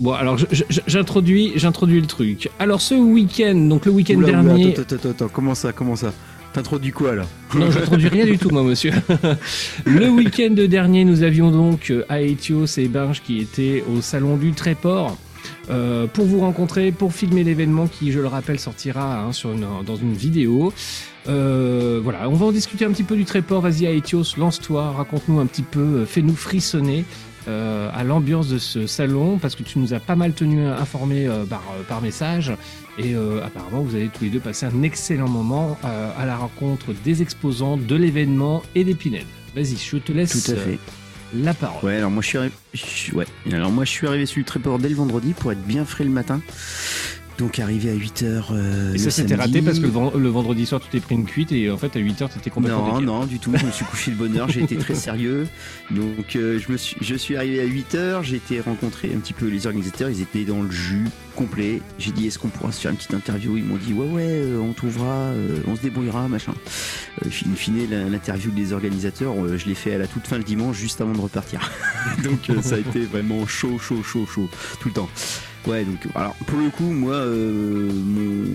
Bon, 0.02 0.12
alors 0.12 0.38
j'introduis, 0.86 1.54
j'introduis 1.56 2.02
le 2.02 2.08
truc. 2.08 2.50
Alors 2.60 2.82
ce 2.82 2.94
week-end, 2.94 3.56
donc 3.56 3.86
le 3.86 3.94
week-end 3.94 4.16
Oula, 4.16 4.32
dernier, 4.32 4.74
attends, 4.74 4.82
attends, 4.82 4.96
attends, 4.96 5.10
attends, 5.10 5.28
comment 5.30 5.56
ça, 5.56 5.72
comment 5.72 5.96
ça? 5.96 6.14
T'introduis 6.52 6.92
quoi 6.92 7.16
là? 7.16 7.24
Non, 7.56 7.72
j'introduis 7.72 8.10
rien 8.10 8.26
du 8.26 8.38
tout, 8.38 8.50
moi, 8.50 8.64
monsieur. 8.64 8.92
le 9.86 10.10
week-end 10.10 10.54
dernier, 10.54 11.06
nous 11.06 11.24
avions 11.24 11.52
donc 11.52 11.90
euh, 11.90 12.04
Aetios 12.10 12.78
et 12.78 12.88
Binge 12.90 13.22
qui 13.22 13.40
étaient 13.40 13.84
au 13.96 14.02
salon 14.02 14.36
du 14.36 14.52
Tréport. 14.52 15.18
Euh, 15.70 16.07
pour 16.07 16.26
vous 16.26 16.39
rencontrer, 16.39 16.91
pour 16.91 17.14
filmer 17.14 17.43
l'événement 17.43 17.88
qui, 17.88 18.11
je 18.11 18.20
le 18.20 18.28
rappelle, 18.28 18.59
sortira 18.59 19.20
hein, 19.22 19.32
sur 19.32 19.51
une- 19.53 19.66
dans 19.86 19.95
une 19.95 20.14
vidéo. 20.14 20.74
Euh, 21.30 22.01
voilà, 22.03 22.30
on 22.30 22.34
va 22.34 22.47
en 22.47 22.51
discuter 22.51 22.86
un 22.86 22.91
petit 22.91 23.03
peu 23.03 23.16
du 23.16 23.26
Tréport. 23.26 23.61
Vas-y, 23.61 23.86
Aetios, 23.86 24.36
lance-toi, 24.38 24.91
raconte-nous 24.91 25.39
un 25.39 25.45
petit 25.45 25.61
peu, 25.61 25.80
euh, 25.80 26.05
fais-nous 26.05 26.36
frissonner 26.36 27.05
euh, 27.47 27.89
à 27.93 28.03
l'ambiance 28.05 28.47
de 28.47 28.57
ce 28.57 28.88
salon, 28.88 29.38
parce 29.38 29.55
que 29.55 29.64
tu 29.64 29.78
nous 29.80 29.93
as 29.93 29.99
pas 29.99 30.16
mal 30.16 30.34
tenu 30.34 30.66
informés 30.66 31.28
euh, 31.28 31.43
par, 31.45 31.61
euh, 31.78 31.84
par 31.88 32.01
message. 32.01 32.53
Et 32.97 33.16
euh, 33.16 33.43
apparemment, 33.43 33.82
vous 33.82 33.95
avez 33.95 34.07
tous 34.07 34.24
les 34.26 34.30
deux 34.30 34.39
passé 34.39 34.66
un 34.66 34.82
excellent 34.84 35.28
moment 35.28 35.78
euh, 35.84 36.09
à 36.18 36.26
la 36.26 36.38
rencontre 36.38 36.88
des 37.03 37.22
exposants, 37.22 37.76
de 37.78 37.95
l'événement 37.95 38.61
et 38.76 38.84
des 38.84 38.95
pinèdes. 38.95 39.26
Vas-y, 39.55 39.76
je 39.78 39.97
te 39.97 40.11
laisse 40.11 40.43
Tout 40.45 40.51
à 40.51 40.55
fait. 40.55 40.80
La 41.34 41.54
parole. 41.54 41.84
Ouais, 41.84 41.98
alors 41.98 42.12
moi 42.12 42.22
je 42.22 42.28
suis 42.28 42.38
arrivé, 42.38 42.54
ouais. 43.14 43.26
Alors 43.52 43.72
moi 43.72 43.86
je 43.86 43.90
suis 43.90 44.08
arrivé 44.08 44.26
sur 44.26 44.40
le 44.40 44.46
tréport 44.46 44.80
dès 44.80 44.90
le 44.90 44.96
vendredi 44.96 45.34
pour 45.34 45.52
être 45.52 45.64
bien 45.64 45.86
frais 45.86 46.04
le 46.04 46.10
matin. 46.10 46.42
Donc 47.40 47.58
arrivé 47.60 47.90
à 47.90 47.96
8h 47.96 48.94
et 48.94 48.98
ça, 49.00 49.10
c'était 49.10 49.36
raté 49.36 49.62
parce 49.62 49.80
que 49.80 49.86
le, 49.86 49.92
ven- 49.92 50.12
le 50.16 50.30
vendredi 50.30 50.66
soir, 50.66 50.80
tu 50.82 50.88
t'es 50.90 51.00
pris 51.00 51.16
une 51.16 51.26
cuite 51.26 51.52
et 51.52 51.70
en 51.72 51.78
fait, 51.78 51.96
à 51.96 52.00
8h, 52.00 52.30
tu 52.32 52.38
étais 52.38 52.50
complètement 52.52 52.80
Non, 52.80 52.86
décalé. 52.86 53.06
non, 53.06 53.26
du 53.26 53.40
tout. 53.40 53.52
Je 53.56 53.66
me 53.66 53.72
suis 53.72 53.86
couché 53.86 54.12
de 54.12 54.16
bonne 54.16 54.38
heure. 54.38 54.50
J'ai 54.50 54.62
été 54.64 54.76
très 54.78 54.94
sérieux. 54.96 55.48
Donc, 55.90 56.36
euh, 56.36 56.60
je, 56.60 56.72
me 56.72 56.78
suis, 56.78 56.96
je 57.02 57.16
suis 57.16 57.36
arrivé 57.36 57.60
à 57.60 57.66
8 57.66 57.96
heures. 57.96 58.24
J'ai 58.24 58.36
été 58.36 58.60
rencontrer 58.62 59.12
un 59.16 59.20
petit 59.20 59.34
peu 59.34 59.48
les 59.48 59.66
organisateurs. 59.66 60.10
Ils 60.10 60.22
étaient 60.22 60.46
dans 60.46 60.62
le 60.62 60.70
jus 60.70 61.06
complet. 61.36 61.82
J'ai 61.98 62.12
dit 62.12 62.28
est-ce 62.28 62.38
qu'on 62.38 62.50
pourra 62.50 62.72
se 62.72 62.80
faire 62.82 62.92
une 62.92 62.98
petite 62.98 63.16
interview? 63.16 63.58
Ils 63.58 63.64
m'ont 63.64 63.78
dit 63.78 63.94
ouais, 63.94 64.06
ouais, 64.08 64.28
euh, 64.28 64.60
on 64.60 64.74
trouvera, 64.74 65.12
euh, 65.32 65.58
on 65.68 65.76
se 65.76 65.82
débrouillera, 65.82 66.28
machin. 66.28 66.54
Euh, 67.26 67.30
in 67.30 67.56
fine, 67.56 67.88
l'interview 68.12 68.52
des 68.52 68.74
organisateurs, 68.74 69.34
euh, 69.44 69.58
je 69.58 69.66
l'ai 69.66 69.76
fait 69.76 69.96
à 69.96 69.98
la 69.98 70.06
toute 70.08 70.28
fin 70.28 70.38
le 70.38 70.44
dimanche, 70.44 70.78
juste 70.78 71.02
avant 71.02 71.14
de 71.14 71.20
repartir. 71.22 71.72
donc, 72.24 72.50
euh, 72.52 72.62
ça 72.62 72.76
a 72.76 72.78
été 72.80 73.00
vraiment 73.06 73.48
chaud, 73.48 73.80
chaud, 73.80 74.04
chaud, 74.04 74.28
chaud, 74.32 74.50
tout 74.80 74.90
le 74.90 74.94
temps. 74.94 75.10
Ouais, 75.66 75.86
donc 75.86 75.99
alors 76.16 76.36
pour 76.47 76.59
le 76.59 76.70
coup, 76.70 76.84
moi, 76.91 77.14
euh, 77.16 77.89
mon, 77.93 78.45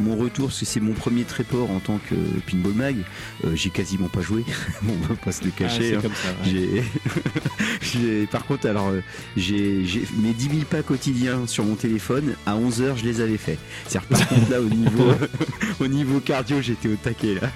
mon 0.00 0.16
retour, 0.16 0.46
parce 0.46 0.60
que 0.60 0.64
c'est 0.64 0.78
mon 0.80 0.92
premier 0.92 1.24
tréport 1.24 1.70
en 1.70 1.80
tant 1.80 1.98
que 2.08 2.14
pinball 2.48 2.72
mag, 2.74 2.96
euh, 3.44 3.54
j'ai 3.56 3.70
quasiment 3.70 4.08
pas 4.08 4.20
joué. 4.20 4.44
bon, 4.82 4.94
on 5.02 5.06
va 5.08 5.16
pas 5.16 5.32
se 5.32 5.42
le 5.44 5.50
Ah, 5.56 5.58
cacher. 5.58 5.96
hein. 5.96 6.00
comme 6.00 6.12
ça. 6.14 6.28
ouais. 6.50 6.84
J'ai, 7.82 8.26
par 8.26 8.44
contre, 8.46 8.68
alors, 8.68 8.88
euh, 8.88 9.00
j'ai, 9.36 9.84
j'ai 9.84 10.04
mes 10.22 10.32
10 10.32 10.44
000 10.44 10.56
pas 10.70 10.82
quotidiens 10.82 11.46
sur 11.46 11.64
mon 11.64 11.74
téléphone. 11.74 12.34
À 12.46 12.54
11 12.56 12.82
h 12.82 12.96
je 12.98 13.04
les 13.04 13.20
avais 13.20 13.36
faits. 13.38 13.58
C'est-à-dire, 13.88 14.08
par 14.08 14.28
contre, 14.28 14.50
là, 14.50 14.60
au 14.60 14.68
niveau, 14.68 15.10
au 15.80 15.86
niveau 15.88 16.20
cardio, 16.20 16.60
j'étais 16.60 16.88
au 16.88 16.94
taquet 16.96 17.34
là. 17.40 17.50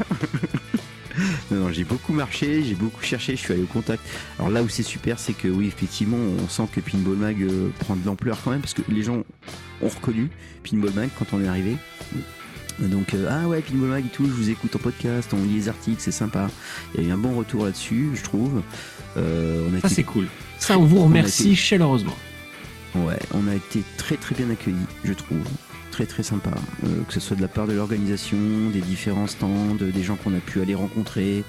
Non, 1.50 1.60
non, 1.60 1.72
j'ai 1.72 1.84
beaucoup 1.84 2.12
marché, 2.12 2.62
j'ai 2.64 2.74
beaucoup 2.74 3.02
cherché, 3.02 3.36
je 3.36 3.40
suis 3.40 3.52
allé 3.52 3.62
au 3.62 3.66
contact. 3.66 4.02
Alors 4.38 4.50
là 4.50 4.62
où 4.62 4.68
c'est 4.68 4.82
super, 4.82 5.18
c'est 5.18 5.32
que 5.34 5.48
oui, 5.48 5.66
effectivement, 5.68 6.16
on 6.16 6.48
sent 6.48 6.68
que 6.72 6.80
Pinball 6.80 7.16
Mag 7.16 7.42
euh, 7.42 7.68
prend 7.80 7.96
de 7.96 8.04
l'ampleur 8.06 8.38
quand 8.42 8.50
même, 8.50 8.60
parce 8.60 8.74
que 8.74 8.82
les 8.88 9.02
gens 9.02 9.22
ont 9.82 9.88
reconnu 9.88 10.30
Pinball 10.68 10.92
Mag 10.94 11.10
quand 11.18 11.26
on 11.32 11.42
est 11.42 11.48
arrivé. 11.48 11.76
Donc, 12.80 13.14
euh, 13.14 13.28
ah 13.30 13.46
ouais, 13.48 13.60
Pinball 13.60 13.88
Mag 13.90 14.04
et 14.06 14.08
tout, 14.08 14.24
je 14.26 14.32
vous 14.32 14.50
écoute 14.50 14.74
en 14.74 14.78
podcast, 14.80 15.30
on 15.32 15.42
lit 15.44 15.54
les 15.54 15.68
articles, 15.68 16.00
c'est 16.00 16.10
sympa. 16.10 16.50
Il 16.94 17.02
y 17.02 17.06
a 17.06 17.08
eu 17.10 17.12
un 17.12 17.18
bon 17.18 17.36
retour 17.36 17.64
là-dessus, 17.64 18.10
je 18.14 18.22
trouve. 18.22 18.62
Euh, 19.16 19.68
on 19.70 19.76
a 19.76 19.80
Ça, 19.80 19.86
été- 19.86 19.94
c'est 19.96 20.02
cool. 20.02 20.26
Ça, 20.58 20.76
on 20.78 20.84
vous 20.84 21.04
remercie 21.04 21.48
été- 21.48 21.54
chaleureusement. 21.54 22.16
Ouais, 22.96 23.18
on 23.32 23.46
a 23.48 23.54
été 23.54 23.82
très 23.96 24.16
très 24.16 24.34
bien 24.34 24.50
accueillis, 24.50 24.76
je 25.04 25.12
trouve. 25.12 25.42
Très 25.94 26.06
très 26.06 26.24
sympa. 26.24 26.50
Euh, 26.82 26.88
que 27.06 27.12
ce 27.14 27.20
soit 27.20 27.36
de 27.36 27.40
la 27.40 27.46
part 27.46 27.68
de 27.68 27.72
l'organisation, 27.72 28.36
des 28.72 28.80
différents 28.80 29.28
stands, 29.28 29.76
des 29.76 30.02
gens 30.02 30.16
qu'on 30.16 30.34
a 30.34 30.40
pu 30.40 30.60
aller 30.60 30.74
rencontrer. 30.74 31.44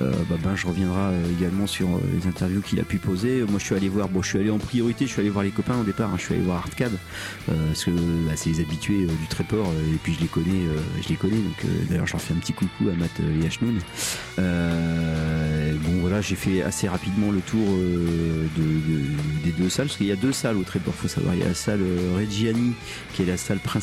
Euh, 0.00 0.12
bah, 0.28 0.36
ben, 0.44 0.54
je 0.54 0.66
reviendrai 0.66 1.00
euh, 1.14 1.22
également 1.38 1.66
sur 1.66 1.88
euh, 1.88 2.00
les 2.14 2.28
interviews 2.28 2.60
qu'il 2.60 2.78
a 2.80 2.82
pu 2.82 2.98
poser. 2.98 3.40
Moi, 3.48 3.58
je 3.58 3.64
suis 3.64 3.74
allé 3.74 3.88
voir, 3.88 4.10
bon, 4.10 4.20
je 4.20 4.28
suis 4.28 4.38
allé 4.38 4.50
en 4.50 4.58
priorité, 4.58 5.06
je 5.06 5.12
suis 5.12 5.20
allé 5.22 5.30
voir 5.30 5.42
les 5.42 5.52
copains 5.52 5.78
au 5.80 5.84
départ. 5.84 6.10
hein. 6.10 6.16
je 6.18 6.24
suis 6.24 6.34
allé 6.34 6.42
voir 6.42 6.58
Hardcab 6.58 6.92
euh, 7.48 7.52
parce 7.68 7.84
que 7.86 7.90
bah, 7.92 8.32
c'est 8.36 8.50
les 8.50 8.60
habitués 8.60 9.04
euh, 9.04 9.06
du 9.06 9.26
Tréport 9.30 9.68
euh, 9.68 9.94
et 9.94 9.98
puis 10.02 10.12
je 10.12 10.20
les 10.20 10.26
connais, 10.26 10.66
euh, 10.66 10.76
je 11.02 11.08
les 11.08 11.16
connais. 11.16 11.38
Donc 11.38 11.64
euh, 11.64 11.68
d'ailleurs, 11.88 12.06
je 12.06 12.12
leur 12.12 12.20
fais 12.20 12.34
un 12.34 12.38
petit 12.38 12.52
coucou 12.52 12.90
à 12.90 12.92
Matt 12.94 13.10
euh, 13.20 13.42
et. 13.42 13.48
Euh, 14.38 15.72
bon, 15.82 16.00
voilà, 16.02 16.20
j'ai 16.20 16.36
fait 16.36 16.60
assez 16.62 16.88
rapidement 16.88 17.30
le 17.32 17.40
tour 17.40 17.66
euh, 17.70 18.46
de, 18.54 18.62
de- 18.62 19.44
des 19.44 19.50
deux 19.52 19.70
salles 19.70 19.86
parce 19.86 19.96
qu'il 19.96 20.06
y 20.06 20.12
a 20.12 20.16
deux 20.16 20.32
salles 20.32 20.58
au 20.58 20.62
Tréport. 20.62 20.92
Faut 20.94 21.08
savoir, 21.08 21.34
il 21.34 21.40
y 21.40 21.42
a 21.42 21.48
la 21.48 21.54
salle 21.54 21.80
euh, 21.82 22.14
Reggiani 22.18 22.74
qui 23.14 23.22
est 23.22 23.26
la 23.26 23.36
salle 23.38 23.58
principale 23.60 23.77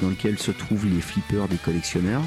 dans 0.00 0.08
laquelle 0.08 0.38
se 0.38 0.50
trouvent 0.50 0.86
les 0.86 1.00
flippers 1.00 1.48
des 1.48 1.56
collectionneurs. 1.56 2.22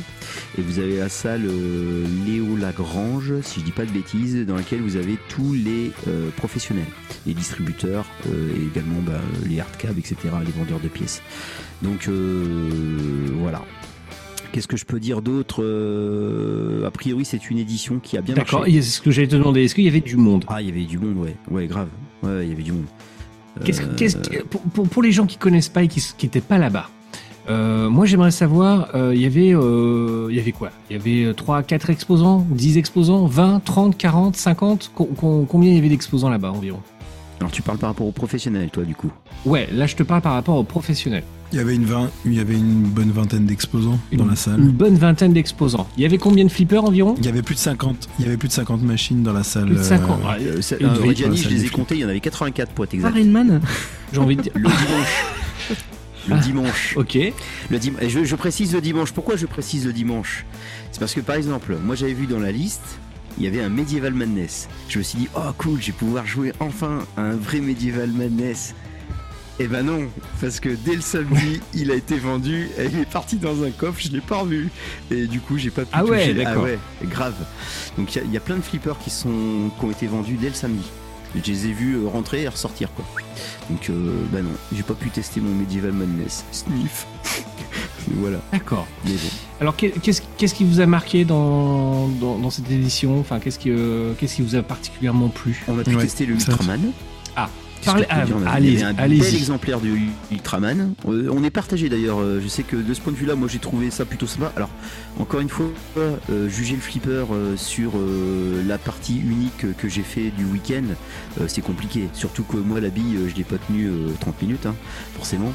Et 0.58 0.62
vous 0.62 0.80
avez 0.80 0.98
la 0.98 1.10
salle 1.10 1.46
euh, 1.46 2.06
Léo 2.26 2.56
Lagrange, 2.58 3.34
si 3.42 3.60
je 3.60 3.66
dis 3.66 3.72
pas 3.72 3.86
de 3.86 3.92
bêtises, 3.92 4.46
dans 4.46 4.56
laquelle 4.56 4.82
vous 4.82 4.96
avez 4.96 5.18
tous 5.30 5.54
les 5.54 5.92
euh, 6.08 6.30
professionnels, 6.38 6.86
les 7.26 7.34
distributeurs 7.34 8.06
euh, 8.28 8.50
et 8.56 8.66
également 8.68 9.02
bah, 9.06 9.20
les 9.48 9.60
hardcab, 9.60 9.98
etc., 9.98 10.16
les 10.46 10.52
vendeurs 10.52 10.80
de 10.80 10.88
pièces. 10.88 11.22
Donc 11.82 12.08
voilà. 13.40 13.62
Qu'est-ce 14.52 14.68
que 14.68 14.76
je 14.78 14.86
peux 14.86 15.00
dire 15.00 15.22
d'autre 15.22 15.64
Euh, 15.64 16.86
A 16.86 16.92
priori, 16.92 17.24
c'est 17.26 17.50
une 17.50 17.58
édition 17.58 18.00
qui 18.00 18.18
a 18.18 18.22
bien 18.22 18.36
marché. 18.36 18.52
D'accord. 18.58 18.66
C'est 18.70 18.82
ce 18.82 19.02
que 19.02 19.10
j'allais 19.12 19.28
te 19.28 19.36
demander. 19.36 19.64
Est-ce 19.64 19.76
qu'il 19.76 19.86
y 19.86 19.88
avait 19.88 20.02
du 20.02 20.18
monde? 20.18 20.44
Ah, 20.48 20.62
il 20.62 20.68
y 20.68 20.72
avait 20.72 20.84
du 20.86 20.98
monde, 20.98 21.18
ouais. 21.18 21.36
Ouais, 21.50 21.68
grave. 21.68 21.88
Ouais, 22.22 22.46
il 22.46 22.50
y 22.50 22.54
avait 22.54 22.64
du 22.64 22.74
monde. 22.74 22.86
Qu'est-ce, 23.66 23.82
Euh, 23.82 23.96
qu'est-ce 23.98 24.18
que- 24.18 24.44
pour, 24.44 24.62
pour- 24.62 24.88
pour 24.88 25.04
les 25.04 25.12
gens 25.12 25.26
qui 25.26 25.38
connaissent 25.38 25.70
pas 25.70 25.84
et 25.84 25.88
qui 25.88 26.02
n'étaient 26.24 26.40
pas 26.42 26.58
là-bas, 26.58 26.90
euh, 27.50 27.90
moi 27.90 28.06
j'aimerais 28.06 28.32
savoir, 28.32 28.90
euh, 28.96 29.14
il 29.16 29.22
y 29.22 29.26
avait, 29.26 29.54
euh, 29.54 30.28
il 30.30 30.36
y 30.36 30.40
avait 30.40 30.52
quoi? 30.52 30.70
Il 30.90 30.98
y 30.98 31.00
avait 31.00 31.34
3, 31.34 31.64
4 31.64 31.90
exposants, 31.90 32.46
10 32.52 32.78
exposants, 32.78 33.26
20, 33.26 33.62
30, 33.64 33.98
40, 33.98 34.36
50 34.36 34.92
Co- 34.96 35.06
co- 35.06 35.46
Combien 35.50 35.72
il 35.72 35.76
y 35.76 35.80
avait 35.80 35.90
d'exposants 35.90 36.30
là-bas 36.30 36.52
environ? 36.52 36.80
Alors, 37.40 37.52
tu 37.52 37.64
parles 37.64 37.80
par 37.80 37.90
rapport 37.90 38.06
aux 38.06 38.12
professionnels, 38.12 38.70
toi, 38.72 38.84
du 38.84 38.94
coup 38.94 39.12
Ouais, 39.46 39.68
là 39.74 39.88
je 39.88 39.96
te 39.96 40.04
parle 40.04 40.22
par 40.22 40.34
rapport 40.34 40.56
aux 40.58 40.64
professionnels. 40.64 41.24
Il 41.54 41.58
y 41.58 41.60
avait 41.60 41.76
une, 41.76 41.84
vingt- 41.84 42.10
il 42.24 42.34
y 42.36 42.40
avait 42.40 42.54
une 42.54 42.84
bonne 42.84 43.10
vingtaine 43.12 43.46
d'exposants 43.46 44.00
dans 44.14 44.24
la 44.26 44.30
Une 44.32 44.36
salle. 44.38 44.62
bonne 44.62 44.96
vingtaine 44.96 45.34
d'exposants. 45.34 45.86
Il 45.98 46.04
y 46.04 46.06
avait 46.06 46.20
combien 46.20 46.46
de 46.46 46.50
flippers 46.52 46.84
environ? 46.86 47.16
Il 47.18 47.26
y 47.26 47.28
avait 47.30 47.42
plus 47.42 47.56
de 47.56 47.60
50, 47.60 48.08
il 48.20 48.26
y 48.26 48.28
avait 48.30 48.38
plus 48.38 48.48
de 48.48 48.54
50 48.54 48.84
machines 48.84 49.22
dans 49.24 49.34
la 49.34 49.44
salle. 49.44 49.66
Plus 49.66 49.76
de 49.78 49.82
50. 49.84 50.20
euh, 50.22 50.24
Ah, 50.30 50.36
Euh, 50.40 50.62
ça- 50.62 50.78
Une 50.80 50.86
euh, 50.86 50.92
la 51.08 51.36
je 51.36 51.50
les 51.50 51.66
ai 51.66 51.70
comptés, 51.70 51.96
il 51.96 52.02
y 52.02 52.06
en 52.06 52.10
avait 52.10 52.20
84 52.22 52.72
pour 52.72 52.86
être 52.86 52.94
exact. 52.94 53.16
J'ai 54.14 54.20
envie 54.20 54.36
de 54.38 54.42
dire. 54.44 54.52
Le 54.56 54.62
dimanche. 54.62 55.26
Le 56.28 56.38
dimanche. 56.40 56.94
Ok. 56.98 57.18
Le 57.70 57.80
dim- 57.80 57.94
et 58.02 58.10
je, 58.10 58.24
je 58.24 58.36
précise 58.36 58.74
le 58.74 58.82
dimanche. 58.82 59.12
Pourquoi 59.12 59.36
je 59.36 59.46
précise 59.46 59.86
le 59.86 59.94
dimanche? 59.94 60.46
C'est 60.92 61.00
parce 61.00 61.14
que 61.14 61.22
par 61.22 61.36
exemple, 61.36 61.76
moi 61.84 61.96
j'avais 61.96 62.14
vu 62.14 62.28
dans 62.28 62.40
la 62.40 62.52
liste, 62.52 63.00
il 63.38 63.44
y 63.44 63.48
avait 63.48 63.62
un 63.62 63.70
Medieval 63.70 64.14
Madness. 64.14 64.68
Je 64.90 65.00
me 65.00 65.04
suis 65.04 65.18
dit, 65.20 65.28
oh 65.36 65.40
cool, 65.58 65.80
je 65.82 65.88
vais 65.88 65.92
pouvoir 65.94 66.26
jouer 66.26 66.54
enfin 66.60 67.00
à 67.18 67.22
un 67.22 67.36
vrai 67.36 67.60
Medieval 67.60 68.10
Madness. 68.12 68.76
Eh 69.60 69.68
ben 69.68 69.84
non, 69.86 70.08
parce 70.40 70.60
que 70.60 70.70
dès 70.70 70.96
le 70.96 71.02
samedi, 71.02 71.62
il 71.76 71.92
a 71.92 71.96
été 71.96 72.18
vendu, 72.18 72.68
et 72.80 72.86
il 72.86 73.00
est 73.00 73.10
parti 73.10 73.36
dans 73.36 73.64
un 73.64 73.70
coffre, 73.70 74.00
je 74.02 74.10
l'ai 74.10 74.22
pas 74.22 74.38
revu. 74.38 74.70
Et 75.12 75.28
du 75.28 75.40
coup, 75.40 75.58
j'ai 75.58 75.70
pas 75.70 75.84
pu 75.84 75.90
Ah 75.94 76.04
ouais, 76.04 76.20
toucher. 76.20 76.34
d'accord. 76.34 76.64
Ah 76.66 76.70
ouais, 76.72 76.80
grave. 77.04 77.36
Donc 77.98 78.16
il 78.16 78.24
y 78.30 78.34
y, 78.34 78.38
a 78.38 78.40
plein 78.40 78.56
de 78.56 78.62
flippers 78.62 78.98
qui, 78.98 79.10
sont, 79.12 79.70
qui 79.80 79.86
ont 79.86 79.92
été 79.92 80.08
vendus 80.08 80.38
dès 80.42 80.48
le 80.50 80.56
samedi. 80.56 80.84
Je 81.36 81.40
les 81.52 81.68
ai 81.68 81.72
vus 81.72 81.96
euh, 81.96 82.08
rentrer 82.08 82.44
et 82.44 82.48
ressortir 82.48 82.90
quoi. 82.94 83.06
Donc 83.70 83.90
euh, 83.90 84.14
bah 84.32 84.42
non, 84.42 84.50
j'ai 84.76 84.84
pas 84.84 84.94
pu 84.94 85.10
tester 85.10 85.40
mon 85.40 85.54
Medieval 85.56 85.94
Madness. 85.94 86.44
Sniff. 86.52 87.08
voilà. 88.16 88.40
D'accord. 88.52 88.86
Mais 89.06 89.12
bon. 89.12 89.30
Alors 89.62 89.76
qu'est- 89.76 89.98
qu'est-ce 90.02 90.22
qu'est-ce 90.38 90.54
qui 90.56 90.66
vous 90.66 90.80
a 90.82 90.86
marqué 90.86 91.24
dans, 91.26 92.08
dans, 92.08 92.38
dans 92.38 92.50
cette 92.50 92.70
édition? 92.70 93.20
Enfin, 93.20 93.40
qu'est-ce 93.40 93.60
qui, 93.60 93.70
euh, 93.72 94.14
qu'est-ce 94.18 94.36
qui 94.36 94.42
vous 94.42 94.56
a 94.56 94.62
particulièrement 94.64 95.30
plu? 95.30 95.64
On 95.68 95.78
a 95.80 95.84
pu 95.84 95.96
Ouais, 95.96 96.04
tester 96.04 96.26
le 96.26 96.34
Ultraman. 96.34 96.92
Ah, 97.36 97.50
Peux 97.84 97.92
ah, 98.10 98.26
dire 98.26 98.36
On 98.40 98.46
a- 98.46 98.50
allez-y, 98.52 98.74
il 98.74 98.80
y 98.80 98.84
avait 98.84 99.02
un 99.02 99.08
bel 99.08 99.14
exemplaire 99.36 99.80
du 99.80 100.12
Ultraman. 100.32 100.94
Euh, 101.08 101.30
on 101.32 101.44
est 101.44 101.50
partagé 101.50 101.90
d'ailleurs. 101.90 102.20
euh, 102.20 102.40
Je 102.42 102.48
sais 102.48 102.64
que 102.64 102.76
de 102.76 102.94
ce 102.94 103.02
point 103.02 103.12
de 103.12 103.18
vue-là, 103.18 103.36
moi 103.36 103.48
j'ai 103.48 103.60
trouvé 103.60 103.90
ça 103.90 104.06
plutôt 104.06 104.28
sympa. 104.28 104.52
Alors, 104.56 104.70
encore 105.20 105.40
une 105.40 105.50
fois, 105.50 105.66
euh, 105.98 106.48
juger 106.50 106.76
le 106.76 106.82
flipper 106.82 107.26
sur 107.56 107.94
la 108.68 108.78
partie 108.78 109.18
unique 109.20 109.76
que 109.78 109.88
j'ai 109.90 110.04
fait 110.04 110.32
du 110.32 110.46
week-end, 110.46 110.84
c'est 111.48 111.62
compliqué. 111.62 112.08
Surtout 112.14 112.44
que 112.44 112.58
moi, 112.58 112.80
la 112.80 112.90
bille, 112.90 113.18
je 113.30 113.36
l'ai 113.36 113.44
pas 113.44 113.58
tenu 113.68 113.88
euh, 113.88 114.10
30 114.20 114.42
minutes, 114.42 114.66
hein, 114.66 114.76
forcément. 115.16 115.52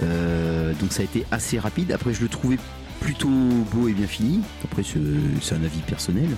Donc 0.00 0.92
ça 0.92 1.02
a 1.02 1.04
été 1.04 1.24
assez 1.30 1.58
rapide. 1.58 1.92
Après, 1.92 2.12
je 2.14 2.22
le 2.22 2.28
trouvais 2.28 2.58
plutôt 3.00 3.28
beau 3.72 3.88
et 3.88 3.92
bien 3.92 4.06
fini. 4.06 4.40
Après, 4.64 4.82
c'est 4.82 4.98
c'est 5.40 5.54
un 5.54 5.64
avis 5.64 5.80
personnel. 5.80 6.28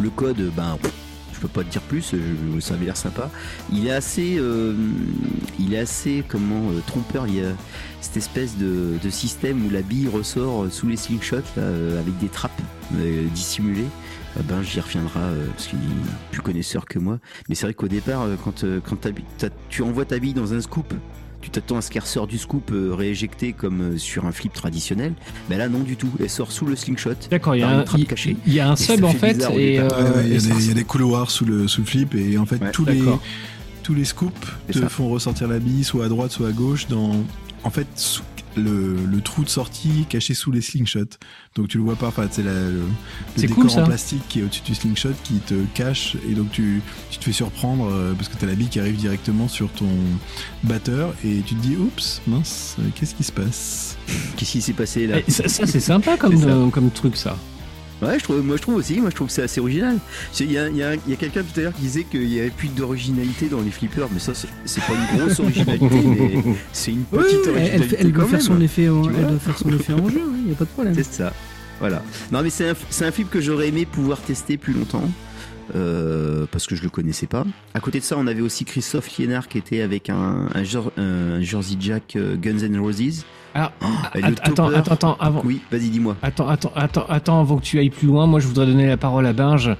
Le 0.00 0.10
code, 0.10 0.50
ben, 0.56 0.78
pff, 0.80 0.92
je 1.40 1.46
peux 1.46 1.52
pas 1.52 1.64
te 1.64 1.70
dire 1.70 1.80
plus. 1.82 2.14
ça 2.60 2.74
avait 2.74 2.84
l'air 2.84 2.96
sympa. 2.96 3.30
Il 3.72 3.86
est 3.86 3.92
assez, 3.92 4.36
euh, 4.38 4.74
il 5.58 5.72
est 5.72 5.78
assez 5.78 6.22
comment 6.28 6.70
euh, 6.70 6.80
trompeur. 6.86 7.26
Il 7.26 7.36
y 7.36 7.40
a 7.40 7.52
cette 8.00 8.18
espèce 8.18 8.58
de, 8.58 8.96
de 9.02 9.10
système 9.10 9.66
où 9.66 9.70
la 9.70 9.82
bille 9.82 10.08
ressort 10.08 10.66
sous 10.70 10.86
les 10.86 10.96
slingshots 10.96 11.38
euh, 11.58 11.98
avec 11.98 12.18
des 12.18 12.28
trappes 12.28 12.60
euh, 12.96 13.26
dissimulées. 13.34 13.88
Ah 14.36 14.42
ben 14.44 14.62
j'y 14.62 14.80
reviendrai 14.80 15.18
euh, 15.18 15.46
parce 15.48 15.66
qu'il 15.66 15.78
est 15.78 16.30
plus 16.30 16.42
connaisseur 16.42 16.84
que 16.84 16.98
moi. 16.98 17.18
Mais 17.48 17.54
c'est 17.54 17.66
vrai 17.66 17.74
qu'au 17.74 17.88
départ, 17.88 18.22
euh, 18.22 18.36
quand, 18.42 18.64
euh, 18.64 18.80
quand 18.80 19.08
tu 19.68 19.82
envoies 19.82 20.04
ta 20.04 20.18
bille 20.18 20.34
dans 20.34 20.54
un 20.54 20.60
scoop, 20.60 20.92
tu 21.40 21.50
t'attends 21.50 21.76
à 21.76 21.80
ce 21.80 21.90
qu'elle 21.90 22.02
ressort 22.02 22.26
du 22.26 22.38
scoop 22.38 22.70
euh, 22.72 22.94
rééjectée 22.94 23.52
comme 23.52 23.80
euh, 23.94 23.98
sur 23.98 24.26
un 24.26 24.32
flip 24.32 24.52
traditionnel? 24.52 25.14
Mais 25.48 25.56
là 25.58 25.68
non 25.68 25.80
du 25.80 25.96
tout. 25.96 26.10
Elle 26.20 26.28
sort 26.30 26.52
sous 26.52 26.66
le 26.66 26.76
slingshot. 26.76 27.10
D'accord, 27.30 27.54
il 27.56 27.60
y, 27.60 27.62
a 27.62 27.68
un- 27.68 27.82
trappe 27.82 28.00
il- 28.00 28.06
cachée. 28.06 28.36
il 28.46 28.52
y 28.52 28.60
a 28.60 28.68
un 28.70 28.74
Et 28.74 28.76
ça 28.76 28.94
sub 28.94 29.04
en 29.04 29.12
fait 29.12 29.38
et, 29.54 29.78
euh, 29.80 30.22
il, 30.26 30.66
y 30.66 30.70
a 30.70 30.74
des, 30.74 30.84
couloirs 30.84 31.30
sous 31.30 31.44
le, 31.44 31.66
sous 31.68 31.80
le 31.82 31.86
flip 31.86 32.14
et 32.14 32.36
en 32.38 32.46
fait 32.46 32.60
Ouais, 32.62 32.70
tous, 32.72 32.84
les, 32.84 33.02
tous 33.82 33.94
les 33.94 34.04
scoops 34.04 34.34
te 34.70 34.78
ça. 34.78 34.88
font 34.88 35.08
ressortir 35.08 35.48
la 35.48 35.58
bille 35.58 35.84
soit 35.84 36.04
à 36.04 36.08
droite 36.08 36.30
soit 36.32 36.48
à 36.48 36.52
gauche 36.52 36.86
dans 36.88 37.12
en 37.64 37.70
fait 37.70 37.86
sous- 37.94 38.22
le, 38.56 38.96
le 39.04 39.20
trou 39.20 39.44
de 39.44 39.48
sortie 39.48 40.06
caché 40.08 40.34
sous 40.34 40.50
les 40.50 40.60
slingshots. 40.60 41.16
Donc 41.56 41.68
tu 41.68 41.78
le 41.78 41.84
vois 41.84 41.96
pas 41.96 42.08
enfin 42.08 42.26
c'est 42.30 42.42
la- 42.42 42.52
le, 42.52 42.82
le 43.36 43.42
décor 43.42 43.66
cool, 43.66 43.70
en 43.70 43.84
plastique 43.84 44.22
qui 44.28 44.40
est 44.40 44.42
au-dessus 44.42 44.62
du 44.62 44.74
slingshot 44.74 45.14
qui 45.24 45.34
te 45.40 45.54
cache 45.74 46.16
et 46.28 46.34
donc 46.34 46.50
tu, 46.52 46.82
tu 47.10 47.18
te 47.18 47.24
fais 47.24 47.32
surprendre 47.32 47.88
euh, 47.90 48.12
parce 48.14 48.28
que 48.28 48.36
t'as 48.36 48.46
la 48.46 48.54
bille 48.54 48.68
qui 48.68 48.80
arrive 48.80 48.96
directement 48.96 49.48
sur 49.48 49.70
ton 49.72 49.88
batteur 50.64 51.14
et 51.24 51.42
tu 51.46 51.54
te 51.54 51.60
dis 51.62 51.76
oups 51.76 52.20
mince 52.26 52.76
euh, 52.78 52.82
qu'est-ce 52.94 53.14
qui 53.14 53.24
se 53.24 53.32
passe? 53.32 53.96
Qu'est-ce 54.36 54.52
qui 54.52 54.62
s'est 54.62 54.72
passé 54.72 55.06
là? 55.06 55.18
Ça, 55.28 55.48
ça, 55.48 55.66
c'est 55.66 55.80
sympa 55.80 56.16
comme, 56.16 56.42
euh, 56.44 56.68
comme 56.70 56.90
truc 56.90 57.16
ça. 57.16 57.36
Ouais, 58.02 58.18
je 58.18 58.24
trouve, 58.24 58.42
moi 58.42 58.56
je 58.56 58.62
trouve 58.62 58.76
aussi, 58.76 59.00
moi 59.00 59.10
je 59.10 59.14
trouve 59.14 59.26
que 59.28 59.32
c'est 59.34 59.42
assez 59.42 59.60
original. 59.60 59.98
Il 60.40 60.50
y 60.50 60.56
a, 60.58 60.68
il 60.68 60.76
y 60.76 60.82
a- 60.82 60.94
il 60.94 61.10
y 61.10 61.12
a 61.12 61.16
quelqu'un 61.16 61.42
tout 61.42 61.58
à 61.60 61.62
l'heure 61.64 61.74
qui 61.74 61.82
disait 61.82 62.04
qu'il 62.04 62.32
y 62.32 62.40
avait 62.40 62.50
plus 62.50 62.68
d'originalité 62.68 63.46
dans 63.48 63.60
les 63.60 63.70
flippers, 63.70 64.08
mais 64.12 64.18
ça 64.20 64.32
c'est- 64.34 64.80
pas 64.80 64.92
une 65.12 65.18
grosse 65.20 65.40
originalité, 65.40 65.86
mais 66.04 66.42
c'est 66.72 66.92
une 66.92 67.02
petite 67.04 67.26
oui, 67.26 67.34
elle, 67.44 67.48
elle, 67.48 67.52
originalité 67.56 67.96
elle 68.00 68.12
doit 68.12 68.24
faire 68.26 68.42
son 68.42 68.60
effet 68.60 68.88
en, 68.88 69.04
elle 69.04 69.26
doit 69.26 69.38
faire 69.38 69.58
son 69.58 69.68
effet 69.72 69.92
en 69.92 70.08
jeu, 70.08 70.22
il 70.38 70.44
n'y 70.46 70.52
a 70.52 70.54
pas 70.54 70.64
de 70.64 70.70
problème. 70.70 70.94
C'est 70.94 71.04
ça. 71.04 71.32
Voilà. 71.78 72.02
Non 72.32 72.42
mais 72.42 72.50
c'est 72.50 72.68
un, 72.68 72.72
un 73.06 73.10
flip 73.10 73.28
que 73.30 73.40
j'aurais 73.40 73.68
aimé 73.68 73.86
pouvoir 73.86 74.18
tester 74.20 74.56
plus 74.56 74.72
longtemps. 74.72 75.08
euh, 75.76 76.46
parce 76.50 76.66
que 76.66 76.74
je 76.74 76.82
le 76.82 76.88
connaissais 76.90 77.26
pas. 77.26 77.44
À 77.74 77.80
côté 77.80 78.00
de 78.00 78.04
ça, 78.04 78.16
on 78.18 78.26
avait 78.26 78.40
aussi 78.40 78.64
Christophe 78.64 79.16
Liénard 79.16 79.46
qui 79.46 79.56
était 79.58 79.82
avec 79.82 80.10
un, 80.10 80.48
un, 80.54 80.62
un 80.96 81.40
Jersey 81.42 81.76
Jack 81.78 82.16
euh, 82.16 82.34
Guns 82.36 82.58
N' 82.64 82.78
Roses. 82.80 83.24
Alors, 83.54 83.72
att- 84.14 84.40
attends, 84.42 84.68
topper- 84.68 84.76
attends, 84.76 84.92
attends, 84.92 85.16
avant, 85.20 85.42
Oui, 85.44 85.60
vas-y, 85.72 85.88
dis-moi. 85.90 86.16
attends, 86.22 86.48
attends, 86.48 86.72
attends, 86.76 87.06
attends, 87.08 87.40
avant 87.40 87.56
que 87.58 87.62
tu 87.64 87.78
ailles 87.78 87.90
plus 87.90 88.06
loin, 88.06 88.26
moi 88.26 88.38
je 88.40 88.46
voudrais 88.46 88.66
donner 88.66 88.86
la 88.86 88.96
parole 88.96 89.26
à 89.26 89.32
Binge. 89.32 89.70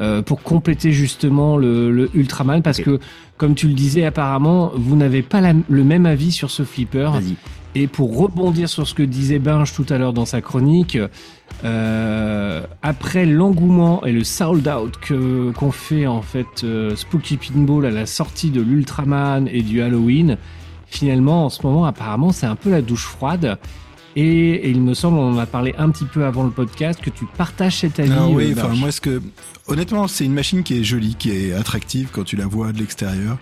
euh, 0.00 0.22
pour 0.22 0.44
compléter 0.44 0.92
justement 0.92 1.56
le, 1.56 1.90
le 1.90 2.08
Ultraman 2.14 2.62
parce 2.62 2.78
que, 2.78 3.00
comme 3.36 3.56
tu 3.56 3.66
le 3.66 3.74
disais, 3.74 4.04
apparemment, 4.04 4.70
vous 4.76 4.94
n'avez 4.94 5.22
pas 5.22 5.40
la- 5.40 5.54
le 5.68 5.82
même 5.82 6.06
avis 6.06 6.30
sur 6.30 6.52
ce 6.52 6.62
flipper. 6.62 7.10
Vas-y. 7.10 7.34
Et 7.74 7.88
pour 7.88 8.16
rebondir 8.16 8.68
sur 8.68 8.86
ce 8.86 8.94
que 8.94 9.02
disait 9.02 9.40
Binge 9.40 9.72
tout 9.74 9.84
à 9.90 9.98
l'heure 9.98 10.12
dans 10.12 10.24
sa 10.24 10.40
chronique, 10.40 10.96
euh, 11.64 12.62
après 12.82 13.26
l'engouement 13.26 14.04
et 14.04 14.12
le 14.12 14.22
sold 14.24 14.68
out 14.68 14.94
que 15.00 15.50
qu'ont 15.52 15.72
fait 15.72 16.06
en 16.06 16.22
fait 16.22 16.46
euh, 16.64 16.94
Spooky 16.94 17.36
Pinball 17.36 17.84
à 17.86 17.90
la 17.90 18.06
sortie 18.06 18.50
de 18.50 18.60
l'Ultraman 18.60 19.48
et 19.50 19.62
du 19.62 19.82
Halloween, 19.82 20.36
finalement 20.90 21.46
en 21.46 21.48
ce 21.50 21.62
moment 21.66 21.84
apparemment 21.84 22.32
c'est 22.32 22.46
un 22.46 22.56
peu 22.56 22.70
la 22.70 22.82
douche 22.82 23.04
froide. 23.04 23.58
Et, 24.16 24.54
et 24.54 24.70
il 24.70 24.80
me 24.80 24.94
semble, 24.94 25.18
on 25.18 25.34
en 25.34 25.38
a 25.38 25.46
parlé 25.46 25.74
un 25.78 25.90
petit 25.90 26.06
peu 26.06 26.24
avant 26.24 26.42
le 26.42 26.50
podcast, 26.50 27.00
que 27.00 27.10
tu 27.10 27.24
partages 27.36 27.76
cet 27.76 28.00
avis. 28.00 28.10
Ah 28.12 28.26
oui, 28.26 28.50
euh, 28.50 28.54
enfin 28.56 28.74
moi 28.74 28.90
ce 28.90 29.00
que 29.00 29.22
honnêtement 29.68 30.08
c'est 30.08 30.24
une 30.24 30.34
machine 30.34 30.64
qui 30.64 30.80
est 30.80 30.82
jolie, 30.82 31.14
qui 31.14 31.30
est 31.30 31.52
attractive 31.52 32.08
quand 32.10 32.24
tu 32.24 32.34
la 32.34 32.46
vois 32.46 32.72
de 32.72 32.78
l'extérieur. 32.78 33.38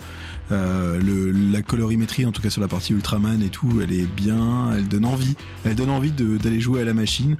Euh, 0.52 1.00
le, 1.00 1.32
la 1.32 1.60
colorimétrie, 1.60 2.24
en 2.24 2.30
tout 2.30 2.40
cas 2.40 2.50
sur 2.50 2.60
la 2.60 2.68
partie 2.68 2.92
Ultraman 2.92 3.42
et 3.42 3.48
tout, 3.48 3.80
elle 3.82 3.92
est 3.92 4.06
bien, 4.06 4.70
elle 4.76 4.86
donne 4.86 5.04
envie, 5.04 5.34
elle 5.64 5.74
donne 5.74 5.90
envie 5.90 6.12
d'aller 6.12 6.60
jouer 6.60 6.82
à 6.82 6.84
la 6.84 6.94
machine. 6.94 7.36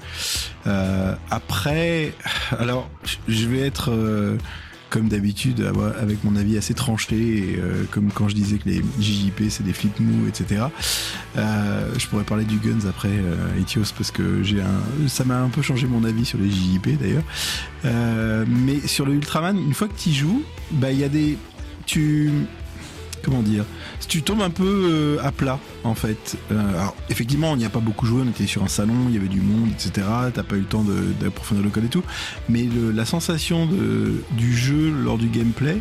Euh, 0.67 1.15
après, 1.31 2.15
alors 2.59 2.89
je 3.29 3.47
vais 3.47 3.61
être 3.61 3.93
euh, 3.93 4.39
comme 4.91 5.09
d'habitude 5.09 5.69
avec 6.01 6.23
mon 6.25 6.37
avis 6.37 6.57
assez 6.57 6.75
tranché, 6.75 7.17
et, 7.17 7.57
euh, 7.59 7.85
comme 7.91 8.11
quand 8.13 8.29
je 8.29 8.35
disais 8.35 8.59
que 8.59 8.69
les 8.69 8.83
JJP 9.01 9.51
c'est 9.51 9.65
des 9.65 9.73
flip 9.73 9.99
mous, 10.01 10.29
etc. 10.29 10.67
Euh, 11.37 11.91
je 11.99 12.07
pourrais 12.07 12.25
parler 12.25 12.45
du 12.45 12.59
Guns 12.59 12.87
après 12.89 13.11
euh, 13.11 13.61
Etios 13.61 13.93
parce 13.97 14.11
que 14.11 14.43
j'ai 14.43 14.61
un, 14.61 15.09
ça 15.09 15.25
m'a 15.25 15.41
un 15.41 15.49
peu 15.49 15.63
changé 15.63 15.87
mon 15.87 16.05
avis 16.05 16.25
sur 16.25 16.39
les 16.39 16.51
JJP 16.51 16.99
d'ailleurs. 17.01 17.25
Mais 18.49 18.81
sur 18.87 19.07
le 19.07 19.15
Ultraman, 19.15 19.57
une 19.57 19.75
fois 19.75 19.89
que 19.89 19.99
tu 19.99 20.11
joues, 20.11 20.43
bah 20.73 20.91
il 20.91 20.99
y 20.99 21.05
a 21.05 21.09
des, 21.09 21.39
tu, 21.87 22.31
comment 23.23 23.43
dire, 23.43 23.65
tu 24.09 24.23
tombes 24.23 24.43
un 24.43 24.51
peu 24.51 24.65
euh, 24.65 25.19
à 25.23 25.33
plat 25.33 25.59
en 25.85 25.95
fait. 25.95 26.37
Euh, 26.53 26.79
alors 26.79 26.97
effectivement, 27.09 27.53
on 27.53 27.57
n'y 27.57 27.65
a 27.65 27.71
pas 27.71 27.81
beaucoup 27.81 28.07
joué, 28.07 28.23
on 28.25 28.31
était 28.31 28.47
sur 28.47 28.63
un 28.63 28.69
salon, 28.69 29.07
il 29.09 29.15
y 29.15 29.19
avait 29.19 29.29
du 29.29 29.41
monde, 29.41 29.71
etc. 29.71 30.07
T'as 30.33 30.43
pas 30.43 30.57
eu 30.57 30.61
le 30.61 30.65
temps 30.65 30.85
d'approfondir 31.21 31.65
le 31.65 31.71
code 31.71 31.85
et 31.85 31.89
tout, 31.89 32.05
mais 32.49 32.69
la 32.95 33.05
sensation 33.05 33.69
du 34.33 34.57
jeu 34.57 34.93
lors 35.05 35.19
du 35.19 35.29
gameplay, 35.29 35.79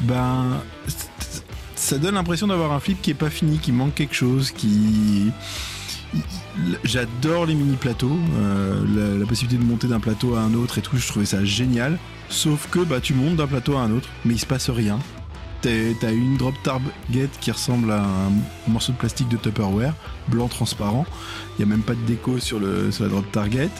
ben 0.00 0.60
ça 1.74 1.98
donne 1.98 2.14
l'impression 2.14 2.48
d'avoir 2.48 2.72
un 2.72 2.80
flip 2.80 3.00
qui 3.00 3.10
est 3.10 3.14
pas 3.14 3.30
fini, 3.30 3.58
qui 3.58 3.72
manque 3.72 3.94
quelque 3.94 4.14
chose, 4.14 4.50
qui 4.50 5.32
J'adore 6.84 7.46
les 7.46 7.54
mini 7.54 7.76
plateaux, 7.76 8.18
euh, 8.38 8.84
la, 8.94 9.18
la 9.18 9.26
possibilité 9.26 9.62
de 9.62 9.68
monter 9.68 9.86
d'un 9.86 10.00
plateau 10.00 10.34
à 10.34 10.40
un 10.40 10.54
autre 10.54 10.78
et 10.78 10.80
tout, 10.80 10.96
je 10.96 11.06
trouvais 11.06 11.26
ça 11.26 11.44
génial. 11.44 11.98
Sauf 12.28 12.68
que 12.70 12.80
bah 12.80 13.00
tu 13.00 13.14
montes 13.14 13.36
d'un 13.36 13.46
plateau 13.46 13.76
à 13.76 13.82
un 13.82 13.92
autre, 13.92 14.08
mais 14.24 14.34
il 14.34 14.38
se 14.38 14.46
passe 14.46 14.68
rien. 14.70 14.98
T'as 15.60 16.12
une 16.12 16.36
drop 16.36 16.54
target 16.62 17.28
qui 17.40 17.50
ressemble 17.50 17.90
à 17.90 18.02
un 18.02 18.70
morceau 18.70 18.92
de 18.92 18.96
plastique 18.98 19.28
de 19.28 19.36
Tupperware, 19.36 19.92
blanc 20.28 20.46
transparent. 20.48 21.04
Il 21.58 21.62
y 21.62 21.64
a 21.64 21.66
même 21.66 21.82
pas 21.82 21.94
de 21.94 22.00
déco 22.06 22.38
sur, 22.38 22.60
le, 22.60 22.90
sur 22.92 23.04
la 23.04 23.10
drop 23.10 23.30
target. 23.32 23.70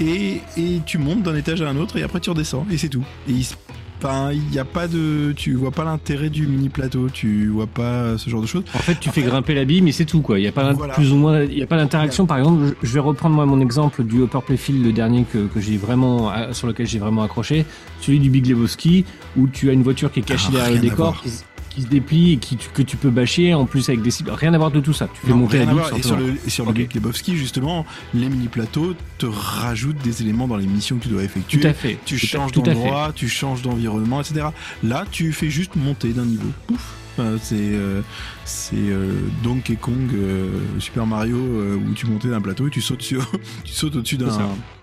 Et, 0.00 0.40
et 0.56 0.80
tu 0.84 0.98
montes 0.98 1.22
d'un 1.22 1.36
étage 1.36 1.62
à 1.62 1.68
un 1.68 1.76
autre 1.76 1.96
et 1.96 2.02
après 2.02 2.18
tu 2.18 2.30
redescends 2.30 2.66
et 2.70 2.76
c'est 2.78 2.88
tout. 2.88 3.04
Et 3.28 3.32
il 3.32 3.44
se- 3.44 3.54
Enfin, 4.02 4.32
il 4.32 4.42
n'y 4.50 4.58
a 4.58 4.66
pas 4.66 4.86
de, 4.86 5.32
tu 5.34 5.54
vois 5.54 5.70
pas 5.70 5.84
l'intérêt 5.84 6.28
du 6.28 6.46
mini 6.46 6.68
plateau, 6.68 7.08
tu 7.08 7.46
vois 7.48 7.68
pas 7.68 8.18
ce 8.18 8.28
genre 8.28 8.42
de 8.42 8.46
choses. 8.46 8.64
En 8.74 8.78
fait, 8.78 8.96
tu 9.00 9.08
fais 9.08 9.22
grimper 9.22 9.54
la 9.54 9.64
bille, 9.64 9.80
mais 9.80 9.92
c'est 9.92 10.04
tout, 10.04 10.20
quoi. 10.20 10.38
Il 10.38 10.42
n'y 10.42 10.48
a 10.48 10.52
pas 10.52 10.74
Voilà. 10.74 10.92
plus 10.92 11.10
ou 11.10 11.16
moins, 11.16 11.42
il 11.42 11.56
y 11.56 11.62
a 11.62 11.66
pas 11.66 11.78
d'interaction. 11.78 12.26
Par 12.26 12.36
exemple, 12.36 12.74
je 12.82 12.92
vais 12.92 13.00
reprendre 13.00 13.34
moi 13.34 13.46
mon 13.46 13.60
exemple 13.62 14.04
du 14.04 14.20
Upper 14.22 14.40
Playfield, 14.44 14.84
le 14.84 14.92
dernier 14.92 15.24
que, 15.32 15.46
que 15.46 15.58
j'ai 15.58 15.78
vraiment, 15.78 16.30
sur 16.52 16.66
lequel 16.66 16.86
j'ai 16.86 16.98
vraiment 16.98 17.22
accroché, 17.22 17.64
celui 18.02 18.18
du 18.18 18.28
Big 18.28 18.46
Lebowski, 18.46 19.06
où 19.36 19.46
tu 19.48 19.70
as 19.70 19.72
une 19.72 19.82
voiture 19.82 20.10
qui 20.12 20.20
est 20.20 20.24
cachée 20.24 20.48
Ah, 20.50 20.56
derrière 20.56 20.82
le 20.82 20.88
décor, 20.88 21.20
qui, 21.22 21.30
se- 21.30 21.42
qui 21.70 21.82
se 21.82 21.86
déplie 21.88 22.32
et 22.32 22.36
qui, 22.36 22.56
que 22.56 22.82
tu 22.82 22.96
peux 22.96 23.10
bâcher, 23.10 23.52
en 23.54 23.64
plus 23.66 23.88
avec 23.88 24.00
des 24.02 24.10
cibles. 24.12 24.30
Rien 24.30 24.54
à 24.54 24.58
voir 24.58 24.70
de 24.70 24.78
tout 24.80 24.92
ça. 24.92 25.08
Tu 25.12 25.26
fais 25.26 25.32
Non, 25.32 25.38
monter 25.38 25.56
rien 25.58 25.66
la 25.66 25.72
à 25.72 25.74
voir. 25.74 25.96
Et 25.98 26.02
sur 26.02 26.16
le, 26.16 26.34
et 26.46 26.50
sur 26.50 26.68
Ok. 26.68 26.78
le 26.78 26.86
Lebowski, 26.94 27.36
justement, 27.36 27.84
les 28.14 28.28
mini 28.28 28.46
plateaux 28.48 28.94
te 29.18 29.26
rajoutent 29.26 30.00
des 30.02 30.22
éléments 30.22 30.46
dans 30.46 30.56
les 30.56 30.66
missions 30.66 30.96
que 30.98 31.02
tu 31.04 31.08
dois 31.08 31.24
effectuer. 31.24 31.60
Tout 31.60 31.66
à 31.66 31.72
fait. 31.74 31.98
Tu 32.04 32.16
Tout 32.18 32.26
changes 32.26 32.52
d'endroit, 32.52 33.12
tu 33.14 33.28
changes 33.28 33.62
d'environnement, 33.62 34.20
etc. 34.20 34.46
Là, 34.84 35.04
tu 35.10 35.32
fais 35.32 35.50
juste 35.50 35.74
monter 35.76 36.12
d'un 36.12 36.26
niveau. 36.26 36.48
Pouf. 36.68 36.94
C'est 37.40 37.54
euh, 37.54 38.00
c'est 38.44 38.74
euh, 38.74 39.12
Donkey 39.44 39.76
Kong 39.76 39.94
euh, 40.14 40.48
Super 40.80 41.06
Mario 41.06 41.36
euh, 41.36 41.76
où 41.76 41.92
tu 41.94 42.06
montais 42.06 42.26
d'un 42.26 42.40
plateau 42.40 42.66
et 42.66 42.70
tu 42.70 42.80
sautes 42.80 43.02
sur 43.02 43.30
tu 43.64 43.72
sautes 43.72 43.94
au-dessus 43.94 44.16
d'un 44.16 44.32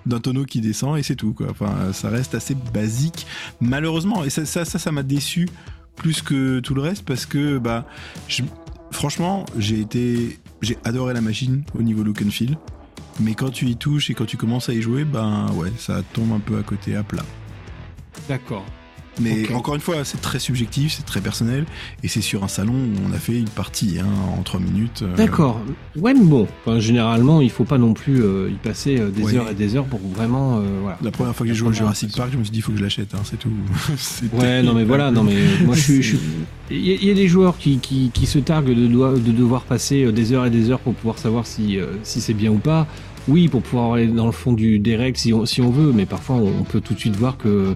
d'un 0.05 0.19
tonneau 0.19 0.45
qui 0.45 0.61
descend 0.61 0.97
et 0.97 1.03
c'est 1.03 1.15
tout 1.15 1.33
quoi. 1.33 1.47
Enfin 1.49 1.93
ça 1.93 2.09
reste 2.09 2.35
assez 2.35 2.55
basique 2.73 3.25
malheureusement 3.59 4.23
et 4.23 4.29
ça 4.29 4.45
ça 4.45 4.91
m'a 4.91 5.03
déçu 5.03 5.49
plus 5.95 6.21
que 6.21 6.59
tout 6.59 6.73
le 6.73 6.81
reste 6.81 7.05
parce 7.05 7.25
que 7.25 7.57
bah 7.57 7.85
franchement 8.91 9.45
j'ai 9.57 9.79
été 9.79 10.39
j'ai 10.61 10.77
adoré 10.83 11.13
la 11.13 11.21
machine 11.21 11.63
au 11.77 11.81
niveau 11.81 12.03
look 12.03 12.21
and 12.21 12.31
feel 12.31 12.57
mais 13.19 13.35
quand 13.35 13.51
tu 13.51 13.67
y 13.67 13.75
touches 13.75 14.09
et 14.09 14.13
quand 14.13 14.25
tu 14.25 14.37
commences 14.37 14.69
à 14.69 14.73
y 14.73 14.81
jouer 14.81 15.05
ben 15.05 15.51
ouais 15.55 15.71
ça 15.77 16.01
tombe 16.13 16.31
un 16.33 16.39
peu 16.39 16.57
à 16.57 16.63
côté 16.63 16.95
à 16.95 17.03
plat. 17.03 17.25
D'accord. 18.27 18.65
Mais 19.19 19.51
encore 19.53 19.75
une 19.75 19.81
fois, 19.81 20.05
c'est 20.05 20.21
très 20.21 20.39
subjectif, 20.39 20.93
c'est 20.95 21.05
très 21.05 21.19
personnel, 21.21 21.65
et 22.03 22.07
c'est 22.07 22.21
sur 22.21 22.43
un 22.43 22.47
salon 22.47 22.73
où 22.73 23.09
on 23.09 23.13
a 23.13 23.17
fait 23.17 23.37
une 23.37 23.49
partie 23.49 23.97
hein, 23.99 24.05
en 24.37 24.41
3 24.41 24.59
minutes. 24.61 25.01
euh, 25.03 25.15
D'accord. 25.15 25.59
Ouais, 25.97 26.13
mais 26.13 26.23
bon. 26.23 26.47
Enfin, 26.65 26.79
généralement, 26.79 27.41
il 27.41 27.49
faut 27.49 27.65
pas 27.65 27.77
non 27.77 27.93
plus 27.93 28.23
euh, 28.23 28.49
y 28.49 28.53
passer 28.55 28.97
euh, 28.99 29.09
des 29.11 29.23
Ouais. 29.23 29.35
heures 29.35 29.49
et 29.49 29.53
des 29.53 29.75
heures 29.75 29.85
pour 29.85 29.99
vraiment. 29.99 30.61
voilà. 30.81 30.97
La 31.01 31.11
première 31.11 31.35
fois 31.35 31.45
que 31.45 31.51
j'ai 31.51 31.57
joué 31.57 31.69
au 31.69 31.73
Jurassic 31.73 32.15
Park, 32.15 32.29
je 32.31 32.37
me 32.37 32.43
suis 32.43 32.51
dit, 32.51 32.59
il 32.59 32.61
faut 32.61 32.71
que 32.71 32.77
je 32.77 32.83
l'achète, 32.83 33.13
hein, 33.13 33.21
c'est 33.23 33.37
tout. 33.37 33.49
Ouais, 34.33 34.63
non 34.63 34.73
mais 34.73 34.85
voilà, 34.85 35.11
non 35.11 35.23
mais 35.23 35.35
moi 35.65 35.75
je 35.75 35.81
suis, 35.81 36.15
il 36.71 36.77
y, 36.77 36.91
a- 36.91 36.95
il 36.95 37.05
y 37.05 37.11
a 37.11 37.13
des 37.13 37.27
joueurs 37.27 37.57
qui, 37.57 37.79
qui, 37.79 38.11
qui 38.13 38.25
se 38.25 38.39
targuent 38.39 38.73
de, 38.73 39.31
devoir 39.31 39.63
passer 39.63 40.11
des 40.11 40.31
heures 40.33 40.45
et 40.45 40.49
des 40.49 40.69
heures 40.69 40.79
pour 40.79 40.93
pouvoir 40.93 41.17
savoir 41.17 41.45
si, 41.45 41.77
si 42.03 42.21
c'est 42.21 42.33
bien 42.33 42.51
ou 42.51 42.57
pas. 42.59 42.87
Oui, 43.27 43.47
pour 43.49 43.61
pouvoir 43.61 43.93
aller 43.93 44.07
dans 44.07 44.25
le 44.25 44.31
fond 44.31 44.51
du 44.53 44.79
des 44.79 44.95
règles 44.95 45.15
si 45.17 45.31
on, 45.31 45.45
si 45.45 45.61
on 45.61 45.69
veut, 45.69 45.91
mais 45.93 46.05
parfois 46.07 46.37
on 46.37 46.63
peut 46.63 46.81
tout 46.81 46.95
de 46.95 46.99
suite 46.99 47.15
voir 47.15 47.37
que 47.37 47.75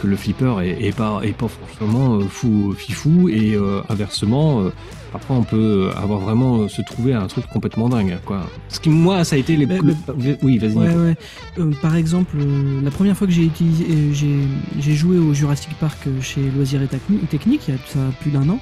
que 0.00 0.06
le 0.06 0.16
flipper 0.16 0.60
est, 0.62 0.86
est 0.86 0.94
pas 0.96 1.20
est 1.22 1.32
pas 1.36 1.48
franchement 1.48 2.16
euh, 2.16 2.20
fou 2.28 2.74
fifou 2.76 3.28
et 3.28 3.54
euh, 3.54 3.80
inversement. 3.88 4.60
euh, 4.62 4.70
Parfois, 5.12 5.36
on 5.36 5.44
peut 5.44 5.88
avoir 5.96 6.18
vraiment 6.20 6.68
se 6.68 6.82
trouver 6.82 7.14
à 7.14 7.22
un 7.22 7.26
truc 7.26 7.46
complètement 7.46 7.88
dingue, 7.88 8.18
quoi. 8.26 8.50
Ce 8.68 8.78
qui, 8.80 8.90
moi, 8.90 9.24
ça 9.24 9.36
a 9.36 9.38
été 9.38 9.56
les. 9.56 9.64
Le- 9.64 9.94
Oui, 10.42 10.58
vas-y. 10.58 10.74
Ouais, 10.74 10.88
Nico. 10.88 11.00
ouais. 11.00 11.16
Euh, 11.58 11.70
par 11.80 11.96
exemple, 11.96 12.36
euh, 12.38 12.80
la 12.82 12.90
première 12.90 13.16
fois 13.16 13.26
que 13.26 13.32
j'ai 13.32 13.44
utilisé, 13.44 13.84
euh, 13.88 14.12
j'ai, 14.12 14.36
j'ai 14.78 14.94
joué 14.94 15.16
au 15.18 15.32
Jurassic 15.32 15.70
Park 15.80 16.06
chez 16.20 16.42
Loisirs 16.54 16.82
et 16.82 16.88
Technique, 17.28 17.62
il 17.68 17.74
y 17.74 17.76
a 17.76 17.80
ça 17.86 18.00
a 18.00 18.10
plus 18.20 18.30
d'un 18.30 18.46
an, 18.50 18.58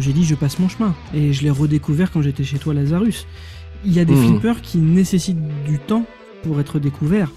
j'ai 0.00 0.12
dit 0.12 0.24
je 0.24 0.34
passe 0.34 0.58
mon 0.58 0.68
chemin. 0.68 0.94
Et 1.14 1.32
je 1.32 1.42
l'ai 1.42 1.50
redécouvert 1.50 2.10
quand 2.10 2.22
j'étais 2.22 2.44
chez 2.44 2.58
toi, 2.58 2.72
Lazarus. 2.74 3.26
Il 3.84 3.92
y 3.92 4.00
a 4.00 4.04
des 4.04 4.14
Mhm. 4.14 4.24
flippers 4.28 4.60
qui 4.62 4.78
nécessitent 4.78 5.64
du 5.66 5.78
temps 5.78 6.04
pour 6.42 6.60
être 6.60 6.78
découverts. 6.78 7.30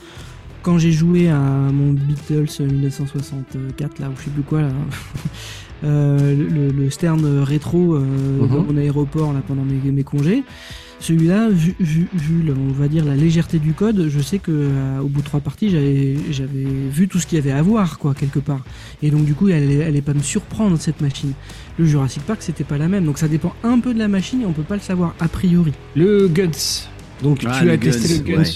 Quand 0.63 0.77
j'ai 0.79 0.91
joué 0.93 1.29
à 1.29 1.39
mon 1.39 1.91
Beatles 1.93 2.47
1964, 2.65 3.99
là, 3.99 4.07
ou 4.09 4.13
je 4.17 4.23
sais 4.23 4.29
plus 4.31 4.43
quoi, 4.43 4.61
là, 4.61 4.69
euh, 5.83 6.35
le, 6.35 6.69
le 6.71 6.89
Stern 6.89 7.23
rétro 7.43 7.95
euh, 7.95 7.99
Mhm. 8.39 8.47
dans 8.49 8.63
mon 8.63 8.77
aéroport 8.77 9.33
là, 9.33 9.41
pendant 9.45 9.63
mes, 9.63 9.91
mes 9.91 10.03
congés, 10.03 10.43
celui-là, 11.01 11.49
vu, 11.49 11.75
vu, 11.81 12.07
vu 12.13 12.45
on 12.57 12.71
va 12.71 12.87
dire 12.87 13.03
la 13.03 13.15
légèreté 13.15 13.59
du 13.59 13.73
code, 13.73 14.07
je 14.07 14.19
sais 14.21 14.39
que 14.39 14.51
euh, 14.53 14.99
au 15.01 15.07
bout 15.09 15.19
de 15.19 15.25
trois 15.25 15.41
parties, 15.41 15.69
j'avais 15.69 16.15
j'avais 16.31 16.63
vu 16.63 17.09
tout 17.09 17.19
ce 17.19 17.27
qu'il 17.27 17.37
y 17.37 17.41
avait 17.41 17.51
à 17.51 17.61
voir, 17.61 17.99
quoi, 17.99 18.13
quelque 18.13 18.39
part. 18.39 18.61
Et 19.01 19.11
donc 19.11 19.25
du 19.25 19.33
coup, 19.33 19.49
elle 19.49 19.63
allait, 19.63 19.73
elle 19.75 19.81
allait 19.89 20.01
pas 20.01 20.13
me 20.13 20.21
surprendre 20.21 20.77
cette 20.79 21.01
machine. 21.01 21.33
Le 21.77 21.83
Jurassic 21.85 22.23
Park, 22.23 22.41
c'était 22.41 22.63
pas 22.63 22.77
la 22.77 22.87
même, 22.87 23.03
donc 23.03 23.17
ça 23.17 23.27
dépend 23.27 23.53
un 23.65 23.79
peu 23.81 23.93
de 23.93 23.99
la 23.99 24.07
machine 24.07 24.43
et 24.43 24.45
on 24.45 24.53
peut 24.53 24.63
pas 24.63 24.75
le 24.75 24.81
savoir 24.81 25.13
a 25.19 25.27
priori. 25.27 25.73
Le 25.95 26.29
Guns. 26.29 26.87
Donc 27.21 27.39
Ah, 27.45 27.59
tu 27.61 27.69
as 27.69 27.77
testé 27.77 28.17
le 28.19 28.23
Guns. 28.23 28.37
ouais. 28.43 28.49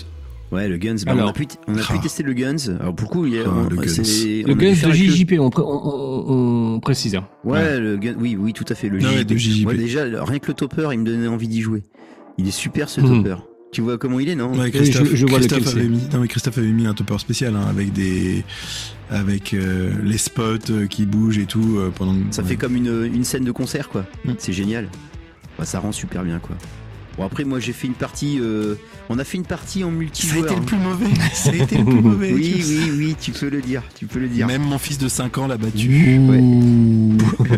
Ouais, 0.52 0.70
le 0.70 0.78
Guns, 0.78 0.96
bah, 1.06 1.12
Alors. 1.12 1.26
on 1.26 1.30
a 1.30 1.34
pu, 1.34 1.46
on 1.68 1.74
a 1.76 1.80
pu 1.82 1.86
Ah. 1.90 1.98
tester 2.02 2.24
le 2.24 2.34
Guns. 2.34 2.78
Alors 2.80 2.96
pour 2.96 3.10
le 3.10 3.12
coup, 3.14 3.26
il 3.26 3.34
y 3.34 3.40
a, 3.40 3.44
Ah, 3.46 3.50
on- 3.54 3.70
le 3.70 3.76
Guns. 3.76 4.48
Le 4.48 4.54
Guns 4.54 4.88
de 4.88 4.94
JJP, 4.94 5.40
on, 5.40 5.50
pré- 5.50 5.62
on, 5.62 5.68
on- 5.88 6.74
on 6.76 6.80
précise. 6.80 7.16
hein. 7.16 7.28
Ouais, 7.44 7.80
le 7.80 7.98
Gun, 7.98 8.16
oui, 8.20 8.38
oui, 8.40 8.54
tout 8.54 8.64
à 8.70 8.76
fait. 8.76 8.88
Le 8.88 8.98
ouais, 9.00 9.18
JJP. 9.18 9.28
de 9.28 9.36
JJP. 9.38 9.68
Ouais, 9.68 9.76
déjà, 9.76 10.04
rien 10.24 10.40
que 10.40 10.48
le 10.48 10.54
topper, 10.54 10.88
il 10.94 11.00
me 11.00 11.06
donnait 11.06 11.28
envie 11.28 11.50
d'y 11.50 11.62
jouer. 11.62 11.84
Il 12.38 12.48
est 12.48 12.52
super 12.52 12.88
ce 12.88 13.02
Mhm. 13.02 13.24
topper. 13.24 13.36
Tu 13.74 13.82
vois 13.82 13.98
comment 13.98 14.22
il 14.22 14.30
est, 14.30 14.36
non? 14.36 14.58
Ouais, 14.58 14.72
Christophe, 14.72 15.10
je- 15.10 15.16
je 15.18 15.26
vois 15.26 15.40
Christophe 15.40 15.60
lequel 15.60 15.74
avait 15.74 15.82
c'est. 15.84 15.90
mis, 15.90 16.10
non 16.14 16.20
mais 16.22 16.28
Christophe 16.30 16.58
avait 16.60 16.68
mis 16.72 16.88
un 16.88 16.94
topper 16.94 17.18
spécial 17.20 17.54
hein, 17.58 17.66
avec 17.70 17.92
des, 17.92 18.46
avec 19.10 19.54
euh, 19.54 19.92
les 20.04 20.18
spots 20.18 20.72
euh, 20.72 20.88
qui 20.88 21.06
bougent 21.06 21.38
et 21.40 21.46
tout 21.46 21.76
euh, 21.78 21.92
pendant. 21.94 22.16
Ça 22.32 22.42
ouais. 22.42 22.48
fait 22.50 22.56
comme 22.56 22.78
une, 22.78 23.04
une 23.14 23.26
scène 23.26 23.44
de 23.44 23.52
concert, 23.52 23.90
quoi. 23.90 24.06
Mm. 24.24 24.32
C'est 24.38 24.54
génial. 24.54 24.88
Bah, 25.60 25.66
ça 25.66 25.80
rend 25.80 25.92
super 25.92 26.24
bien, 26.24 26.40
quoi. 26.40 26.56
Bon, 27.18 27.26
après, 27.26 27.44
moi, 27.44 27.60
j'ai 27.60 27.74
fait 27.74 27.88
une 27.88 27.94
partie. 27.96 28.38
euh, 28.40 28.76
On 29.10 29.20
a 29.20 29.24
fait 29.24 29.38
une 29.38 29.46
partie 29.46 29.84
en 29.84 29.88
Ça 29.90 29.94
a 29.94 29.98
multijoueur. 29.98 30.46
été 30.46 30.56
le 30.56 30.62
hein. 30.62 30.66
plus 30.66 30.78
mauvais. 30.78 31.06
Ça 31.34 31.52
a 31.52 31.56
été 31.56 31.78
le 31.78 31.86
plus 31.86 32.02
mauvais. 32.02 32.34
Oui, 32.34 32.64
oui, 32.68 32.92
oui, 32.98 33.16
tu 33.20 33.32
peux 33.32 33.50
le 33.50 33.62
dire. 33.62 33.84
Tu 33.96 34.06
peux 34.06 34.20
le 34.20 34.28
dire. 34.28 34.48
Même 34.48 34.64
mon 34.64 34.78
fils 34.78 34.98
de 34.98 35.08
5 35.08 35.38
ans 35.38 35.48
l'a 35.48 35.58
battu. 35.58 36.20
Ouais. 36.20 36.42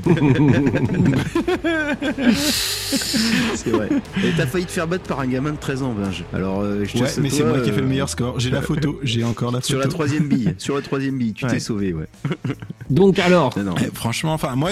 C'est 3.56 3.72
vrai. 3.72 3.90
Et 4.24 4.32
t'as 4.38 4.46
failli 4.48 4.66
te 4.66 4.72
faire 4.72 4.88
battre 4.88 5.04
par 5.06 5.20
un 5.20 5.28
gamin 5.28 5.52
de 5.52 5.58
13 5.58 5.84
ans, 5.84 5.94
Binge. 5.94 6.24
Alors, 6.34 6.62
euh, 6.62 6.84
je 6.86 6.94
te 6.94 7.00
Ouais, 7.00 7.08
souhaite, 7.08 7.24
mais 7.24 7.30
c'est 7.30 7.44
moi 7.44 7.60
qui 7.60 7.70
ai 7.70 7.74
fait 7.74 7.80
le 7.82 7.86
euh, 7.86 7.90
meilleur 7.90 8.10
score. 8.10 8.40
J'ai 8.40 8.50
la 8.50 8.62
photo, 8.62 9.00
j'ai 9.04 9.24
encore 9.24 9.52
la 9.52 9.60
photo. 9.62 9.68
Sur 9.68 9.80
la 9.80 9.88
troisième 9.88 10.28
bille, 10.28 10.54
sur 10.58 10.76
la 10.76 10.82
troisième 10.82 11.18
bille, 11.18 11.34
tu 11.34 11.46
Ouais. 11.46 11.52
t'es 11.52 11.60
sauvé, 11.60 11.94
ouais. 11.94 12.08
Donc 12.90 13.20
alors, 13.20 13.58
Non, 13.58 13.64
non. 13.64 13.76
Eh, 13.82 13.90
franchement, 13.94 14.34
enfin 14.34 14.56
moi, 14.56 14.72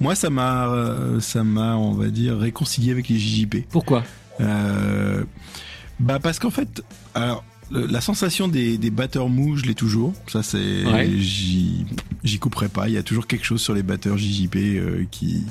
moi 0.00 0.14
ça 0.14 0.30
m'a, 0.30 0.68
euh, 0.68 1.20
ça 1.20 1.44
m'a, 1.44 1.76
on 1.76 1.92
va 1.92 2.08
dire, 2.08 2.36
réconcilié 2.38 2.92
avec 2.92 3.08
les 3.08 3.18
JJP. 3.18 3.66
pourquoi? 3.70 4.04
Euh, 4.40 5.22
bah 6.00 6.18
parce 6.22 6.38
qu'en 6.38 6.50
fait, 6.50 6.82
alors 7.14 7.44
la 7.72 8.00
sensation 8.00 8.46
des, 8.46 8.78
des 8.78 8.90
batteurs 8.90 9.28
mous, 9.28 9.56
je 9.56 9.64
l'ai 9.64 9.74
toujours. 9.74 10.12
Ça 10.28 10.44
c'est, 10.44 10.84
Ouais. 10.86 11.10
j'y, 11.18 11.84
j'y 12.22 12.38
couperai 12.38 12.68
pas. 12.68 12.88
Il 12.88 12.94
y 12.94 12.96
a 12.96 13.02
toujours 13.02 13.26
quelque 13.26 13.44
chose 13.44 13.60
sur 13.60 13.74
les 13.74 13.82
batteurs 13.82 14.16
JJP 14.16 14.54
euh, 14.56 15.04
qui 15.10 15.42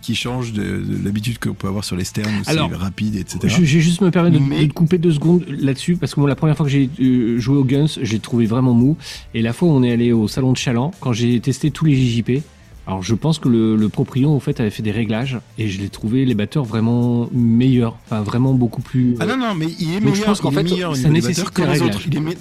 qui 0.00 0.14
change 0.14 0.54
de, 0.54 0.62
de 0.62 1.04
l'habitude 1.04 1.38
qu'on 1.38 1.52
peut 1.52 1.68
avoir 1.68 1.84
sur 1.84 1.94
les 1.94 2.04
Alors, 2.46 2.70
c'est 2.70 2.76
rapide, 2.76 3.16
etc. 3.16 3.38
Je 3.42 3.48
je 3.48 3.74
vais 3.74 3.80
juste 3.82 4.00
me 4.00 4.10
permettre 4.10 4.38
de, 4.38 4.42
Mais- 4.42 4.62
de 4.62 4.68
te 4.68 4.72
couper 4.72 4.96
deux 4.96 5.12
secondes 5.12 5.44
là-dessus 5.46 5.96
parce 5.96 6.14
que 6.14 6.20
moi 6.20 6.28
la 6.30 6.36
première 6.36 6.56
fois 6.56 6.64
que 6.64 6.72
j'ai 6.72 6.88
euh, 7.00 7.38
joué 7.38 7.58
au 7.58 7.64
Guns, 7.64 7.86
je 8.00 8.10
l'ai 8.12 8.18
trouvé 8.20 8.46
vraiment 8.46 8.72
mou. 8.72 8.96
Et 9.34 9.42
la 9.42 9.52
fois 9.52 9.68
où 9.68 9.72
on 9.72 9.82
est 9.82 9.92
allé 9.92 10.10
au 10.12 10.26
salon 10.26 10.52
de 10.52 10.56
Chaland, 10.56 10.92
quand 11.00 11.12
j'ai 11.12 11.38
testé 11.40 11.70
tous 11.70 11.84
les 11.84 11.96
JJP, 11.96 12.42
alors 12.88 13.02
je 13.04 13.14
pense 13.14 13.38
que 13.38 13.48
le, 13.48 13.76
le 13.76 13.88
proprio 13.88 14.30
en 14.32 14.40
fait 14.40 14.58
avait 14.60 14.70
fait 14.70 14.82
des 14.82 14.90
réglages 14.90 15.38
et 15.58 15.68
je 15.68 15.78
l'ai 15.78 15.88
trouvé 15.90 16.24
les 16.24 16.34
batteurs 16.34 16.64
vraiment 16.64 17.28
meilleurs, 17.32 17.96
enfin 18.06 18.22
vraiment 18.22 18.54
beaucoup 18.54 18.80
plus. 18.82 19.14
Ah 19.20 19.26
non 19.26 19.36
non, 19.36 19.54
mais 19.54 19.66
il 19.78 19.90
est 19.94 20.00
Donc, 20.00 20.08
je 20.08 20.10
meilleur. 20.12 20.24
pense 20.26 20.40
qu'en 20.40 20.50
fait, 20.50 20.62
meilleur 20.64 20.96
ça 20.96 21.08
nécessite 21.10 21.54
des 21.54 21.62
les 21.62 21.68
réglages. 21.68 21.88
autres. 21.96 22.02
Il 22.06 22.16
est 22.16 22.20
me- 22.20 22.32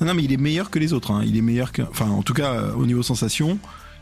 non, 0.00 0.06
non, 0.06 0.14
mais 0.14 0.22
il 0.22 0.32
est 0.32 0.36
meilleur 0.36 0.70
que 0.70 0.78
les 0.78 0.92
autres. 0.92 1.10
hein. 1.10 1.22
Il 1.26 1.36
est 1.36 1.40
meilleur 1.42 1.72
que, 1.72 1.82
enfin 1.82 2.08
en 2.08 2.22
tout 2.22 2.34
cas 2.34 2.52
euh, 2.52 2.74
au 2.74 2.86
niveau 2.86 3.02
sensation, 3.02 3.58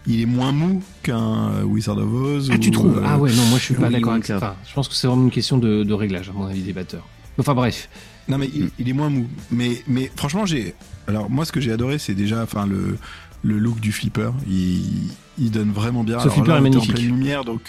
il 0.06 0.20
est 0.20 0.26
moins 0.26 0.52
mou 0.52 0.82
qu'un 1.04 1.50
euh, 1.52 1.62
Wizard 1.62 1.96
of 1.96 2.12
Oz. 2.12 2.50
ah 2.52 2.58
tu 2.58 2.68
ou, 2.68 2.72
trouves? 2.72 2.98
euh, 2.98 3.02
Ah 3.06 3.18
ouais 3.18 3.32
non 3.32 3.44
moi 3.46 3.58
je 3.58 3.64
suis 3.64 3.74
pas 3.74 3.86
oui, 3.86 3.92
d'accord 3.94 4.12
avec 4.14 4.26
ça. 4.26 4.40
ça. 4.40 4.46
Enfin, 4.48 4.56
je 4.68 4.74
pense 4.74 4.88
que 4.88 4.94
c'est 4.94 5.06
vraiment 5.06 5.22
une 5.22 5.30
question 5.30 5.58
de, 5.58 5.84
de 5.84 5.94
réglage 5.94 6.28
à 6.28 6.32
mon 6.32 6.44
avis 6.46 6.60
des 6.62 6.72
batteurs. 6.72 7.06
Enfin 7.38 7.54
bref. 7.54 7.88
Non 8.28 8.36
mais 8.36 8.50
il, 8.54 8.68
il 8.80 8.88
est 8.88 8.92
moins 8.92 9.10
mou. 9.10 9.26
Mais 9.52 9.82
mais 9.86 10.10
franchement 10.16 10.44
j'ai. 10.44 10.74
Alors 11.08 11.30
moi 11.30 11.44
ce 11.44 11.52
que 11.52 11.60
j'ai 11.60 11.70
adoré 11.72 11.98
c'est 11.98 12.14
déjà 12.14 12.42
enfin 12.42 12.66
le 12.66 12.98
le 13.44 13.58
look 13.58 13.80
du 13.80 13.92
flipper. 13.92 14.30
Il 14.48 15.08
il 15.38 15.50
donne 15.50 15.70
vraiment 15.72 16.04
bien. 16.04 16.18
Est 16.18 16.60
magnifique. 16.60 16.90
En 16.90 16.94
pleine 16.94 17.06
lumière 17.06 17.44
donc. 17.44 17.60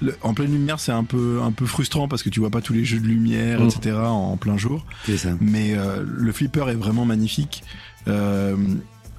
le- 0.00 0.16
en 0.22 0.34
pleine 0.34 0.50
lumière, 0.52 0.80
c'est 0.80 0.90
un 0.92 1.04
peu 1.04 1.40
un 1.42 1.52
peu 1.52 1.64
frustrant 1.66 2.08
parce 2.08 2.22
que 2.24 2.28
tu 2.28 2.40
vois 2.40 2.50
pas 2.50 2.60
tous 2.60 2.72
les 2.72 2.84
jeux 2.84 2.98
de 3.00 3.06
lumière, 3.06 3.60
Mm. 3.60 3.66
etc. 3.68 3.96
En, 3.98 4.32
en 4.32 4.36
plein 4.36 4.56
jour. 4.56 4.84
C'est 5.06 5.16
ça. 5.16 5.30
Mais 5.40 5.74
euh, 5.76 6.02
le 6.04 6.32
flipper 6.32 6.68
est 6.70 6.74
vraiment 6.74 7.04
magnifique. 7.04 7.62
Euh, 8.08 8.56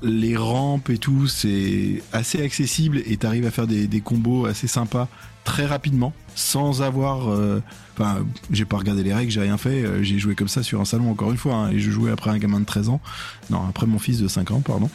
les 0.02 0.36
rampes 0.36 0.90
et 0.90 0.98
tout, 0.98 1.28
c'est 1.28 2.04
assez 2.12 2.42
accessible 2.44 3.02
et 3.06 3.16
t'arrives 3.16 3.46
à 3.46 3.52
faire 3.52 3.68
des, 3.68 3.88
des 3.88 4.02
combos 4.02 4.46
assez 4.46 4.68
sympas 4.68 5.08
très 5.44 5.66
rapidement 5.66 6.14
sans 6.36 6.82
avoir. 6.82 7.30
euh, 7.32 7.62
Enfin, 7.96 8.26
j'ai 8.50 8.66
pas 8.66 8.78
regardé 8.78 9.04
les 9.04 9.14
règles, 9.14 9.30
j'ai 9.32 9.40
rien 9.42 9.56
fait. 9.60 9.86
euh, 9.86 10.02
J'ai 10.02 10.18
joué 10.18 10.34
comme 10.34 10.48
ça 10.48 10.64
sur 10.64 10.82
un 10.82 10.86
salon 10.86 11.12
encore 11.12 11.30
une 11.30 11.38
fois 11.38 11.54
hein, 11.54 11.70
et 11.70 11.78
je 11.78 11.92
jouais 11.92 12.10
après 12.10 12.32
un 12.32 12.40
gamin 12.40 12.60
de 12.60 12.66
13 12.66 12.90
ans. 12.90 13.00
Non, 13.52 13.62
après 13.70 13.86
mon 13.86 14.00
fils 14.00 14.20
de 14.20 14.28
5 14.28 14.50
ans, 14.50 14.62
pardon, 14.62 14.90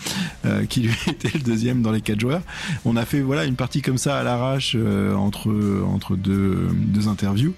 euh, 0.46 0.64
qui 0.68 0.80
lui 0.80 0.96
était 1.06 1.30
le 1.32 1.38
deuxième 1.38 1.80
dans 1.80 1.92
les 1.92 2.00
quatre 2.00 2.18
joueurs. 2.18 2.42
On 2.84 2.96
a 2.96 3.04
fait 3.04 3.20
voilà 3.20 3.44
une 3.44 3.54
partie 3.54 3.82
comme 3.82 3.98
ça 3.98 4.18
à 4.18 4.24
l'arrache 4.24 4.76
entre 5.16 5.48
entre 5.86 6.16
deux 6.16 6.68
deux 6.74 7.06
interviews. 7.06 7.54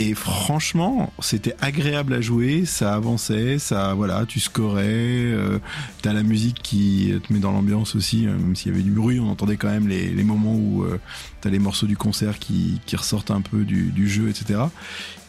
Et 0.00 0.14
franchement, 0.14 1.12
c'était 1.18 1.56
agréable 1.60 2.14
à 2.14 2.20
jouer, 2.20 2.64
ça 2.64 2.94
avançait, 2.94 3.58
ça 3.58 3.94
voilà, 3.94 4.26
tu 4.26 4.38
scorais, 4.38 4.84
euh, 4.86 5.58
t'as 6.02 6.12
la 6.12 6.22
musique 6.22 6.60
qui 6.62 7.12
te 7.26 7.32
met 7.32 7.40
dans 7.40 7.50
l'ambiance 7.50 7.96
aussi, 7.96 8.26
euh, 8.26 8.30
même 8.30 8.54
s'il 8.54 8.70
y 8.70 8.74
avait 8.74 8.84
du 8.84 8.92
bruit, 8.92 9.18
on 9.18 9.28
entendait 9.28 9.56
quand 9.56 9.70
même 9.70 9.88
les, 9.88 10.10
les 10.10 10.22
moments 10.22 10.54
où 10.54 10.84
euh, 10.84 11.00
t'as 11.40 11.50
les 11.50 11.58
morceaux 11.58 11.86
du 11.86 11.96
concert 11.96 12.38
qui, 12.38 12.80
qui 12.86 12.94
ressortent 12.94 13.32
un 13.32 13.40
peu 13.40 13.64
du, 13.64 13.90
du 13.90 14.08
jeu, 14.08 14.28
etc. 14.28 14.60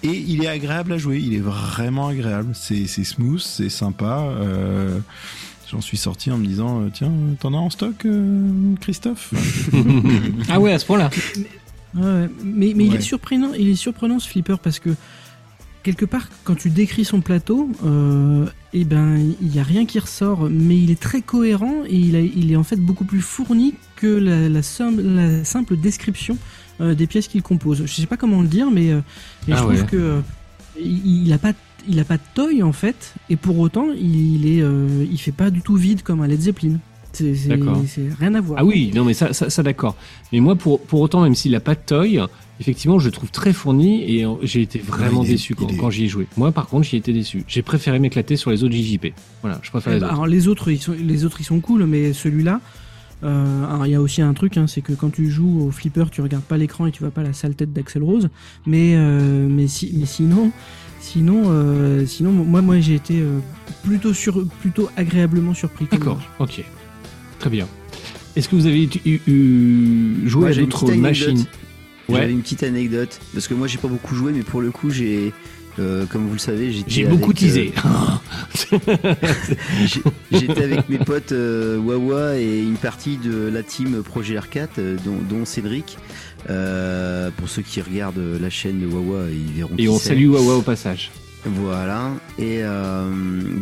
Et 0.04 0.12
il 0.28 0.44
est 0.44 0.48
agréable 0.48 0.94
à 0.94 0.98
jouer, 1.00 1.18
il 1.20 1.34
est 1.34 1.40
vraiment 1.42 2.08
agréable, 2.10 2.52
c'est 2.54 2.86
smooth, 2.86 3.40
c'est 3.42 3.70
sympa. 3.70 4.20
euh, 4.40 5.00
J'en 5.72 5.82
suis 5.82 5.98
sorti 5.98 6.32
en 6.32 6.38
me 6.40 6.48
disant, 6.48 6.82
euh, 6.82 6.90
tiens, 6.92 7.12
t'en 7.40 7.54
as 7.54 7.58
en 7.58 7.70
stock, 7.70 8.04
euh, 8.06 8.74
Christophe? 8.82 9.32
Ah 10.50 10.60
ouais 10.60 10.74
à 10.74 10.80
ce 10.80 10.86
point-là. 10.88 11.12
Ouais, 11.96 12.30
mais 12.44 12.74
mais 12.76 12.86
il 12.86 12.96
est 12.96 13.02
surprenant, 13.02 13.54
il 13.58 13.68
est 13.70 13.76
surprenant 13.76 14.20
ce 14.20 14.28
flipper 14.30 14.58
parce 14.62 14.80
que 14.80 14.92
quelque 15.82 16.06
part 16.06 16.30
quand 16.44 16.56
tu 16.56 16.70
décris 16.70 17.06
son 17.06 17.22
plateau, 17.22 17.70
euh, 17.86 18.46
eh 18.74 18.84
ben 18.86 19.18
il 19.42 19.56
y 19.56 19.60
a 19.60 19.64
rien 19.64 19.86
qui 19.86 19.98
ressort, 20.00 20.48
mais 20.52 20.78
il 20.78 20.92
est 20.92 21.00
très 21.00 21.22
cohérent 21.22 21.84
et 21.88 21.96
il, 21.98 22.16
a- 22.16 22.20
il 22.22 22.52
est 22.52 22.56
en 22.56 22.64
fait 22.64 22.76
beaucoup 22.76 23.06
plus 23.06 23.22
fourni 23.22 23.74
que 23.96 24.08
la, 24.08 24.50
la 24.50 24.62
sim- 24.62 25.02
la 25.02 25.44
simple 25.46 25.78
description 25.78 26.38
euh, 26.82 26.94
des 26.94 27.08
pièces 27.08 27.28
qu'il 27.28 27.42
compose. 27.42 27.84
Je 27.86 27.94
sais 27.94 28.06
pas 28.08 28.18
comment 28.18 28.42
le 28.42 28.48
dire, 28.48 28.70
mais, 28.72 28.92
euh, 28.92 29.02
Ah 29.56 29.56
je 29.58 29.64
trouve 29.64 29.86
que 29.86 30.22
il, 30.80 31.26
il 31.26 31.34
a 31.34 31.38
pas 31.40 31.54
il 31.88 32.00
a 32.00 32.04
pas 32.04 32.18
de 32.18 32.24
toy 32.36 32.62
en 32.62 32.74
fait, 32.74 33.16
et 33.30 33.36
pour 33.36 33.58
autant 33.58 33.88
il 34.00 34.46
est 34.46 34.64
il 35.10 35.18
fait 35.18 35.32
pas 35.32 35.50
du 35.50 35.62
tout 35.62 35.76
vide 35.76 36.04
comme 36.04 36.22
un 36.22 36.28
Led 36.28 36.42
Zeppelin. 36.42 36.78
C'est 37.14 38.10
rien 38.20 38.34
à 38.36 38.42
voir. 38.42 38.60
Ah 38.62 38.66
oui, 38.66 38.92
non 38.96 39.04
mais 39.04 39.14
ça, 39.14 39.34
ça, 39.34 39.50
ça, 39.50 39.64
d'accord. 39.64 39.96
Mais 40.32 40.40
moi, 40.40 40.56
pour, 40.56 40.80
pour 40.82 41.02
autant, 41.02 41.22
même 41.24 41.36
s'il 41.36 41.56
a 41.56 41.60
pas 41.60 41.76
de 41.76 41.80
toy, 41.86 42.20
effectivement, 42.60 43.00
je 43.00 43.06
le 43.06 43.12
trouve 43.12 43.32
très 43.32 43.54
fourni 43.54 44.04
et 44.04 44.26
euh, 44.26 44.34
j'ai 44.44 44.62
été 44.62 44.80
vraiment 44.80 45.24
il 45.24 45.30
est- 45.30 45.32
déçu 45.34 45.56
quand, 45.56 45.68
est- 45.68 45.78
quand 45.78 45.90
j'y 45.90 46.06
ai 46.06 46.08
joué. 46.08 46.28
Moi, 46.38 46.52
par 46.52 46.68
contre, 46.68 46.88
j'y 46.88 46.96
ai 46.96 47.00
été 47.00 47.14
déçu. 47.14 47.44
J'ai 47.48 47.62
préféré 47.62 48.00
m'éclater 48.00 48.36
sur 48.36 48.52
les 48.52 48.64
autres 48.64 48.74
JJP. 48.76 49.14
Voilà, 49.42 49.60
je 49.64 49.70
préfère 49.72 49.94
Eh 49.94 49.96
les 49.96 50.00
bah, 50.02 50.08
autres. 50.08 50.14
alors 50.16 50.28
les 50.28 50.48
autres, 50.48 50.70
ils 50.72 50.80
sont, 50.82 50.94
les 51.00 51.26
autres, 51.26 51.42
ils 51.42 51.46
sont 51.46 51.60
cool, 51.60 51.86
mais 51.86 52.14
celui-là, 52.14 52.62
euh, 53.24 53.66
alors 53.66 53.86
il 53.86 53.92
y 53.92 53.96
a 53.96 54.02
aussi 54.02 54.22
un 54.22 54.34
truc, 54.34 54.56
hein, 54.58 54.68
c'est 54.68 54.82
que 54.82 54.94
quand 54.94 55.10
tu 55.10 55.30
joues 55.30 55.62
au 55.68 55.72
flipper, 55.72 56.06
tu 56.12 56.22
regardes 56.22 56.44
pas 56.44 56.58
l'écran 56.58 56.86
et 56.86 56.92
tu 56.92 57.00
vois 57.00 57.12
pas 57.12 57.24
la 57.24 57.34
sale 57.34 57.56
tête 57.56 57.74
d'Axel 57.74 58.04
Rose. 58.04 58.30
Mais 58.66 58.94
euh, 58.96 59.48
mais 59.50 59.68
si, 59.68 59.94
mais 59.98 60.06
sinon, 60.06 60.52
sinon, 61.02 61.44
euh, 61.48 62.06
sinon, 62.06 62.32
moi, 62.32 62.62
moi, 62.62 62.80
j'ai 62.80 62.96
été 62.96 63.20
euh, 63.20 63.40
plutôt 63.84 64.14
sur, 64.14 64.46
plutôt 64.62 64.90
agréablement 64.96 65.54
surpris. 65.54 65.88
D'accord, 65.92 66.20
ok. 66.40 66.64
Très 67.40 67.50
bien. 67.50 67.68
Est-ce 68.36 68.48
que 68.50 68.56
vous 68.56 68.68
avez 68.68 68.88
eu, 69.06 69.20
joué 70.26 70.42
Moi, 70.42 70.50
à 70.50 70.54
d'autres 70.54 70.92
machines 70.94 71.46
Ouais. 72.08 72.32
une 72.32 72.42
petite 72.42 72.64
anecdote 72.64 73.20
parce 73.34 73.48
que 73.48 73.54
moi 73.54 73.68
j'ai 73.68 73.78
pas 73.78 73.88
beaucoup 73.88 74.16
joué, 74.16 74.32
mais 74.32 74.42
pour 74.42 74.62
le 74.62 74.72
coup 74.72 74.90
j'ai, 74.90 75.32
euh, 75.78 76.06
comme 76.08 76.26
vous 76.28 76.34
le 76.34 76.40
savez, 76.40 76.72
j'étais 76.72 76.90
J'ai 76.90 77.06
beaucoup 77.06 77.32
euh, 77.32 77.34
teasé. 77.34 77.72
J'étais 80.32 80.64
avec 80.64 80.90
mes 80.90 80.98
potes 80.98 81.32
euh, 81.32 81.78
Wawa 81.78 82.38
et 82.38 82.62
une 82.62 82.76
partie 82.78 83.18
de 83.18 83.50
la 83.54 83.64
team 83.64 84.02
Projet 84.04 84.38
R4, 84.38 84.68
euh, 84.80 84.98
dont, 85.06 85.18
dont 85.30 85.46
Cédric. 85.46 85.98
Pour 87.38 87.48
ceux 87.50 87.62
qui 87.62 87.82
regardent 87.82 88.40
la 88.42 88.50
chaîne 88.50 88.80
de 88.80 88.88
Wawa, 88.88 89.26
ils 89.32 89.54
verront. 89.54 89.76
Et 89.78 89.88
on 89.88 90.00
salue 90.00 90.28
Wawa 90.30 90.58
au 90.58 90.62
passage. 90.62 91.12
Voilà. 91.46 92.12
Et 92.38 92.60
euh, 92.64 93.10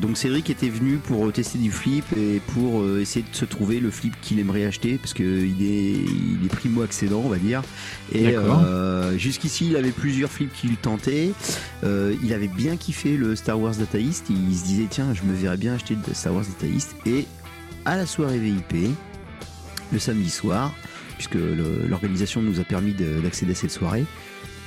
donc 0.02 0.18
Cédric 0.18 0.50
était 0.50 0.70
venu 0.70 0.98
pour 0.98 1.32
tester 1.32 1.60
du 1.60 1.72
flip 1.72 2.06
et 2.18 2.42
pour 2.54 2.82
euh, 2.82 3.00
essayer 3.02 3.24
de 3.30 3.36
se 3.36 3.46
trouver 3.46 3.80
le 3.80 3.92
flip 3.92 4.16
qu'il 4.22 4.40
aimerait 4.40 4.66
acheter 4.66 4.98
parce 4.98 5.14
que 5.14 5.24
il 5.24 5.62
est, 5.64 5.92
il 5.92 6.40
est 6.44 6.50
primo 6.50 6.82
accédant, 6.82 7.22
on 7.24 7.30
va 7.30 7.38
dire. 7.38 7.62
Et 8.14 8.36
euh, 8.36 9.18
jusqu'ici, 9.18 9.68
il 9.70 9.76
avait 9.76 9.92
plusieurs 9.92 10.32
flips 10.32 10.52
qu'il 10.54 10.76
tentait. 10.78 11.32
Euh, 11.84 12.16
il 12.24 12.34
avait 12.34 12.48
bien 12.48 12.78
kiffé 12.78 13.16
le 13.16 13.36
Star 13.36 13.60
Wars 13.60 13.76
Data 13.76 14.00
East. 14.00 14.26
Il 14.32 14.56
se 14.58 14.64
disait 14.66 14.88
tiens, 14.90 15.14
je 15.14 15.22
me 15.22 15.34
verrais 15.36 15.58
bien 15.58 15.76
acheter 15.76 15.96
le 16.08 16.14
Star 16.16 16.34
Wars 16.34 16.46
Data 16.46 16.66
East. 16.74 16.96
Et 17.06 17.26
à 17.86 17.96
la 17.96 18.08
soirée 18.08 18.40
VIP, 18.40 18.90
le 19.94 20.00
samedi 20.00 20.32
soir, 20.32 20.74
puisque 21.16 21.38
l'organisation 21.88 22.42
nous 22.42 22.60
a 22.60 22.64
permis 22.64 22.94
de- 22.94 23.22
d'accéder 23.22 23.52
à 23.52 23.56
cette 23.56 23.72
soirée. 23.72 24.06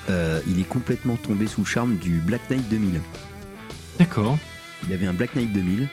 Euh, 0.09 0.41
il 0.49 0.59
est 0.61 0.69
complètement 0.69 1.17
tombé 1.17 1.47
sous 1.47 1.61
le 1.61 1.67
charme 1.67 1.97
du 1.97 2.13
Black 2.19 2.41
Knight 2.51 2.69
2000. 2.69 3.01
D'accord. 3.99 4.39
Il 4.87 4.93
avait 4.95 5.07
un 5.07 5.13
Black 5.13 5.35
Knight 5.37 5.53
2000 5.53 5.89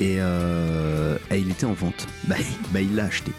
et, 0.00 0.16
euh, 0.18 1.16
et 1.30 1.38
il 1.38 1.50
était 1.50 1.66
en 1.66 1.72
vente. 1.72 2.06
Bah, 2.28 2.36
bah, 2.72 2.80
il 2.80 2.94
l'a 2.94 3.04
acheté. 3.04 3.32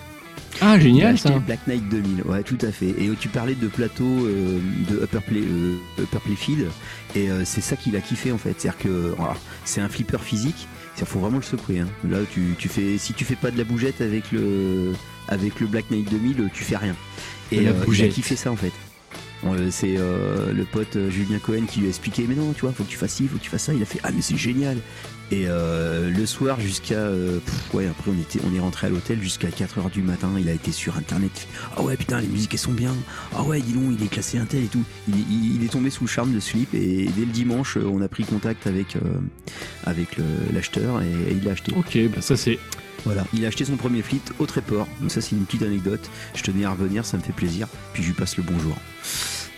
Ah, 0.62 0.80
génial 0.80 1.16
acheté 1.16 1.30
ça. 1.30 1.40
Black 1.40 1.66
Knight 1.68 1.88
2000, 1.90 2.24
ouais, 2.26 2.44
tout 2.44 2.58
à 2.62 2.72
fait. 2.72 2.90
Et 2.90 3.10
tu 3.20 3.28
parlais 3.28 3.56
de 3.56 3.68
plateau 3.68 4.06
euh, 4.06 4.60
de 4.90 5.04
Upper, 5.04 5.20
Play, 5.28 5.42
euh, 5.42 5.78
Upper 6.00 6.20
Playfield, 6.20 6.68
et 7.16 7.30
euh, 7.30 7.44
c'est 7.44 7.62
ça 7.62 7.76
qu'il 7.76 7.96
a 7.96 8.02
kiffé 8.02 8.32
en 8.32 8.38
fait. 8.38 8.54
C'est-à-dire 8.58 8.80
que 8.80 9.14
voilà, 9.18 9.36
c'est 9.66 9.82
un 9.82 9.90
flipper 9.90 10.20
physique. 10.22 10.68
Il 11.00 11.06
faut 11.08 11.20
vraiment 11.20 11.38
le 11.38 11.44
secouer. 11.44 11.80
hein. 11.80 11.88
Là, 12.08 12.20
tu, 12.32 12.56
tu 12.60 12.70
fais, 12.70 12.98
si 13.00 13.14
tu 13.14 13.26
fais 13.26 13.36
pas 13.36 13.50
de 13.52 13.58
la 13.58 13.64
bougette 13.64 14.00
avec 14.00 14.32
le, 14.32 14.94
avec 15.28 15.60
le 15.60 15.66
Black 15.68 15.90
Knight 15.90 16.10
2000, 16.10 16.50
tu 16.54 16.64
fais 16.64 16.78
rien. 16.78 16.96
Et 17.52 17.62
la 17.62 17.72
euh, 17.72 17.74
il 17.74 17.82
a 17.82 17.86
bougette. 17.86 18.14
kiffé 18.14 18.36
ça 18.36 18.52
en 18.52 18.56
fait. 18.56 18.72
Euh, 19.46 19.70
c'est 19.72 19.96
euh, 19.98 20.54
le 20.54 20.64
pote 20.64 20.96
euh, 20.96 21.10
Julien 21.10 21.40
Cohen 21.40 21.66
qui 21.68 21.80
lui 21.80 21.88
a 21.88 21.90
expliqué 21.90 22.26
mais 22.28 22.36
non 22.36 22.54
tu 22.54 22.62
vois 22.62 22.72
faut 22.72 22.84
que 22.84 22.90
tu 22.90 22.98
fasses 22.98 23.16
ci 23.16 23.28
faut 23.28 23.38
que 23.38 23.44
tu 23.44 23.50
fasses 23.50 23.64
ça. 23.64 23.74
Il 23.74 23.82
a 23.82 23.86
fait 23.86 24.00
ah 24.04 24.12
mais 24.14 24.22
c'est 24.22 24.38
génial. 24.38 24.78
Et 25.32 25.46
euh, 25.48 26.10
le 26.12 26.26
soir 26.26 26.60
jusqu'à 26.60 26.96
euh, 26.96 27.40
ouais 27.74 27.88
après 27.88 28.12
on 28.12 28.22
était 28.22 28.40
on 28.50 28.56
est 28.56 28.60
rentré 28.60 28.88
à 28.88 28.90
l'hôtel 28.90 29.22
jusqu'à 29.22 29.50
4h 29.50 29.92
du 29.92 30.02
matin. 30.02 30.30
Il 30.38 30.48
a 30.50 30.54
été 30.54 30.72
sur 30.72 30.98
internet. 30.98 31.48
Ah 31.76 31.82
ouais 31.82 31.98
putain 31.98 32.22
les 32.22 32.28
musiques 32.28 32.54
elles 32.54 32.60
sont 32.60 32.72
bien. 32.72 32.94
Ah 33.36 33.44
ouais 33.44 33.60
dis 33.62 33.74
donc 33.74 33.96
il 33.98 34.06
est 34.06 34.10
classé 34.10 34.38
un 34.38 34.46
tel 34.46 34.64
et 34.64 34.68
tout. 34.68 34.84
Il, 35.08 35.64
est 35.64 35.70
tombé 35.70 35.90
sous 35.90 36.04
le 36.04 36.10
charme 36.10 36.34
de 36.34 36.40
slip 36.40 36.74
et 36.74 37.10
dès 37.16 37.26
le 37.26 37.32
dimanche 37.32 37.78
on 37.78 38.02
a 38.02 38.08
pris 38.08 38.24
contact 38.24 38.68
avec 38.68 38.98
avec 39.86 40.18
l'acheteur 40.54 41.02
et, 41.02 41.08
et 41.08 41.34
il 41.34 41.44
l'a 41.44 41.52
acheté. 41.52 41.74
Ok, 41.76 41.98
bah 42.14 42.22
ça 42.22 42.38
c'est 42.38 42.60
Voilà, 43.06 43.26
il 43.34 43.44
a 43.44 43.48
acheté 43.50 43.66
son 43.66 43.76
premier 43.76 44.02
flip 44.02 44.32
au 44.40 44.46
Tréport. 44.46 44.88
Donc 45.02 45.12
ça 45.12 45.22
c'est 45.22 45.36
une 45.36 45.46
petite 45.46 45.64
anecdote. 45.64 46.10
Je 46.36 46.44
tenais 46.44 46.66
à 46.66 46.72
revenir, 46.72 47.06
ça 47.06 47.18
me 47.18 47.22
fait 47.24 47.34
plaisir. 47.34 47.68
Puis 47.94 48.04
je 48.04 48.08
lui 48.10 48.14
passe 48.16 48.38
le 48.38 48.44
bonjour. 48.44 48.76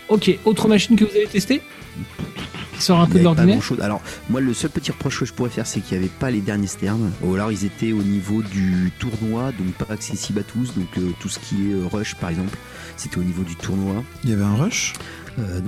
Ok, 0.08 0.30
autre 0.44 0.68
machine 0.68 0.96
que 0.96 1.04
vous 1.04 1.10
avez 1.16 1.26
testée 1.26 1.60
Qui 2.76 2.82
sort 2.82 3.00
un 3.00 3.06
peu 3.06 3.18
de 3.18 3.24
l'ordinaire 3.24 3.56
grand-chose. 3.56 3.80
Alors 3.80 4.00
moi 4.30 4.40
le 4.40 4.54
seul 4.54 4.70
petit 4.70 4.90
reproche 4.92 5.18
que 5.20 5.24
je 5.26 5.32
pourrais 5.32 5.50
faire 5.50 5.66
c'est 5.66 5.80
qu'il 5.80 5.98
n'y 5.98 6.04
avait 6.04 6.12
pas 6.12 6.30
les 6.30 6.40
derniers 6.40 6.66
sternes. 6.66 7.10
Ou 7.22 7.34
alors 7.34 7.50
ils 7.52 7.64
étaient 7.64 7.92
au 7.92 8.02
niveau 8.02 8.42
du 8.42 8.92
tournoi, 8.98 9.52
donc 9.52 9.72
pas 9.74 9.92
accessible 9.92 10.40
à 10.40 10.42
tous. 10.42 10.74
Donc 10.74 10.88
euh, 10.98 11.10
tout 11.20 11.28
ce 11.28 11.38
qui 11.38 11.70
est 11.70 11.74
euh, 11.74 11.86
rush 11.90 12.14
par 12.16 12.30
exemple, 12.30 12.56
c'était 12.96 13.18
au 13.18 13.24
niveau 13.24 13.42
du 13.42 13.56
tournoi. 13.56 14.02
Il 14.24 14.30
y 14.30 14.32
avait 14.32 14.44
un 14.44 14.54
rush? 14.56 14.92
Euh, 15.38 15.60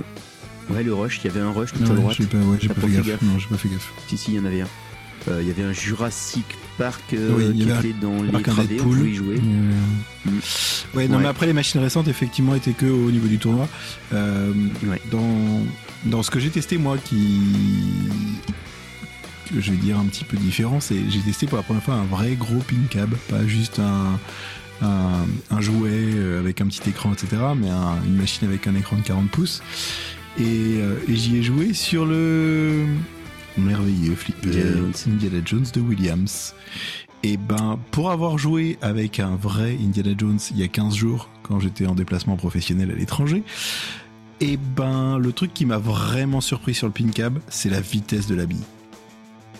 ouais 0.69 0.83
le 0.83 0.93
rush, 0.93 1.19
il 1.23 1.27
y 1.27 1.29
avait 1.29 1.41
un 1.41 1.51
rush 1.51 1.73
tout 1.73 1.79
Non, 1.79 1.87
à 1.87 1.89
ouais, 1.93 1.95
droite. 1.97 2.17
j'ai 2.19 2.25
pas, 2.27 2.37
ouais, 2.37 2.57
j'ai 2.61 2.67
T'as 2.69 2.73
pas 2.75 2.81
pas 2.81 2.87
fait 2.87 2.93
fait 2.93 2.97
gaffe. 2.97 3.07
gaffe 3.07 3.21
Non, 3.23 3.39
j'ai 3.39 3.47
pas 3.47 3.57
fait 3.57 3.69
gaffe. 3.69 3.91
Si 4.07 4.17
si 4.17 4.31
il 4.31 4.37
y 4.37 4.39
en 4.39 4.45
avait 4.45 4.61
un. 4.61 4.67
Euh, 5.27 5.39
Il 5.41 5.47
y 5.47 5.51
avait 5.51 5.63
un 5.63 5.73
Jurassic 5.73 6.45
Park 6.77 7.01
euh, 7.13 7.33
Oui, 7.35 7.53
qui 7.53 7.63
était 7.69 7.93
dans 7.99 8.21
les 8.23 8.41
travées, 8.41 8.79
on 8.79 8.83
pouvait 8.83 9.09
y 9.09 9.15
jouer. 9.15 9.37
Mm. 9.37 10.29
Ouais, 10.95 11.07
non, 11.07 11.17
Ouais. 11.17 11.23
mais 11.23 11.27
après, 11.27 11.45
les 11.45 11.53
machines 11.53 11.81
récentes, 11.81 12.07
effectivement, 12.07 12.55
étaient 12.55 12.71
que 12.73 12.85
au 12.85 13.11
niveau 13.11 13.27
du 13.27 13.37
tournoi. 13.37 13.67
Euh, 14.13 14.53
Ouais. 14.87 15.01
dans, 15.11 15.61
dans 16.05 16.23
ce 16.23 16.31
que 16.31 16.39
j'ai 16.39 16.49
testé, 16.49 16.77
moi, 16.77 16.97
qui. 16.97 17.41
que 19.53 19.59
je 19.59 19.71
vais 19.71 19.77
dire 19.77 19.97
un 19.99 20.05
petit 20.05 20.23
peu 20.23 20.37
différent, 20.37 20.79
c'est 20.79 20.97
j'ai 21.09 21.19
testé 21.19 21.47
pour 21.47 21.57
la 21.57 21.63
première 21.63 21.83
fois 21.83 21.95
un 21.95 22.03
vrai 22.05 22.35
gros 22.35 22.59
pin 22.59 22.75
cab, 22.89 23.09
pas 23.29 23.45
juste 23.45 23.79
un. 23.79 24.19
Un, 24.81 25.25
un 25.51 25.59
jouet 25.59 26.07
avec 26.39 26.61
un 26.61 26.65
petit 26.67 26.89
écran, 26.89 27.11
etc., 27.11 27.35
mais 27.53 27.69
un- 27.69 27.97
une 28.05 28.15
machine 28.15 28.47
avec 28.47 28.65
un 28.65 28.75
écran 28.75 28.95
de 28.95 29.01
40 29.01 29.29
pouces. 29.29 29.61
Et, 30.39 30.77
et 31.09 31.15
j'y 31.17 31.35
ai 31.35 31.43
joué 31.43 31.73
sur 31.73 32.05
le 32.05 32.85
merveilleux 33.59 34.15
flip 34.15 34.35
Indiana 34.43 34.71
Jones. 34.75 34.93
Indiana 35.07 35.41
Jones 35.45 35.65
de 35.73 35.81
Williams. 35.81 36.55
Et 37.23 37.37
ben, 37.37 37.77
pour 37.91 38.11
avoir 38.11 38.37
joué 38.37 38.77
avec 38.81 39.19
un 39.19 39.35
vrai 39.35 39.77
Indiana 39.79 40.11
Jones 40.17 40.39
il 40.51 40.57
y 40.57 40.63
a 40.63 40.67
15 40.67 40.95
jours, 40.95 41.29
quand 41.43 41.59
j'étais 41.59 41.85
en 41.85 41.95
déplacement 41.95 42.37
professionnel 42.37 42.91
à 42.91 42.95
l'étranger, 42.95 43.43
et 44.41 44.57
ben, 44.57 45.17
le 45.17 45.33
truc 45.33 45.53
qui 45.53 45.65
m'a 45.65 45.77
vraiment 45.77 46.39
surpris 46.39 46.73
sur 46.73 46.87
le 46.87 46.93
pin 46.93 47.09
cab, 47.09 47.39
c'est 47.49 47.69
la 47.69 47.81
vitesse 47.81 48.27
de 48.27 48.35
la 48.35 48.45
bille. 48.45 48.63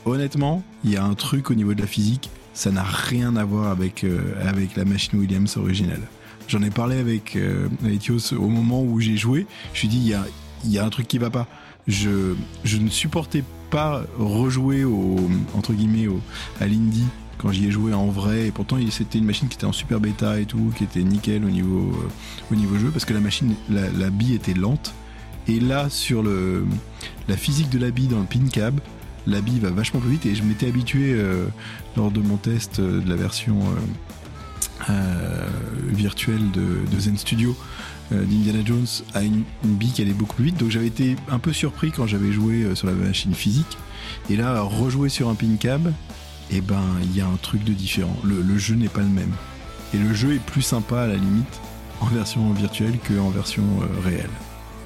Honnêtement, 0.05 0.63
il 0.85 0.91
y 0.91 0.97
a 0.97 1.03
un 1.03 1.15
truc 1.15 1.51
au 1.51 1.53
niveau 1.53 1.73
de 1.73 1.81
la 1.81 1.87
physique, 1.87 2.29
ça 2.53 2.71
n'a 2.71 2.83
rien 2.83 3.35
à 3.35 3.43
voir 3.43 3.67
avec, 3.67 4.03
euh, 4.03 4.33
avec 4.47 4.77
la 4.77 4.85
machine 4.85 5.19
Williams 5.19 5.57
originale. 5.57 6.01
J'en 6.47 6.61
ai 6.61 6.69
parlé 6.69 6.97
avec, 6.97 7.35
euh, 7.35 7.67
avec 7.83 8.05
Yos 8.05 8.33
au 8.33 8.47
moment 8.47 8.81
où 8.81 8.99
j'ai 9.01 9.17
joué. 9.17 9.45
Je 9.73 9.81
lui 9.81 9.87
ai 9.87 9.91
dit, 9.91 9.97
il 9.97 10.07
y 10.07 10.13
a, 10.13 10.25
il 10.63 10.71
y 10.71 10.79
a 10.79 10.85
un 10.85 10.89
truc 10.89 11.07
qui 11.07 11.17
va 11.17 11.29
pas. 11.29 11.47
Je, 11.87 12.35
ne 12.79 12.89
supportais 12.89 13.43
pas 13.69 14.03
rejouer 14.17 14.83
au, 14.83 15.17
entre 15.55 15.73
guillemets, 15.73 16.07
à 16.59 16.67
l'Indie 16.67 17.07
quand 17.39 17.51
j'y 17.51 17.65
ai 17.65 17.71
joué 17.71 17.93
en 17.93 18.07
vrai. 18.07 18.47
Et 18.47 18.51
pourtant, 18.51 18.77
c'était 18.91 19.17
une 19.17 19.25
machine 19.25 19.47
qui 19.47 19.55
était 19.55 19.65
en 19.65 19.71
super 19.71 19.99
bêta 19.99 20.39
et 20.39 20.45
tout, 20.45 20.71
qui 20.75 20.83
était 20.83 21.01
nickel 21.01 21.43
au 21.43 21.49
niveau, 21.49 21.91
euh, 21.93 22.51
au 22.51 22.55
niveau 22.55 22.77
jeu, 22.77 22.91
parce 22.91 23.05
que 23.05 23.13
la 23.13 23.21
machine, 23.21 23.55
la, 23.69 24.09
bille 24.11 24.35
était 24.35 24.53
lente. 24.53 24.93
Et 25.47 25.59
là, 25.59 25.89
sur 25.89 26.23
la 26.23 27.37
physique 27.37 27.69
de 27.69 27.79
la 27.79 27.89
bille 27.89 28.07
dans 28.07 28.19
le 28.19 28.25
pin 28.25 28.45
cab, 28.51 28.79
la 29.25 29.41
bille 29.41 29.59
va 29.59 29.71
vachement 29.71 29.99
plus 29.99 30.11
vite. 30.11 30.25
Et 30.27 30.35
je 30.35 30.43
m'étais 30.43 30.67
habitué 30.67 31.13
euh, 31.13 31.47
lors 31.97 32.11
de 32.11 32.19
mon 32.19 32.37
test 32.37 32.79
euh, 32.79 33.01
de 33.01 33.09
la 33.09 33.15
version 33.15 33.57
virtuelle 35.87 36.51
de, 36.51 36.99
Zen 36.99 37.17
Studio 37.17 37.55
d'Indiana 38.11 38.59
Jones 38.65 38.87
à 39.13 39.23
une, 39.23 39.43
bille 39.63 39.91
qui 39.91 40.01
allait 40.01 40.13
beaucoup 40.13 40.35
plus 40.35 40.45
vite. 40.45 40.57
Donc 40.57 40.69
j'avais 40.69 40.87
été 40.87 41.15
un 41.29 41.39
peu 41.39 41.53
surpris 41.53 41.91
quand 41.91 42.07
j'avais 42.07 42.31
joué 42.31 42.63
euh, 42.63 42.75
sur 42.75 42.87
la 42.87 42.93
machine 42.93 43.33
physique. 43.33 43.77
Et 44.29 44.35
là, 44.35 44.61
rejouer 44.61 45.09
sur 45.09 45.29
un 45.29 45.35
pin 45.35 45.55
cab, 45.59 45.91
et 46.51 46.61
ben 46.61 46.83
il 47.03 47.15
y 47.15 47.21
a 47.21 47.27
un 47.27 47.37
truc 47.41 47.63
de 47.63 47.73
différent. 47.73 48.15
Le, 48.23 48.41
le 48.41 48.57
jeu 48.57 48.75
n'est 48.75 48.89
pas 48.89 49.01
le 49.01 49.07
même. 49.07 49.33
Et 49.93 49.97
le 49.97 50.13
jeu 50.13 50.33
est 50.33 50.39
plus 50.43 50.61
sympa 50.61 51.01
à 51.01 51.07
la 51.07 51.15
limite 51.15 51.59
en 52.01 52.05
version 52.07 52.51
virtuelle 52.53 52.97
qu'en 53.07 53.29
version 53.29 53.63
euh, 53.81 54.01
réelle. 54.03 54.29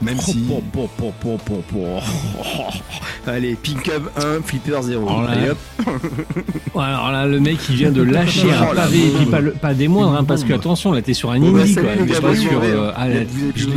Même 0.02 0.20
si. 0.20 0.44
Allez, 3.28 3.56
Pink 3.56 3.84
Cab 3.84 4.04
1, 4.18 4.42
Flipper 4.44 4.82
0. 4.82 5.08
Alors 5.08 5.24
là- 5.24 5.30
Allez 5.32 5.50
hop. 5.52 5.58
Ouais, 6.76 6.84
alors 6.84 7.12
là, 7.12 7.26
le 7.28 7.40
mec, 7.40 7.58
il 7.70 7.76
vient 7.76 7.92
de 7.92 8.02
lâcher 8.02 8.52
un 8.52 8.68
Oh 8.72 8.74
là 8.74 8.82
pavé, 8.84 9.08
et 9.08 9.12
puis 9.12 9.26
pas, 9.28 9.40
le- 9.40 9.52
pas 9.52 9.74
des 9.74 9.88
moindres, 9.88 10.18
hein, 10.18 10.24
parce 10.24 10.44
que 10.44 10.54
attention, 10.54 10.92
là, 10.92 11.02
t'es 11.02 11.14
sur 11.14 11.32
un 11.32 11.40
Bon, 11.40 11.52
bah, 11.52 11.62
indie, 11.62 11.74
salut, 11.74 11.88
quoi. 11.88 12.06
t'es 12.06 12.12
gars, 12.14 12.22
pas 12.22 12.36
sur. 12.36 12.62
euh, 12.64 12.92
Vous 13.56 13.68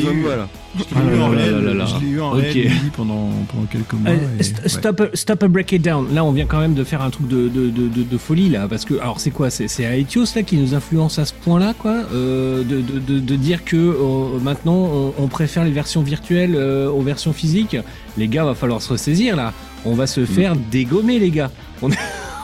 je 0.79 2.05
l'ai 2.05 2.11
eu. 2.13 2.21
en 2.21 2.31
réel, 2.31 2.71
pendant, 2.97 3.31
pendant 3.53 3.67
quelques 3.71 3.93
mois. 3.95 4.11
Euh, 4.11 4.39
et- 4.39 4.43
st- 4.43 4.63
ouais. 4.63 4.69
stop, 4.69 5.01
a- 5.01 5.17
stop 5.17 5.43
a 5.43 5.49
break 5.49 5.73
it 5.73 5.83
down. 5.83 6.07
Là, 6.15 6.25
on 6.25 6.33
vient 6.33 6.47
quand 6.47 6.61
même 6.61 6.75
de 6.75 6.85
faire 6.85 7.03
un 7.03 7.11
truc 7.11 7.29
de, 7.29 7.49
de, 7.49 7.71
de, 7.71 7.89
de- 7.89 8.03
de 8.03 8.19
folie 8.19 8.49
là, 8.49 8.67
parce 8.69 8.85
que 8.85 8.95
alors 9.01 9.21
c'est 9.21 9.31
quoi? 9.31 9.51
C'est 9.51 9.67
Aetios 9.83 10.25
là 10.35 10.43
qui 10.43 10.57
nous 10.57 10.75
influence 10.75 11.19
à 11.19 11.25
ce 11.25 11.33
point-là, 11.33 11.75
quoi, 11.79 11.97
euh, 12.13 12.63
de, 12.63 12.81
de, 12.81 12.99
de, 12.99 13.19
de 13.21 13.37
dire 13.37 13.65
que 13.65 13.77
euh, 13.77 14.39
maintenant 14.43 14.75
on, 14.77 15.15
on 15.19 15.27
préfère 15.29 15.65
les 15.65 15.71
versions 15.71 16.03
virtuelles 16.03 16.55
euh, 16.57 16.89
aux 16.91 17.03
versions 17.03 17.33
physiques. 17.33 17.77
Les 18.19 18.29
gars, 18.29 18.45
va 18.45 18.55
falloir 18.55 18.81
se 18.83 18.91
ressaisir 18.91 19.37
là. 19.37 19.53
On 19.85 19.95
va 19.95 20.07
se 20.07 20.25
faire 20.25 20.55
dégommer, 20.71 21.19
les 21.19 21.31
gars. 21.31 21.51
On 21.83 21.89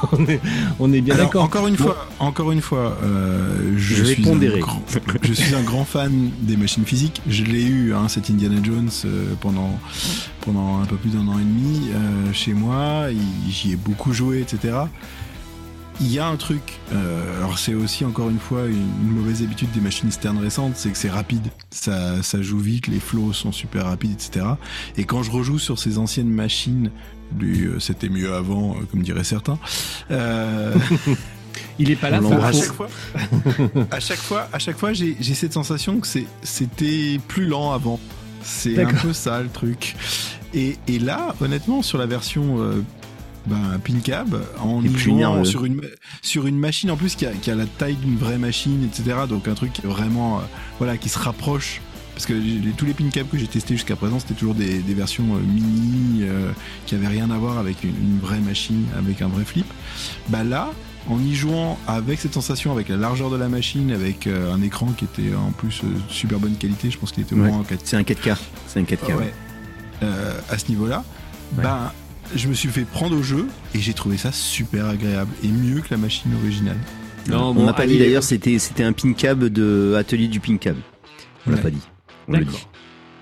on 0.13 0.25
est, 0.27 0.41
on 0.81 0.93
est 0.93 1.01
bien 1.01 1.17
d'accord. 1.17 1.45
Encore 1.45 1.67
une 1.69 1.77
Bon. 1.77 1.85
fois, 1.85 2.09
encore 2.19 2.53
une 2.53 2.61
fois, 2.61 2.97
euh, 3.03 3.73
je, 3.77 3.97
Je 3.97 4.03
vais 4.03 4.15
suis 4.15 4.23
pondérer. 4.23 4.59
Un 4.59 4.63
grand, 4.63 4.83
je 5.23 5.33
suis 5.33 5.55
un 5.55 5.63
grand 5.63 5.85
fan 5.85 6.31
des 6.41 6.57
machines 6.57 6.85
physiques. 6.85 7.23
Je 7.29 7.45
l'ai 7.45 7.63
eu, 7.65 7.95
hein, 7.95 8.09
cet 8.09 8.31
Indiana 8.31 8.61
Jones 8.63 8.91
euh, 9.05 9.35
pendant 9.41 9.79
pendant 10.41 10.81
un 10.81 10.87
peu 10.87 10.97
plus 10.97 11.11
d'un 11.11 11.27
an 11.29 11.39
et 11.39 11.43
demi 11.45 11.91
euh, 11.95 12.33
chez 12.33 12.53
moi. 12.53 13.07
J'y 13.49 13.73
ai 13.73 13.77
beaucoup 13.77 14.13
joué, 14.13 14.41
etc. 14.41 14.75
Il 16.01 16.11
y 16.11 16.19
a 16.19 16.27
un 16.27 16.37
truc. 16.37 16.81
alors 17.39 17.59
c'est 17.59 17.75
aussi 17.75 18.05
encore 18.05 18.29
une 18.31 18.39
fois 18.41 18.63
une, 18.67 18.73
une 19.03 19.11
mauvaise 19.15 19.43
habitude 19.43 19.71
des 19.73 19.81
machines 19.81 20.09
externes 20.09 20.39
récentes, 20.39 20.73
c'est 20.75 20.91
que 20.91 20.97
c'est 20.99 21.11
rapide. 21.11 21.47
Ça, 21.71 22.23
ça 22.23 22.43
joue 22.43 22.59
vite, 22.59 22.89
les 22.89 22.99
flows 22.99 23.33
sont 23.33 23.53
super 23.53 23.85
rapides, 23.85 24.13
etc. 24.13 24.47
Et 24.97 25.05
quand 25.05 25.23
je 25.23 25.31
rejoue 25.31 25.59
sur 25.61 25.79
ces 25.79 25.99
anciennes 25.99 26.31
machines 26.31 26.91
du 27.33 27.67
euh, 27.67 27.81
c'était 27.81 28.09
mieux 28.09 28.33
avant, 28.35 28.73
euh, 28.77 28.85
comme 28.91 29.03
diraient 29.03 29.25
certains. 29.25 29.59
euh, 30.11 30.75
Il 31.79 31.91
est 31.91 31.97
pas 31.97 32.11
là. 32.11 32.21
Faut- 32.21 32.33
à 32.45 32.53
chaque 32.53 32.73
fois, 32.73 32.89
à 33.91 34.01
chaque 34.01 34.19
fois, 34.19 34.49
à 34.53 34.59
chaque 34.59 34.79
fois, 34.79 34.93
j'ai 34.93 35.17
j'ai 35.21 35.35
cette 35.35 35.53
sensation 35.53 36.01
que 36.01 36.07
c'est- 36.07 36.27
c'était 36.43 37.19
plus 37.29 37.47
lent 37.47 37.73
avant. 37.73 37.99
C'est 38.43 38.75
un 38.83 38.89
peu 39.03 39.13
ça 39.13 39.41
le 39.43 39.49
truc. 39.49 39.95
Et, 40.55 40.77
et 40.89 40.99
là, 40.99 41.35
honnêtement, 41.41 41.81
sur 41.83 41.97
la 41.99 42.07
version 42.07 42.57
euh, 42.61 42.83
ben, 43.47 43.79
PinCab, 43.83 44.37
en 44.61 44.83
y 44.83 44.89
plus 44.89 44.99
jouant 45.25 45.45
sur 45.45 45.65
une 45.65 45.81
sur 46.21 46.47
une 46.47 46.59
machine 46.59 46.91
en 46.91 46.97
plus 46.97 47.15
qui 47.17 47.25
a, 47.27 47.31
qui 47.33 47.51
a 47.51 47.55
la 47.55 47.67
taille 47.67 47.95
d'une 47.97 48.17
vraie 48.19 48.39
machine, 48.39 48.85
etc. 48.85 49.17
Donc 49.29 49.49
un 49.49 49.55
truc 49.55 49.81
vraiment, 49.85 50.39
euh, 50.39 50.43
voilà, 50.79 50.97
qui 50.97 51.09
se 51.09 51.19
rapproche. 51.19 51.81
Parce 52.15 52.27
que 52.27 52.35
les- 52.35 52.73
tous 52.77 52.85
les 52.85 52.93
PinCab 52.95 53.27
que 53.29 53.39
j'ai 53.39 53.47
testés 53.47 53.75
jusqu'à 53.75 53.97
présent, 53.97 54.21
c'était 54.21 54.35
toujours 54.35 54.55
des, 54.55 54.79
des 54.81 54.95
versions 54.95 55.25
euh, 55.35 55.39
mini 55.41 56.21
euh, 56.23 56.51
qui 56.87 56.95
avaient 56.95 57.09
rien 57.09 57.31
à 57.31 57.39
voir 57.39 57.59
avec 57.59 57.83
une, 57.85 57.91
une 57.91 58.19
vraie 58.21 58.41
machine, 58.41 58.85
avec 58.99 59.23
un 59.23 59.29
vrai 59.29 59.45
flip. 59.45 59.67
Bah 60.29 60.45
là, 60.45 60.71
en 61.09 61.19
y 61.19 61.35
jouant 61.35 61.79
avec 61.89 62.21
cette 62.21 62.35
sensation, 62.35 62.71
avec 62.71 62.89
la 62.89 62.97
largeur 62.97 63.31
de 63.31 63.37
la 63.37 63.49
machine, 63.49 63.91
avec 63.93 64.27
euh, 64.27 64.53
un 64.53 64.61
écran 64.63 64.87
qui 64.97 65.05
était 65.07 65.35
en 65.35 65.53
plus 65.53 65.81
euh, 65.85 65.89
super 66.09 66.39
bonne 66.39 66.55
qualité, 66.57 66.91
je 66.91 66.99
pense 66.99 67.13
qu'il 67.13 67.23
était 67.23 67.35
au 67.35 67.39
Ouais. 67.39 67.49
moins 67.49 67.59
en 67.61 67.65
4 67.65 67.81
C'est 67.85 67.97
un 67.97 68.03
4K. 68.03 68.37
C'est 68.69 68.81
un 68.81 68.85
4K. 68.85 69.15
ouais. 69.17 69.33
Euh, 70.03 70.39
à 70.51 70.59
ce 70.59 70.69
niveau-là, 70.69 71.05
Ouais. 71.57 71.63
bah, 71.65 71.95
je 72.37 72.47
me 72.49 72.55
suis 72.55 72.69
fait 72.69 72.85
prendre 72.85 73.17
au 73.17 73.23
jeu 73.23 73.47
et 73.75 73.79
j'ai 73.81 73.95
trouvé 73.95 74.17
ça 74.17 74.33
super 74.33 74.87
agréable 74.87 75.31
et 75.43 75.49
mieux 75.49 75.81
que 75.81 75.89
la 75.91 75.97
machine 75.97 76.31
originale. 76.43 76.79
Non, 77.29 77.51
on 77.51 77.55
bon, 77.55 77.67
n'a 77.67 77.73
pas 77.73 77.83
allez. 77.85 77.95
dit 77.95 77.99
d'ailleurs, 78.01 78.23
c'était 78.23 78.59
c'était 78.59 78.83
un 78.85 78.93
pin 78.93 79.13
cab 79.13 79.45
de 79.45 79.95
atelier 79.99 80.29
du 80.29 80.41
pin 80.41 80.57
cab. 80.57 80.77
On 81.47 81.51
l'a 81.51 81.57
Ouais. 81.57 81.63
pas 81.63 81.71
dit. 81.71 81.81
On. 82.29 82.35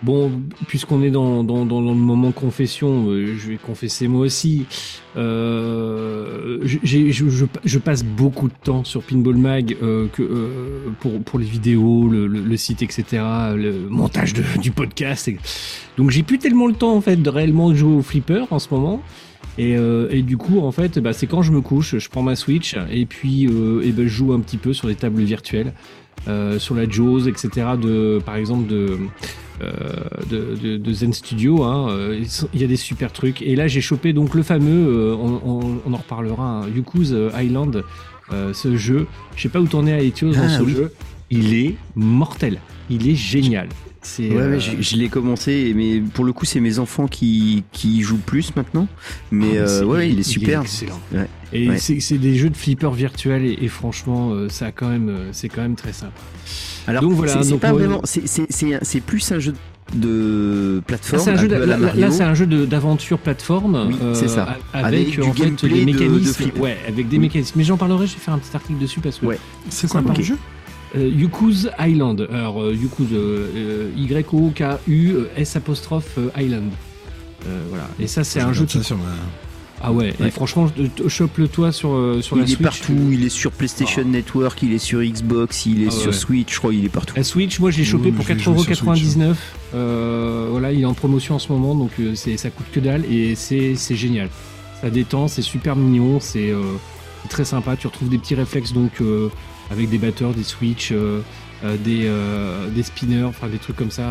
Bon, 0.03 0.33
puisqu'on 0.67 1.03
est 1.03 1.11
dans, 1.11 1.45
dans, 1.45 1.67
dans, 1.67 1.81
le 1.83 1.95
moment 1.95 2.33
confession, 2.33 3.09
euh, 3.09 3.37
je 3.37 3.51
vais 3.51 3.57
confesser 3.59 4.09
moi 4.09 4.23
aussi. 4.23 4.65
Euh, 5.19 6.59
je, 6.63 6.79
je, 7.11 7.45
je 7.65 7.79
passe 7.79 8.03
beaucoup 8.03 8.49
de 8.49 8.55
temps 8.65 8.83
sur 8.83 9.03
Pinball 9.03 9.37
Mag 9.37 9.77
euh, 9.83 10.07
que, 10.09 10.23
euh, 10.23 10.89
pour, 11.01 11.21
pour 11.23 11.39
les 11.39 11.45
vidéos, 11.45 12.09
le, 12.09 12.27
le, 12.27 12.41
le 12.41 12.57
site, 12.57 12.83
etc., 12.83 13.23
le 13.55 13.89
montage 13.91 14.33
du 14.33 14.71
podcast. 14.71 15.31
Donc 15.99 16.11
j'ai 16.11 16.23
plus 16.23 16.39
tellement 16.39 16.67
le 16.67 16.75
temps 16.75 16.95
en 16.95 17.03
fait 17.03 17.17
de 17.17 17.29
réellement 17.29 17.75
jouer 17.75 17.97
au 17.97 18.03
flipper 18.03 18.47
en 18.51 18.59
ce 18.59 18.73
moment. 18.73 19.03
Et, 19.59 19.77
euh, 19.77 20.09
et 20.11 20.23
du 20.23 20.37
coup, 20.37 20.61
en 20.61 20.73
fait, 20.73 20.99
bah, 20.99 21.13
c'est 21.13 21.27
quand 21.27 21.43
je 21.43 21.53
me 21.53 21.61
couche, 21.61 21.99
je 21.99 22.09
prends 22.09 22.23
ma 22.23 22.37
Switch 22.37 22.77
et 22.91 23.05
puis 23.05 23.47
euh, 23.47 23.83
et 23.83 23.93
ben, 23.93 24.07
je 24.07 24.09
joue 24.09 24.33
un 24.33 24.41
petit 24.41 24.57
peu 24.57 24.73
sur 24.73 24.89
les 24.89 24.95
tables 24.95 25.23
virtuelles, 25.23 25.75
euh, 26.29 26.59
sur 26.59 26.75
la 26.75 26.89
Jaws, 26.89 27.27
etc. 27.29 27.49
De, 27.81 28.21
par 28.25 28.37
exemple, 28.37 28.67
de, 28.69 28.97
euh, 29.63 29.67
de, 30.31 30.57
de- 30.63 30.77
de 30.77 30.93
Zen 30.93 31.13
Studio. 31.13 31.63
hein, 31.65 31.89
euh, 31.91 32.23
Il 32.55 32.61
y 32.61 32.65
a 32.65 32.67
des 32.67 32.77
super 32.77 33.13
trucs. 33.13 33.43
Et 33.43 33.57
là, 33.57 33.69
j'ai 33.69 33.81
chopé 33.81 34.13
donc 34.13 34.35
le 34.35 34.43
fameux, 34.43 34.87
euh, 34.89 35.15
on, 35.15 35.41
on- 35.45 35.81
on 35.87 35.93
en 35.93 35.97
reparlera, 35.97 36.63
hein, 36.63 36.67
Yuku's 36.75 37.15
Island, 37.39 37.85
euh, 38.33 38.53
ce 38.53 38.77
jeu. 38.77 39.07
Je 39.37 39.43
sais 39.43 39.49
pas 39.49 39.61
où 39.61 39.67
t'en 39.67 39.87
es 39.87 39.93
à 39.93 40.03
Etios 40.03 40.33
dans 40.33 40.43
Ah, 40.45 40.49
ce 40.59 40.63
oui. 40.63 40.73
jeu. 40.73 40.93
Il 41.31 41.55
est 41.55 41.77
mortel. 41.95 42.59
Il 42.89 43.09
est 43.09 43.15
génial. 43.15 43.69
C'est 44.03 44.31
Ouais, 44.31 44.37
euh, 44.41 44.51
ouais, 44.53 44.61
je, 44.61 44.81
je 44.81 44.97
l'ai 44.97 45.09
commencé, 45.11 45.73
mais 45.77 46.01
pour 46.01 46.25
le 46.25 46.33
coup, 46.33 46.47
c'est 46.47 46.61
mes 46.61 46.79
enfants 46.79 47.07
qui, 47.07 47.65
qui 47.71 47.99
y 47.99 48.01
jouent 48.01 48.17
plus 48.25 48.57
maintenant. 48.57 48.89
Mais, 49.31 49.59
ah, 49.59 49.63
euh, 49.69 49.85
ouais, 49.85 50.09
il 50.11 50.19
est 50.19 50.23
super. 50.23 50.63
excellent. 50.63 50.99
Ouais. 51.13 51.29
Et 51.53 51.69
Ouais. 51.69 51.79
c'est 51.79 52.01
c'est 52.01 52.17
des 52.17 52.35
jeux 52.37 52.49
de 52.49 52.57
flipper 52.57 52.91
virtuels 52.93 53.45
et, 53.45 53.59
et 53.61 53.69
franchement, 53.69 54.31
euh, 54.33 54.49
ça 54.49 54.67
a 54.67 54.73
quand 54.73 54.89
même, 54.89 55.15
c'est 55.33 55.49
quand 55.51 55.61
même 55.61 55.75
très 55.77 55.93
sympa. 55.93 56.13
Alors, 56.87 57.03
Donc 57.03 57.13
voilà, 57.13 57.43
c'est- 57.43 57.57
pas 57.59 57.73
ouais. 57.75 57.81
vraiment. 57.81 58.01
c'est- 58.05 58.27
C'est 58.27 58.47
c'est 58.49 58.75
un- 58.75 58.79
c'est 58.83 59.01
plus 59.01 59.31
un 59.33 59.39
jeu 59.39 59.53
de 59.95 60.77
Là, 60.77 60.83
plateforme. 60.87 61.23
c'est 61.23 61.31
un 61.33 61.37
jeu, 61.37 61.49
peu 61.49 61.57
de- 61.57 61.63
à 61.73 61.95
là, 61.95 62.11
c'est 62.11 62.23
un 62.23 62.35
jeu 62.35 62.47
de- 62.47 62.65
d'aventure 62.65 63.19
plateforme. 63.19 63.89
Oui, 63.91 63.97
c'est 64.15 64.29
ça. 64.29 64.57
a- 64.73 64.79
Avec, 64.87 65.09
Avec 65.09 65.11
du 65.11 65.23
en 65.23 65.35
fait 65.35 65.69
des 65.69 65.75
de- 65.75 65.81
de 65.81 65.85
mécanismes. 65.85 66.33
flip. 66.33 66.59
ouais, 66.59 66.79
avec 66.89 67.09
des 67.09 67.17
Oui. 67.17 67.23
mécanismes. 67.25 67.53
Mais 67.59 67.65
j'en 67.65 67.77
parlerai. 67.77 68.07
Je 68.07 68.15
vais 68.15 68.21
faire 68.21 68.35
un 68.35 68.39
petit 68.39 68.55
article 68.57 68.79
dessus 68.79 69.01
parce 69.01 69.19
que 69.19 69.27
Ouais. 69.27 69.39
C'est 69.69 69.89
quoi 69.91 70.01
Sympa. 70.01 70.15
le 70.17 70.23
jeu? 70.25 70.37
Euh, 70.97 71.09
Yuku's 71.09 71.69
Island. 71.79 72.27
Alors, 72.33 72.63
euh, 72.63 72.75
Yuku's, 72.75 73.07
euh, 73.13 73.91
Y-O-K-U 73.97 75.15
S 75.37 75.57
apostrophe 75.57 76.19
Island. 76.37 76.71
Euh, 77.47 77.63
voilà. 77.69 77.89
Et 78.01 78.07
ça, 78.07 78.25
c'est 78.25 78.41
un 78.41 78.53
jeu. 78.53 78.67
ça 78.69 78.83
sur 78.83 78.97
ma- 78.97 79.05
Ah 79.83 79.93
ouais. 79.93 80.13
Et 80.23 80.31
franchement, 80.31 80.71
chope-le 81.09 81.49
toi 81.49 81.73
sur 81.73 82.19
sur 82.21 82.37
la 82.37 82.43
Il 82.43 82.45
est 82.51 82.55
Switch. 82.55 82.63
partout, 82.63 83.09
il 83.13 83.25
est 83.25 83.29
sur 83.31 83.51
PlayStation 83.51 84.05
Network, 84.05 84.63
il 84.63 84.75
est 84.75 84.79
sur 84.79 85.01
Xbox, 85.01 85.65
il 85.65 85.85
est 85.85 85.87
Ah 85.89 85.91
sur 85.91 86.07
ouais. 86.09 86.13
Switch, 86.13 86.53
je 86.53 86.59
crois, 86.59 86.75
il 86.75 86.85
est 86.85 86.89
partout. 86.91 87.15
La 87.17 87.25
Switch, 87.25 87.59
moi 87.61 87.71
j'ai 87.71 87.85
chopé 87.85 88.07
Oui, 88.07 88.13
pour 88.13 88.27
mais 88.29 88.35
je 88.35 88.51
l'ai 88.51 88.57
joué 88.57 88.75
sur 88.75 88.85
4,99€. 88.85 89.37
Euh, 89.75 90.49
voilà, 90.51 90.73
il 90.73 90.83
est 90.83 90.85
en 90.85 90.93
promotion 90.93 91.37
en 91.37 91.39
ce 91.39 91.51
moment, 91.51 91.75
donc 91.75 91.93
euh, 91.99 92.15
c'est 92.15 92.37
ça 92.37 92.51
coûte 92.51 92.67
que 92.73 92.81
dalle 92.81 93.05
et 93.11 93.35
c'est 93.37 93.75
c'est 93.75 93.97
génial. 93.97 94.29
Ça 94.83 94.91
détend, 94.91 95.29
c'est 95.29 95.41
super 95.43 95.77
mignon, 95.77 96.21
c'est 96.21 96.51
euh, 96.51 96.61
très 97.31 97.47
sympa. 97.47 97.75
Tu 97.77 97.87
retrouves 97.87 98.11
des 98.11 98.19
petits 98.19 98.35
réflexes 98.35 98.75
donc 98.75 98.93
euh, 99.01 99.29
avec 99.71 99.89
des 99.91 99.99
batteurs, 99.99 100.33
des 100.33 100.43
switch, 100.45 100.91
euh, 100.93 101.21
euh, 101.65 101.77
des, 101.77 102.03
euh, 102.07 102.69
des 102.71 102.83
spinners, 102.83 103.25
enfin 103.25 103.49
des 103.49 103.59
trucs 103.59 103.77
comme 103.77 103.91
ça. 103.91 104.05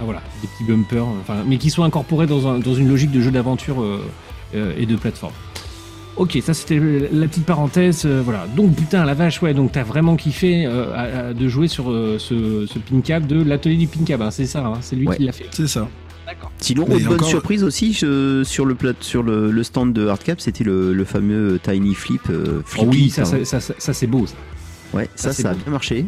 ah, 0.00 0.04
voilà, 0.04 0.22
des 0.42 0.48
petits 0.48 0.64
bumpers, 0.64 1.04
enfin, 1.20 1.42
mais 1.46 1.58
qui 1.58 1.68
sont 1.70 1.82
incorporés 1.84 2.26
dans, 2.26 2.46
un- 2.48 2.58
dans 2.58 2.74
une 2.74 2.88
logique 2.88 3.10
de 3.10 3.20
jeu 3.20 3.30
d'aventure 3.30 3.82
euh, 3.82 4.00
euh, 4.54 4.72
et 4.78 4.86
de 4.86 4.96
plateforme. 4.96 5.34
Ok, 6.16 6.38
ça 6.42 6.54
c'était 6.54 6.80
la 7.12 7.26
petite 7.28 7.44
parenthèse. 7.46 8.02
euh, 8.04 8.20
voilà. 8.24 8.46
Donc 8.56 8.74
putain, 8.74 9.04
la 9.04 9.14
vache, 9.14 9.40
ouais. 9.42 9.54
Donc 9.54 9.72
t'as 9.72 9.84
vraiment 9.84 10.16
kiffé 10.16 10.66
euh, 10.66 10.92
à- 10.94 11.28
à- 11.28 11.32
de 11.34 11.48
jouer 11.48 11.68
sur 11.68 11.90
euh, 11.90 12.16
ce, 12.18 12.66
ce 12.66 12.78
pin 12.78 13.00
cap 13.00 13.26
de 13.26 13.42
l'atelier 13.42 13.76
du 13.76 13.86
pin 13.86 14.04
cap. 14.04 14.20
hein, 14.20 14.30
c'est 14.30 14.46
ça, 14.46 14.64
hein, 14.66 14.78
c'est 14.80 14.96
lui 14.96 15.06
Ouais. 15.06 15.16
qui 15.16 15.24
l'a 15.24 15.32
fait. 15.32 15.46
C'est 15.50 15.68
ça. 15.68 15.88
D'accord. 16.26 16.50
Sinon, 16.58 16.82
autre 16.84 16.92
bonne 17.04 17.14
encore- 17.14 17.28
surprise 17.28 17.62
aussi 17.64 17.92
je- 17.92 18.42
sur 18.44 18.64
le 18.64 18.74
plat, 18.74 18.92
sur 19.00 19.22
le, 19.22 19.50
le 19.50 19.62
stand 19.62 19.92
de 19.92 20.06
Hardcap, 20.08 20.40
c'était 20.40 20.64
le, 20.64 20.92
le 20.92 21.04
fameux 21.04 21.58
Tiny 21.62 21.94
Flip. 21.94 22.22
euh, 22.30 22.62
Oh 22.78 22.84
oui, 22.88 23.10
ça, 23.10 23.22
pardon. 23.22 23.38
ça, 23.44 23.60
ça, 23.60 23.60
ça, 23.60 23.74
ça, 23.78 23.92
c'est 23.94 24.06
beau. 24.06 24.26
Ça. 24.26 24.34
Ouais, 24.92 25.08
ça, 25.14 25.32
ça, 25.32 25.50
a 25.50 25.54
bien 25.54 25.70
marché. 25.72 26.06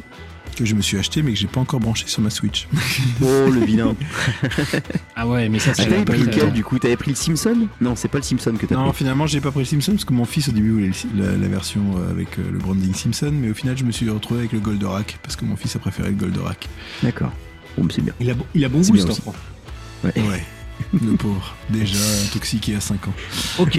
Que 0.56 0.66
je 0.66 0.74
me 0.74 0.82
suis 0.82 0.98
acheté, 0.98 1.22
mais 1.22 1.32
que 1.32 1.38
j'ai 1.38 1.46
pas 1.46 1.60
encore 1.60 1.80
branché 1.80 2.06
sur 2.06 2.20
ma 2.20 2.28
Switch. 2.28 2.68
Oh 3.22 3.48
le 3.50 3.64
vilain. 3.64 3.94
Ah 5.16 5.26
ouais, 5.26 5.48
mais 5.48 5.58
ça, 5.58 5.70
Ah, 5.70 5.74
c'est 5.76 5.84
t'avais 5.84 5.98
la 5.98 6.04
pris 6.04 6.18
lequel 6.18 6.52
du 6.52 6.62
coup? 6.64 6.78
T'avais 6.78 6.96
pris 6.96 7.10
le 7.10 7.16
Simpson? 7.16 7.68
Non, 7.80 7.96
c'est 7.96 8.08
pas 8.08 8.18
le 8.18 8.24
Simpson 8.24 8.54
que 8.58 8.66
t'as 8.66 8.74
Non, 8.74 8.88
pris. 8.90 8.98
finalement, 8.98 9.26
j'ai 9.26 9.40
pas 9.40 9.50
pris 9.50 9.60
le 9.60 9.66
Simpson 9.66 9.92
parce 9.92 10.04
que 10.04 10.12
mon 10.12 10.24
fils 10.26 10.48
au 10.48 10.52
début 10.52 10.70
voulait 10.72 10.90
le- 11.14 11.24
la, 11.32 11.36
la 11.38 11.48
version 11.48 11.80
euh, 11.96 12.10
avec 12.10 12.38
euh, 12.38 12.42
le 12.52 12.58
branding 12.58 12.92
Simpson, 12.94 13.32
mais 13.32 13.50
au 13.50 13.54
final, 13.54 13.78
je 13.78 13.84
me 13.84 13.92
suis 13.92 14.08
retrouvé 14.10 14.40
avec 14.40 14.52
le 14.52 14.60
Goldorak 14.60 15.18
parce 15.22 15.36
que 15.36 15.44
mon 15.46 15.56
fils 15.56 15.74
a 15.76 15.78
préféré 15.78 16.10
le 16.10 16.16
Goldorak. 16.16 16.68
D'accord. 17.02 17.32
Bon, 17.78 17.84
mais 17.84 17.92
c'est 17.94 18.02
bien. 18.02 18.12
Il 18.20 18.30
a, 18.30 18.34
bon- 18.34 18.46
il 18.54 18.64
a 18.64 18.68
bon 18.68 18.82
C'est 18.82 18.92
goût, 18.92 18.98
cet 18.98 19.10
enfant. 19.10 19.34
Ouais. 20.04 20.12
Ouais. 20.16 20.42
le 21.00 21.12
pauvre. 21.16 21.54
Déjà 21.70 21.96
intoxiqué 22.26 22.74
à 22.76 22.80
5 22.80 23.08
ans. 23.08 23.14
Ok. 23.58 23.78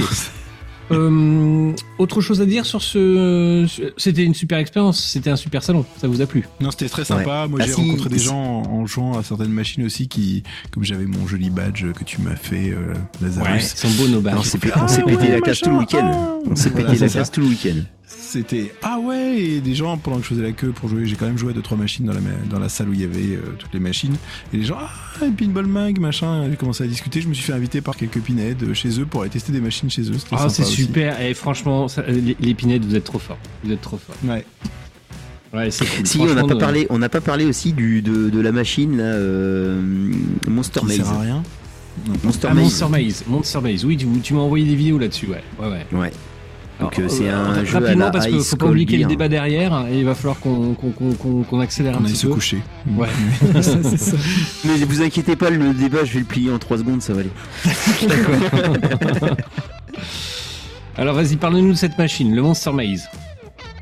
Euh, 0.91 1.71
autre 1.97 2.21
chose 2.21 2.41
à 2.41 2.45
dire 2.45 2.65
sur 2.65 2.81
ce. 2.81 3.65
C'était 3.97 4.23
une 4.23 4.33
super 4.33 4.57
expérience, 4.57 5.03
c'était 5.03 5.29
un 5.29 5.35
super 5.35 5.63
salon. 5.63 5.85
Ça 5.99 6.07
vous 6.07 6.21
a 6.21 6.25
plu? 6.25 6.45
Non, 6.59 6.71
c'était 6.71 6.89
très 6.89 7.05
sympa. 7.05 7.47
Moi, 7.47 7.59
Ah, 7.61 7.65
j'ai 7.65 7.73
si, 7.73 7.81
rencontré 7.81 8.09
des 8.09 8.19
gens 8.19 8.35
en, 8.63 8.69
en 8.81 8.85
jouant 8.85 9.17
à 9.17 9.23
certaines 9.23 9.51
machines 9.53 9.85
aussi 9.85 10.07
qui, 10.07 10.43
comme 10.71 10.83
j'avais 10.83 11.05
mon 11.05 11.25
joli 11.27 11.49
badge 11.49 11.85
que 11.93 12.03
tu 12.03 12.21
m'as 12.21 12.35
fait, 12.35 12.69
euh, 12.71 12.93
Lazarus. 13.21 13.73
Ils 13.73 13.77
sont 13.77 14.01
beaux 14.03 14.09
nos 14.09 14.21
badges. 14.21 14.35
On 14.37 14.43
s'est 14.43 14.59
ah, 14.73 14.85
pété 15.05 15.23
ouais, 15.23 15.31
la 15.31 15.41
classe 15.41 15.59
tout 15.61 15.69
le 15.69 15.77
week-end. 15.77 16.11
ah. 16.13 16.49
On 16.51 16.55
s'est 16.55 16.69
Voilà, 16.69 16.91
pété 16.91 16.99
la 17.01 17.09
ça. 17.09 17.25
tout 17.31 17.41
le 17.41 17.47
week-end. 17.47 17.75
C'était 18.17 18.73
ah 18.81 18.99
ouais 18.99 19.37
et 19.39 19.61
des 19.61 19.75
gens 19.75 19.97
pendant 19.97 20.17
que 20.17 20.23
je 20.23 20.29
faisais 20.29 20.41
la 20.41 20.51
queue 20.53 20.71
pour 20.71 20.89
jouer 20.89 21.05
j'ai 21.05 21.15
quand 21.15 21.25
même 21.25 21.37
joué 21.37 21.51
à 21.51 21.53
deux 21.53 21.61
trois 21.61 21.77
machines 21.77 22.05
dans 22.05 22.13
la 22.13 22.19
dans 22.49 22.59
la 22.59 22.69
salle 22.69 22.89
où 22.89 22.93
il 22.93 23.01
y 23.01 23.03
avait 23.03 23.35
euh, 23.35 23.41
toutes 23.59 23.73
les 23.73 23.79
machines 23.79 24.15
et 24.53 24.57
les 24.57 24.63
gens 24.63 24.77
ah 24.79 24.89
pinball 25.37 25.67
mag 25.67 25.99
machin 25.99 26.49
j'ai 26.49 26.55
commencé 26.55 26.83
à 26.83 26.87
discuter 26.87 27.21
je 27.21 27.27
me 27.27 27.33
suis 27.33 27.43
fait 27.43 27.53
inviter 27.53 27.81
par 27.81 27.95
quelques 27.95 28.19
pinheads 28.21 28.63
euh, 28.63 28.73
chez 28.73 28.99
eux 28.99 29.05
pour 29.05 29.21
aller 29.21 29.29
tester 29.29 29.51
des 29.51 29.61
machines 29.61 29.89
chez 29.89 30.01
eux 30.09 30.17
c'était 30.17 30.35
Ah, 30.39 30.49
c'est 30.49 30.63
super. 30.63 31.21
Et 31.21 31.33
franchement, 31.33 31.87
ça- 31.87 32.03
les, 32.07 32.35
les 32.39 32.53
pinettes, 32.53 32.83
vous 32.85 32.95
êtes 32.95 33.03
trop 33.03 33.19
forts. 33.19 33.37
Vous 33.63 33.71
êtes 33.71 33.81
trop 33.81 33.97
forts. 33.97 34.15
ouais 34.29 34.45
Ouais, 35.53 35.69
c'est 35.69 35.85
cool. 35.85 36.05
Si, 36.07 36.17
on 36.19 36.33
n'a 36.33 36.43
pas 36.43 36.53
euh, 36.55 36.57
parlé, 36.57 36.87
on 36.89 36.97
n'a 36.97 37.09
pas 37.09 37.21
parlé 37.21 37.45
aussi 37.45 37.73
du 37.73 38.01
de, 38.01 38.29
de 38.31 38.39
la 38.39 38.51
machine 38.51 38.97
là, 38.97 39.03
euh, 39.03 39.79
Monster 40.47 40.81
Maze. 40.83 40.95
sert 40.97 41.09
à 41.11 41.21
rien? 41.21 41.43
Monster 42.23 42.47
Ah, 42.49 42.53
Maze. 42.55 42.63
Monster 42.63 42.87
Maze. 42.89 43.23
Monster 43.27 43.61
Maze. 43.61 43.85
Oui, 43.85 43.95
tu, 43.97 44.07
tu 44.23 44.33
m'as 44.33 44.39
envoyé 44.39 44.65
des 44.65 44.73
vidéos 44.75 44.97
là-dessus. 44.97 45.27
Ouais, 45.27 45.43
ouais, 45.59 45.67
ouais. 45.69 45.85
Ouais. 45.99 46.11
Donc 46.79 46.99
euh, 46.99 47.07
c'est 47.07 47.29
euh, 47.29 47.35
un 47.35 47.63
jeu 47.63 47.77
à 47.77 47.79
rapidement 47.79 48.05
la 48.05 48.11
parce 48.11 48.27
qu'il 48.27 48.41
faut 48.41 48.55
pas 48.55 48.65
oublier 48.65 48.85
qu'il 48.85 48.99
y 48.99 49.03
a 49.03 49.07
le 49.07 49.13
débat 49.13 49.27
derrière 49.27 49.85
et 49.89 49.99
il 49.99 50.05
va 50.05 50.15
falloir 50.15 50.39
qu'on 50.39 51.59
accélère 51.59 51.97
un 51.97 52.01
petit 52.01 52.15
se 52.15 52.27
peu. 52.27 52.33
coucher 52.33 52.59
Ouais. 52.97 53.07
Ça, 53.61 53.77
c'est 53.83 53.97
ça. 53.97 54.17
Mais 54.65 54.75
vous 54.83 55.01
inquiétez 55.01 55.35
pas, 55.35 55.49
le 55.49 55.73
débat, 55.73 56.03
je 56.03 56.13
vais 56.13 56.19
le 56.19 56.25
plier 56.25 56.51
en 56.51 56.59
3 56.59 56.79
secondes, 56.79 57.01
ça 57.01 57.13
va 57.13 57.21
aller. 57.21 57.31
D'accord. 58.07 59.37
Alors 60.95 61.15
vas-y, 61.15 61.37
parle-nous 61.37 61.71
de 61.71 61.77
cette 61.77 61.97
machine, 61.97 62.35
le 62.35 62.41
Monster 62.41 62.71
Maze. 62.71 63.07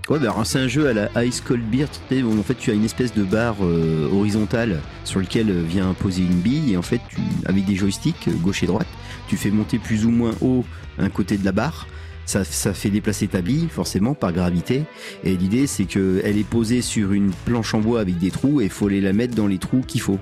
Ouais, 0.10 0.20
bah, 0.20 0.32
alors, 0.32 0.46
c'est 0.46 0.60
un 0.60 0.68
jeu 0.68 0.88
à 0.88 0.94
la 0.94 1.26
Ice 1.26 1.42
Cold 1.42 1.64
Beer. 1.70 1.86
Où, 2.12 2.40
en 2.40 2.44
fait, 2.44 2.56
tu 2.56 2.72
as 2.72 2.74
une 2.74 2.84
espèce 2.84 3.14
de 3.14 3.24
barre 3.24 3.56
euh, 3.62 4.10
horizontale 4.12 4.82
sur 5.06 5.20
lequel 5.20 5.52
vient 5.62 5.94
poser 5.94 6.24
une 6.24 6.40
bille. 6.40 6.74
Et 6.74 6.78
en 6.78 6.82
fait, 6.82 7.00
tu, 7.10 7.18
avec 7.46 7.66
des 7.66 7.76
joysticks 7.76 8.28
gauche 8.42 8.64
et 8.64 8.66
droite, 8.66 8.88
tu 9.28 9.38
fais 9.38 9.52
monter 9.52 9.78
plus 9.78 10.06
ou 10.06 10.10
moins 10.10 10.34
haut 10.42 10.66
un 10.98 11.10
côté 11.10 11.38
de 11.38 11.46
la 11.46 11.52
barre. 11.52 11.88
Ça, 12.32 12.46
ça 12.46 12.74
fait 12.74 12.90
déplacer 12.90 13.28
ta 13.28 13.42
bille, 13.42 13.68
forcément, 13.70 14.14
par 14.14 14.32
gravité. 14.32 14.84
Et 15.26 15.36
l'idée, 15.36 15.68
c'est 15.68 15.84
qu'elle 15.84 16.38
est 16.38 16.48
posée 16.48 16.82
sur 16.82 17.12
une 17.12 17.32
planche 17.44 17.74
en 17.74 17.82
bois 17.82 18.00
avec 18.00 18.20
des 18.20 18.32
trous 18.32 18.62
et 18.62 18.66
il 18.66 18.70
faut 18.70 18.88
aller 18.88 19.02
la 19.02 19.12
mettre 19.12 19.36
dans 19.36 19.48
les 19.48 19.58
trous 19.58 19.82
qu'il 19.86 20.00
faut. 20.00 20.18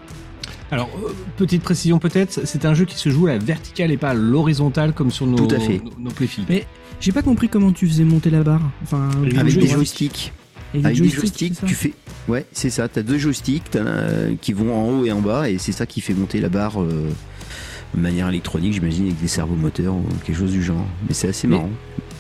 Alors, 0.72 0.90
euh, 1.06 1.14
petite 1.38 1.62
précision 1.62 2.00
peut-être, 2.00 2.42
c'est 2.46 2.66
un 2.66 2.74
jeu 2.74 2.86
qui 2.86 2.98
se 2.98 3.10
joue 3.10 3.28
à 3.28 3.34
la 3.34 3.38
verticale 3.38 3.92
et 3.92 3.98
pas 3.98 4.10
à 4.10 4.14
l'horizontale 4.16 4.94
comme 4.94 5.12
sur 5.12 5.28
nos, 5.28 5.38
Tout 5.38 5.54
à 5.54 5.60
fait. 5.60 5.84
nos. 6.00 6.10
Mais 6.50 6.66
j'ai 7.00 7.12
pas 7.12 7.22
compris 7.22 7.48
comment 7.48 7.72
tu 7.72 7.88
faisais 7.88 8.06
monter 8.06 8.32
la 8.32 8.42
barre. 8.42 8.72
Enfin, 8.82 9.12
Avec 9.38 9.60
des 9.60 9.68
joysticks. 9.68 10.34
Avec 10.74 10.86
Avec 10.86 10.98
des 10.98 11.04
des 11.04 11.10
joysticks, 11.10 11.54
joysticks, 11.54 11.54
c'est 11.54 11.62
ça 11.62 11.68
tu 11.68 11.76
fais. 11.76 11.94
Ouais, 12.28 12.48
c'est 12.54 12.72
ça. 12.72 12.88
T'as 12.88 13.04
deux 13.04 13.20
joysticks 13.20 13.76
euh, 13.76 14.34
qui 14.42 14.54
vont 14.54 14.76
en 14.76 14.90
haut 14.90 15.06
et 15.06 15.12
en 15.12 15.22
bas, 15.22 15.48
et 15.48 15.60
c'est 15.60 15.74
ça 15.74 15.86
qui 15.86 16.02
fait 16.02 16.16
monter 16.16 16.42
la 16.42 16.50
barre 16.50 16.82
euh, 16.82 17.10
de 17.96 18.00
manière 18.02 18.28
électronique, 18.30 18.74
j'imagine, 18.74 19.06
avec 19.06 19.20
des 19.20 19.28
servomoteurs 19.28 19.96
ou 19.96 20.04
quelque 20.26 20.38
chose 20.38 20.52
du 20.52 20.62
genre. 20.64 20.86
Mais 21.08 21.14
c'est 21.14 21.30
assez 21.30 21.48
marrant. 21.48 21.70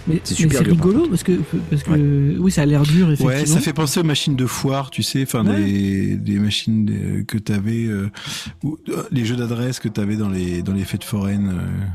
Mais 0.08 0.20
C'est 0.24 0.34
super 0.34 0.64
dur, 0.64 0.76
par 0.78 0.86
rigolo 0.88 1.08
parce 1.10 1.24
que 1.24 1.34
parce 1.70 1.84
que 1.84 2.38
oui, 2.40 2.52
ça 2.52 2.62
a 2.64 2.66
l'air 2.66 2.82
dur 2.84 3.08
effectivement. 3.08 3.32
ouais 3.34 3.46
ça 3.46 3.60
fait 3.60 3.74
penser 3.74 4.00
aux 4.00 4.04
machines 4.04 4.36
de 4.36 4.46
foire 4.48 4.90
tu 4.90 5.04
sais 5.04 5.22
enfin 5.24 5.46
Ouais. 5.46 5.62
des, 5.64 6.16
des 6.16 6.40
machines 6.40 7.24
que 7.28 7.38
t'avais 7.38 7.84
euh, 7.86 8.10
ou 8.64 8.78
euh, 8.90 9.04
les 9.12 9.24
jeux 9.26 9.36
d'adresse 9.36 9.80
que 9.80 9.90
t'avais 9.90 10.16
dans 10.16 10.30
les 10.30 10.64
dans 10.64 10.74
les 10.74 10.86
fêtes 10.86 11.04
foraines 11.04 11.50
euh, 11.54 11.86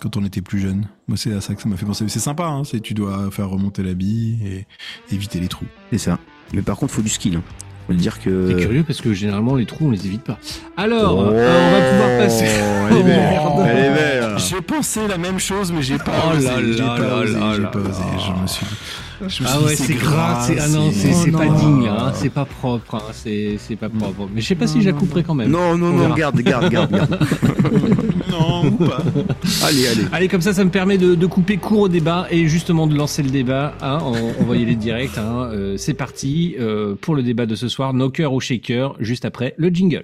quand 0.00 0.16
on 0.16 0.24
était 0.24 0.42
plus 0.42 0.60
jeune 0.60 0.86
moi 1.08 1.16
c'est 1.16 1.32
à 1.32 1.40
ça 1.40 1.54
que 1.54 1.62
ça 1.62 1.68
m'a 1.68 1.76
fait 1.76 1.86
penser 1.86 2.04
c'est 2.08 2.20
sympa 2.20 2.44
hein, 2.46 2.62
c'est 2.64 2.78
tu 2.80 2.94
dois 2.94 3.30
faire 3.32 3.48
remonter 3.48 3.82
la 3.82 3.94
bille 3.94 4.38
et 4.46 4.66
éviter 5.12 5.40
les 5.40 5.48
trous 5.48 5.66
C'est 5.90 5.98
ça. 5.98 6.18
Mais 6.52 6.62
par 6.62 6.76
contre, 6.76 6.92
faut 6.94 7.02
du 7.02 7.08
skill. 7.08 7.36
Hein. 7.36 7.42
Faut 7.88 7.94
le 7.94 7.98
dire 7.98 8.20
que. 8.20 8.48
C'est 8.50 8.62
curieux 8.62 8.84
parce 8.86 9.00
que 9.00 9.12
généralement 9.14 9.56
les 9.56 9.64
trous 9.66 9.86
on 9.88 9.90
les 9.90 10.06
évite 10.06 10.22
pas. 10.22 10.38
Alors, 10.76 11.16
Oh, 11.26 11.30
euh, 11.32 11.68
on 11.68 11.72
va 11.72 11.90
pouvoir 11.90 12.18
passer. 12.18 12.44
Elle 12.90 12.96
est 12.98 13.02
belle. 13.04 13.40
Oh, 13.42 13.62
Elle 13.66 13.78
est 13.78 13.94
belle. 13.94 14.34
J'ai 14.38 14.60
pensé 14.60 15.08
la 15.08 15.18
même 15.18 15.38
chose, 15.40 15.72
mais 15.72 15.82
j'ai 15.82 15.98
pas 15.98 16.12
Oh 16.32 16.36
osé. 16.36 16.46
là 16.46 16.52
J'ai 16.60 16.72
là 16.78 16.86
pas 16.86 16.98
là 16.98 17.16
osé. 17.16 17.32
là 17.34 17.52
J'ai 17.56 17.62
là 17.62 17.68
pas 17.68 17.78
là. 17.80 17.84
osé. 17.88 18.02
Je 18.36 18.42
me 18.42 18.46
suis. 18.46 18.66
Ah 19.24 19.28
suis 19.28 19.44
ouais, 19.44 19.74
c'est 19.74 19.94
grave, 19.94 20.44
c'est 20.46 20.58
ah 20.60 20.68
non, 20.68 20.90
c'est 20.92 21.10
Oh 21.34 21.36
pas 21.36 21.46
non. 21.46 21.58
digne, 21.58 21.88
hein, 21.88 22.12
c'est 22.14 22.30
pas 22.30 22.44
propre, 22.44 22.94
hein, 22.94 23.02
c'est 23.12 23.56
c'est 23.58 23.74
pas 23.76 23.88
propre. 23.88 24.28
Mais 24.32 24.40
je 24.40 24.46
sais 24.46 24.54
pas 24.54 24.66
si 24.68 24.80
je 24.80 24.86
la 24.90 24.92
couperai 24.92 25.22
quand 25.24 25.34
même. 25.34 25.50
Non, 25.50 25.76
non, 25.76 25.86
On 25.88 26.08
non, 26.08 26.14
garde, 26.14 26.40
garde, 26.40 26.68
garde, 26.70 26.92
garde. 26.92 27.18
Non, 28.30 28.66
ou 28.66 28.70
pas. 28.72 28.98
allez, 29.66 29.88
allez. 29.88 30.04
Allez, 30.12 30.28
comme 30.28 30.40
ça, 30.42 30.52
ça 30.52 30.64
me 30.64 30.70
permet 30.70 30.98
de, 30.98 31.14
de 31.14 31.26
couper 31.26 31.56
court 31.56 31.80
au 31.80 31.88
débat 31.88 32.26
et 32.30 32.46
justement 32.46 32.86
de 32.86 32.94
lancer 32.94 33.22
le 33.22 33.30
débat. 33.30 33.74
Hein, 33.80 33.98
on, 34.02 34.14
on 34.40 34.44
va 34.44 34.56
y 34.56 34.62
aller 34.62 34.76
direct. 34.76 35.18
Hein, 35.18 35.48
euh, 35.52 35.76
c'est 35.76 35.94
parti 35.94 36.54
euh, 36.60 36.94
pour 37.00 37.14
le 37.16 37.22
débat 37.22 37.46
de 37.46 37.54
ce 37.54 37.68
soir. 37.68 37.92
Knocker 37.94 38.32
ou 38.32 38.40
shaker, 38.40 38.94
juste 39.00 39.24
après 39.24 39.54
le 39.56 39.68
jingle. 39.70 40.02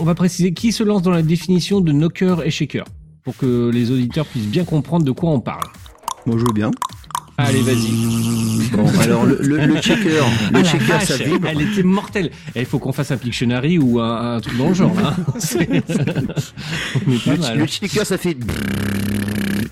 On, 0.00 0.04
va 0.04 0.14
préciser 0.14 0.52
qui 0.52 0.72
se 0.72 0.82
lance 0.82 1.02
dans 1.02 1.10
la 1.10 1.22
définition 1.22 1.80
de 1.80 1.92
knocker 1.92 2.42
et 2.46 2.50
shaker 2.50 2.84
pour 3.22 3.36
que 3.36 3.70
les 3.72 3.90
auditeurs 3.90 4.26
puissent 4.26 4.46
bien 4.48 4.64
comprendre 4.64 5.04
de 5.04 5.10
quoi 5.12 5.30
on 5.30 5.40
parle. 5.40 5.64
Moi, 6.26 6.36
je 6.38 6.42
veux 6.44 6.52
bien. 6.54 6.70
Allez, 7.36 7.60
vas-y. 7.62 8.68
Bon, 8.76 8.86
alors 9.00 9.24
le, 9.24 9.38
le, 9.40 9.64
le 9.66 9.76
checker, 9.80 10.18
Ah, 10.52 10.58
le 10.58 10.64
checker, 10.64 10.84
vache, 10.84 11.04
ça 11.04 11.16
vibre. 11.16 11.48
Elle 11.48 11.62
était 11.62 11.82
mortelle. 11.82 12.30
Il 12.54 12.66
faut 12.66 12.78
qu'on 12.78 12.92
fasse 12.92 13.10
un 13.10 13.16
Pictionary 13.16 13.78
ou 13.78 13.98
un, 14.00 14.36
un 14.36 14.40
truc 14.40 14.56
dans 14.58 14.68
le 14.68 14.74
genre. 14.74 14.92
Est 15.58 15.88
Le, 17.06 17.38
mal. 17.40 17.58
le 17.58 17.66
checker, 17.66 18.04
ça 18.04 18.18
fait. 18.18 18.36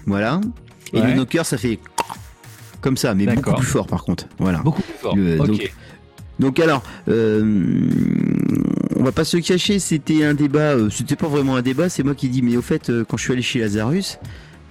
Voilà. 0.06 0.40
Et 0.94 1.00
Ouais. 1.00 1.06
le 1.08 1.14
knocker, 1.14 1.44
ça 1.44 1.58
fait. 1.58 1.78
Comme 2.80 2.96
ça, 2.96 3.14
mais 3.14 3.26
beaucoup 3.26 3.54
plus 3.56 3.66
fort 3.66 3.86
par 3.86 4.04
contre. 4.04 4.26
Voilà. 4.38 4.58
Beaucoup 4.60 4.82
plus 4.82 4.94
fort. 5.00 5.14
Le- 5.16 5.38
ok. 5.40 5.46
donc- 5.46 5.72
Donc 6.38 6.60
alors, 6.60 6.82
euh, 7.08 7.88
on 8.98 9.04
va 9.04 9.12
pas 9.12 9.24
se 9.24 9.36
cacher, 9.36 9.78
c'était 9.78 10.24
un 10.24 10.34
débat, 10.34 10.74
euh, 10.74 10.90
c'était 10.90 11.14
pas 11.14 11.28
vraiment 11.28 11.54
un 11.54 11.62
débat, 11.62 11.88
c'est 11.88 12.02
moi 12.02 12.16
qui 12.16 12.28
dis, 12.28 12.42
mais 12.42 12.56
au 12.56 12.62
fait, 12.62 12.90
euh, 12.90 13.04
quand 13.04 13.16
je 13.16 13.22
suis 13.22 13.32
allé 13.32 13.42
chez 13.42 13.60
Lazarus, 13.60 14.18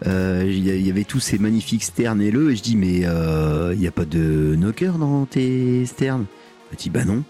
euh, 0.06 0.44
il 0.46 0.86
y, 0.86 0.90
avait 0.90 1.06
tous 1.06 1.22
ces 1.22 1.40
magnifiques 1.40 1.84
sternes 1.84 2.22
et 2.22 2.30
le, 2.30 2.52
et 2.52 2.56
je 2.56 2.62
dis, 2.62 2.76
mais 2.76 3.06
euh, 3.06 3.72
il 3.74 3.80
n'y 3.80 3.88
a 3.88 3.92
pas 3.92 4.06
de 4.06 4.56
knocker 4.56 4.98
dans 5.00 5.26
tes 5.26 5.86
sternes? 5.86 6.26
Il 6.74 6.78
dit, 6.78 6.90
bah 6.90 7.06
non. 7.06 7.24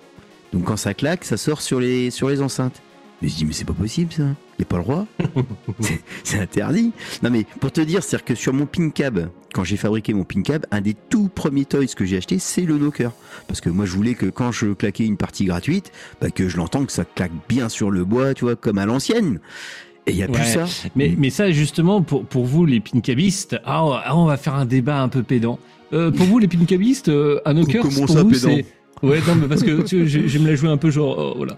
Donc 0.51 0.65
quand 0.65 0.75
ça 0.75 0.93
claque, 0.93 1.23
ça 1.23 1.37
sort 1.37 1.61
sur 1.61 1.79
les, 1.79 2.09
sur 2.09 2.29
les 2.29 2.41
enceintes. 2.41 2.81
Mais 3.21 3.29
je 3.29 3.35
dis, 3.35 3.45
mais 3.45 3.53
c'est 3.53 3.65
pas 3.65 3.73
possible 3.73 4.11
ça, 4.13 4.21
il 4.23 4.27
n'y 4.59 4.63
a 4.63 4.65
pas 4.65 4.77
le 4.77 4.83
droit. 4.83 5.05
C'est- 6.23 6.39
interdit. 6.39 6.91
Non 7.23 7.29
mais 7.31 7.45
pour 7.59 7.71
te 7.71 7.81
dire, 7.81 8.03
c'est-à-dire 8.03 8.25
que 8.25 8.35
sur 8.35 8.53
mon 8.53 8.65
pin 8.67 8.89
cab, 8.91 9.29
quand 9.53 9.63
j'ai 9.63 9.77
fabriqué 9.77 10.13
mon 10.13 10.23
pin 10.23 10.41
cab, 10.43 10.65
un 10.71 10.81
des 10.81 10.93
tout 10.93 11.27
premiers 11.33 11.65
toys 11.65 11.87
que 11.95 12.05
j'ai 12.05 12.17
acheté, 12.17 12.37
c'est 12.37 12.61
le 12.61 12.77
knocker. 12.77 13.11
Parce 13.47 13.59
que 13.61 13.69
moi 13.69 13.85
je 13.85 13.93
voulais 13.93 14.13
que 14.13 14.27
quand 14.27 14.51
je 14.51 14.67
claquais 14.73 15.05
une 15.05 15.17
partie 15.17 15.45
gratuite, 15.45 15.91
bah, 16.21 16.29
que 16.29 16.47
je 16.47 16.57
l'entends 16.57 16.85
que 16.85 16.91
ça 16.91 17.05
claque 17.05 17.31
bien 17.49 17.69
sur 17.69 17.89
le 17.89 18.05
bois, 18.05 18.33
tu 18.35 18.45
vois, 18.45 18.55
comme 18.55 18.77
à 18.77 18.85
l'ancienne. 18.85 19.39
Et 20.05 20.11
il 20.11 20.17
y 20.17 20.23
a 20.23 20.27
plus 20.27 20.45
ça. 20.45 20.65
Mais, 20.95 21.15
mais 21.17 21.29
ça, 21.29 21.51
justement, 21.51 22.01
pour, 22.01 22.23
pour 22.23 22.45
vous, 22.45 22.65
les 22.65 22.79
pincabistes, 22.79 23.57
ah, 23.65 23.83
on- 23.83 23.91
ah, 23.91 24.15
on 24.15 24.25
va 24.25 24.37
faire 24.37 24.53
un 24.55 24.65
débat 24.65 25.01
un 25.01 25.09
peu 25.09 25.21
pédant. 25.21 25.59
Euh, 25.91 26.11
pour 26.11 26.25
vous, 26.27 26.39
les 26.39 26.47
pincabistes, 26.47 27.09
euh, 27.09 27.41
un 27.45 27.53
knocker, 27.55 27.81
Comment 27.81 28.05
pour 28.05 28.09
ça, 28.09 28.23
vous, 28.23 28.29
pédant 28.29 28.55
c'est... 28.55 28.65
Ouais, 29.03 29.19
non, 29.27 29.35
mais 29.35 29.47
parce 29.47 29.63
que 29.63 29.81
tu 29.83 29.97
vois, 29.97 30.05
je, 30.07 30.27
je 30.27 30.39
me 30.39 30.47
la 30.47 30.55
jouer 30.55 30.69
un 30.69 30.77
peu 30.77 30.89
genre, 30.89 31.15
oh, 31.17 31.33
voilà. 31.37 31.57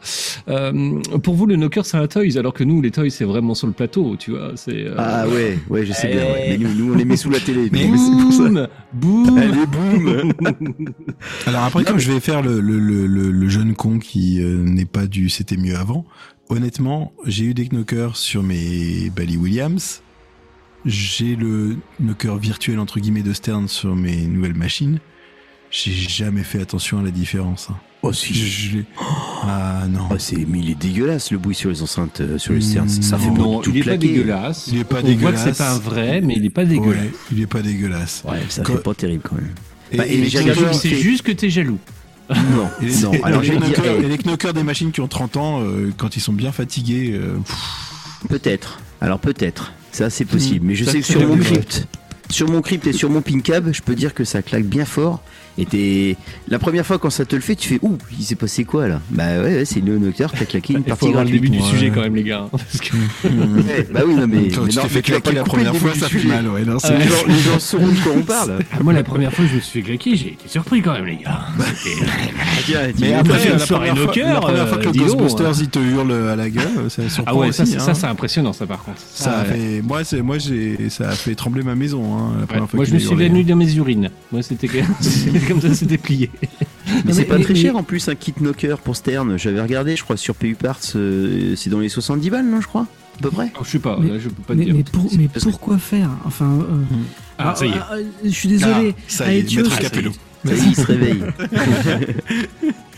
Euh, 0.49 0.99
pour 1.23 1.35
vous, 1.35 1.45
le 1.45 1.55
knocker, 1.55 1.85
c'est 1.85 1.97
un 1.97 2.07
toys, 2.07 2.37
alors 2.37 2.53
que 2.53 2.63
nous, 2.63 2.81
les 2.81 2.91
toys, 2.91 3.09
c'est 3.09 3.23
vraiment 3.25 3.53
sur 3.55 3.67
le 3.67 3.73
plateau, 3.73 4.15
tu 4.17 4.31
vois. 4.31 4.51
C'est, 4.55 4.85
euh, 4.87 4.95
Ah 4.97 5.27
ouais, 5.27 5.57
ouais, 5.69 5.85
je 5.85 5.93
sais 5.93 6.07
bien. 6.09 6.21
ouais. 6.23 6.43
Eh. 6.47 6.57
Mais 6.57 6.57
nous, 6.57 6.73
nous, 6.75 6.93
on 6.93 6.97
les 6.97 7.05
met 7.05 7.15
sous 7.17 7.29
la 7.29 7.39
télé. 7.39 7.69
Mais 7.71 7.87
Mais 7.89 7.97
c'est 7.97 8.11
pour 8.23 8.33
ça. 8.33 8.69
Boum, 8.93 9.23
boum. 9.25 9.37
Allez, 9.37 9.65
boum 9.65 10.33
Alors 11.45 11.63
après, 11.63 11.83
comme 11.83 11.99
je 11.99 12.11
vais 12.11 12.19
faire 12.19 12.41
le, 12.41 12.59
le, 12.59 12.77
le, 12.79 13.07
le- 13.07 13.31
le 13.31 13.49
jeune 13.49 13.73
con 13.75 13.99
qui 13.99 14.41
euh, 14.41 14.57
n'est 14.63 14.85
pas 14.85 15.07
du 15.07 15.29
c'était 15.29 15.57
mieux 15.57 15.75
avant, 15.75 16.05
honnêtement, 16.49 17.13
j'ai 17.25 17.45
eu 17.45 17.53
des 17.53 17.67
knockers 17.69 18.17
sur 18.17 18.43
mes 18.43 19.09
Bally 19.15 19.37
Williams. 19.37 20.01
J'ai 20.85 21.35
le 21.35 21.75
knocker 21.99 22.37
virtuel 22.37 22.79
entre 22.79 22.99
guillemets 22.99 23.21
de 23.21 23.33
Stern 23.33 23.67
sur 23.67 23.95
mes 23.95 24.25
nouvelles 24.27 24.55
machines. 24.55 24.99
J'ai 25.71 25.91
jamais 25.93 26.43
fait 26.43 26.61
attention 26.61 26.99
à 26.99 27.03
la 27.03 27.11
différence. 27.11 27.67
hein. 27.71 27.75
Oh 28.01 28.13
si. 28.13 28.33
je 28.33 28.77
l'ai- 28.77 28.85
ah 29.43 29.83
non. 29.89 30.07
Oh, 30.09 30.15
c'est, 30.17 30.45
mais 30.47 30.59
il 30.59 30.69
est 30.71 30.75
dégueulasse 30.79 31.31
le 31.31 31.37
bruit 31.37 31.53
sur 31.53 31.69
les 31.69 31.81
enceintes, 31.81 32.21
euh, 32.21 32.37
sur 32.37 32.53
les 32.53 32.61
sternes. 32.61 32.87
Ça 32.87 33.17
fait 33.17 33.29
Non, 33.29 33.59
tout 33.59 33.71
il 33.71 33.79
est 33.79 33.83
pas 33.83 33.97
dégueulasse. 33.97 34.67
Il 34.71 34.79
est 34.79 34.83
pas 34.85 34.99
On 34.99 35.01
voit 35.01 35.01
que 35.01 35.07
dégueulasse. 35.15 35.43
c'est 35.43 35.57
pas 35.57 35.71
un 35.73 35.79
vrai, 35.79 36.21
mais 36.21 36.35
il 36.37 36.45
est 36.45 36.49
pas 36.49 36.63
dégueulasse. 36.65 36.95
Ouais, 37.03 37.11
il 37.33 37.41
est 37.41 37.47
pas 37.47 37.61
dégueulasse. 37.61 38.23
Ouais, 38.25 38.39
ça 38.47 38.63
Quand- 38.63 38.73
fait 38.77 38.83
pas 38.83 38.93
terrible 38.93 39.23
quand 39.27 39.35
même. 39.35 39.53
Et, 39.91 39.97
Bah, 39.97 40.07
et 40.07 40.29
C'est 40.73 40.95
juste 40.95 41.23
que 41.23 41.31
t'es 41.33 41.49
jaloux. 41.49 41.77
Non, 42.29 42.69
et 42.81 42.85
les- 42.85 42.97
non. 43.01 43.11
et 43.13 43.21
Alors 43.23 43.41
les 43.41 43.47
je 43.47 43.51
vais 43.53 43.59
dire, 43.59 43.67
knockers- 43.79 44.07
les 44.07 44.17
knockers 44.17 44.53
des 44.53 44.63
machines 44.63 44.91
qui 44.91 45.01
ont 45.01 45.07
30 45.09 45.35
ans, 45.35 45.61
euh, 45.61 45.91
quand 45.97 46.15
ils 46.15 46.21
sont 46.21 46.33
bien 46.33 46.51
fatigués, 46.53 47.11
euh, 47.13 47.35
Peut-être. 48.29 48.79
Alors 49.01 49.19
peut-être. 49.19 49.73
Ça 49.91 50.09
c'est 50.09 50.25
possible. 50.25 50.65
Mais 50.67 50.75
je 50.75 50.85
sais 50.85 50.99
que 51.01 51.05
sur 51.05 51.25
mon 51.27 51.37
crypt, 51.37 51.87
sur 52.29 52.49
mon 52.49 52.61
crypt 52.61 52.85
et 52.87 52.93
sur 52.93 53.09
mon 53.09 53.21
pin 53.21 53.39
cab, 53.39 53.71
je 53.73 53.81
peux 53.81 53.95
dire 53.95 54.13
que 54.13 54.23
ça 54.23 54.41
claque 54.41 54.65
bien 54.65 54.85
fort. 54.85 55.21
Et 55.57 55.65
t'es- 55.65 56.15
la 56.47 56.59
première 56.59 56.85
fois 56.85 56.99
quand 56.99 57.09
ça 57.09 57.25
te 57.25 57.35
le 57.35 57.41
fait, 57.41 57.55
tu 57.55 57.67
fais 57.67 57.79
ouh, 57.81 57.97
il 58.17 58.23
s'est 58.23 58.35
passé 58.35 58.63
quoi 58.63 58.87
là? 58.87 59.01
Bah 59.09 59.23
ouais, 59.41 59.55
ouais, 59.55 59.65
c'est 59.65 59.83
le 59.83 59.97
nocteur 59.97 60.31
qui 60.31 60.43
a 60.43 60.45
claqué 60.45 60.73
une 60.73 60.83
partie 60.83 61.07
avoir 61.07 61.23
le 61.25 61.29
gratuite. 61.31 61.51
début 61.51 61.57
du 61.57 61.63
sujet 61.69 61.91
quand 61.93 62.01
même, 62.01 62.15
les 62.15 62.23
gars. 62.23 62.47
Parce 62.51 62.79
que... 62.79 62.95
Ouais, 63.27 63.87
bah 63.93 64.01
oui, 64.07 64.15
non 64.15 64.27
mais, 64.27 64.47
quand 64.49 64.61
mais 64.63 64.69
tu 64.69 64.77
non, 64.77 64.83
t'es 64.83 64.89
fait 64.89 65.01
claquer 65.01 65.31
la 65.33 65.43
première 65.43 65.75
fois, 65.75 65.93
ça 65.95 66.07
fait 66.07 66.23
mal. 66.23 66.47
Ouais, 66.47 66.63
non, 66.63 66.79
c'est- 66.79 66.89
Ouais. 66.89 66.99
Les 66.99 67.07
gens, 67.09 67.15
les 67.27 67.39
gens 67.39 67.59
sauront 67.59 67.87
de 67.87 67.99
quoi 67.99 68.11
on 68.15 68.21
parle. 68.21 68.59
Ah, 68.71 68.77
moi, 68.83 68.93
la 68.93 69.03
première 69.03 69.33
fois 69.33 69.43
que 69.45 69.51
je 69.51 69.55
me 69.55 69.59
suis 69.61 69.81
fait 69.81 69.85
claquer, 69.87 70.15
j'ai 70.15 70.27
été 70.33 70.47
surpris 70.47 70.81
quand 70.81 70.93
même, 70.93 71.05
les 71.05 71.17
gars. 71.17 71.41
Mais 72.99 73.13
après, 73.13 73.49
la 73.49 73.59
soirée 73.59 73.89
première, 73.89 74.13
fois, 74.13 74.23
la 74.33 74.39
première 74.41 74.67
fois 74.69 74.77
que 74.77 74.87
euh, 74.87 74.91
le 74.93 74.99
Ghostbusters 74.99 75.47
hein. 75.47 75.51
il 75.61 75.69
te 75.69 75.79
hurle 75.79 76.11
à 76.29 76.35
la 76.35 76.49
gueule, 76.49 76.89
ça 76.89 77.07
surprend 77.09 77.31
Ah 77.33 77.35
ouais, 77.37 77.51
ça, 77.51 77.65
c'est- 77.65 77.77
hein. 77.77 77.79
ça, 77.79 77.93
c'est 77.93 78.07
impressionnant, 78.07 78.53
ça, 78.53 78.65
par 78.65 78.83
contre. 78.83 78.97
Ça 79.13 79.31
a 79.39 79.43
ouais. 79.43 79.49
fait, 79.49 79.81
moi, 79.81 80.03
c'est, 80.03 80.21
moi, 80.21 80.37
j'ai, 80.37 80.89
ça 80.89 81.09
a 81.09 81.11
fait 81.11 81.35
trembler 81.35 81.63
ma 81.63 81.75
maison, 81.75 82.03
hein, 82.17 82.31
la 82.41 82.45
première 82.47 82.69
fois 82.69 82.77
Moi, 82.77 82.85
je 82.85 82.93
me 82.93 82.99
suis 82.99 83.15
venu 83.15 83.43
dans 83.43 83.55
mes 83.55 83.73
urines. 83.75 84.09
Moi, 84.31 84.41
c'était 84.41 84.67
comme 85.49 85.61
ça, 85.61 85.73
c'était 85.73 85.97
plié. 85.97 86.29
Mais 87.05 87.13
c'est 87.13 87.25
pas 87.25 87.37
mais- 87.37 87.43
très 87.43 87.53
mais- 87.53 87.59
cher 87.59 87.75
en 87.75 87.83
plus 87.83 88.07
un 88.07 88.15
kit 88.15 88.33
knocker 88.39 88.77
pour 88.79 88.95
Stern. 88.95 89.37
J'avais 89.37 89.61
regardé, 89.61 89.95
je 89.95 90.03
crois, 90.03 90.15
sur 90.17 90.35
PU 90.35 90.55
Parts, 90.55 90.79
euh, 90.95 91.53
c'est 91.55 91.69
dans 91.69 91.79
les 91.79 91.89
70 91.89 92.29
balles, 92.29 92.45
non, 92.49 92.61
je 92.61 92.67
crois 92.67 92.87
À 93.19 93.21
peu 93.21 93.29
près 93.31 93.51
Oh, 93.59 93.63
je 93.65 93.69
sais 93.71 93.79
pas, 93.79 93.97
Mais- 94.01 94.09
là, 94.09 94.19
je 94.19 94.29
peux 94.29 94.41
pas 94.43 94.55
te 94.55 94.59
dire. 94.61 94.73
mais, 94.75 94.83
pour- 94.83 95.09
pourquoi 95.43 95.77
faire 95.77 96.09
Enfin, 96.25 96.59
euh, 96.61 96.95
Ah, 97.37 97.53
ça 97.55 97.65
y 97.65 97.69
est. 97.69 97.73
ah, 97.77 97.89
ah, 97.91 97.95
je 98.23 98.29
suis 98.29 98.47
désolé. 98.49 98.95
Ah, 98.97 99.01
ça 99.07 99.31
y 99.33 99.37
est, 99.37 99.39
Aetios, 99.41 99.63
maître 99.63 99.75
ah, 99.77 99.81
Capello. 99.81 100.11
Vas-y, 100.45 100.69
il 100.69 100.75
se 100.75 100.81
réveille. 100.83 101.21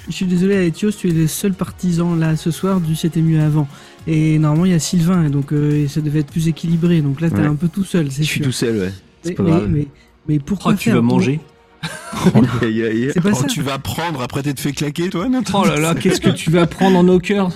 Je 0.07 0.13
suis 0.15 0.25
désolé, 0.25 0.67
Aetios, 0.67 0.91
tu 0.91 1.09
es 1.09 1.13
le 1.13 1.27
seul 1.27 1.53
partisan 1.53 2.15
là 2.15 2.35
ce 2.35 2.51
soir 2.51 2.81
du 2.81 2.95
c'était 2.95 3.21
mieux 3.21 3.39
avant. 3.39 3.67
Et 4.07 4.39
normalement, 4.39 4.65
il 4.65 4.71
y 4.71 4.75
a 4.75 4.79
Sylvain, 4.79 5.29
donc 5.29 5.53
euh, 5.53 5.87
ça 5.87 6.01
devait 6.01 6.19
être 6.19 6.31
plus 6.31 6.47
équilibré. 6.47 7.01
Donc 7.01 7.21
là, 7.21 7.29
t'es 7.29 7.37
Ouais. 7.37 7.45
un 7.45 7.55
peu 7.55 7.67
tout 7.67 7.83
seul, 7.83 8.07
Je 8.07 8.15
c'est 8.17 8.23
suis 8.23 8.41
tout 8.41 8.51
seul, 8.51 8.77
ouais. 8.77 8.91
C'est 9.23 9.29
mais, 9.29 9.35
pas 9.35 9.43
mais, 9.43 9.49
grave. 9.51 9.69
mais, 9.69 9.87
mais 10.27 10.39
pourquoi 10.39 10.73
Oh, 10.73 10.75
tu 10.75 10.85
faire 10.85 10.95
vas 10.95 11.01
Pour- 11.01 11.17
manger? 11.19 11.39
C'est 12.61 13.21
pas 13.21 13.29
Oh, 13.31 13.35
ça. 13.35 13.47
tu 13.47 13.61
vas 13.61 13.79
prendre 13.79 14.21
après 14.21 14.43
t'être 14.43 14.59
fait 14.59 14.71
claquer, 14.73 15.09
toi, 15.09 15.27
Nathan 15.29 15.63
Oh 15.63 15.67
là 15.67 15.79
là, 15.79 15.95
qu'est-ce 15.95 16.21
que 16.21 16.29
tu 16.29 16.51
vas 16.51 16.67
prendre 16.67 16.97
en 16.99 17.03
nos 17.03 17.19
cœurs 17.19 17.49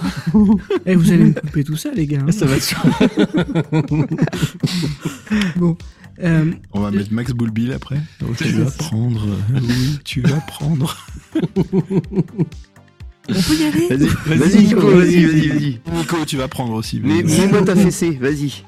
Eh, 0.86 0.96
vous 0.96 1.12
allez 1.12 1.26
me 1.26 1.34
couper 1.34 1.64
tout 1.64 1.76
ça, 1.78 1.90
les 1.94 2.08
gars. 2.08 2.22
hein. 2.28 2.32
Ça 2.32 2.46
va 2.46 2.60
se 2.60 2.74
Bon. 5.58 5.78
Euh, 6.24 6.50
On 6.72 6.80
va 6.80 6.92
mettre 6.92 7.12
Max 7.12 7.34
Boulbil 7.34 7.74
après. 7.74 7.98
Oh, 8.24 8.28
tu 8.38 8.46
vas 8.54 8.72
prendre. 8.72 9.28
euh, 9.28 9.60
Oui, 9.62 10.00
tu 10.06 10.22
vas 10.22 10.40
prendre. 10.48 10.96
on 11.36 11.42
peut 13.34 13.56
y 13.60 13.66
aller 13.66 13.88
Vas-y, 13.90 14.08
vas-y, 14.38 14.64
Nico, 14.66 14.88
vas-y, 14.92 15.26
vas-y, 15.26 15.48
vas-y. 15.50 15.80
Nico, 15.94 16.16
tu 16.26 16.38
vas 16.38 16.48
prendre 16.48 16.72
aussi. 16.74 17.02
Mais 17.04 17.22
mets-moi 17.22 17.64
ta 17.64 17.76
fessée, 17.76 18.12
vas-y. 18.22 18.64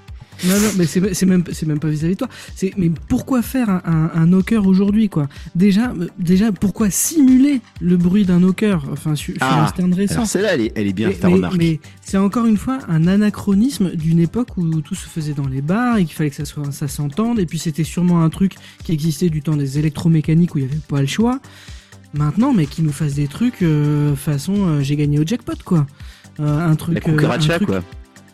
Non, 0.45 0.53
non, 0.59 0.69
mais 0.77 0.85
c'est 0.85 1.25
même, 1.25 1.43
pas 1.43 1.87
vis-à-vis 1.89 2.13
de 2.13 2.19
toi. 2.19 2.29
C'est, 2.55 2.73
mais 2.77 2.91
pourquoi 3.07 3.41
faire 3.41 3.69
un, 3.69 3.81
un, 3.85 4.11
un 4.13 4.25
knocker 4.27 4.65
aujourd'hui, 4.67 5.09
quoi? 5.09 5.27
Déjà, 5.55 5.91
euh, 5.91 6.07
déjà, 6.19 6.51
pourquoi 6.51 6.89
simuler 6.89 7.61
le 7.81 7.97
bruit 7.97 8.25
d'un 8.25 8.39
knocker? 8.39 8.85
Enfin, 8.91 9.15
sur, 9.15 9.33
sur 9.33 9.43
Ah, 9.43 9.71
un 9.79 9.93
récent. 9.95 10.25
Celle-là, 10.25 10.53
elle 10.55 10.61
est, 10.61 10.71
elle 10.75 10.87
est 10.87 10.93
bien, 10.93 11.11
ta 11.11 11.27
mais- 11.27 11.33
remarque. 11.35 11.55
mais 11.57 11.79
c'est 12.01 12.17
encore 12.17 12.45
une 12.45 12.57
fois 12.57 12.79
un 12.87 13.07
anachronisme 13.07 13.91
d'une 13.95 14.19
époque 14.19 14.57
où 14.57 14.81
tout 14.81 14.95
se 14.95 15.07
faisait 15.07 15.33
dans 15.33 15.47
les 15.47 15.61
bars 15.61 15.97
et 15.97 16.05
qu'il 16.05 16.13
fallait 16.15 16.29
que 16.29 16.35
ça, 16.35 16.45
soit, 16.45 16.71
ça 16.71 16.87
s'entende. 16.87 17.39
Et 17.39 17.45
puis 17.45 17.59
c'était 17.59 17.83
sûrement 17.83 18.21
un 18.23 18.29
truc 18.29 18.53
qui 18.83 18.91
existait 18.91 19.29
du 19.29 19.41
temps 19.41 19.55
des 19.55 19.79
électromécaniques 19.79 20.55
où 20.55 20.59
il 20.59 20.65
n'y 20.65 20.71
avait 20.71 20.81
pas 20.87 21.01
le 21.01 21.07
choix. 21.07 21.39
Maintenant, 22.13 22.53
mais 22.53 22.65
qui 22.67 22.81
nous 22.83 22.91
fassent 22.91 23.15
des 23.15 23.27
trucs 23.27 23.61
euh, 23.61 24.15
façon 24.15 24.53
euh, 24.67 24.81
j'ai 24.81 24.95
gagné 24.95 25.19
au 25.19 25.25
jackpot, 25.25 25.53
quoi. 25.65 25.85
Euh, 26.39 26.69
un 26.69 26.75
truc. 26.75 26.95
La 27.03 27.09
euh, 27.09 27.13
un 27.13 27.17
cucaracha, 27.17 27.55
truc- 27.55 27.67
quoi. 27.67 27.83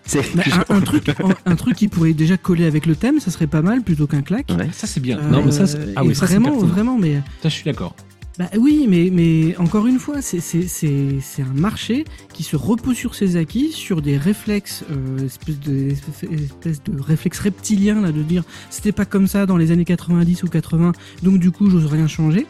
C'est... 0.05 0.35
bah, 0.35 0.43
un, 0.69 0.75
un 0.77 0.81
truc, 0.81 1.09
un, 1.09 1.51
un 1.51 1.55
truc 1.55 1.75
qui 1.75 1.87
pourrait 1.87 2.13
déjà 2.13 2.37
coller 2.37 2.65
avec 2.65 2.85
le 2.85 2.95
thème, 2.95 3.19
ça 3.19 3.31
serait 3.31 3.47
pas 3.47 3.61
mal 3.61 3.81
plutôt 3.83 4.05
qu'un 4.07 4.21
claque. 4.21 4.49
Ouais. 4.57 4.69
Ça, 4.73 4.85
c'est 4.87 4.99
bien. 4.99 5.17
Euh, 5.19 5.29
non, 5.29 5.43
mais 5.45 5.51
ça, 5.51 5.65
c'est... 5.65 5.79
Ah 5.95 6.03
oui, 6.03 6.13
ça, 6.13 6.27
c'est 6.27 6.37
vraiment, 6.39 6.57
vraiment, 6.59 6.97
mais 6.99 7.21
Ça, 7.41 7.49
je 7.49 7.53
suis 7.53 7.63
d'accord. 7.63 7.95
bah 8.37 8.49
oui, 8.59 8.85
mais 8.89 9.09
mais 9.13 9.55
encore 9.57 9.85
une 9.87 9.99
fois, 9.99 10.21
c'est 10.21 10.39
c'est 10.41 10.67
c'est 10.67 11.17
c'est 11.21 11.43
un 11.43 11.53
marché 11.53 12.03
qui 12.33 12.41
se 12.43 12.55
repose 12.55 12.95
sur 12.97 13.13
ses 13.15 13.35
acquis, 13.37 13.71
sur 13.71 14.01
des 14.01 14.17
réflexes, 14.17 14.83
euh, 14.91 15.25
espèce 15.25 15.59
de 15.59 15.89
espèce 15.91 16.81
de 16.83 16.99
réflexe 16.99 17.39
reptilien 17.39 18.01
là, 18.01 18.11
de 18.11 18.23
dire 18.23 18.43
c'était 18.71 18.91
pas 18.91 19.05
comme 19.05 19.27
ça 19.27 19.45
dans 19.45 19.55
les 19.57 19.69
années 19.71 19.85
90 19.85 20.43
ou 20.43 20.47
80, 20.47 20.91
donc 21.21 21.39
du 21.39 21.51
coup 21.51 21.69
j'ose 21.69 21.85
rien 21.85 22.07
changer. 22.07 22.45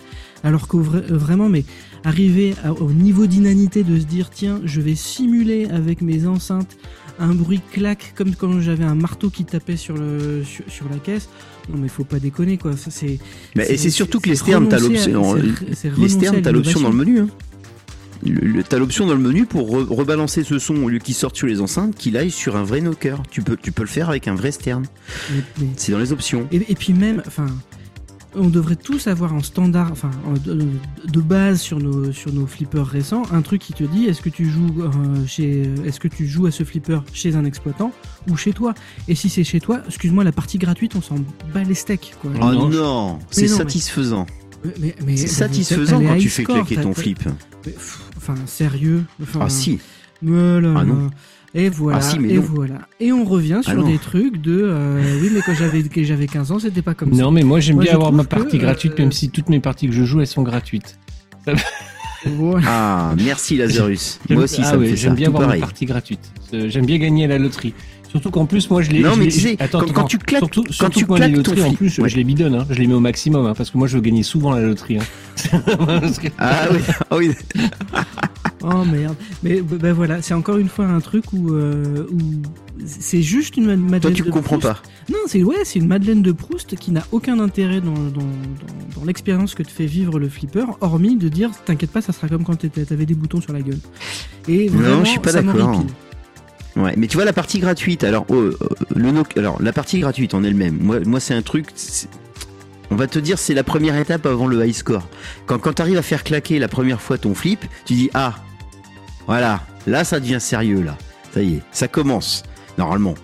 Alors 0.46 0.68
que 0.68 0.76
vra- 0.78 0.96
euh, 1.10 1.18
vraiment, 1.18 1.48
mais 1.50 1.64
arriver 2.04 2.54
à- 2.66 2.74
au 2.74 2.92
niveau 2.92 3.28
d'inanité 3.28 3.84
de 3.84 3.98
se 4.00 4.04
dire 4.06 4.30
tiens, 4.30 4.60
je 4.66 4.82
vais 4.82 4.96
simuler 4.96 5.68
avec 5.70 6.02
mes 6.02 6.26
enceintes 6.28 6.78
un 7.20 7.34
bruit 7.34 7.62
claque 7.72 8.14
comme 8.16 8.36
quand 8.36 8.60
j'avais 8.62 8.84
un 8.84 8.96
marteau 8.96 9.30
qui 9.30 9.46
tapait 9.46 9.78
sur 9.78 9.96
le 9.96 10.44
sur, 10.44 10.64
sur 10.68 10.90
la 10.90 10.98
caisse. 10.98 11.30
Non 11.70 11.78
mais 11.80 11.88
faut 11.88 12.04
pas 12.04 12.20
déconner 12.20 12.58
quoi. 12.58 12.76
Ça 12.76 12.92
c'est 12.92 13.20
Mais, 13.56 13.72
et 13.72 13.78
c'est 13.78 13.90
surtout 13.90 14.20
que 14.20 14.30
les 14.30 14.36
sternes, 14.36 14.68
t'as 14.68 14.80
l'option. 14.80 15.36
Les 15.98 16.10
sternes, 16.10 16.42
t'as 16.42 16.52
l'option 16.52 16.82
dans 16.82 16.90
le 16.90 16.96
menu. 16.96 17.20
Hein. 17.20 17.28
Le- 18.26 18.48
le- 18.48 18.64
T'as 18.64 18.78
l'option 18.80 19.06
dans 19.06 19.16
le 19.16 19.20
menu 19.20 19.46
pour 19.46 19.70
re- 19.70 19.86
rebalancer 19.94 20.46
ce 20.46 20.58
son 20.58 20.76
au 20.78 20.88
lieu 20.88 21.00
qu'il 21.00 21.14
sorte 21.14 21.36
sur 21.36 21.46
les 21.46 21.60
enceintes, 21.60 21.94
qu'il 21.98 22.16
aille 22.16 22.32
sur 22.32 22.56
un 22.56 22.64
vrai 22.64 22.80
knocker. 22.80 23.22
Tu 23.30 23.42
peux, 23.42 23.58
tu 23.62 23.74
peux 23.74 23.84
le 23.84 23.90
faire 23.90 24.08
avec 24.10 24.30
un 24.30 24.36
vrai 24.36 24.54
stern. 24.54 24.86
Mais- 25.32 25.42
mais- 25.60 25.68
C'est 25.76 25.92
dans 25.92 26.00
les 26.00 26.14
options. 26.14 26.48
Et, 26.54 26.72
et 26.72 26.76
puis 26.76 26.94
même, 26.94 27.22
enfin, 27.28 27.48
on 28.36 28.50
devrait 28.50 28.76
tous 28.76 29.08
avoir 29.08 29.34
en 29.34 29.42
standard, 29.42 29.92
enfin 29.92 30.10
en- 30.26 30.34
de, 30.34 31.22
base 31.22 31.62
sur 31.62 31.80
nos 31.80 32.12
sur 32.12 32.34
nos 32.34 32.46
flippers 32.48 32.86
récents, 32.88 33.24
un 33.32 33.42
truc 33.42 33.62
qui 33.62 33.74
te 33.74 33.84
dit 33.84 34.06
est-ce 34.06 34.22
que 34.22 34.30
tu 34.30 34.50
joues 34.50 34.82
euh, 34.82 34.90
chez, 35.28 35.70
est-ce 35.86 36.00
que 36.00 36.08
tu 36.08 36.28
joues 36.28 36.46
à 36.48 36.52
ce 36.52 36.64
flipper 36.64 37.00
chez 37.14 37.36
un 37.36 37.46
exploitant 37.46 37.92
ou 38.30 38.36
chez 38.36 38.54
toi? 38.54 38.74
Et 39.08 39.16
si 39.16 39.30
c'est 39.30 39.44
chez 39.44 39.60
toi, 39.60 39.82
excuse-moi, 39.88 40.24
la 40.24 40.32
partie 40.32 40.58
gratuite, 40.58 40.96
on 40.96 41.02
s'en 41.02 41.16
bat 41.54 41.64
les 41.64 41.74
steaks. 41.76 42.14
Quoi. 42.22 42.32
Oh 42.36 42.40
Non, 42.40 42.70
non, 42.70 43.20
c'est 43.32 43.48
satisfaisant. 43.48 44.26
Mais- 44.66 44.74
mais- 44.80 44.96
mais- 45.06 45.18
C'est 45.18 45.28
satisfaisant 45.28 46.02
quand 46.02 46.18
tu 46.18 46.30
fais 46.30 46.44
claquer 46.44 46.76
ton 46.78 46.94
flip. 46.94 47.20
mais, 47.66 47.72
pff, 47.72 48.02
Enfin, 48.18 48.36
sérieux. 48.46 49.04
Enfin, 49.22 49.40
Ah 49.44 49.50
si. 49.50 49.80
là, 50.22 50.74
Ah 50.78 50.86
non. 50.86 51.10
Et 51.56 51.70
voilà, 51.70 52.00
Ah 52.00 52.02
si, 52.02 52.18
mais 52.20 52.30
et 52.32 52.36
non. 52.38 52.42
voilà. 52.42 52.88
Et 53.00 53.12
on 53.12 53.26
revient 53.26 53.60
sur 53.64 53.76
non. 53.76 53.88
des 53.88 54.00
trucs 54.00 54.42
de 54.42 54.60
euh, 54.64 55.20
oui, 55.22 55.30
mais 55.34 55.42
quand 55.46 55.54
j'avais 55.54 55.84
que 55.84 56.04
j'avais 56.04 56.26
15 56.26 56.52
ans, 56.52 56.58
c'était 56.60 56.82
pas 56.82 56.96
comme 56.96 57.14
ça. 57.14 57.22
Non, 57.22 57.30
mais 57.30 57.44
moi 57.44 57.60
j'aime 57.60 57.76
Moi, 57.76 57.84
bien 57.84 57.94
avoir 57.94 58.12
ma 58.12 58.24
que, 58.24 58.30
partie 58.30 58.58
euh, 58.58 58.62
gratuite, 58.62 58.98
même 58.98 59.12
si 59.12 59.30
toutes 59.30 59.50
mes 59.50 59.60
parties 59.60 59.88
que 59.88 59.94
je 59.94 60.04
joue 60.04 60.20
elles 60.22 60.26
sont 60.28 60.42
gratuites. 60.42 60.98
Voilà. 62.26 62.66
Ah, 62.68 63.16
merci 63.18 63.58
Lazarus. 63.58 64.20
J'aime- 64.28 64.38
Moi 64.38 64.46
aussi, 64.46 64.62
ah 64.64 64.72
ça 64.72 64.78
me 64.78 64.82
ouais, 64.84 64.90
fait 64.90 64.96
ça. 64.96 65.02
J'aime 65.04 65.16
bien 65.16 65.26
Tout 65.30 65.32
avoir 65.36 65.48
pareil. 65.50 65.60
ma 65.62 65.68
partie 65.68 65.86
gratuite. 65.86 66.32
Euh, 66.54 66.70
J'aime 66.70 66.86
bien 66.86 66.98
gagner 66.98 67.26
à 67.26 67.28
la 67.28 67.38
loterie. 67.38 67.74
Surtout 68.14 68.30
qu'en 68.30 68.46
plus, 68.46 68.70
moi 68.70 68.82
je 68.84 68.92
les. 68.92 69.00
Non, 69.02 69.14
je 69.16 69.20
mais 69.20 69.28
tu 69.28 69.40
sais, 69.40 69.56
attends, 69.60 69.80
quand- 69.80 69.86
attends, 69.86 69.94
quand 70.02 70.04
tu 70.08 70.18
claques- 70.20 70.40
surtout, 70.40 70.64
quand 70.64 70.72
surtout 70.72 71.00
tu 71.00 71.06
les 71.06 71.16
claques 71.34 71.44
ton 71.44 71.64
en 71.66 71.74
plus, 71.74 71.98
ouais. 71.98 72.08
je 72.10 72.16
les 72.16 72.24
bidonne. 72.24 72.54
Hein. 72.56 72.66
Je 72.70 72.80
les 72.80 72.86
mets 72.88 72.94
au 72.94 73.00
maximum 73.00 73.46
hein, 73.48 73.54
parce 73.58 73.72
que 73.72 73.78
moi 73.80 73.88
je 73.88 73.96
veux 73.98 74.02
gagner 74.02 74.22
souvent 74.24 74.52
la 74.52 74.62
loterie. 74.62 75.00
Hein. 75.00 75.04
Que- 76.22 76.28
Ah 76.38 76.68
oui, 76.72 76.80
ah 77.10 77.16
oui. 77.18 77.32
Oh 78.66 78.86
merde. 78.86 79.16
Mais 79.42 79.62
ben 79.62 79.92
voilà, 79.92 80.22
c'est 80.22 80.34
encore 80.34 80.58
une 80.58 80.70
fois 80.70 80.86
un 80.86 81.02
truc 81.02 81.34
où, 81.34 81.50
euh, 81.54 82.08
où 82.14 82.18
c'est 82.86 83.22
juste 83.22 83.58
une 83.58 83.66
ma- 83.66 83.76
Madeleine 83.76 84.00
Toi, 84.02 84.12
tu 84.12 84.22
de 84.22 84.30
comprends 84.30 84.58
Proust. 84.58 84.74
pas. 84.82 84.82
Non, 85.12 85.18
c'est 85.28 85.44
ouais, 85.44 85.58
c'est 85.66 85.80
une 85.80 85.88
Madeleine 85.88 86.22
de 86.22 86.32
Proust 86.32 86.76
qui 86.78 86.92
n'a 86.92 87.04
aucun 87.12 87.40
intérêt 87.42 87.82
dans, 87.82 87.92
dans, 87.94 88.22
dans, 88.22 89.00
dans 89.00 89.06
l'expérience 89.06 89.54
que 89.54 89.64
te 89.64 89.72
fait 89.72 89.86
vivre 89.86 90.18
le 90.18 90.30
flipper, 90.30 90.66
hormis 90.80 91.18
de 91.18 91.28
dire 91.28 91.50
t'inquiète 91.66 91.92
pas, 91.92 92.02
ça 92.02 92.14
sera 92.14 92.30
comme 92.30 92.46
quand 92.46 92.56
t'avais 92.56 93.06
des 93.06 93.16
boutons 93.16 93.42
sur 93.42 93.52
la 93.52 93.62
gueule. 93.62 93.80
Et 94.48 94.70
Non, 94.70 94.78
vraiment, 94.78 95.04
je 95.04 95.10
suis 95.10 95.20
pas 95.20 95.34
d'accord. 95.34 95.84
Ouais, 96.76 96.94
mais 96.98 97.08
tu 97.08 97.18
vois 97.18 97.26
la 97.26 97.34
partie 97.34 97.60
gratuite. 97.60 98.04
Alors, 98.04 98.26
oh, 98.30 98.36
euh, 98.36 98.58
le 98.96 99.12
alors 99.38 99.62
la 99.62 99.72
partie 99.74 100.00
gratuite 100.00 100.34
en 100.34 100.44
elle-même. 100.44 100.78
Moi, 100.82 101.20
c'est 101.20 101.36
un 101.36 101.42
truc. 101.44 101.68
On 102.90 102.96
va 102.96 103.08
te 103.08 103.20
dire, 103.20 103.40
c'est 103.40 103.54
la 103.54 103.64
première 103.64 103.96
étape 103.98 104.26
avant 104.26 104.48
le 104.48 104.66
high 104.66 104.74
score. 104.74 105.08
Quand, 105.46 105.58
quand 105.60 105.74
tu 105.74 105.98
à 105.98 106.02
faire 106.02 106.24
claquer 106.24 106.60
la 106.60 106.68
première 106.68 107.02
fois 107.02 107.18
ton 107.18 107.34
flip, 107.34 107.66
tu 107.86 107.94
dis 107.94 108.10
ah, 108.14 108.36
voilà, 109.28 109.62
là 109.88 110.04
ça 110.04 110.20
devient 110.20 110.40
sérieux 110.40 110.82
là. 110.82 110.98
Ça 111.34 111.42
y 111.42 111.56
est, 111.56 111.62
ça 111.72 111.88
commence 111.88 112.44
normalement. 112.78 113.16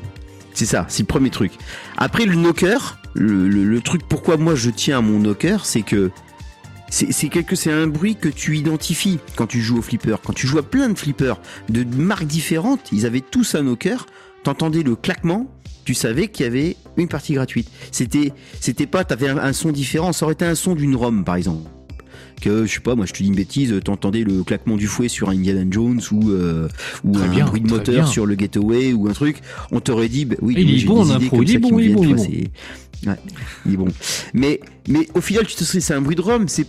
C'est 0.54 0.66
ça, 0.66 0.86
c'est 0.90 1.04
le 1.04 1.08
premier 1.08 1.30
truc. 1.30 1.52
Après 1.98 2.26
le 2.26 2.36
knocker, 2.36 2.98
le, 3.14 3.48
le- 3.48 3.64
le 3.64 3.82
truc 3.82 4.02
pourquoi 4.08 4.38
moi 4.38 4.56
je 4.56 4.70
tiens 4.70 5.00
à 5.00 5.02
mon 5.02 5.20
knocker, 5.20 5.66
c'est 5.66 5.82
que 5.84 6.10
c'est 6.90 7.30
quelque 7.30 7.56
c'est 7.56 7.72
un 7.72 7.88
bruit 7.88 8.16
que 8.16 8.30
tu 8.30 8.58
identifies 8.58 9.20
quand 9.36 9.48
tu 9.48 9.62
joues 9.62 9.78
au 9.78 9.82
flipper. 9.82 10.18
Quand 10.24 10.34
tu 10.34 10.48
joues 10.48 10.58
à 10.58 10.64
plein 10.64 10.90
de 10.90 10.98
flippers 10.98 11.40
de 11.70 11.84
marques 11.84 12.26
différentes, 12.26 12.90
ils 12.92 13.06
avaient 13.06 13.22
tous 13.22 13.56
un 13.56 13.64
knocker. 13.64 14.06
T'entendais 14.44 14.84
le 14.84 14.96
claquement, 14.96 15.48
tu 15.86 15.94
savais 15.94 16.28
qu'il 16.28 16.46
y 16.46 16.48
avait 16.48 16.78
une 16.98 17.08
partie 17.08 17.34
gratuite. 17.34 17.70
C'était 17.92 18.34
c'était 18.60 18.88
pas 18.88 19.04
t'avais 19.04 19.30
un, 19.30 19.38
un 19.38 19.54
son 19.54 19.72
différent. 19.72 20.14
Ça 20.14 20.26
aurait 20.26 20.34
été 20.34 20.46
un 20.46 20.56
son 20.56 20.76
d'une 20.76 20.96
ROM 20.96 21.24
par 21.24 21.36
exemple. 21.36 21.70
Que 22.42 22.66
je 22.66 22.74
sais 22.74 22.80
pas, 22.80 22.96
moi 22.96 23.06
je 23.06 23.12
te 23.14 23.18
dis 23.22 23.28
une 23.28 23.36
bêtise, 23.36 23.74
t'entendais 23.84 24.24
le 24.24 24.44
claquement 24.44 24.78
du 24.78 24.88
fouet 24.88 25.10
sur 25.10 25.30
un 25.30 25.34
Indiana 25.34 25.66
Jones 25.70 26.00
ou 26.12 26.30
euh, 26.30 26.70
ou 27.04 27.14
Très 27.14 27.24
un 27.26 27.28
bien, 27.28 27.46
bruit 27.46 27.60
de 27.62 27.70
moteur 27.70 27.96
bien. 27.96 28.06
sur 28.06 28.26
le 28.26 28.36
Getaway 28.40 28.94
ou 28.94 29.10
un 29.10 29.14
truc. 29.14 29.42
On 29.72 29.80
t'aurait 29.82 30.08
dit, 30.10 30.24
bah 30.26 30.38
oui, 30.42 30.56
Il 30.58 30.82
est 30.82 30.86
bon 30.86 31.02
en 31.02 31.10
impro, 31.10 31.44
il 31.44 31.52
est 31.56 31.58
bon, 31.58 31.78
il 31.80 31.84
est 31.84 31.88
viennent, 31.88 31.96
bon, 31.96 32.02
tu 32.02 32.08
il 32.08 32.12
est 32.12 32.16
vois, 32.16 32.16
bon. 32.16 32.24
c'est- 32.24 33.08
Ouais, 33.08 33.16
il 33.66 33.74
est 33.74 33.78
bon. 33.78 33.88
Mais, 34.34 34.60
mais 34.90 35.08
au 35.14 35.22
final, 35.22 35.46
tu 35.48 35.56
te 35.56 35.64
sais, 35.64 35.80
c'est 35.80 35.94
un 35.94 36.02
bruit 36.02 36.18
de 36.18 36.22
rhum. 36.22 36.50
C'est, 36.50 36.66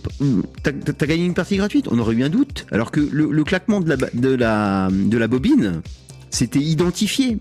t'as, 0.63 1.05
gagné 1.05 1.25
une 1.25 1.33
partie 1.33 1.57
gratuite. 1.57 1.87
On 1.91 1.99
aurait 1.99 2.15
eu 2.15 2.23
un 2.23 2.29
doute. 2.29 2.65
Alors 2.71 2.89
que 2.91 3.01
le, 3.01 3.29
le 3.31 3.43
claquement 3.43 3.81
de 3.81 3.89
la, 3.89 3.97
de 3.97 4.29
la, 4.29 4.87
de 4.91 5.17
la 5.17 5.27
bobine, 5.27 5.81
c'était 6.29 6.59
identifié. 6.59 7.37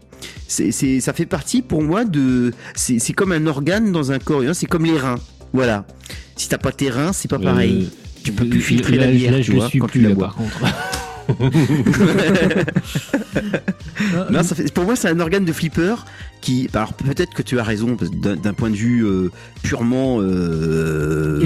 C'est, 0.49 0.73
ça 0.73 1.12
fait 1.12 1.27
partie 1.27 1.62
pour 1.62 1.82
moi 1.82 2.05
de, 2.05 2.53
c'est, 2.74 3.12
comme 3.12 3.31
un 3.31 3.47
organe 3.47 3.93
dans 3.93 4.11
un 4.11 4.19
corps. 4.19 4.43
C'est 4.55 4.66
comme 4.66 4.85
les 4.87 4.99
reins. 4.99 5.20
Voilà. 5.53 5.87
Si 6.35 6.49
t'as 6.49 6.59
pas 6.59 6.73
tes 6.73 6.91
reins, 6.91 7.12
c'est 7.12 7.28
pas 7.31 7.39
pareil. 7.39 7.91
Tu 8.25 8.33
peux 8.33 8.47
plus 8.49 8.61
filtrer 8.61 8.97
là, 8.97 9.07
la 9.07 9.13
bière, 9.13 9.33
Là, 9.33 9.39
tu 9.39 9.45
je 9.45 9.53
le 9.53 9.59
vois, 9.59 9.69
suis 9.69 9.79
quand 9.79 9.87
plus 9.89 10.01
tu 10.01 10.09
la 10.09 10.15
bois. 10.15 10.27
par 10.27 10.35
contre. 10.37 10.59
Non, 14.31 14.43
ça 14.43 14.55
fait, 14.55 14.73
pour 14.73 14.85
moi, 14.85 14.97
c'est 14.97 15.09
un 15.09 15.21
organe 15.21 15.45
de 15.45 15.53
flipper 15.53 15.95
qui. 16.41 16.69
Alors 16.75 16.95
peut-être 16.95 17.35
que 17.35 17.43
tu 17.43 17.59
as 17.59 17.65
raison 17.65 17.97
d'un, 18.13 18.55
point 18.55 18.71
de 18.71 18.77
vue 18.77 19.05
euh, 19.05 19.31
purement 19.63 20.19
euh, 20.21 21.41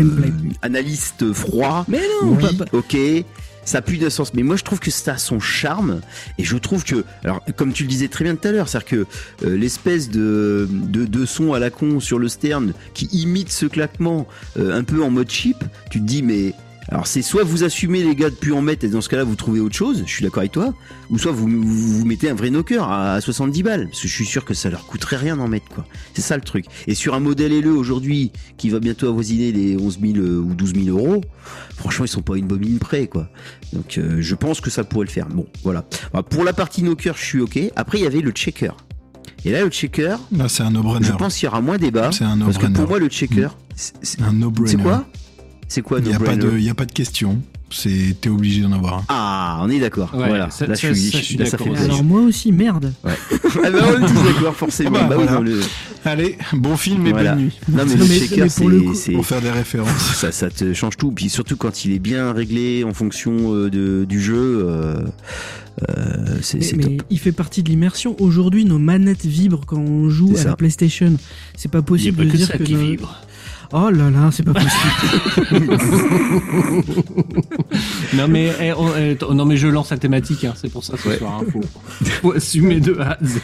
analyste 0.62 1.32
froid. 1.32 1.84
Mais 1.88 2.00
non, 2.22 2.32
oui, 2.36 2.56
pas- 2.56 2.64
pas- 2.64 2.76
ok. 2.76 2.96
Ça 3.66 3.78
a 3.78 3.82
plus 3.82 3.96
de 3.96 4.10
sens, 4.10 4.34
mais 4.34 4.42
moi 4.42 4.56
je 4.56 4.62
trouve 4.62 4.78
que 4.78 4.90
ça 4.90 5.14
a 5.14 5.16
son 5.16 5.40
charme 5.40 6.02
et 6.36 6.44
je 6.44 6.54
trouve 6.58 6.84
que, 6.84 7.02
alors 7.24 7.40
comme 7.56 7.72
tu 7.72 7.84
le 7.84 7.88
disais 7.88 8.08
très 8.08 8.22
bien 8.24 8.36
tout 8.36 8.46
à 8.46 8.52
l'heure, 8.52 8.68
c'est-à-dire 8.68 8.88
que 8.88 9.06
euh, 9.46 9.56
l'espèce 9.56 10.10
de, 10.10 10.68
de 10.70 11.06
de 11.06 11.24
son 11.24 11.54
à 11.54 11.58
la 11.58 11.70
con 11.70 11.98
sur 11.98 12.18
le 12.18 12.28
stern 12.28 12.74
qui 12.92 13.06
imite 13.06 13.50
ce 13.50 13.64
claquement 13.64 14.26
euh, 14.58 14.78
un 14.78 14.84
peu 14.84 15.02
en 15.02 15.08
mode 15.08 15.30
cheap, 15.30 15.64
tu 15.90 15.98
te 16.00 16.04
dis 16.04 16.22
mais 16.22 16.52
alors 16.88 17.06
c'est 17.06 17.22
soit 17.22 17.44
vous 17.44 17.64
assumez 17.64 18.02
les 18.02 18.14
gars 18.14 18.30
de 18.30 18.34
plus 18.34 18.52
en 18.52 18.60
mettre 18.62 18.84
et 18.84 18.88
dans 18.88 19.00
ce 19.00 19.08
cas-là 19.08 19.24
vous 19.24 19.34
trouvez 19.36 19.60
autre 19.60 19.74
chose, 19.74 20.02
je 20.06 20.10
suis 20.12 20.22
d'accord 20.22 20.40
avec 20.40 20.52
toi, 20.52 20.74
ou 21.10 21.18
soit 21.18 21.32
vous, 21.32 21.48
vous, 21.48 21.98
vous 21.98 22.04
mettez 22.04 22.28
un 22.30 22.34
vrai 22.34 22.50
knocker 22.50 22.82
à, 22.88 23.14
à 23.14 23.20
70 23.20 23.62
balles, 23.62 23.86
parce 23.88 24.02
que 24.02 24.08
je 24.08 24.12
suis 24.12 24.26
sûr 24.26 24.44
que 24.44 24.54
ça 24.54 24.68
leur 24.70 24.86
coûterait 24.86 25.16
rien 25.16 25.36
d'en 25.36 25.48
mettre 25.48 25.68
quoi. 25.68 25.86
C'est 26.14 26.22
ça 26.22 26.36
le 26.36 26.42
truc. 26.42 26.66
Et 26.86 26.94
sur 26.94 27.14
un 27.14 27.20
modèle 27.20 27.58
LE 27.58 27.68
aujourd'hui 27.70 28.32
qui 28.58 28.68
va 28.70 28.80
bientôt 28.80 29.08
avoisiner 29.08 29.50
les 29.52 29.76
11 29.78 29.98
000 30.00 30.16
euh, 30.18 30.38
ou 30.40 30.54
12 30.54 30.74
000 30.84 30.96
euros, 30.98 31.20
franchement 31.76 32.04
ils 32.04 32.08
sont 32.08 32.22
pas 32.22 32.36
une 32.36 32.46
bobine 32.46 32.78
près 32.78 33.06
quoi. 33.06 33.28
Donc 33.72 33.98
euh, 33.98 34.18
je 34.20 34.34
pense 34.34 34.60
que 34.60 34.70
ça 34.70 34.84
pourrait 34.84 35.06
le 35.06 35.10
faire. 35.12 35.26
Bon 35.28 35.46
voilà. 35.62 35.84
Bah, 36.12 36.22
pour 36.22 36.44
la 36.44 36.52
partie 36.52 36.82
knocker 36.82 37.14
je 37.16 37.24
suis 37.24 37.40
ok. 37.40 37.58
Après 37.76 37.98
il 37.98 38.04
y 38.04 38.06
avait 38.06 38.20
le 38.20 38.30
checker. 38.30 38.70
Et 39.46 39.52
là 39.52 39.62
le 39.62 39.68
checker, 39.70 40.16
Là, 40.32 40.48
c'est 40.48 40.62
un 40.62 40.68
je 40.68 40.72
no-brainer. 40.74 41.08
pense 41.18 41.34
qu'il 41.36 41.44
y 41.44 41.48
aura 41.48 41.60
moins 41.60 41.76
débat. 41.76 42.10
C'est 42.12 42.24
un 42.24 42.38
Parce 42.38 42.56
que 42.56 42.62
no-brainer. 42.62 42.74
pour 42.78 42.88
moi 42.88 42.98
le 42.98 43.08
checker, 43.08 43.48
c'est- 43.74 43.92
c'est 44.02 44.22
Un 44.22 44.32
no-brainer. 44.32 44.70
c'est 44.70 44.76
quoi? 44.82 45.06
C'est 45.74 45.82
quoi 45.82 45.98
Il 45.98 46.06
n'y 46.06 46.14
a, 46.14 46.18
pas 46.20 46.36
no-brainer 46.36 46.52
de- 46.54 46.58
il 46.58 46.64
y 46.64 46.70
a 46.70 46.74
pas 46.74 46.86
de 46.86 46.92
question. 46.92 47.40
C'est, 47.70 48.14
t'es 48.20 48.28
obligé 48.28 48.60
d'en 48.60 48.70
avoir 48.70 48.98
un. 48.98 49.04
Ah, 49.08 49.58
on 49.62 49.68
est 49.68 49.80
d'accord. 49.80 50.14
Ouais, 50.14 50.28
voilà. 50.28 50.48
ça- 50.50 50.66
là, 50.68 50.76
ça- 50.76 50.88
je 50.88 50.94
suis, 50.94 51.10
ça, 51.10 51.18
je 51.18 51.24
suis 51.24 51.36
là, 51.36 51.44
ça 51.46 51.52
d'accord 51.52 51.66
fait 51.66 51.72
aussi. 51.72 51.80
plaisir. 51.82 51.94
Alors 51.94 52.04
moi 52.04 52.20
aussi, 52.20 52.52
merde. 52.52 52.92
Ah 53.04 53.08
bah, 53.54 53.68
on 53.98 54.04
est 54.04 54.06
tous 54.06 54.22
d'accord, 54.22 54.54
forcément. 54.54 54.90
Ah 54.94 55.04
bah, 55.08 55.16
Bah 55.16 55.24
voilà. 55.24 55.40
le- 55.40 55.60
Allez, 56.04 56.36
bon 56.52 56.76
film 56.76 57.04
et 57.06 57.10
Voilà. 57.10 57.34
bonne 57.34 57.44
nuit. 57.46 57.58
non, 57.68 57.78
mais 57.78 57.94
Non, 57.96 58.04
mais- 58.06 58.68
le 58.68 58.94
c'est, 58.94 59.12
Pour 59.12 59.26
faire 59.26 59.40
des 59.40 59.50
références. 59.50 60.14
ça, 60.14 60.30
ça 60.30 60.50
te 60.50 60.72
change 60.72 60.96
tout. 60.98 61.10
Puis 61.10 61.28
surtout 61.28 61.56
quand 61.56 61.84
il 61.84 61.92
est 61.92 61.98
bien 61.98 62.32
réglé 62.32 62.84
en 62.84 62.92
fonction 62.94 63.52
euh, 63.54 63.70
de, 63.70 64.04
du 64.08 64.20
jeu, 64.20 64.36
euh, 64.68 64.96
euh, 65.88 66.38
c'est, 66.42 66.58
Mais, 66.58 66.64
c'est 66.64 66.76
mais 66.76 66.84
top. 66.98 67.06
il 67.10 67.18
fait 67.18 67.32
partie 67.32 67.62
de 67.64 67.70
l'immersion. 67.70 68.14
Aujourd'hui, 68.20 68.64
nos 68.66 68.78
manettes 68.78 69.24
vibrent 69.26 69.64
quand 69.66 69.78
on 69.78 70.08
joue 70.10 70.34
à 70.38 70.44
la 70.44 70.54
PlayStation. 70.56 71.14
C'est 71.56 71.70
pas 71.70 71.82
possible 71.82 72.24
de 72.26 72.30
que 72.30 72.36
dire 72.36 72.46
ça 72.46 72.58
que. 72.58 72.62
qui 72.62 72.74
nos- 72.74 72.80
vibre. 72.86 73.16
Oh 73.76 73.90
là 73.90 74.08
là, 74.08 74.30
c'est 74.30 74.44
pas 74.44 74.52
possible. 74.54 75.78
Non 78.14 78.28
mais, 78.28 78.50
eh, 78.60 78.72
on- 78.72 78.94
eh, 78.96 79.16
t- 79.16 79.26
non 79.34 79.44
mais 79.44 79.56
je 79.56 79.66
lance 79.66 79.90
la 79.90 79.96
thématique, 79.98 80.44
hein, 80.44 80.52
c'est 80.54 80.70
pour 80.70 80.84
ça 80.84 80.94
ce 80.96 81.08
Ouais. 81.08 81.18
soir. 81.18 81.40
hein, 81.42 81.44
faut, 81.52 81.60
faut 82.22 82.32
assumer 82.32 82.78
de 82.78 82.96
A 83.00 83.12
à 83.12 83.18
Z. 83.24 83.40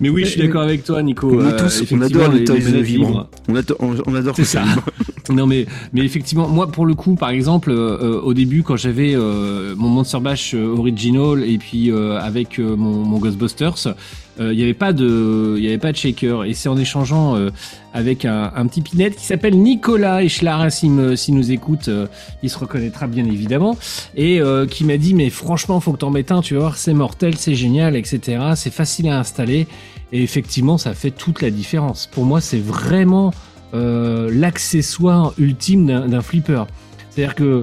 Mais 0.00 0.08
oui, 0.08 0.24
je 0.24 0.30
suis 0.30 0.40
d'accord 0.40 0.62
avec 0.62 0.84
toi, 0.84 1.02
Nico. 1.02 1.30
Nous 1.30 1.40
euh, 1.40 1.50
tous, 1.58 1.64
on 1.64 1.66
effectivement, 1.66 2.04
adore 2.06 2.28
les, 2.32 2.44
toys 2.44 2.54
manettes 2.54 2.74
vibrants. 2.82 3.08
libres. 3.10 3.28
On 3.48 3.56
adore, 3.56 3.76
on, 3.80 3.94
on 4.06 4.14
adore 4.14 4.34
C'est 4.36 4.42
que 4.42 4.48
ça. 4.48 4.62
vibre. 4.62 4.82
Non 5.28 5.44
mais 5.44 5.66
mais 5.92 6.02
effectivement 6.04 6.46
moi 6.46 6.68
pour 6.68 6.86
le 6.86 6.94
coup 6.94 7.16
par 7.16 7.30
exemple 7.30 7.72
euh, 7.72 7.98
euh, 8.00 8.20
au 8.20 8.32
début 8.32 8.62
quand 8.62 8.76
j'avais 8.76 9.12
euh, 9.16 9.74
mon 9.76 9.88
Monster 9.88 10.20
Bash 10.20 10.54
euh, 10.54 10.68
original 10.68 11.42
et 11.42 11.58
puis 11.58 11.90
euh, 11.90 12.16
avec 12.20 12.60
euh, 12.60 12.76
mon, 12.76 13.04
mon 13.04 13.18
Ghostbusters 13.18 13.74
euh, 13.88 13.92
il 14.38 14.56
n'y 14.56 14.62
avait 14.62 14.74
pas 14.74 14.92
de 14.92 15.54
il 15.56 15.64
y 15.64 15.68
avait 15.68 15.78
pas 15.78 15.92
de 15.92 15.96
shaker. 15.96 16.44
Et 16.44 16.54
c'est 16.54 16.68
en 16.68 16.76
échangeant 16.76 17.36
euh, 17.36 17.50
avec 17.94 18.24
un, 18.24 18.52
un 18.54 18.66
petit 18.66 18.82
pinette 18.82 19.16
qui 19.16 19.24
s'appelle 19.24 19.56
Nicolas 19.56 20.22
Echelar 20.22 20.70
s'il 20.70 21.16
s'il 21.16 21.34
nous 21.34 21.50
écoute 21.50 21.88
euh, 21.88 22.06
il 22.42 22.50
se 22.50 22.58
reconnaîtra 22.58 23.06
bien 23.06 23.24
évidemment. 23.24 23.76
Et 24.14 24.40
euh, 24.40 24.66
qui 24.66 24.84
m'a 24.84 24.98
dit 24.98 25.14
mais 25.14 25.30
franchement 25.30 25.80
faut 25.80 25.92
que 25.92 25.98
t'en 25.98 26.10
mettes 26.10 26.32
un 26.32 26.42
tu 26.42 26.54
vas 26.54 26.60
voir 26.60 26.76
c'est 26.76 26.92
mortel 26.92 27.36
c'est 27.36 27.54
génial 27.54 27.96
etc 27.96 28.52
c'est 28.54 28.72
facile 28.72 29.08
à 29.08 29.18
installer. 29.18 29.66
Et 30.12 30.22
effectivement 30.22 30.78
ça 30.78 30.94
fait 30.94 31.10
toute 31.10 31.40
la 31.40 31.50
différence. 31.50 32.06
Pour 32.06 32.24
moi 32.24 32.40
c'est 32.40 32.60
vraiment 32.60 33.32
euh, 33.74 34.30
l'accessoire 34.32 35.32
ultime 35.38 35.86
d'un 35.86 36.08
d'un 36.08 36.20
flipper. 36.20 36.64
C'est-à-dire 37.10 37.34
que 37.34 37.62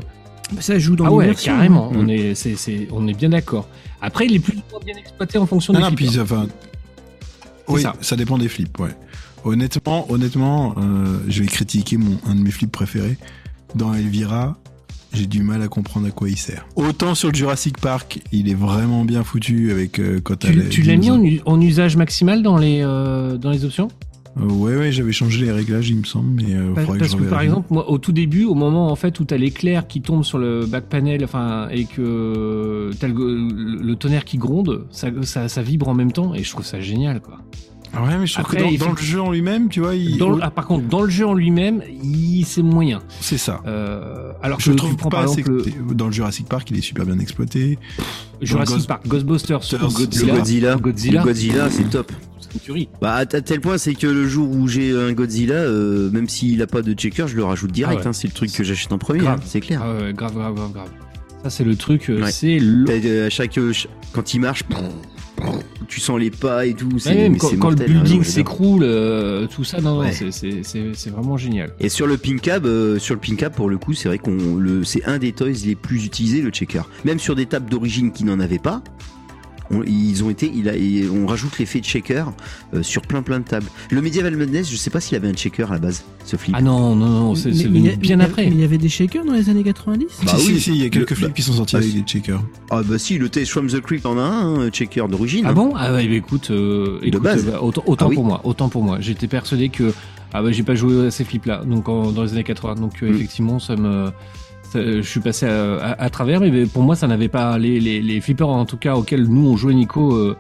ça 0.59 0.77
joue 0.79 0.95
dans 0.95 1.05
ah 1.05 1.11
ouais 1.11 1.33
carrément, 1.35 1.89
hein. 1.93 1.97
on 1.97 2.07
est 2.07 2.35
c'est 2.35 2.55
c'est 2.55 2.87
on 2.91 3.07
est 3.07 3.13
bien 3.13 3.29
d'accord. 3.29 3.67
Après 4.03 4.25
il 4.27 4.35
est 4.35 4.39
plus 4.39 4.57
ou 4.57 4.61
moins 4.71 4.79
bien 4.85 4.95
exploité 4.97 5.37
en 5.39 5.45
fonction 5.47 5.73
Non, 5.73 5.79
des 5.79 5.85
non, 5.85 5.95
puis, 5.95 6.05
flippers. 6.07 6.23
enfin, 6.23 6.47
C'est 7.67 7.73
oui, 7.73 7.81
ça. 7.81 7.93
ça. 8.01 8.15
dépend 8.15 8.37
des 8.37 8.49
flips, 8.49 8.77
ouais. 8.79 8.95
Honnêtement, 9.45 10.11
honnêtement, 10.11 10.75
euh, 10.77 11.19
je 11.27 11.41
vais 11.41 11.47
critiquer 11.47 11.97
mon, 11.97 12.17
un 12.27 12.35
de 12.35 12.41
mes 12.41 12.51
flips 12.51 12.71
préférés. 12.71 13.17
Dans 13.75 13.93
Elvira, 13.93 14.57
j'ai 15.13 15.25
du 15.25 15.41
mal 15.43 15.61
à 15.61 15.67
comprendre 15.67 16.07
à 16.07 16.11
quoi 16.11 16.29
il 16.29 16.37
sert. 16.37 16.65
Autant 16.75 17.15
sur 17.15 17.29
le 17.29 17.35
Jurassic 17.35 17.77
Park, 17.79 18.19
il 18.31 18.49
est 18.49 18.53
vraiment 18.55 19.05
bien 19.05 19.23
foutu 19.23 19.71
avec 19.71 19.99
euh, 19.99 20.19
quand 20.21 20.37
Tu, 20.39 20.69
tu 20.69 20.81
l'as 20.83 20.95
mis 20.97 21.41
en, 21.45 21.61
usage 21.61 21.95
maximal 21.97 22.43
dans 22.43 22.57
les 22.57 22.81
euh, 22.83 23.37
dans 23.37 23.51
les 23.51 23.63
options? 23.65 23.87
Euh, 24.39 24.45
ouais, 24.45 24.75
ouais, 24.75 24.91
j'avais 24.91 25.11
changé 25.11 25.45
les 25.45 25.51
réglages, 25.51 25.89
il 25.89 25.97
me 25.97 26.03
semble, 26.05 26.29
mais 26.41 26.55
euh, 26.55 26.73
Parce, 26.73 26.97
parce 26.97 27.15
que 27.15 27.23
par 27.23 27.41
exemple, 27.41 27.67
moi, 27.69 27.89
au 27.89 27.97
tout 27.99 28.11
début, 28.11 28.45
au 28.45 28.55
moment 28.55 28.91
en 28.91 28.95
fait 28.95 29.19
où 29.19 29.25
t'as 29.25 29.37
l'éclair 29.37 29.85
qui 29.87 30.01
tombe 30.01 30.23
sur 30.23 30.39
le 30.39 30.65
back 30.65 30.85
panel, 30.89 31.23
enfin, 31.23 31.67
et 31.71 31.85
que 31.85 32.89
t'as 32.99 33.07
le, 33.07 33.47
le 33.81 33.95
tonnerre 33.95 34.25
qui 34.25 34.37
gronde, 34.37 34.85
ça, 34.89 35.09
ça, 35.21 35.47
ça 35.49 35.61
vibre 35.61 35.87
en 35.87 35.93
même 35.93 36.11
temps, 36.11 36.33
et 36.33 36.43
je 36.43 36.49
trouve 36.49 36.65
ça 36.65 36.79
génial, 36.81 37.21
quoi. 37.21 37.37
Ah 37.95 38.03
ouais, 38.05 38.17
mais 38.17 38.25
je 38.25 38.33
trouve 38.33 38.45
Après, 38.45 38.57
que 38.57 38.79
dans, 38.79 38.89
le 38.91 38.97
jeu 38.97 39.21
en 39.21 39.31
lui-même, 39.31 39.69
tu 39.69 39.81
vois, 39.81 39.93
il... 39.93 40.17
Dans 40.17 40.31
le- 40.31 40.39
ah, 40.41 40.49
par 40.49 40.65
contre, 40.65 40.87
dans 40.87 41.03
le 41.03 41.09
jeu 41.11 41.27
en 41.27 41.35
lui-même, 41.35 41.83
il- 42.03 42.43
c'est 42.43 42.63
moyen. 42.63 43.01
c'est 43.19 43.37
ça. 43.37 43.61
Euh, 43.67 44.31
alors 44.41 44.57
que 44.57 44.63
Je 44.63 44.71
tu 44.71 44.75
trouve 44.77 44.95
prends 44.97 45.09
pas 45.11 45.17
par 45.21 45.29
assez 45.29 45.41
exemple 45.41 45.69
le 45.87 45.93
dans 45.93 46.07
le 46.07 46.11
Jurassic 46.11 46.47
Park, 46.49 46.71
il 46.71 46.77
est 46.79 46.81
super 46.81 47.05
bien 47.05 47.19
exploité. 47.19 47.77
Jurassic 48.41 48.77
Ghost- 48.77 48.87
Park, 48.87 49.07
Ghostbusters, 49.07 49.59
Ghostbusters, 49.59 49.83
ou 49.83 49.87
Le 49.91 50.05
Godzilla, 50.05 50.33
Godzilla, 50.35 50.75
Godzilla, 50.77 51.19
le 51.21 51.25
Godzilla, 51.27 51.69
c'est 51.69 51.87
top. 51.91 52.11
C'est 52.53 52.59
une 52.59 52.59
tuerie. 52.61 52.89
Bah, 53.01 53.15
à 53.15 53.25
tel 53.25 53.59
point, 53.61 53.77
c'est 53.77 53.95
que 53.95 54.07
le 54.07 54.27
jour 54.27 54.49
où 54.49 54.67
j'ai 54.67 54.91
un 54.97 55.11
Godzilla, 55.13 55.55
euh, 55.55 56.09
même 56.11 56.29
s'il 56.29 56.61
a 56.61 56.67
pas 56.67 56.81
de 56.81 56.93
checker, 56.93 57.25
je 57.27 57.35
le 57.35 57.43
rajoute 57.43 57.71
direct. 57.71 57.99
Ah 57.99 58.03
ouais. 58.03 58.07
hein, 58.09 58.13
c'est 58.13 58.27
le 58.27 58.33
truc 58.33 58.51
que 58.51 58.63
j'achète 58.63 58.91
en 58.91 58.97
premier, 58.97 59.27
hein, 59.27 59.35
c'est 59.45 59.59
clair. 59.61 59.81
Ah 59.83 59.93
ouais, 60.03 60.13
grave, 60.13 60.33
grave, 60.33 60.53
grave, 60.55 60.71
grave. 60.73 60.89
Ça, 61.43 61.49
c'est 61.49 61.63
le 61.65 61.75
truc, 61.75 62.09
euh, 62.09 62.21
Ouais. 62.23 62.31
c'est 62.31 62.57
euh, 62.61 63.27
à 63.27 63.29
chaque, 63.29 63.57
euh, 63.57 63.73
quand 64.13 64.33
il 64.33 64.39
marche, 64.39 64.63
tu 65.89 65.99
sens 65.99 66.17
les 66.17 66.29
pas 66.31 66.65
et 66.65 66.73
tout. 66.73 66.87
Ouais, 67.05 67.27
mais 67.27 67.37
quand, 67.37 67.51
le 67.51 67.57
mortel, 67.57 67.81
hein, 67.89 67.93
building 68.01 68.23
s'écroule, 68.23 68.83
euh, 68.83 69.45
tout 69.47 69.65
ça, 69.65 69.81
non, 69.81 69.99
Ouais. 69.99 70.11
c'est- 70.13 71.09
vraiment 71.09 71.35
génial. 71.35 71.73
Et 71.81 71.89
sur 71.89 72.07
le 72.07 72.15
pin 72.15 72.37
cab, 72.37 72.65
euh, 72.65 72.97
sur 72.97 73.13
le 73.15 73.19
pin 73.19 73.35
cab 73.35 73.53
pour 73.53 73.69
le 73.69 73.77
coup, 73.77 73.93
c'est 73.93 74.07
vrai 74.07 74.19
qu'on 74.19 74.55
le, 74.55 74.85
c'est 74.85 75.03
un 75.03 75.17
des 75.17 75.33
toys 75.33 75.51
les 75.65 75.75
plus 75.75 76.05
utilisés, 76.05 76.41
le 76.41 76.49
checker. 76.49 76.83
Même 77.03 77.19
sur 77.19 77.35
des 77.35 77.45
tables 77.45 77.69
d'origine 77.69 78.13
qui 78.13 78.23
n'en 78.23 78.39
avaient 78.39 78.57
pas, 78.59 78.81
on, 79.71 79.81
ils 79.83 80.23
ont 80.23 80.29
été, 80.29 80.51
il 80.53 80.67
a, 80.69 80.75
et 80.75 81.07
on 81.09 81.25
rajoute 81.25 81.57
l'effet 81.59 81.79
de 81.79 81.85
checker 81.85 82.23
euh, 82.73 82.83
sur 82.83 83.01
plein 83.03 83.21
plein 83.21 83.39
de 83.39 83.45
tables. 83.45 83.65
Le 83.91 84.01
Medieval 84.01 84.35
Madness, 84.35 84.69
je 84.69 84.75
sais 84.75 84.89
pas 84.89 84.99
s'il 84.99 85.15
avait 85.17 85.27
un 85.29 85.33
checker 85.33 85.63
à 85.63 85.73
la 85.73 85.79
base, 85.79 86.03
ce 86.25 86.35
flip. 86.35 86.55
Ah 86.57 86.61
non, 86.61 86.95
non, 86.95 87.07
non, 87.07 87.35
c'est 87.35 87.49
venu 87.51 87.95
bien 87.97 88.17
mais- 88.17 88.23
après. 88.25 88.45
Mais 88.45 88.51
il 88.51 88.59
y 88.59 88.63
avait 88.63 88.77
des 88.77 88.89
shakers 88.89 89.25
dans 89.25 89.33
les 89.33 89.49
années 89.49 89.63
90 89.63 90.05
Bah 90.25 90.33
si, 90.37 90.47
oui. 90.47 90.53
si, 90.55 90.59
si, 90.61 90.69
il 90.71 90.77
y 90.83 90.85
a 90.85 90.89
quelques 90.89 91.09
Le- 91.11 91.15
flips 91.15 91.27
bah- 91.29 91.33
qui 91.35 91.41
sont 91.41 91.53
sortis 91.53 91.75
bah, 91.75 91.79
avec 91.79 91.91
si. 91.91 91.97
des 92.01 92.03
checkers. 92.07 92.43
Ah 92.69 92.81
bah 92.83 92.97
si, 92.99 93.17
le 93.17 93.29
Tales 93.29 93.45
from 93.45 93.67
the 93.67 93.79
Crypt 93.79 94.05
en 94.05 94.17
a 94.17 94.21
un, 94.21 94.61
hein, 94.65 94.69
checker 94.69 95.05
d'origine. 95.09 95.43
Ah 95.45 95.49
hein. 95.49 95.53
bon? 95.53 95.73
Ah 95.75 95.91
bah 95.91 96.01
écoute, 96.01 96.51
euh, 96.51 96.99
écoute, 97.01 97.21
base. 97.23 97.45
bah, 97.45 97.61
autant, 97.61 97.83
autant 97.85 98.05
Ah 98.05 98.09
oui. 98.09 98.15
pour 98.15 98.25
moi, 98.25 98.41
autant 98.43 98.69
pour 98.69 98.83
moi. 98.83 98.97
J'étais 98.99 99.27
persuadé 99.27 99.69
que 99.69 99.93
ah 100.33 100.41
bah 100.41 100.51
j'ai 100.51 100.63
pas 100.63 100.75
joué 100.75 101.07
à 101.07 101.11
ces 101.11 101.23
flips 101.23 101.45
là, 101.45 101.63
donc 101.65 101.87
en- 101.89 102.11
dans 102.11 102.23
les 102.23 102.33
années 102.33 102.43
80, 102.43 102.75
donc 102.75 103.01
euh, 103.03 103.09
Mm. 103.11 103.15
effectivement 103.15 103.59
ça 103.59 103.75
me 103.75 104.09
je 104.81 105.01
suis 105.01 105.19
passé 105.19 105.45
à, 105.45 105.75
à- 105.75 106.03
à 106.03 106.09
travers, 106.09 106.39
mais 106.41 106.65
pour 106.65 106.83
moi 106.83 106.95
ça 106.95 107.07
n'avait 107.07 107.27
pas 107.29 107.57
les, 107.57 107.79
les, 107.79 108.01
les 108.01 108.21
flippers 108.21 108.47
en 108.49 108.65
tout 108.65 108.77
cas 108.77 108.95
auxquels 108.95 109.23
nous 109.27 109.47
on 109.47 109.57
jouait 109.57 109.73
Nico 109.73 110.13
euh, 110.15 110.35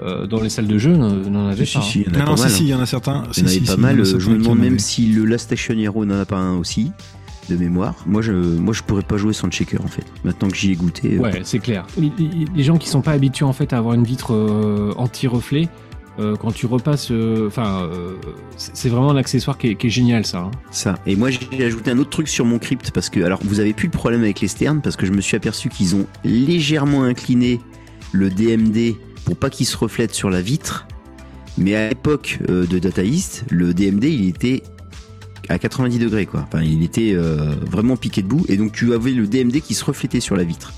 euh, 0.00 0.26
dans 0.26 0.40
les 0.40 0.48
salles 0.48 0.66
de 0.66 0.78
jeu 0.78 0.96
n'en 0.96 1.48
avaient 1.48 1.64
Si, 1.64 1.76
pas. 1.76 1.82
si, 1.82 1.90
si, 1.90 2.00
il 2.00 2.06
y 2.06 2.16
en 2.16 2.20
a 2.20 2.24
Non, 2.24 2.30
pas 2.32 2.36
si, 2.36 2.42
mal. 2.42 2.50
si, 2.52 2.62
il 2.64 2.68
y 2.68 2.74
en 2.74 2.80
a 2.80 2.86
certains. 2.86 3.22
Il 3.26 3.30
y 3.30 3.34
Si, 3.34 3.40
en 3.40 3.44
avait 3.46 3.52
si, 3.54 3.60
pas 3.60 3.74
si, 3.74 3.80
mal. 3.80 4.00
euh, 4.00 4.18
Je 4.18 4.30
me 4.30 4.38
demande 4.38 4.58
même 4.58 4.78
si 4.78 5.06
le 5.06 5.24
Last 5.24 5.44
Station 5.44 5.74
Hero 5.78 6.04
n'en 6.04 6.18
a 6.20 6.24
pas 6.24 6.36
un 6.38 6.56
aussi, 6.56 6.90
de 7.48 7.56
mémoire. 7.56 7.94
Moi 8.06 8.20
je, 8.22 8.32
moi, 8.32 8.72
je 8.74 8.82
pourrais 8.82 9.02
pas 9.02 9.18
jouer 9.18 9.32
sans 9.34 9.48
checker 9.50 9.78
en 9.82 9.86
fait. 9.86 10.04
Maintenant 10.24 10.48
que 10.48 10.56
j'y 10.56 10.72
ai 10.72 10.74
goûté. 10.76 11.16
euh, 11.16 11.20
Ouais, 11.20 11.40
c'est 11.44 11.58
clair. 11.60 11.86
Les, 11.98 12.10
les- 12.18 12.46
les 12.56 12.62
gens 12.64 12.76
qui 12.78 12.88
sont 12.88 13.02
pas 13.02 13.12
habitués 13.12 13.44
en 13.44 13.52
fait 13.52 13.72
à 13.72 13.78
avoir 13.78 13.94
une 13.94 14.04
vitre 14.04 14.32
euh, 14.34 14.92
anti-reflet, 14.96 15.68
euh, 16.18 16.36
quand 16.36 16.52
tu 16.52 16.66
repasses, 16.66 17.10
euh, 17.10 17.48
enfin, 17.48 17.88
euh, 17.92 18.14
c'est 18.56 18.88
vraiment 18.88 19.10
un 19.10 19.16
accessoire 19.16 19.58
qui 19.58 19.68
est, 19.68 19.74
qui 19.74 19.90
génial 19.90 20.24
ça. 20.24 20.38
hein. 20.38 20.50
Ça. 20.70 20.94
Et 21.06 21.16
moi, 21.16 21.30
j'ai 21.30 21.64
ajouté 21.64 21.90
un 21.90 21.98
autre 21.98 22.10
truc 22.10 22.28
sur 22.28 22.44
mon 22.44 22.58
crypt 22.58 22.90
parce 22.92 23.10
que, 23.10 23.20
alors, 23.20 23.40
vous 23.42 23.58
avez 23.60 23.72
plus 23.72 23.88
de 23.88 23.92
problème 23.92 24.22
avec 24.22 24.40
les 24.40 24.48
sternes 24.48 24.80
parce 24.80 24.96
que 24.96 25.06
je 25.06 25.12
me 25.12 25.20
suis 25.20 25.36
aperçu 25.36 25.68
qu'ils 25.68 25.96
ont 25.96 26.06
légèrement 26.24 27.02
incliné 27.02 27.60
le 28.12 28.30
DMD 28.30 28.94
pour 29.24 29.36
pas 29.36 29.50
qu'il 29.50 29.66
se 29.66 29.76
reflète 29.76 30.14
sur 30.14 30.30
la 30.30 30.40
vitre. 30.40 30.86
Mais 31.58 31.74
à 31.74 31.88
l'époque 31.88 32.40
de 32.48 32.78
Data 32.78 33.04
East, 33.04 33.44
le 33.50 33.74
DMD, 33.74 34.04
il 34.04 34.28
était 34.28 34.62
à 35.48 35.58
90 35.58 35.98
degrés, 35.98 36.26
quoi. 36.26 36.44
Enfin, 36.46 36.62
il 36.62 36.82
était 36.82 37.14
vraiment 37.14 37.96
piqué 37.96 38.22
debout 38.22 38.44
et 38.48 38.56
donc 38.56 38.72
tu 38.72 38.92
avais 38.92 39.12
le 39.12 39.28
DMD 39.28 39.60
qui 39.60 39.74
se 39.74 39.84
reflétait 39.84 40.18
sur 40.18 40.36
la 40.36 40.42
vitre. 40.42 40.72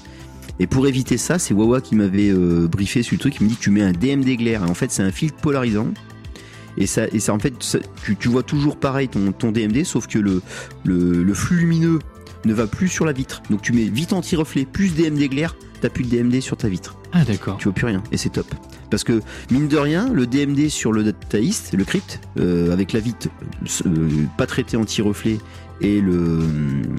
Et 0.58 0.66
pour 0.66 0.86
éviter 0.86 1.18
ça, 1.18 1.38
c'est 1.38 1.52
Wawa 1.54 1.80
qui 1.80 1.94
m'avait 1.96 2.30
euh, 2.30 2.66
briefé 2.66 3.02
sur 3.02 3.14
le 3.14 3.18
truc. 3.20 3.36
Il 3.40 3.44
me 3.44 3.48
dit 3.50 3.56
tu 3.60 3.70
mets 3.70 3.82
un 3.82 3.92
DMD 3.92 4.36
glaire. 4.36 4.64
Et 4.64 4.70
en 4.70 4.74
fait, 4.74 4.90
c'est 4.90 5.02
un 5.02 5.12
filtre 5.12 5.36
polarisant. 5.38 5.88
Et 6.78 6.86
ça, 6.86 7.06
et 7.08 7.20
ça 7.20 7.32
en 7.34 7.38
fait, 7.38 7.54
ça- 7.62 7.78
tu, 8.04 8.16
tu 8.16 8.28
vois 8.28 8.42
toujours 8.42 8.76
pareil 8.76 9.08
ton, 9.08 9.32
ton 9.32 9.50
DMD, 9.52 9.84
sauf 9.84 10.06
que 10.06 10.18
le, 10.18 10.42
le, 10.84 11.22
le 11.22 11.34
flux 11.34 11.56
lumineux 11.56 11.98
ne 12.44 12.52
va 12.52 12.66
plus 12.66 12.88
sur 12.88 13.04
la 13.06 13.12
vitre. 13.12 13.42
Donc 13.50 13.62
tu 13.62 13.72
mets 13.72 13.84
vite 13.84 14.12
anti-reflet 14.12 14.66
plus 14.66 14.94
DMD 14.94 15.28
glaire, 15.30 15.56
t'as 15.80 15.88
plus 15.88 16.04
de 16.04 16.10
DMD 16.10 16.40
sur 16.40 16.56
ta 16.56 16.68
vitre. 16.68 16.96
Ah 17.12 17.24
d'accord. 17.24 17.56
Tu 17.58 17.64
vois 17.64 17.72
plus 17.74 17.86
rien. 17.86 18.02
Et 18.12 18.16
c'est 18.18 18.28
top. 18.30 18.46
Parce 18.90 19.04
que, 19.04 19.20
mine 19.50 19.68
de 19.68 19.76
rien, 19.76 20.12
le 20.12 20.26
DMD 20.26 20.68
sur 20.68 20.92
le 20.92 21.04
Dataist, 21.04 21.74
le 21.74 21.84
crypt, 21.84 22.20
euh, 22.38 22.72
avec 22.72 22.92
la 22.92 23.00
vitre 23.00 23.28
euh, 23.86 24.24
pas 24.36 24.46
traitée 24.46 24.76
anti-reflet 24.76 25.38
et, 25.80 26.00
le, 26.00 26.40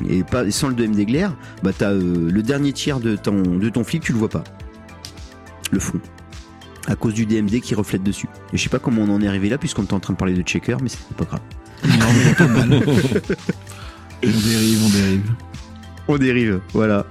et, 0.09 0.23
pas, 0.23 0.49
sans 0.51 0.68
le 0.68 0.76
DMD 0.76 1.05
glaire, 1.05 1.35
bah 1.64 1.72
t'as 1.77 1.91
euh, 1.91 2.30
le 2.30 2.43
dernier 2.43 2.73
tiers 2.73 2.99
de 2.99 3.15
ton, 3.15 3.41
de 3.41 3.69
ton 3.69 3.84
flip, 3.84 4.03
tu 4.03 4.11
le 4.11 4.19
vois 4.19 4.30
pas. 4.30 4.43
Le 5.72 5.80
fond. 5.80 5.99
À 6.88 6.95
cause 6.95 7.14
du 7.14 7.26
DMD 7.26 7.59
qui 7.59 7.76
reflète 7.76 8.03
dessus. 8.03 8.30
Et 8.53 8.57
je 8.57 8.64
sais 8.64 8.69
pas 8.69 8.80
comment 8.80 9.01
on 9.01 9.09
en 9.09 9.22
est 9.22 9.27
arrivé 9.27 9.49
là, 9.49 9.57
puisqu'on 9.57 9.84
était 9.84 9.93
en 9.93 9.99
train 9.99 10.14
de 10.14 10.18
parler 10.18 10.34
de 10.34 10.41
checker, 10.41 10.77
mais 10.81 10.89
c'est 10.89 10.99
pas 11.15 11.26
grave. 11.26 11.41
On 14.23 14.27
dérive, 14.27 14.84
on 14.84 14.89
dérive. 14.89 15.31
On 16.07 16.18
dérive, 16.18 16.59
voilà. 16.73 17.05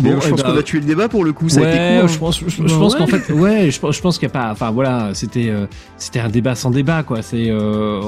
Bon, 0.00 0.10
Bon, 0.14 0.20
je 0.20 0.26
eh 0.26 0.30
pense 0.30 0.42
ben, 0.42 0.52
qu'on 0.52 0.58
a 0.58 0.62
tué 0.62 0.78
le 0.80 0.86
débat 0.86 1.08
pour 1.08 1.24
le 1.24 1.32
coup, 1.32 1.48
ça 1.48 1.60
a 1.60 1.62
ouais, 1.64 1.74
été 1.74 2.00
court. 2.00 2.08
je 2.08 2.18
pense, 2.18 2.40
je, 2.40 2.48
je 2.48 2.62
Bah 2.62 2.68
pense 2.78 2.92
ouais. 2.94 2.98
qu'en 3.00 3.06
fait, 3.06 3.32
ouais, 3.32 3.70
je, 3.70 3.80
pense- 3.80 3.96
je 3.96 4.00
pense 4.00 4.18
qu'il 4.18 4.28
n'y 4.28 4.32
a 4.32 4.38
pas, 4.40 4.50
enfin 4.52 4.70
voilà, 4.70 5.10
c'était, 5.14 5.48
euh, 5.50 5.66
c'était 5.96 6.20
un 6.20 6.28
débat 6.28 6.54
sans 6.54 6.70
débat, 6.70 7.02
quoi. 7.02 7.20
C'est, 7.22 7.50
euh, 7.50 8.00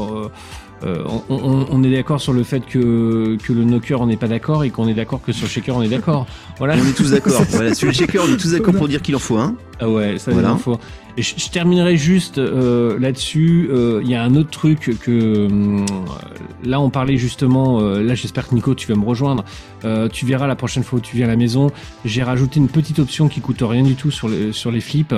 euh, 0.84 1.04
on, 1.28 1.34
on- 1.36 1.66
on 1.70 1.82
est 1.82 1.90
d'accord 1.92 2.20
sur 2.20 2.32
le 2.32 2.42
fait 2.42 2.60
que, 2.60 3.36
que 3.44 3.52
le 3.52 3.64
knocker 3.64 4.00
on 4.00 4.06
n'est 4.06 4.16
pas 4.16 4.28
d'accord 4.28 4.64
et 4.64 4.70
qu'on 4.70 4.88
est 4.88 4.94
d'accord 4.94 5.20
que 5.20 5.30
sur 5.32 5.44
le 5.46 5.50
shaker 5.50 5.76
on 5.76 5.82
est 5.82 5.88
d'accord. 5.88 6.26
Voilà. 6.58 6.74
On 6.82 6.88
est 6.88 6.96
tous 6.96 7.10
d'accord. 7.10 7.42
voilà, 7.50 7.74
sur 7.74 7.88
le 7.88 7.92
checker, 7.92 8.18
on 8.18 8.32
est 8.32 8.36
tous 8.38 8.52
d'accord 8.52 8.74
pour 8.74 8.88
dire 8.88 9.02
qu'il 9.02 9.14
en 9.16 9.18
faut 9.18 9.36
un. 9.36 9.56
Ah 9.78 9.88
ouais, 9.88 10.16
ça 10.18 10.30
Voilà. 10.30 10.48
voilà. 10.48 10.62
faut. 10.62 10.78
Je, 11.16 11.34
je 11.36 11.50
terminerai 11.50 11.96
juste 11.96 12.38
euh, 12.38 12.98
là-dessus. 12.98 13.68
euh, 13.72 14.00
Il 14.02 14.10
y 14.10 14.14
a 14.14 14.22
un 14.22 14.34
autre 14.36 14.50
truc 14.50 14.96
que 15.00 15.46
hum, 15.46 15.84
là 16.64 16.80
on 16.80 16.90
parlait 16.90 17.16
justement. 17.16 17.80
euh, 17.80 18.02
là, 18.02 18.14
j'espère 18.14 18.48
que 18.48 18.54
Nico, 18.54 18.74
tu 18.74 18.86
vas 18.90 18.98
me 18.98 19.04
rejoindre. 19.04 19.44
Euh, 19.84 20.08
tu 20.08 20.26
verras 20.26 20.46
la 20.46 20.56
prochaine 20.56 20.82
fois 20.82 20.98
où 20.98 21.02
tu 21.02 21.16
viens 21.16 21.26
à 21.26 21.30
la 21.30 21.36
maison. 21.36 21.70
J'ai 22.04 22.22
rajouté 22.22 22.60
une 22.60 22.68
petite 22.68 22.98
option 22.98 23.28
qui 23.28 23.40
coûte 23.40 23.62
rien 23.62 23.82
du 23.82 23.94
tout 23.96 24.10
sur 24.10 24.28
les 24.28 24.52
sur 24.52 24.70
les 24.70 24.80
flips. 24.80 25.14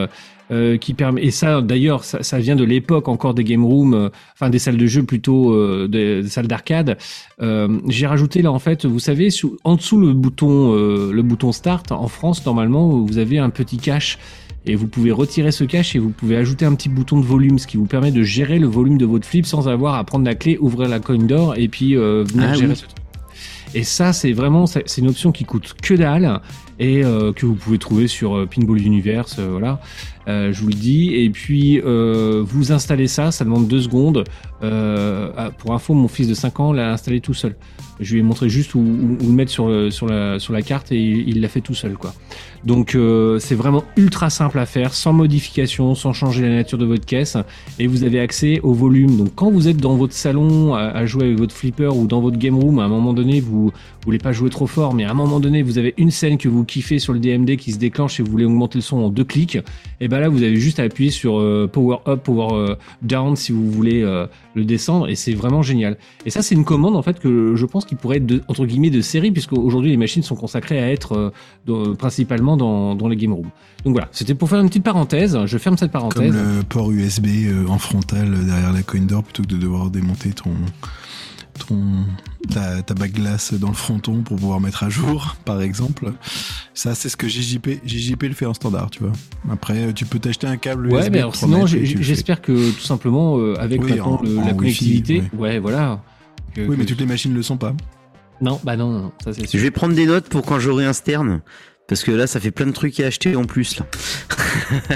euh, 0.51 0.77
qui 0.77 0.93
permet 0.93 1.23
et 1.25 1.31
ça 1.31 1.63
d'ailleurs 1.63 2.05
ça, 2.05 2.23
ça 2.23 2.39
vient 2.39 2.57
de 2.57 2.65
l'époque 2.65 3.09
encore 3.09 3.33
des 3.33 3.45
game 3.45 3.65
rooms 3.65 3.95
euh, 3.95 4.09
enfin 4.35 4.51
des 4.51 4.59
salles 4.59 4.77
de 4.77 4.87
jeu 4.87 5.03
plutôt 5.05 5.53
euh, 5.55 5.89
des, 5.89 6.29
salles 6.29 6.49
d'arcade 6.49 6.99
euh, 7.41 7.79
j'ai 7.89 8.07
rajouté 8.07 8.43
là 8.43 8.51
en 8.53 8.59
fait 8.59 8.85
vous 8.85 8.99
savez 8.99 9.31
sous, 9.31 9.57
en 9.65 9.77
dessous 9.77 9.99
le 9.99 10.13
bouton 10.13 10.75
euh, 10.75 11.11
le 11.13 11.23
bouton 11.23 11.53
start 11.53 11.91
en 11.93 12.09
France 12.09 12.45
normalement 12.45 12.89
vous 12.89 13.19
avez 13.19 13.39
un 13.39 13.51
petit 13.51 13.79
cache 13.79 14.19
et 14.67 14.75
vous 14.77 14.87
pouvez 14.87 15.11
retirer 15.11 15.51
ce 15.53 15.65
cache 15.65 15.97
et 15.97 15.99
vous 15.99 16.11
pouvez 16.11 16.37
ajouter 16.37 16.65
un 16.65 16.75
petit 16.75 16.89
bouton 16.89 17.19
de 17.21 17.25
volume, 17.25 17.59
ce 17.59 17.67
qui 17.67 17.77
vous 17.77 17.87
permet 17.87 18.11
de 18.13 18.23
gérer 18.23 18.59
le 18.59 18.67
volume 18.67 18.99
de 18.99 19.07
votre 19.07 19.27
flip 19.27 19.45
sans 19.47 19.69
avoir 19.69 19.95
à 19.97 20.05
prendre 20.05 20.25
la 20.25 20.35
clé, 20.35 20.57
ouvrir 20.61 20.89
la 20.89 21.01
coin 21.01 21.19
d'or 21.19 21.55
et 21.57 21.69
puis 21.69 21.97
euh, 21.97 22.25
venir 22.25 22.49
Ah 22.51 22.55
gérer 22.55 22.69
oui. 22.69 22.77
ce 22.77 22.83
truc. 22.85 22.97
Et 23.75 23.85
ça, 23.85 24.13
c'est 24.13 24.33
vraiment, 24.33 24.67
c'est 24.67 24.99
une 24.99 25.09
option 25.09 25.33
qui 25.33 25.45
coûte 25.45 25.75
que 25.83 25.95
dalle 25.95 26.41
et 26.79 27.03
euh, 27.03 27.33
que 27.33 27.47
vous 27.47 27.55
pouvez 27.55 27.79
trouver 27.79 28.07
sur 28.07 28.37
euh, 28.37 28.47
Pinball 28.47 28.79
Universe, 28.83 29.37
euh, 29.39 29.49
voilà. 29.53 29.81
Euh, 30.29 30.53
je 30.53 30.61
vous 30.61 30.69
le 30.69 30.75
dis. 30.75 31.15
Et 31.15 31.31
puis, 31.31 31.81
euh, 31.81 32.43
vous 32.47 32.71
installez 32.73 33.07
ça, 33.09 33.31
ça 33.33 33.45
demande 33.45 33.67
deux 33.69 33.81
secondes. 33.81 34.25
Euh, 34.63 35.31
ah, 35.39 35.51
pour 35.51 35.73
info, 35.73 35.95
mon 35.95 36.07
fils 36.09 36.29
de 36.29 36.35
5 36.35 36.61
ans 36.61 36.73
l'a 36.73 36.93
installé 36.93 37.21
tout 37.21 37.35
seul. 37.35 37.57
Je 37.99 38.13
lui 38.13 38.21
ai 38.21 38.23
montré 38.23 38.49
juste 38.51 38.75
où, 38.75 38.79
où- 38.81 39.17
où 39.21 39.27
le 39.27 39.33
mettre 39.33 39.51
sur, 39.51 39.69
le- 39.69 39.91
sur, 39.91 40.07
la, 40.07 40.39
sur 40.39 40.53
la 40.53 40.63
carte 40.63 40.93
et 40.93 41.01
il 41.01 41.41
l'a 41.41 41.49
fait 41.49 41.61
tout 41.63 41.75
seul, 41.75 41.95
quoi. 41.95 42.15
Donc 42.65 42.95
euh, 42.95 43.39
c'est 43.39 43.55
vraiment 43.55 43.85
ultra 43.97 44.31
simple 44.31 44.59
à 44.59 44.67
faire, 44.67 44.95
sans 44.95 45.13
modification, 45.13 45.95
sans 45.95 46.13
changer 46.13 46.43
la 46.43 46.55
nature 46.55 46.79
de 46.79 46.87
votre 46.87 47.05
caisse, 47.05 47.37
et 47.79 47.87
vous 47.87 48.05
avez 48.05 48.21
accès 48.21 48.61
au 48.63 48.73
volume. 48.73 49.17
Donc 49.17 49.35
quand 49.35 49.51
vous 49.51 49.69
êtes 49.69 49.79
dans 49.79 49.97
votre 49.97 50.13
salon 50.13 50.75
à, 50.75 51.05
jouer 51.07 51.25
avec 51.25 51.39
votre 51.39 51.55
flipper 51.55 51.89
ou 51.95 52.07
dans 52.07 52.21
votre 52.21 52.39
game 52.39 52.59
room, 52.59 52.79
à 52.79 52.85
un 52.85 52.89
moment 52.89 53.13
donné, 53.13 53.41
vous, 53.41 53.67
vous 53.67 53.73
voulez 54.05 54.19
pas 54.19 54.33
jouer 54.33 54.51
trop 54.51 54.67
fort, 54.67 54.95
mais 54.95 55.05
à 55.05 55.11
un 55.11 55.15
moment 55.15 55.41
donné, 55.41 55.63
vous 55.63 55.79
avez 55.79 55.95
une 55.97 56.11
scène 56.11 56.39
que 56.39 56.49
vous 56.49 56.65
kiffez 56.65 56.99
sur 56.99 57.13
le 57.13 57.19
DMD 57.19 57.57
qui 57.57 57.73
se 57.73 57.79
déclenche 57.79 58.21
et 58.21 58.23
vous 58.23 58.31
voulez 58.31 58.45
augmenter 58.45 58.79
le 58.79 58.83
son 58.83 58.99
en 58.99 59.09
deux 59.09 59.25
clics, 59.25 59.59
et 60.01 60.09
ben 60.09 60.21
là 60.21 60.29
vous 60.29 60.43
avez 60.43 60.57
juste 60.57 60.79
à 60.79 60.85
appuyer 60.85 61.11
sur 61.11 61.39
euh, 61.39 61.69
Power 61.73 61.99
Up, 62.07 62.23
Power 62.23 62.55
euh, 62.55 62.75
Down 63.03 63.37
si 63.37 63.53
vous 63.53 63.71
voulez 63.71 64.03
euh, 64.03 64.27
le 64.55 64.65
descendre, 64.65 65.09
et 65.09 65.15
c'est 65.15 65.35
vraiment 65.35 65.63
génial. 65.63 65.97
Et 66.27 66.31
ça 66.31 66.43
c'est 66.43 66.55
une 66.55 66.65
commande 66.65 66.97
en 66.97 67.03
fait 67.03 67.19
que 67.19 67.55
je 67.57 67.67
pense 67.67 67.85
qu'il 67.85 67.99
pourrait 67.99 68.19
être 68.19 68.27
de, 68.27 68.43
entre 68.49 68.67
guillemets 68.67 68.91
de 68.91 69.01
série, 69.01 69.31
puisque 69.31 69.53
aujourd'hui 69.53 69.91
les 69.91 69.97
machines 69.97 70.23
sont 70.23 70.37
consacrées 70.37 70.79
à 70.79 70.91
être 70.91 71.33
euh, 71.69 71.95
dans- 72.57 72.63
principalement 72.63 72.93
dans, 72.93 72.95
dans 72.95 73.09
les 73.09 73.17
game 73.17 73.33
rooms. 73.33 73.51
Donc 73.85 73.95
voilà, 73.95 74.09
c'était 74.13 74.35
pour 74.35 74.49
faire 74.49 74.61
une 74.61 74.69
petite 74.69 74.85
parenthèse. 74.85 75.39
Je 75.47 75.59
ferme 75.59 75.77
cette 75.77 75.91
Comme 75.93 76.01
parenthèse. 76.11 76.33
le 76.33 76.63
port 76.63 76.91
USB 76.93 77.27
euh, 77.47 77.67
en 77.69 77.79
frontal 77.79 78.33
euh, 78.33 78.45
derrière 78.45 78.73
la 78.73 78.83
coin 78.83 79.01
d'or 79.01 79.25
plutôt 79.25 79.43
que 79.43 79.49
de 79.49 79.57
devoir 79.57 79.91
démonter 79.91 80.31
ton 80.31 80.51
ton 81.69 81.77
ta, 82.51 82.83
ta 82.83 82.95
bague 82.95 83.13
glace 83.13 83.53
dans 83.55 83.69
le 83.69 83.75
fronton 83.75 84.23
pour 84.23 84.37
pouvoir 84.39 84.59
mettre 84.61 84.85
à 84.85 84.89
jour, 84.89 85.37
par 85.45 85.61
exemple. 85.61 86.13
Ça, 86.75 86.95
c'est 86.95 87.09
ce 87.11 87.17
que 87.17 87.29
JJP, 87.29 87.81
JJP 87.85 88.23
le 88.23 88.33
fait 88.33 88.47
en 88.47 88.55
standard, 88.55 88.89
tu 88.91 89.01
vois. 89.01 89.13
Après, 89.51 89.93
tu 89.93 90.07
peux 90.07 90.19
t'acheter 90.19 90.47
un 90.47 90.57
câble 90.57 90.89
Ouais, 90.89 91.01
USB 91.03 91.13
mais 91.13 91.19
alors 91.19 91.33
3 91.33 91.49
sinon, 91.49 91.67
j'espère 91.67 92.41
que 92.41 92.71
tout 92.73 92.81
simplement, 92.81 93.39
euh, 93.39 93.55
avec 93.61 93.83
Oui, 93.83 93.91
maintenant 93.91 94.19
en- 94.19 94.23
le- 94.23 94.39
en 94.39 94.41
la 94.41 94.47
Wi-Fi, 94.47 94.57
connectivité, 94.57 95.23
ouais, 95.37 95.59
voilà. 95.59 96.01
que- 96.55 96.63
Oui, 96.63 96.69
que- 96.69 96.73
mais 96.81 96.87
toutes 96.87 97.01
les 97.01 97.07
machines 97.07 97.35
le 97.35 97.43
sont 97.43 97.59
pas. 97.59 97.75
Non, 98.41 98.59
bah 98.65 98.77
non, 98.77 98.91
non, 98.91 99.13
ça 99.23 99.33
c'est 99.33 99.47
Je 99.49 99.59
vais 99.59 99.71
prendre 99.71 99.95
des 99.95 100.07
notes 100.07 100.29
pour 100.29 100.43
quand 100.45 100.59
j'aurai 100.59 100.85
un 100.87 100.93
Stern. 100.95 101.43
Parce 101.89 102.05
que 102.05 102.11
là, 102.13 102.27
ça 102.27 102.41
fait 102.41 102.51
plein 102.53 102.67
de 102.67 102.71
trucs 102.73 102.99
à 103.01 103.07
acheter 103.07 103.37
en 103.37 103.45
plus, 103.45 103.79
là. 103.79 103.87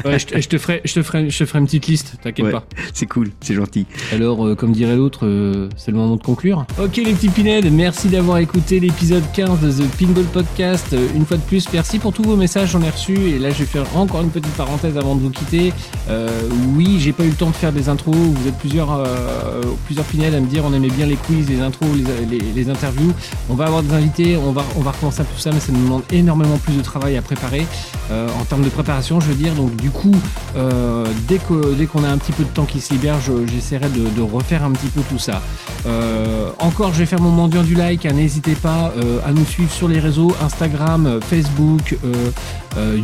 Ouais, 0.05 0.19
je, 0.19 0.27
te- 0.27 0.41
je 0.41 0.49
te 0.49 0.57
ferai, 0.57 0.81
je 0.85 0.95
te 0.95 1.03
ferai, 1.03 1.29
je 1.29 1.39
te 1.39 1.45
ferai 1.45 1.59
une 1.59 1.67
petite 1.67 1.87
liste, 1.89 2.15
t'inquiète 2.23 2.47
Ouais. 2.47 2.53
pas. 2.53 2.65
C'est 2.95 3.07
cool, 3.07 3.31
c'est 3.41 3.55
gentil. 3.55 3.87
Alors, 4.13 4.47
euh, 4.47 4.55
comme 4.55 4.73
dirait 4.73 4.97
l'autre, 4.97 5.27
euh, 5.27 5.69
c'est 5.77 5.91
le 5.91 5.97
moment 5.99 6.17
de 6.17 6.23
conclure. 6.23 6.65
Ok 6.83 6.97
les 6.97 7.13
petits 7.13 7.29
pinèdes, 7.29 7.71
merci 7.73 8.09
d'avoir 8.09 8.39
écouté 8.39 8.81
l'épisode 8.81 9.25
15 9.35 9.61
de 9.61 9.71
The 9.73 9.89
Pinball 9.99 10.25
Podcast. 10.25 10.87
Euh, 10.93 11.07
une 11.15 11.27
fois 11.27 11.37
de 11.37 11.43
plus, 11.43 11.67
merci 11.73 11.99
pour 11.99 12.13
tous 12.13 12.23
vos 12.23 12.37
messages, 12.37 12.71
j'en 12.71 12.83
ai 12.83 12.89
reçu. 12.91 13.15
Et 13.15 13.39
là, 13.39 13.51
je 13.51 13.59
vais 13.59 13.65
faire 13.67 13.85
encore 13.97 14.23
une 14.23 14.31
petite 14.31 14.55
parenthèse 14.55 14.97
avant 14.97 15.17
de 15.17 15.21
vous 15.21 15.31
quitter. 15.31 15.73
Euh, 16.09 16.29
oui, 16.77 16.99
j'ai 17.01 17.13
pas 17.13 17.25
eu 17.25 17.31
le 17.31 17.35
temps 17.35 17.51
de 17.51 17.57
faire 17.57 17.73
des 17.73 17.89
intros. 17.89 18.15
Vous 18.15 18.49
êtes 18.49 18.57
plusieurs, 18.59 18.93
euh, 18.93 19.61
plusieurs 19.87 20.07
pinèdes 20.07 20.35
à 20.35 20.41
me 20.41 20.47
dire 20.47 20.63
on 20.65 20.73
aimait 20.73 20.89
bien 20.91 21.07
les 21.07 21.17
quiz, 21.17 21.49
les 21.49 21.61
intros, 21.61 21.91
les, 21.95 22.39
les- 22.39 22.53
les 22.55 22.71
interviews. 22.71 23.13
On 23.51 23.55
va 23.55 23.67
avoir 23.67 23.83
des 23.83 23.93
invités, 23.93 24.37
on 24.37 24.53
va, 24.53 24.65
on 24.77 24.81
va 24.81 24.93
recommencer 24.93 25.23
tout 25.25 25.39
ça, 25.41 25.51
mais 25.53 25.61
ça 25.61 25.73
nous 25.73 25.83
demande 25.83 26.03
énormément 26.13 26.57
plus 26.59 26.76
de 26.77 26.82
travail 26.82 27.16
à 27.16 27.23
préparer. 27.23 27.66
Euh, 28.11 28.28
en 28.40 28.44
termes 28.44 28.62
de 28.62 28.69
préparation, 28.69 29.20
je 29.20 29.27
veux 29.27 29.35
dire. 29.35 29.55
Donc 29.55 29.74
du 29.77 29.90
coup, 29.90 30.15
euh, 30.57 31.05
dès 31.28 31.39
que 31.39 31.74
dès 31.74 31.86
qu'on 31.86 32.05
a 32.05 32.09
un 32.09 32.19
petit 32.19 32.32
peu 32.32 32.44
de 32.44 32.48
temps 32.51 32.65
qui 32.65 32.81
se 32.81 32.93
libère, 32.93 33.16
je- 33.20 33.47
j'essaierai 33.47 33.89
de, 33.89 34.09
de 34.09 34.23
refaire 34.23 34.62
un 34.65 34.70
petit 34.73 34.89
peu 34.89 35.01
tout 35.11 35.19
ça. 35.19 35.43
Euh, 35.86 36.51
encore, 36.59 36.93
je 36.93 36.98
vais 36.98 37.07
faire 37.07 37.20
mon 37.20 37.31
mendiant 37.31 37.62
du 37.62 37.74
like. 37.74 38.07
hein, 38.07 38.12
N'hésitez 38.12 38.55
pas 38.55 38.93
à 39.27 39.32
nous 39.32 39.44
suivre 39.44 39.73
sur 39.73 39.89
les 39.89 39.98
réseaux 39.98 40.35
Instagram, 40.43 41.19
Facebook, 41.28 41.97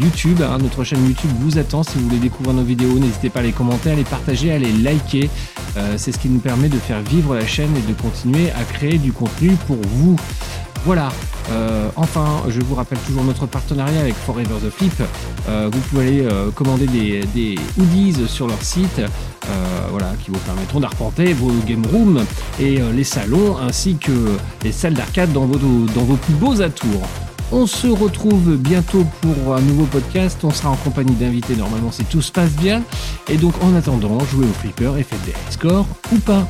YouTube. 0.00 0.42
hein, 0.42 0.58
notre 0.60 0.84
chaîne 0.84 1.04
YouTube 1.06 1.30
vous 1.40 1.58
attend. 1.58 1.82
Si 1.82 1.96
vous 1.98 2.04
voulez 2.08 2.18
découvrir 2.18 2.54
nos 2.54 2.62
vidéos, 2.62 2.98
n'hésitez 2.98 3.30
pas 3.30 3.40
à 3.40 3.42
les 3.42 3.52
commenter, 3.52 3.90
à 3.90 3.94
les 3.94 4.04
partager, 4.04 4.52
à 4.52 4.58
les 4.58 4.72
liker. 4.72 5.30
C'est 5.96 6.12
ce 6.12 6.18
qui 6.18 6.28
nous 6.28 6.40
permet 6.40 6.68
de 6.68 6.78
faire 6.78 7.00
vivre 7.00 7.34
la 7.34 7.46
chaîne 7.46 7.70
et 7.76 7.88
de 7.90 7.94
continuer 7.98 8.50
à 8.50 8.62
créer 8.64 8.98
du 8.98 9.12
contenu 9.12 9.52
pour 9.66 9.78
vous. 9.94 10.16
Voilà. 10.84 11.10
Euh, 11.50 11.88
enfin, 11.96 12.42
je 12.48 12.60
vous 12.60 12.74
rappelle 12.74 12.98
toujours 12.98 13.24
notre 13.24 13.46
partenariat 13.46 14.00
avec 14.00 14.14
Forever 14.14 14.56
the 14.64 14.70
Flip. 14.70 15.02
Euh, 15.48 15.68
vous 15.72 15.78
pouvez 15.80 16.06
aller 16.06 16.20
euh, 16.22 16.50
commander 16.50 16.86
des, 16.86 17.58
hoodies 17.78 18.26
sur 18.26 18.48
leur 18.48 18.62
site, 18.62 19.00
voilà, 19.90 20.12
qui 20.24 20.30
vous 20.30 20.38
permettront 20.38 20.80
d'arpenter 20.80 21.32
vos 21.32 21.52
game 21.66 21.84
rooms 21.92 22.24
et 22.58 22.78
les 22.94 23.04
salons 23.04 23.58
ainsi 23.58 23.96
que 23.96 24.12
les 24.62 24.72
salles 24.72 24.94
d'arcade 24.94 25.32
dans 25.32 25.44
vos, 25.44 26.16
plus 26.16 26.34
beaux 26.34 26.62
atours. 26.62 27.06
On 27.50 27.66
se 27.66 27.86
retrouve 27.86 28.56
bientôt 28.56 29.04
pour 29.20 29.54
un 29.54 29.60
nouveau 29.60 29.84
podcast. 29.84 30.38
On 30.42 30.50
sera 30.50 30.70
en 30.70 30.76
compagnie 30.76 31.14
d'invités 31.14 31.54
normalement 31.54 31.92
si 31.92 32.04
tout 32.04 32.22
se 32.22 32.32
passe 32.32 32.52
bien. 32.52 32.82
Et 33.28 33.36
donc 33.36 33.52
en 33.62 33.74
attendant, 33.74 34.18
jouez 34.20 34.46
au 34.46 34.52
flipper 34.60 34.96
et 34.98 35.02
faites 35.02 35.24
des 35.26 35.34
scores 35.50 35.86
ou 36.12 36.18
pas. 36.18 36.46